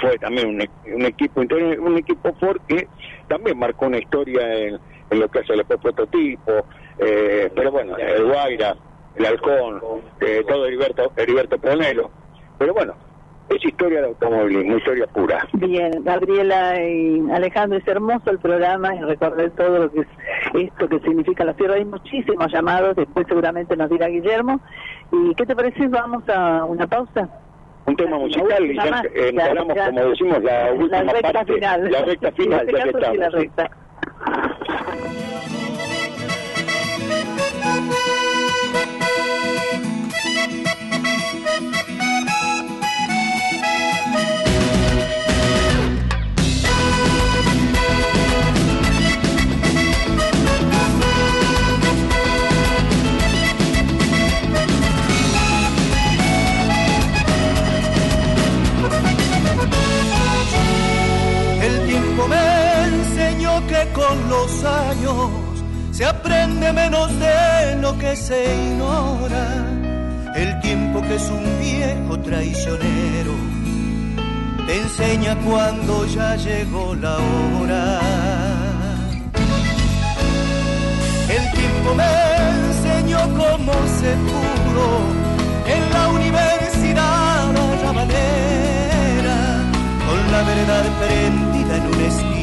fue 0.00 0.18
también 0.18 0.48
un, 0.48 0.94
un 0.94 1.02
equipo 1.06 1.40
un 1.40 1.98
equipo 1.98 2.32
Ford 2.40 2.60
que 2.68 2.88
también 3.28 3.58
marcó 3.58 3.86
una 3.86 3.98
historia 3.98 4.54
en, 4.54 4.78
en 5.10 5.20
lo 5.20 5.28
que 5.28 5.40
hace 5.40 5.54
el 5.54 5.64
prototipo, 5.64 6.66
eh, 6.98 7.50
pero 7.54 7.70
bueno, 7.70 7.96
el 7.96 8.24
Guaira, 8.24 8.76
el 9.16 9.26
Halcón, 9.26 9.80
eh, 10.20 10.44
todo 10.46 10.66
Heriberto, 10.66 11.12
Heriberto 11.16 11.58
Pronelo, 11.58 12.10
pero 12.58 12.74
bueno, 12.74 12.94
es 13.48 13.64
historia 13.64 14.00
de 14.00 14.08
automovilismo, 14.08 14.76
historia 14.76 15.06
pura. 15.06 15.46
Bien, 15.52 16.02
Gabriela 16.02 16.80
y 16.82 17.30
Alejandro, 17.30 17.78
es 17.78 17.86
hermoso 17.86 18.30
el 18.30 18.38
programa 18.38 18.94
y 18.94 19.00
recordar 19.00 19.50
todo 19.50 19.78
lo 19.78 19.92
que 19.92 20.00
es 20.00 20.06
esto 20.54 20.88
que 20.88 20.98
significa 21.00 21.44
la 21.44 21.54
sierra. 21.54 21.74
Hay 21.74 21.84
muchísimos 21.84 22.52
llamados, 22.52 22.96
después 22.96 23.26
seguramente 23.28 23.76
nos 23.76 23.88
dirá 23.88 24.08
Guillermo. 24.08 24.60
¿Y 25.12 25.34
qué 25.36 25.46
te 25.46 25.54
parece? 25.54 25.86
Vamos 25.86 26.28
a 26.28 26.64
una 26.64 26.86
pausa. 26.86 27.28
Un 27.86 27.94
tema 27.94 28.18
musical 28.18 28.66
y 28.66 28.74
ya 28.74 28.86
más, 28.86 29.04
encaramos, 29.14 29.76
como 29.76 30.04
decimos, 30.10 30.42
la 30.42 30.72
última 30.72 31.02
la 31.04 31.12
recta 31.12 31.32
parte, 31.32 31.54
final. 31.54 31.90
la 31.92 32.02
recta 32.02 32.32
final, 32.36 32.60
este 32.68 32.78
ya 32.78 32.84
que 32.84 32.92
caso 32.92 33.12
sí, 33.12 33.16
la 33.16 33.26
estamos. 33.26 33.44
recta. 33.44 33.70
Con 64.06 64.30
los 64.30 64.64
años 64.64 65.30
se 65.90 66.04
aprende 66.04 66.72
menos 66.72 67.08
de 67.18 67.76
lo 67.80 67.96
que 67.98 68.14
se 68.16 68.38
ignora. 68.54 69.46
El 70.34 70.60
tiempo 70.60 71.00
que 71.02 71.14
es 71.16 71.28
un 71.30 71.44
viejo 71.58 72.18
traicionero 72.20 73.32
te 74.66 74.78
enseña 74.82 75.36
cuando 75.46 76.06
ya 76.06 76.36
llegó 76.36 76.94
la 76.94 77.16
hora. 77.16 78.00
El 81.36 81.44
tiempo 81.58 81.94
me 81.94 82.12
enseñó 82.68 83.18
cómo 83.40 83.72
se 84.00 84.10
pudo 84.28 84.86
en 85.74 85.82
la 85.94 86.08
universidad 86.08 87.52
rabanera 87.82 89.38
con 90.06 90.32
la 90.32 90.42
verdad 90.42 90.84
prendida 91.00 91.76
en 91.76 91.86
una 91.94 92.06
esquina, 92.06 92.35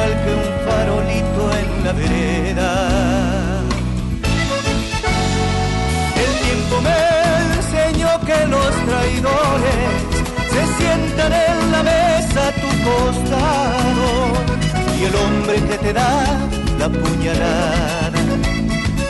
igual 0.00 0.24
que 0.24 0.32
un 0.34 0.48
farolito 0.66 1.42
en 1.60 1.84
la 1.84 1.92
vereda. 1.92 2.70
El 6.24 6.32
tiempo 6.46 6.80
me 6.86 7.00
enseñó 7.56 8.10
que 8.28 8.46
los 8.46 8.70
traidores 8.88 9.84
se 10.52 10.62
sientan 10.78 11.32
en 11.32 11.72
la 11.72 11.82
mesa 11.82 12.48
a 12.48 12.52
tu 12.62 12.70
costado 12.88 14.08
y 14.98 15.04
el 15.04 15.14
hombre 15.14 15.54
que 15.68 15.78
te 15.78 15.92
da 15.92 16.24
la 16.78 16.88
puñalada 16.88 18.20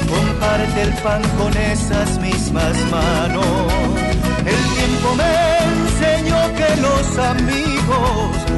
comparte 0.09 0.83
el 0.83 0.93
pan 1.05 1.23
con 1.39 1.57
esas 1.57 2.19
mismas 2.21 2.77
manos. 2.91 3.73
El 4.39 4.63
tiempo 4.77 5.15
me 5.21 5.33
enseñó 5.71 6.39
que 6.59 6.81
los 6.81 7.19
amigos 7.19 8.50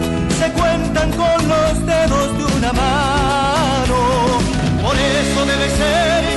se 0.42 0.52
cuentan 0.52 1.10
con 1.12 1.48
los 1.48 1.86
dedos 1.86 2.38
de 2.38 2.44
una 2.56 2.72
mano. 2.72 3.98
Por 4.82 4.96
eso 4.96 5.46
debe 5.46 5.68
ser 5.70 6.31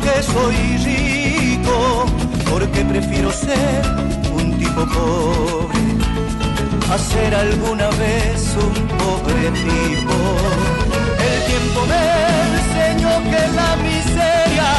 que 0.00 0.22
soy 0.22 0.56
rico, 0.84 2.06
porque 2.50 2.84
prefiero 2.84 3.30
ser 3.30 3.82
un 4.34 4.58
tipo 4.58 4.86
pobre 4.86 5.80
a 6.92 6.98
ser 6.98 7.34
alguna 7.34 7.88
vez 7.90 8.56
un 8.56 8.74
pobre 8.98 9.50
tipo. 9.50 10.16
El 11.28 11.38
tiempo 11.50 11.80
me 11.92 12.04
enseñó 12.58 13.12
que 13.30 13.42
la 13.60 13.76
miseria 13.76 14.72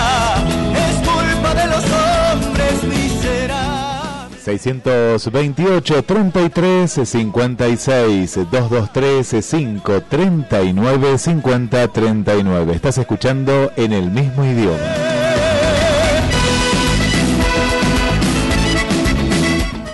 es 0.86 0.96
culpa 1.08 1.54
de 1.56 1.66
los 1.68 1.84
hombres 2.02 2.84
miserables. 2.84 4.03
628 4.44 6.04
33 6.04 6.92
56 6.92 8.36
223 8.52 9.46
5 9.46 10.02
39 10.02 11.18
50 11.18 11.88
39. 11.88 12.74
Estás 12.74 12.98
escuchando 12.98 13.72
en 13.78 13.94
el 13.94 14.12
mismo 14.12 14.44
idioma. 14.44 14.78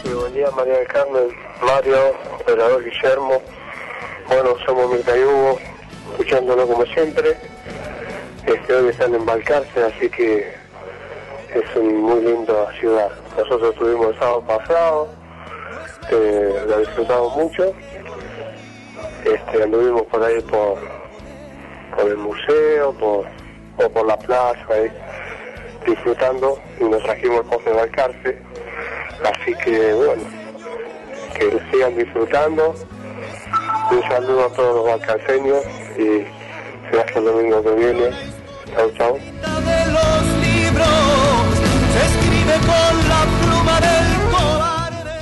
Sí, 0.04 0.10
buen 0.10 0.34
día 0.34 0.50
María 0.50 0.78
del 0.80 0.88
Carmen, 0.88 1.28
Mario, 1.64 1.98
operador 2.40 2.84
Guillermo. 2.84 3.44
Bueno, 4.28 4.56
somos 4.66 4.92
Mirta 4.92 5.16
y 5.16 5.22
Hugo, 5.22 5.60
escuchándolo 6.14 6.66
como 6.66 6.86
siempre. 6.88 7.38
Este, 8.48 8.74
hoy 8.74 8.90
están 8.90 9.14
en 9.14 9.24
Balcarce, 9.28 9.84
así 9.84 10.10
que 10.10 10.59
es 11.54 11.76
una 11.76 12.00
muy 12.00 12.22
linda 12.22 12.72
ciudad. 12.80 13.12
Nosotros 13.38 13.74
estuvimos 13.74 14.08
el 14.08 14.20
sábado 14.20 14.42
pasado, 14.42 15.08
eh, 16.12 16.66
la 16.68 16.78
disfrutamos 16.78 17.36
mucho. 17.36 17.74
Este, 19.26 19.64
anduvimos 19.64 20.04
por 20.04 20.24
ahí 20.24 20.42
por, 20.42 20.78
por 21.96 22.08
el 22.10 22.18
museo, 22.18 22.94
por, 22.94 23.26
o 23.78 23.90
por 23.90 24.06
la 24.06 24.18
plaza, 24.18 24.66
ahí, 24.70 24.92
disfrutando 25.86 26.60
y 26.80 26.84
nos 26.84 27.02
trajimos 27.04 27.40
el 27.40 27.46
poste 27.46 27.70
de 27.70 27.76
Balcarce. 27.76 28.42
Así 29.24 29.54
que 29.64 29.94
bueno, 29.94 30.24
que 31.38 31.60
sigan 31.72 31.96
disfrutando. 31.96 32.76
Un 33.92 34.04
saludo 34.04 34.46
a 34.46 34.50
todos 34.54 34.76
los 34.76 34.86
balcarceños 34.86 35.64
y 35.98 36.26
será 36.90 37.04
hasta 37.04 37.20
el 37.20 37.26
domingo 37.26 37.64
que 37.64 37.72
viene. 37.72 38.10
Chau, 38.76 38.92
chau. 38.92 39.49
Con 42.58 43.10
la 43.10 43.26
pluma 43.42 43.80
del 43.80 44.32
cobarde. 44.32 45.20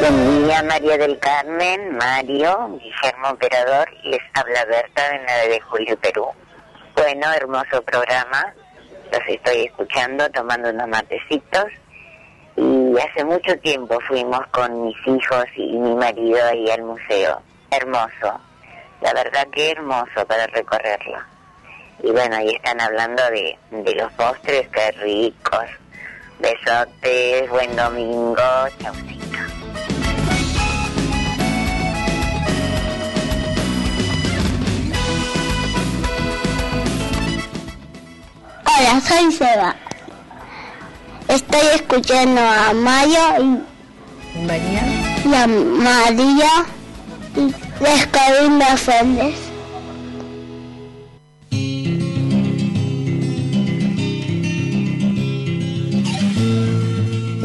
Buen 0.00 0.46
día, 0.46 0.62
María 0.62 0.98
del 0.98 1.18
Carmen, 1.18 1.96
Mario, 1.96 2.78
Guillermo 2.78 3.30
Operador, 3.30 3.88
les 4.04 4.20
habla 4.34 4.64
Berta 4.66 5.08
de 5.10 5.20
9 5.26 5.48
de 5.48 5.60
Julio, 5.60 5.98
Perú. 5.98 6.26
Bueno, 6.94 7.32
hermoso 7.32 7.82
programa, 7.82 8.54
los 9.10 9.22
estoy 9.26 9.66
escuchando, 9.66 10.28
tomando 10.30 10.70
unos 10.70 10.88
matecitos. 10.88 11.64
Y 12.56 12.94
hace 12.98 13.24
mucho 13.24 13.58
tiempo 13.58 13.98
fuimos 14.06 14.40
con 14.48 14.86
mis 14.86 14.96
hijos 15.06 15.44
y 15.56 15.78
mi 15.78 15.94
marido 15.94 16.38
ahí 16.46 16.70
al 16.70 16.82
museo. 16.82 17.40
Hermoso, 17.70 18.40
la 19.00 19.12
verdad 19.14 19.46
que 19.50 19.70
hermoso 19.72 20.26
para 20.26 20.46
recorrerlo. 20.46 21.18
Y 22.02 22.10
bueno, 22.10 22.36
ahí 22.36 22.50
están 22.50 22.80
hablando 22.80 23.22
de, 23.30 23.58
de 23.70 23.94
los 23.94 24.12
postres, 24.12 24.68
qué 24.68 24.92
ricos. 24.92 25.64
Besotes, 26.38 27.48
buen 27.50 27.74
domingo, 27.74 28.36
chaucito. 28.78 29.38
Hola, 38.64 39.00
soy 39.00 39.32
Seba. 39.32 39.76
Estoy 41.28 41.66
escuchando 41.74 42.40
a 42.40 42.72
Mayo 42.74 43.62
y, 44.34 44.38
María. 44.40 44.82
y 45.24 45.34
a 45.34 45.46
María 45.46 46.66
y 47.36 47.52
Corina 48.10 48.76
Fernández. 48.76 49.55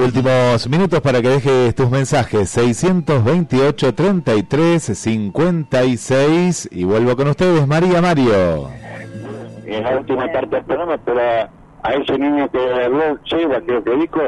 Últimos 0.04 0.68
minutos 0.68 1.00
para 1.02 1.22
que 1.22 1.30
dejes 1.30 1.76
tus 1.76 1.92
mensajes. 1.92 2.50
628 2.50 3.94
33 3.94 4.82
56 4.82 6.70
y 6.72 6.84
vuelvo 6.86 7.16
con 7.16 7.28
ustedes, 7.28 7.68
María 7.68 8.02
Mario. 8.02 8.68
en 9.68 9.84
la 9.84 9.98
última 9.98 10.26
parte 10.32 10.56
del 10.56 10.66
programa, 10.66 10.98
pero 11.06 11.22
a, 11.84 11.94
ese 11.94 12.18
niño 12.18 12.50
que 12.50 12.58
habló, 12.84 13.20
Seba, 13.30 13.62
creo 13.62 13.84
que 13.84 13.96
dijo, 13.98 14.22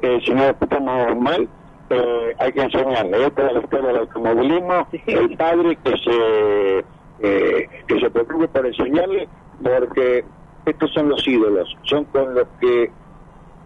que 0.00 0.20
si 0.20 0.30
no 0.30 0.44
lo 0.44 0.50
escuchamos 0.50 1.16
mal, 1.16 1.48
eh, 1.90 2.36
hay 2.38 2.52
que 2.52 2.62
enseñarle. 2.62 3.26
Esto 3.26 3.46
es 3.48 3.52
la 3.52 3.60
escuela 3.60 3.88
del 3.88 3.96
automovilismo, 3.96 4.88
el 5.06 5.36
padre 5.36 5.76
que 5.82 5.90
se, 5.98 6.78
eh, 7.20 7.68
que 7.88 8.00
se 8.00 8.10
preocupe 8.10 8.46
por 8.46 8.64
enseñarle, 8.64 9.28
porque 9.60 10.24
estos 10.66 10.92
son 10.92 11.08
los 11.08 11.26
ídolos, 11.26 11.76
son 11.82 12.04
con 12.04 12.32
los 12.32 12.46
que, 12.60 12.92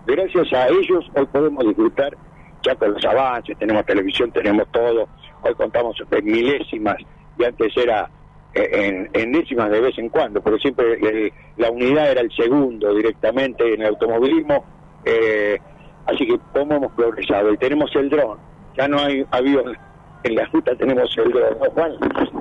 gracias 0.07 0.53
a 0.53 0.69
ellos, 0.69 1.05
hoy 1.15 1.27
podemos 1.27 1.65
disfrutar. 1.65 2.17
Ya 2.63 2.75
con 2.75 2.93
los 2.93 3.03
avances, 3.07 3.57
tenemos 3.59 3.87
televisión, 3.87 4.31
tenemos 4.33 4.69
todo, 4.71 5.09
hoy 5.43 5.55
contamos 5.55 5.97
en 6.11 6.25
milésimas, 6.27 6.97
y 7.39 7.45
antes 7.45 7.75
era 7.77 8.11
eh, 8.53 8.69
en, 8.73 9.11
en 9.15 9.33
décimas 9.33 9.71
de 9.71 9.81
vez 9.81 9.97
en 9.99 10.09
cuando, 10.11 10.43
pero 10.43 10.59
siempre 10.59 10.93
el- 10.95 11.33
la 11.57 11.71
unidad 11.71 12.11
era 12.11 12.21
el 12.21 12.31
segundo 12.33 12.93
directamente 12.95 13.73
en 13.75 13.81
el 13.81 13.87
automovilismo, 13.89 14.65
eh, 15.07 15.59
así 16.07 16.27
que 16.27 16.39
cómo 16.53 16.75
hemos 16.75 16.93
progresado. 16.93 17.51
Y 17.53 17.57
tenemos 17.57 17.91
el 17.97 18.11
dron, 18.11 18.39
ya 18.77 18.89
no 18.89 18.99
hay 18.99 19.25
aviones 19.31 19.79
en 20.23 20.35
la 20.35 20.45
ruta 20.47 20.75
tenemos 20.77 21.17
el 21.17 21.31
dron, 21.33 21.59
¿no, 21.61 21.71
Juan? 21.71 21.93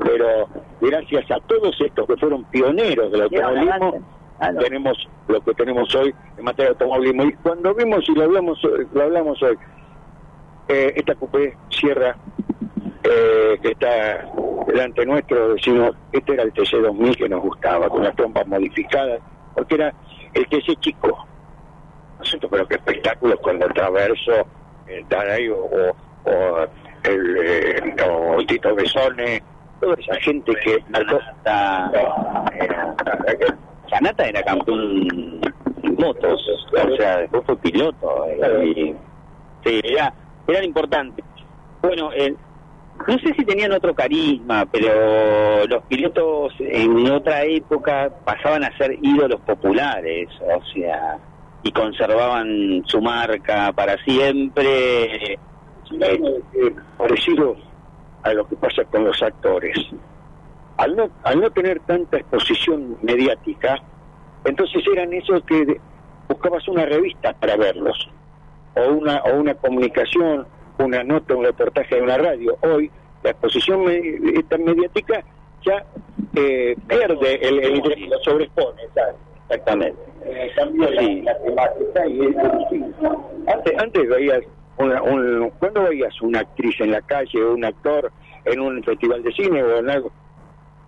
pero 0.04 0.50
gracias 0.82 1.32
a 1.32 1.40
todos 1.48 1.80
estos 1.80 2.08
que 2.08 2.18
fueron 2.18 2.44
pioneros 2.46 3.10
del 3.10 3.22
automovilismo, 3.22 4.02
tenemos 4.60 5.10
lo 5.28 5.42
que 5.42 5.54
tenemos 5.54 5.94
hoy 5.96 6.14
en 6.38 6.44
materia 6.44 6.72
de 6.72 6.84
automovilismo 6.84 7.24
y 7.24 7.34
cuando 7.34 7.74
vimos 7.74 8.08
y 8.08 8.14
lo 8.14 8.24
hablamos 8.24 8.60
lo 8.94 9.04
hablamos 9.04 9.42
hoy 9.44 9.58
eh, 10.70 10.94
esta 10.96 11.16
coupé 11.16 11.58
Sierra 11.70 12.16
eh, 13.04 13.58
que 13.62 13.72
está 13.72 14.30
delante 14.68 15.06
nuestro, 15.06 15.54
decimos, 15.54 15.96
este 16.12 16.34
era 16.34 16.44
el 16.44 16.54
TC2000 16.54 17.18
que 17.18 17.30
nos 17.30 17.42
gustaba, 17.42 17.90
con 17.90 18.04
las 18.04 18.16
trompas 18.16 18.46
modificadas, 18.46 19.20
porque 19.56 19.76
era 19.76 19.94
el 20.34 20.48
TC 20.48 20.80
chico. 20.80 21.26
¿No? 22.20 22.50
Pero 22.52 22.68
qué 22.68 22.76
espectáculos 22.76 23.40
con 23.40 23.62
el 23.62 23.74
traverso, 23.74 24.46
el 24.88 25.06
Taray 25.06 25.48
o, 25.50 25.58
o, 25.58 25.96
o 26.26 26.68
el, 27.04 27.38
eh, 27.38 27.96
o 28.08 28.46
Tito 28.46 28.76
Besone, 28.76 29.42
toda 29.80 29.96
esa 29.96 30.16
gente 30.16 30.54
que... 30.64 30.84
Sanata 33.90 34.26
era 34.26 34.44
campeón 34.44 35.40
motos, 35.98 36.42
o 36.72 36.96
sea, 36.98 37.18
después 37.18 37.44
fue 37.46 37.58
piloto. 37.58 38.26
eh, 38.28 38.74
y, 38.76 38.96
sí, 39.68 39.82
era, 39.84 40.14
eran 40.48 40.64
importantes. 40.64 41.26
Bueno, 41.82 42.12
eh, 42.14 42.36
no 43.08 43.18
sé 43.20 43.34
si 43.34 43.46
tenían 43.46 43.72
otro 43.72 43.94
carisma, 43.94 44.66
pero 44.66 45.66
los 45.68 45.84
pilotos 45.84 46.54
en 46.60 47.10
otra 47.12 47.44
época 47.44 48.10
pasaban 48.26 48.64
a 48.64 48.78
ser 48.78 48.98
ídolos 49.02 49.40
populares, 49.42 50.28
o 50.42 50.64
sea, 50.74 51.18
y 51.64 51.72
conservaban 51.72 52.84
su 52.86 53.02
marca 53.02 53.72
para 53.74 53.98
siempre. 54.04 55.34
eh, 55.34 56.76
parecido 56.98 57.56
a 58.24 58.34
lo 58.34 58.48
que 58.48 58.56
pasa 58.58 58.84
con 58.86 59.06
los 59.06 59.22
actores. 59.22 59.78
Al 60.80 60.96
no, 60.96 61.10
al 61.24 61.42
no 61.42 61.50
tener 61.52 61.82
tanta 61.82 62.18
exposición 62.18 62.98
mediática, 63.02 63.82
entonces 64.46 64.82
eran 64.92 65.12
esos 65.14 65.44
que 65.44 65.78
buscabas 66.30 66.66
una 66.70 66.86
revista 66.86 67.34
para 67.34 67.58
verlos, 67.58 68.10
o 68.76 68.94
una, 68.94 69.22
o 69.24 69.38
una 69.38 69.54
comunicación, 69.56 70.48
una 70.78 71.04
nota, 71.04 71.36
un 71.36 71.44
reportaje 71.44 71.96
de 71.96 72.02
una 72.02 72.18
radio. 72.18 72.58
Hoy 72.62 72.90
la 73.24 73.32
exposición 73.32 73.84
me- 73.84 74.40
esta 74.40 74.58
mediática 74.58 75.22
ya 75.66 75.84
eh, 76.36 76.78
pierde 76.88 77.36
el, 77.46 77.60
el 77.60 77.78
lo 78.10 78.18
sobrepone, 78.24 78.84
¿sabes? 78.96 79.16
Exactamente. 79.50 80.00
Eh, 80.24 80.52
la, 80.56 81.34
la 81.34 81.40
temática 81.44 82.08
y 82.08 82.20
distinto. 82.60 83.30
Antes, 83.54 83.74
antes 83.80 84.08
veías 84.08 84.42
una, 84.78 85.02
un, 85.04 85.52
cuando 85.60 85.84
veías 85.84 86.22
una 86.22 86.40
actriz 86.40 86.80
en 86.80 86.92
la 86.92 87.02
calle 87.02 87.44
o 87.44 87.54
un 87.54 87.66
actor 87.66 88.12
en 88.46 88.62
un 88.62 88.82
festival 88.84 89.22
de 89.24 89.32
cine 89.34 89.62
o 89.62 89.80
en 89.80 89.90
algo, 89.90 90.12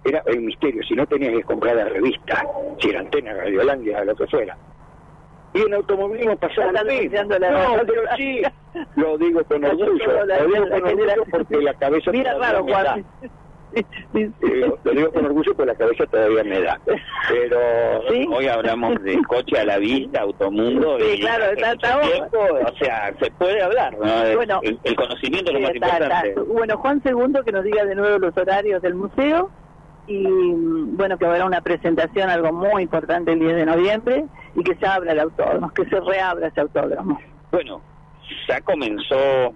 era 0.03 0.23
el 0.25 0.41
misterio, 0.41 0.81
si 0.83 0.95
no 0.95 1.05
tenías 1.05 1.33
que 1.33 1.43
comprar 1.43 1.75
la 1.75 1.85
revista, 1.85 2.45
si 2.79 2.89
era 2.89 3.01
antena, 3.01 3.33
radiolandia, 3.33 4.03
lo 4.03 4.15
que 4.15 4.27
fuera. 4.27 4.57
Y 5.53 5.61
en 5.61 5.73
automovilismo 5.73 6.35
pasaba 6.37 6.71
lo 6.71 6.85
mismo. 6.85 7.23
No, 7.23 7.81
pero 7.85 8.01
sí, 8.15 8.41
lo 8.95 9.17
digo 9.17 9.43
con 9.43 9.63
orgullo, 9.65 10.25
lo 10.25 10.47
digo 10.47 10.69
con 10.69 10.83
orgullo 10.87 11.23
porque 11.29 11.57
la 11.57 11.73
cabeza 11.73 12.11
Mira 12.11 12.33
raro, 12.37 12.63
me 12.63 12.71
Juan. 12.71 12.83
da. 12.85 12.97
Digo, 14.13 14.77
lo 14.83 14.91
digo 14.91 15.11
con 15.11 15.25
orgullo 15.25 15.53
porque 15.55 15.71
la 15.71 15.75
cabeza 15.77 16.05
todavía 16.07 16.43
me 16.43 16.61
da. 16.61 16.79
Pero 17.29 17.59
Hoy 18.35 18.47
hablamos 18.47 19.01
de 19.03 19.17
coche 19.27 19.59
a 19.59 19.65
la 19.65 19.77
vista, 19.77 20.21
automundo. 20.21 20.97
Sí, 20.99 21.05
y 21.15 21.19
claro, 21.21 21.45
está- 21.45 21.71
está 21.73 22.01
tiempo, 22.01 22.39
o 22.39 22.75
sea, 22.77 23.13
se 23.19 23.31
puede 23.31 23.61
hablar, 23.61 23.93
¿no? 23.97 24.35
Bueno. 24.35 24.59
el, 24.63 24.79
el 24.83 24.95
conocimiento 24.95 25.51
es 25.51 25.53
lo 25.55 25.59
más 25.61 25.75
está- 25.75 25.87
importante. 25.87 26.29
está. 26.29 26.41
Bueno, 26.43 26.77
Juan 26.77 27.03
Segundo 27.03 27.43
que 27.43 27.51
nos 27.51 27.63
diga 27.63 27.85
de 27.85 27.95
nuevo 27.95 28.19
los 28.19 28.35
horarios 28.37 28.81
del 28.81 28.95
museo 28.95 29.49
y 30.11 30.53
bueno, 30.95 31.17
que 31.17 31.25
habrá 31.25 31.45
una 31.45 31.61
presentación, 31.61 32.29
algo 32.29 32.51
muy 32.51 32.83
importante 32.83 33.31
el 33.31 33.39
10 33.39 33.55
de 33.55 33.65
noviembre 33.65 34.25
y 34.55 34.63
que 34.63 34.75
se 34.75 34.85
abra 34.85 35.13
el 35.13 35.19
autódromo, 35.19 35.71
que 35.73 35.85
se 35.85 35.99
reabra 35.99 36.47
ese 36.47 36.61
autódromo. 36.61 37.19
Bueno, 37.51 37.81
ya 38.47 38.59
comenzó 38.61 39.53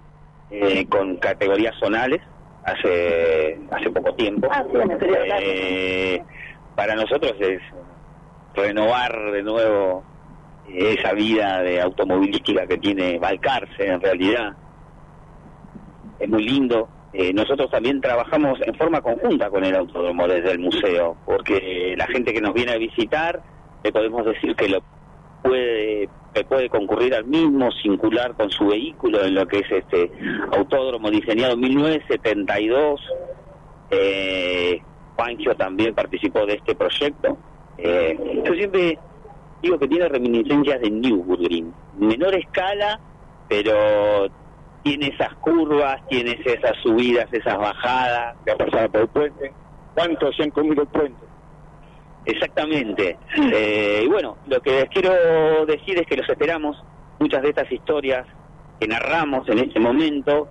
eh, 0.50 0.86
con 0.88 1.18
categorías 1.18 1.76
zonales 1.80 2.22
hace 2.64 3.60
hace 3.72 3.90
poco 3.92 4.14
tiempo. 4.16 4.48
Ah, 4.52 4.64
sí. 4.72 4.78
Eh, 5.40 6.24
para 6.76 6.96
nosotros 6.96 7.34
es 7.40 7.62
renovar 8.56 9.32
de 9.32 9.44
nuevo 9.44 10.04
eh, 10.70 10.96
esa 10.98 11.14
vida 11.14 11.62
de 11.62 11.82
automovilística 11.82 12.66
que 12.66 12.78
tiene 12.78 13.20
Balcarce 13.20 13.88
en 13.88 14.02
realidad. 14.02 14.56
Es 16.20 16.30
muy 16.30 16.44
lindo. 16.44 16.88
Eh, 17.18 17.32
nosotros 17.34 17.72
también 17.72 18.02
trabajamos 18.02 18.60
en 18.62 18.76
forma 18.76 19.00
conjunta 19.00 19.50
con 19.50 19.64
el 19.64 19.74
autódromo 19.74 20.28
desde 20.28 20.52
el 20.52 20.60
museo, 20.60 21.16
porque 21.26 21.96
la 21.98 22.08
gente 22.08 22.34
que 22.34 22.42
nos 22.42 22.54
viene 22.54 22.74
a 22.74 22.78
visitar, 22.78 23.42
le 23.84 23.92
podemos 23.94 24.26
decir 24.26 24.54
que 24.56 24.68
lo 24.68 24.82
puede 25.42 26.10
puede 26.44 26.68
concurrir 26.68 27.16
al 27.16 27.24
mismo, 27.24 27.72
singular 27.72 28.34
con 28.36 28.50
su 28.50 28.68
vehículo 28.68 29.24
en 29.24 29.36
lo 29.36 29.48
que 29.48 29.60
es 29.60 29.72
este 29.72 30.12
autódromo 30.52 31.10
diseñado 31.10 31.54
en 31.54 31.62
1972. 31.62 33.02
Eh, 33.92 34.82
Juancho 35.16 35.56
también 35.56 35.96
participó 35.96 36.46
de 36.46 36.56
este 36.56 36.76
proyecto. 36.76 37.38
Eh, 37.78 38.42
yo 38.44 38.54
siempre 38.54 39.00
digo 39.62 39.80
que 39.80 39.88
tiene 39.88 40.10
reminiscencias 40.10 40.82
de 40.82 40.92
Nürburgring, 40.92 41.74
menor 41.98 42.36
escala, 42.36 43.00
pero 43.48 44.28
tiene 44.86 45.08
esas 45.08 45.34
curvas, 45.38 46.00
tiene 46.10 46.40
esas 46.46 46.78
subidas, 46.84 47.28
esas 47.32 47.58
bajadas. 47.58 48.36
Que 48.46 48.52
ha 48.52 48.56
pasado 48.56 48.88
por 48.92 49.02
el 49.02 49.08
puente. 49.08 49.52
¿Cuántos 49.96 50.36
se 50.36 50.44
han 50.44 50.52
comido 50.52 50.84
el 50.84 50.88
puente? 50.88 51.26
Exactamente. 52.26 53.18
Eh, 53.52 54.04
y 54.06 54.08
bueno, 54.08 54.38
lo 54.46 54.62
que 54.62 54.82
les 54.82 54.90
quiero 54.90 55.66
decir 55.66 55.98
es 55.98 56.06
que 56.06 56.18
los 56.18 56.30
esperamos. 56.30 56.78
Muchas 57.20 57.42
de 57.42 57.50
estas 57.50 57.72
historias 57.72 58.28
que 58.80 58.88
narramos 58.88 59.50
en 59.50 59.60
este 59.60 59.80
momento 59.80 60.50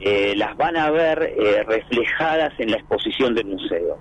eh, 0.00 0.32
las 0.34 0.56
van 0.56 0.78
a 0.78 0.90
ver 0.90 1.34
eh, 1.36 1.62
reflejadas 1.64 2.52
en 2.58 2.70
la 2.70 2.78
exposición 2.78 3.34
del 3.34 3.46
museo. 3.46 3.98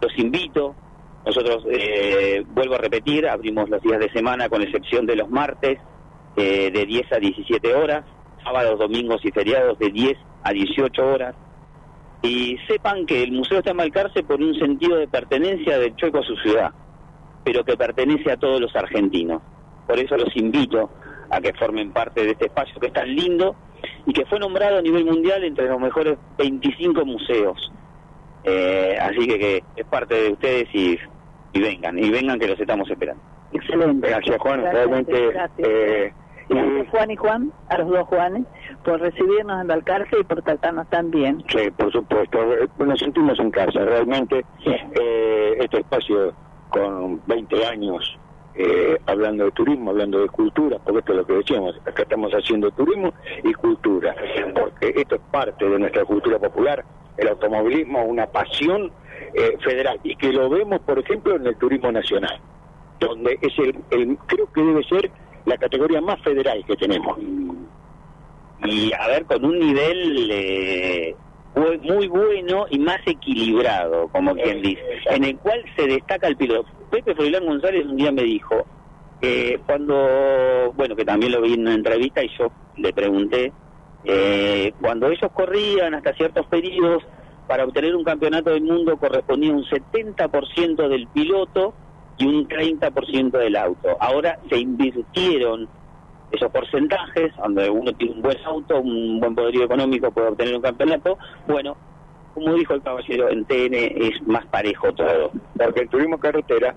Los 0.00 0.16
invito. 0.18 0.76
Nosotros, 1.24 1.64
eh, 1.68 2.44
vuelvo 2.46 2.76
a 2.76 2.78
repetir, 2.78 3.26
abrimos 3.26 3.68
los 3.68 3.82
días 3.82 3.98
de 3.98 4.12
semana 4.12 4.48
con 4.48 4.62
excepción 4.62 5.04
de 5.04 5.16
los 5.16 5.28
martes 5.28 5.80
eh, 6.36 6.70
de 6.70 6.84
10 6.84 7.12
a 7.12 7.16
17 7.16 7.74
horas, 7.74 8.04
sábados, 8.46 8.78
domingos 8.78 9.24
y 9.24 9.30
feriados 9.32 9.78
de 9.78 9.90
10 9.90 10.16
a 10.44 10.52
18 10.52 11.06
horas. 11.06 11.34
Y 12.22 12.56
sepan 12.66 13.04
que 13.06 13.22
el 13.22 13.32
museo 13.32 13.58
está 13.58 13.72
en 13.72 13.76
Balcarce 13.76 14.22
por 14.22 14.40
un 14.40 14.54
sentido 14.54 14.96
de 14.96 15.06
pertenencia 15.08 15.78
del 15.78 15.94
Chueco 15.96 16.18
a 16.18 16.22
su 16.22 16.34
ciudad, 16.36 16.70
pero 17.44 17.62
que 17.64 17.76
pertenece 17.76 18.32
a 18.32 18.36
todos 18.36 18.60
los 18.60 18.74
argentinos. 18.74 19.42
Por 19.86 19.98
eso 19.98 20.16
los 20.16 20.34
invito 20.36 20.90
a 21.30 21.40
que 21.40 21.52
formen 21.54 21.92
parte 21.92 22.24
de 22.24 22.30
este 22.30 22.46
espacio 22.46 22.80
que 22.80 22.86
es 22.88 22.92
tan 22.92 23.14
lindo 23.14 23.54
y 24.06 24.12
que 24.12 24.24
fue 24.26 24.38
nombrado 24.38 24.78
a 24.78 24.82
nivel 24.82 25.04
mundial 25.04 25.44
entre 25.44 25.68
los 25.68 25.78
mejores 25.80 26.16
25 26.38 27.04
museos. 27.04 27.70
Eh, 28.44 28.96
así 29.00 29.26
que, 29.26 29.38
que 29.38 29.64
es 29.76 29.86
parte 29.86 30.14
de 30.14 30.32
ustedes 30.32 30.68
y, 30.72 30.98
y 31.52 31.60
vengan, 31.60 31.98
y 31.98 32.10
vengan 32.10 32.38
que 32.38 32.46
los 32.48 32.58
estamos 32.58 32.88
esperando. 32.90 33.22
Excelente. 33.52 34.08
Gracias, 34.08 34.38
Juan. 34.38 34.60
Gracias, 34.62 34.74
Realmente, 34.86 35.26
gracias. 35.32 35.68
eh, 35.68 36.12
Gracias, 36.48 36.88
Juan 36.90 37.10
y 37.10 37.16
Juan, 37.16 37.52
a 37.68 37.78
los 37.78 37.88
dos 37.88 38.06
Juanes, 38.06 38.44
por 38.84 39.00
recibirnos 39.00 39.60
en 39.60 39.66
Balcarce 39.66 40.20
y 40.20 40.24
por 40.24 40.42
tratarnos 40.42 40.88
tan 40.90 41.10
bien. 41.10 41.44
Sí, 41.48 41.70
por 41.76 41.90
supuesto. 41.92 42.38
Eh, 42.54 42.68
Nos 42.78 42.98
sentimos 43.00 43.38
en 43.40 43.50
casa. 43.50 43.80
Realmente, 43.84 44.44
eh, 44.64 45.56
este 45.58 45.80
espacio 45.80 46.32
con 46.70 47.20
20 47.26 47.66
años 47.66 48.18
eh, 48.58 48.98
hablando 49.06 49.44
de 49.44 49.50
turismo, 49.50 49.90
hablando 49.90 50.20
de 50.20 50.28
cultura, 50.28 50.78
porque 50.82 51.00
esto 51.00 51.12
es 51.12 51.18
lo 51.18 51.26
que 51.26 51.32
decíamos, 51.34 51.78
acá 51.84 52.02
estamos 52.02 52.32
haciendo 52.32 52.70
turismo 52.70 53.12
y 53.44 53.52
cultura, 53.52 54.14
porque 54.54 54.94
esto 54.98 55.16
es 55.16 55.20
parte 55.30 55.68
de 55.68 55.78
nuestra 55.78 56.06
cultura 56.06 56.38
popular, 56.38 56.82
el 57.18 57.28
automovilismo, 57.28 58.02
una 58.04 58.26
pasión 58.26 58.90
eh, 59.34 59.58
federal, 59.62 60.00
y 60.04 60.16
que 60.16 60.32
lo 60.32 60.48
vemos, 60.48 60.80
por 60.80 60.98
ejemplo, 60.98 61.36
en 61.36 61.46
el 61.46 61.56
turismo 61.56 61.92
nacional, 61.92 62.40
donde 62.98 63.38
es 63.42 63.58
el, 63.58 63.76
el 63.90 64.16
creo 64.26 64.50
que 64.50 64.62
debe 64.62 64.82
ser 64.84 65.10
la 65.46 65.56
categoría 65.56 66.00
más 66.00 66.20
federal 66.22 66.62
que 66.66 66.76
tenemos. 66.76 67.18
y 68.64 68.92
a 68.92 69.06
ver 69.08 69.24
con 69.26 69.44
un 69.44 69.58
nivel 69.58 70.28
eh, 70.30 71.14
muy, 71.54 72.08
bueno 72.08 72.66
y 72.68 72.78
más 72.78 72.98
equilibrado, 73.06 74.08
como 74.08 74.34
quien 74.34 74.60
dice, 74.60 74.82
en 75.06 75.24
el 75.24 75.38
cual 75.38 75.64
se 75.76 75.86
destaca 75.86 76.26
el 76.26 76.36
piloto. 76.36 76.68
Pepe 76.90 77.14
Froilán 77.14 77.46
González 77.46 77.86
un 77.86 77.96
día 77.96 78.12
me 78.12 78.22
dijo 78.22 78.66
que 79.20 79.58
cuando, 79.66 80.72
bueno, 80.76 80.94
que 80.96 81.04
también 81.04 81.32
lo 81.32 81.40
vi 81.40 81.54
en 81.54 81.62
una 81.62 81.74
entrevista 81.74 82.22
y 82.22 82.30
yo 82.36 82.50
le 82.76 82.92
pregunté, 82.92 83.52
eh, 84.04 84.72
cuando 84.80 85.08
ellos 85.08 85.30
corrían 85.32 85.94
hasta 85.94 86.12
ciertos 86.14 86.46
periodos, 86.46 87.02
para 87.46 87.64
obtener 87.64 87.94
un 87.94 88.04
campeonato 88.04 88.50
del 88.50 88.62
mundo 88.62 88.96
correspondía 88.96 89.52
un 89.52 89.64
70% 89.64 90.88
del 90.88 91.06
piloto 91.08 91.74
y 92.18 92.26
un 92.26 92.48
30% 92.48 93.30
del 93.30 93.56
auto. 93.56 93.96
Ahora 94.00 94.38
se 94.48 94.58
invirtieron 94.58 95.68
esos 96.30 96.50
porcentajes, 96.50 97.34
donde 97.36 97.70
uno 97.70 97.92
tiene 97.92 98.14
un 98.14 98.22
buen 98.22 98.38
auto, 98.44 98.80
un 98.80 99.20
buen 99.20 99.34
poderío 99.34 99.64
económico 99.64 100.10
puede 100.10 100.28
obtener 100.28 100.56
un 100.56 100.62
campeonato, 100.62 101.18
bueno, 101.46 101.76
como 102.34 102.52
dijo 102.54 102.74
el 102.74 102.82
caballero, 102.82 103.30
en 103.30 103.44
TN 103.46 103.74
es 103.74 104.26
más 104.26 104.44
parejo 104.46 104.92
todo. 104.92 105.30
Porque 105.56 105.80
el 105.80 105.88
turismo 105.88 106.18
carretera, 106.18 106.74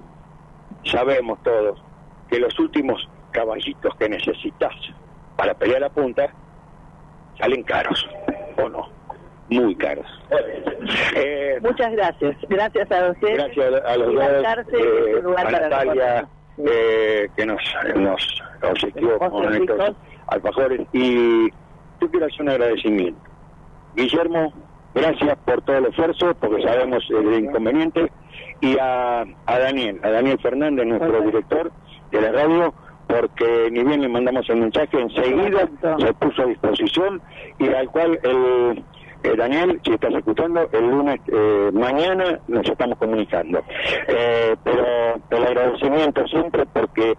sabemos 0.85 1.41
todos 1.43 1.81
que 2.29 2.39
los 2.39 2.57
últimos 2.59 3.09
caballitos 3.31 3.93
que 3.95 4.07
necesitas 4.07 4.73
para 5.35 5.53
pelear 5.53 5.83
a 5.83 5.89
punta 5.89 6.33
salen 7.37 7.63
caros, 7.63 8.07
¿o 8.57 8.69
no? 8.69 8.98
Muy 9.49 9.75
caros. 9.75 10.05
Eh, 11.15 11.59
Muchas 11.61 11.91
gracias. 11.91 12.37
Gracias 12.47 12.91
a 12.91 13.11
ustedes. 13.11 13.37
gracias 13.37 13.83
a, 13.83 13.91
a 13.93 13.97
los 13.97 14.13
dos, 14.13 14.23
eh, 14.73 15.21
a 15.37 15.51
Natalia, 15.51 16.27
eh, 16.57 17.29
que 17.35 17.45
nos, 17.45 17.61
nos 17.95 18.43
obsequió 18.61 19.17
con 19.17 19.53
estos 19.53 19.95
alfajores, 20.27 20.81
y 20.93 21.49
yo 21.49 22.11
quiero 22.11 22.27
hacer 22.27 22.41
un 22.41 22.49
agradecimiento. 22.49 23.19
Guillermo, 23.95 24.53
gracias 24.93 25.37
por 25.45 25.61
todo 25.63 25.77
el 25.77 25.85
esfuerzo, 25.87 26.35
porque 26.39 26.61
sabemos 26.63 27.03
el 27.09 27.45
inconveniente, 27.45 28.11
y 28.61 28.77
a, 28.77 29.21
a 29.21 29.59
Daniel, 29.59 29.99
a 30.03 30.09
Daniel 30.11 30.39
Fernández, 30.41 30.85
nuestro 30.85 31.21
director 31.21 31.71
de 32.11 32.21
la 32.21 32.31
radio, 32.31 32.73
porque 33.07 33.69
ni 33.71 33.83
bien 33.83 34.01
le 34.01 34.09
mandamos 34.09 34.47
el 34.49 34.57
mensaje, 34.57 34.99
enseguida 35.01 35.67
se 35.97 36.13
puso 36.13 36.43
a 36.43 36.45
disposición 36.45 37.21
y 37.57 37.67
al 37.69 37.89
cual 37.89 38.19
el 38.21 38.83
eh, 39.23 39.35
Daniel, 39.37 39.79
si 39.83 39.93
estás 39.93 40.13
escuchando, 40.13 40.69
el 40.71 40.89
lunes, 40.89 41.19
eh, 41.27 41.69
mañana 41.73 42.39
nos 42.47 42.67
estamos 42.67 42.97
comunicando. 42.97 43.61
Eh, 44.07 44.55
pero 44.63 44.85
el 45.29 45.43
agradecimiento 45.45 46.25
siempre 46.27 46.65
porque 46.67 47.15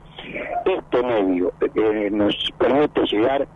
este 0.64 1.02
medio 1.02 1.52
eh, 1.74 2.08
nos 2.10 2.34
permite 2.58 3.02
llegar 3.06 3.46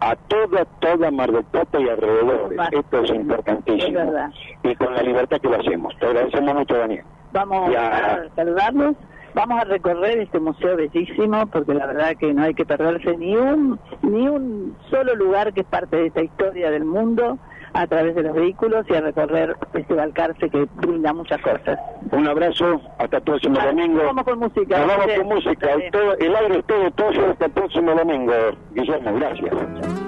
a 0.00 0.14
toda, 0.14 0.64
toda 0.80 1.10
Mar 1.10 1.32
del 1.32 1.44
Plata 1.44 1.80
y 1.80 1.88
alrededores. 1.88 2.58
Esto 2.72 3.00
es 3.02 3.10
importantísimo. 3.10 4.00
Es. 4.00 4.34
Y 4.62 4.74
con 4.76 4.94
la 4.94 5.02
libertad 5.02 5.40
que 5.40 5.48
lo 5.48 5.56
hacemos. 5.58 5.96
Te 5.98 6.06
agradecemos 6.06 6.54
mucho, 6.54 6.76
Daniel. 6.76 7.04
Vamos 7.32 7.72
Ya. 7.72 7.88
a 7.96 8.28
saludarlos. 8.36 8.94
Vamos 9.36 9.60
a 9.60 9.64
recorrer 9.64 10.16
este 10.18 10.40
museo 10.40 10.76
bellísimo 10.78 11.46
porque 11.48 11.74
la 11.74 11.84
verdad 11.84 12.16
que 12.18 12.32
no 12.32 12.42
hay 12.42 12.54
que 12.54 12.64
perderse 12.64 13.18
ni 13.18 13.36
un 13.36 13.78
ni 14.00 14.26
un 14.26 14.74
solo 14.90 15.14
lugar 15.14 15.52
que 15.52 15.60
es 15.60 15.66
parte 15.66 15.94
de 15.94 16.06
esta 16.06 16.22
historia 16.22 16.70
del 16.70 16.86
mundo 16.86 17.36
a 17.74 17.86
través 17.86 18.14
de 18.14 18.22
los 18.22 18.32
vehículos 18.32 18.86
y 18.88 18.94
a 18.94 19.02
recorrer 19.02 19.54
este 19.74 19.92
Balcarce 19.92 20.48
que 20.48 20.66
brinda 20.76 21.12
muchas 21.12 21.38
cosas. 21.42 21.78
Un 22.12 22.26
abrazo, 22.26 22.80
hasta 22.98 23.18
el 23.18 23.22
próximo 23.24 23.60
domingo. 23.60 24.02
Vamos 24.06 24.24
con 24.24 24.38
música. 24.38 24.78
Nos 24.78 24.86
vamos 24.88 25.06
con 25.18 25.26
música. 25.28 25.70
El, 25.74 25.90
todo- 25.90 26.16
el 26.18 26.34
aire 26.34 26.58
es 26.60 26.64
todo 26.64 26.90
tuyo 26.92 27.26
hasta 27.30 27.44
el 27.44 27.52
próximo 27.52 27.94
domingo. 27.94 28.32
Guillermo, 28.74 29.12
gracias. 29.16 30.05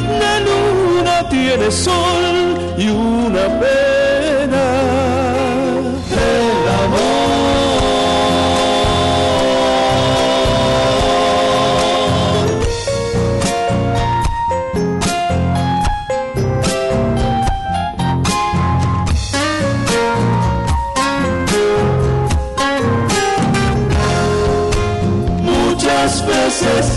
luna 0.00 1.28
tiene 1.28 1.70
sol 1.70 2.74
y 2.76 2.88
una 2.88 3.60
pena. 3.60 4.64
El 6.10 6.68
amor. 6.84 7.24
Muchas 25.42 26.26
veces 26.26 26.93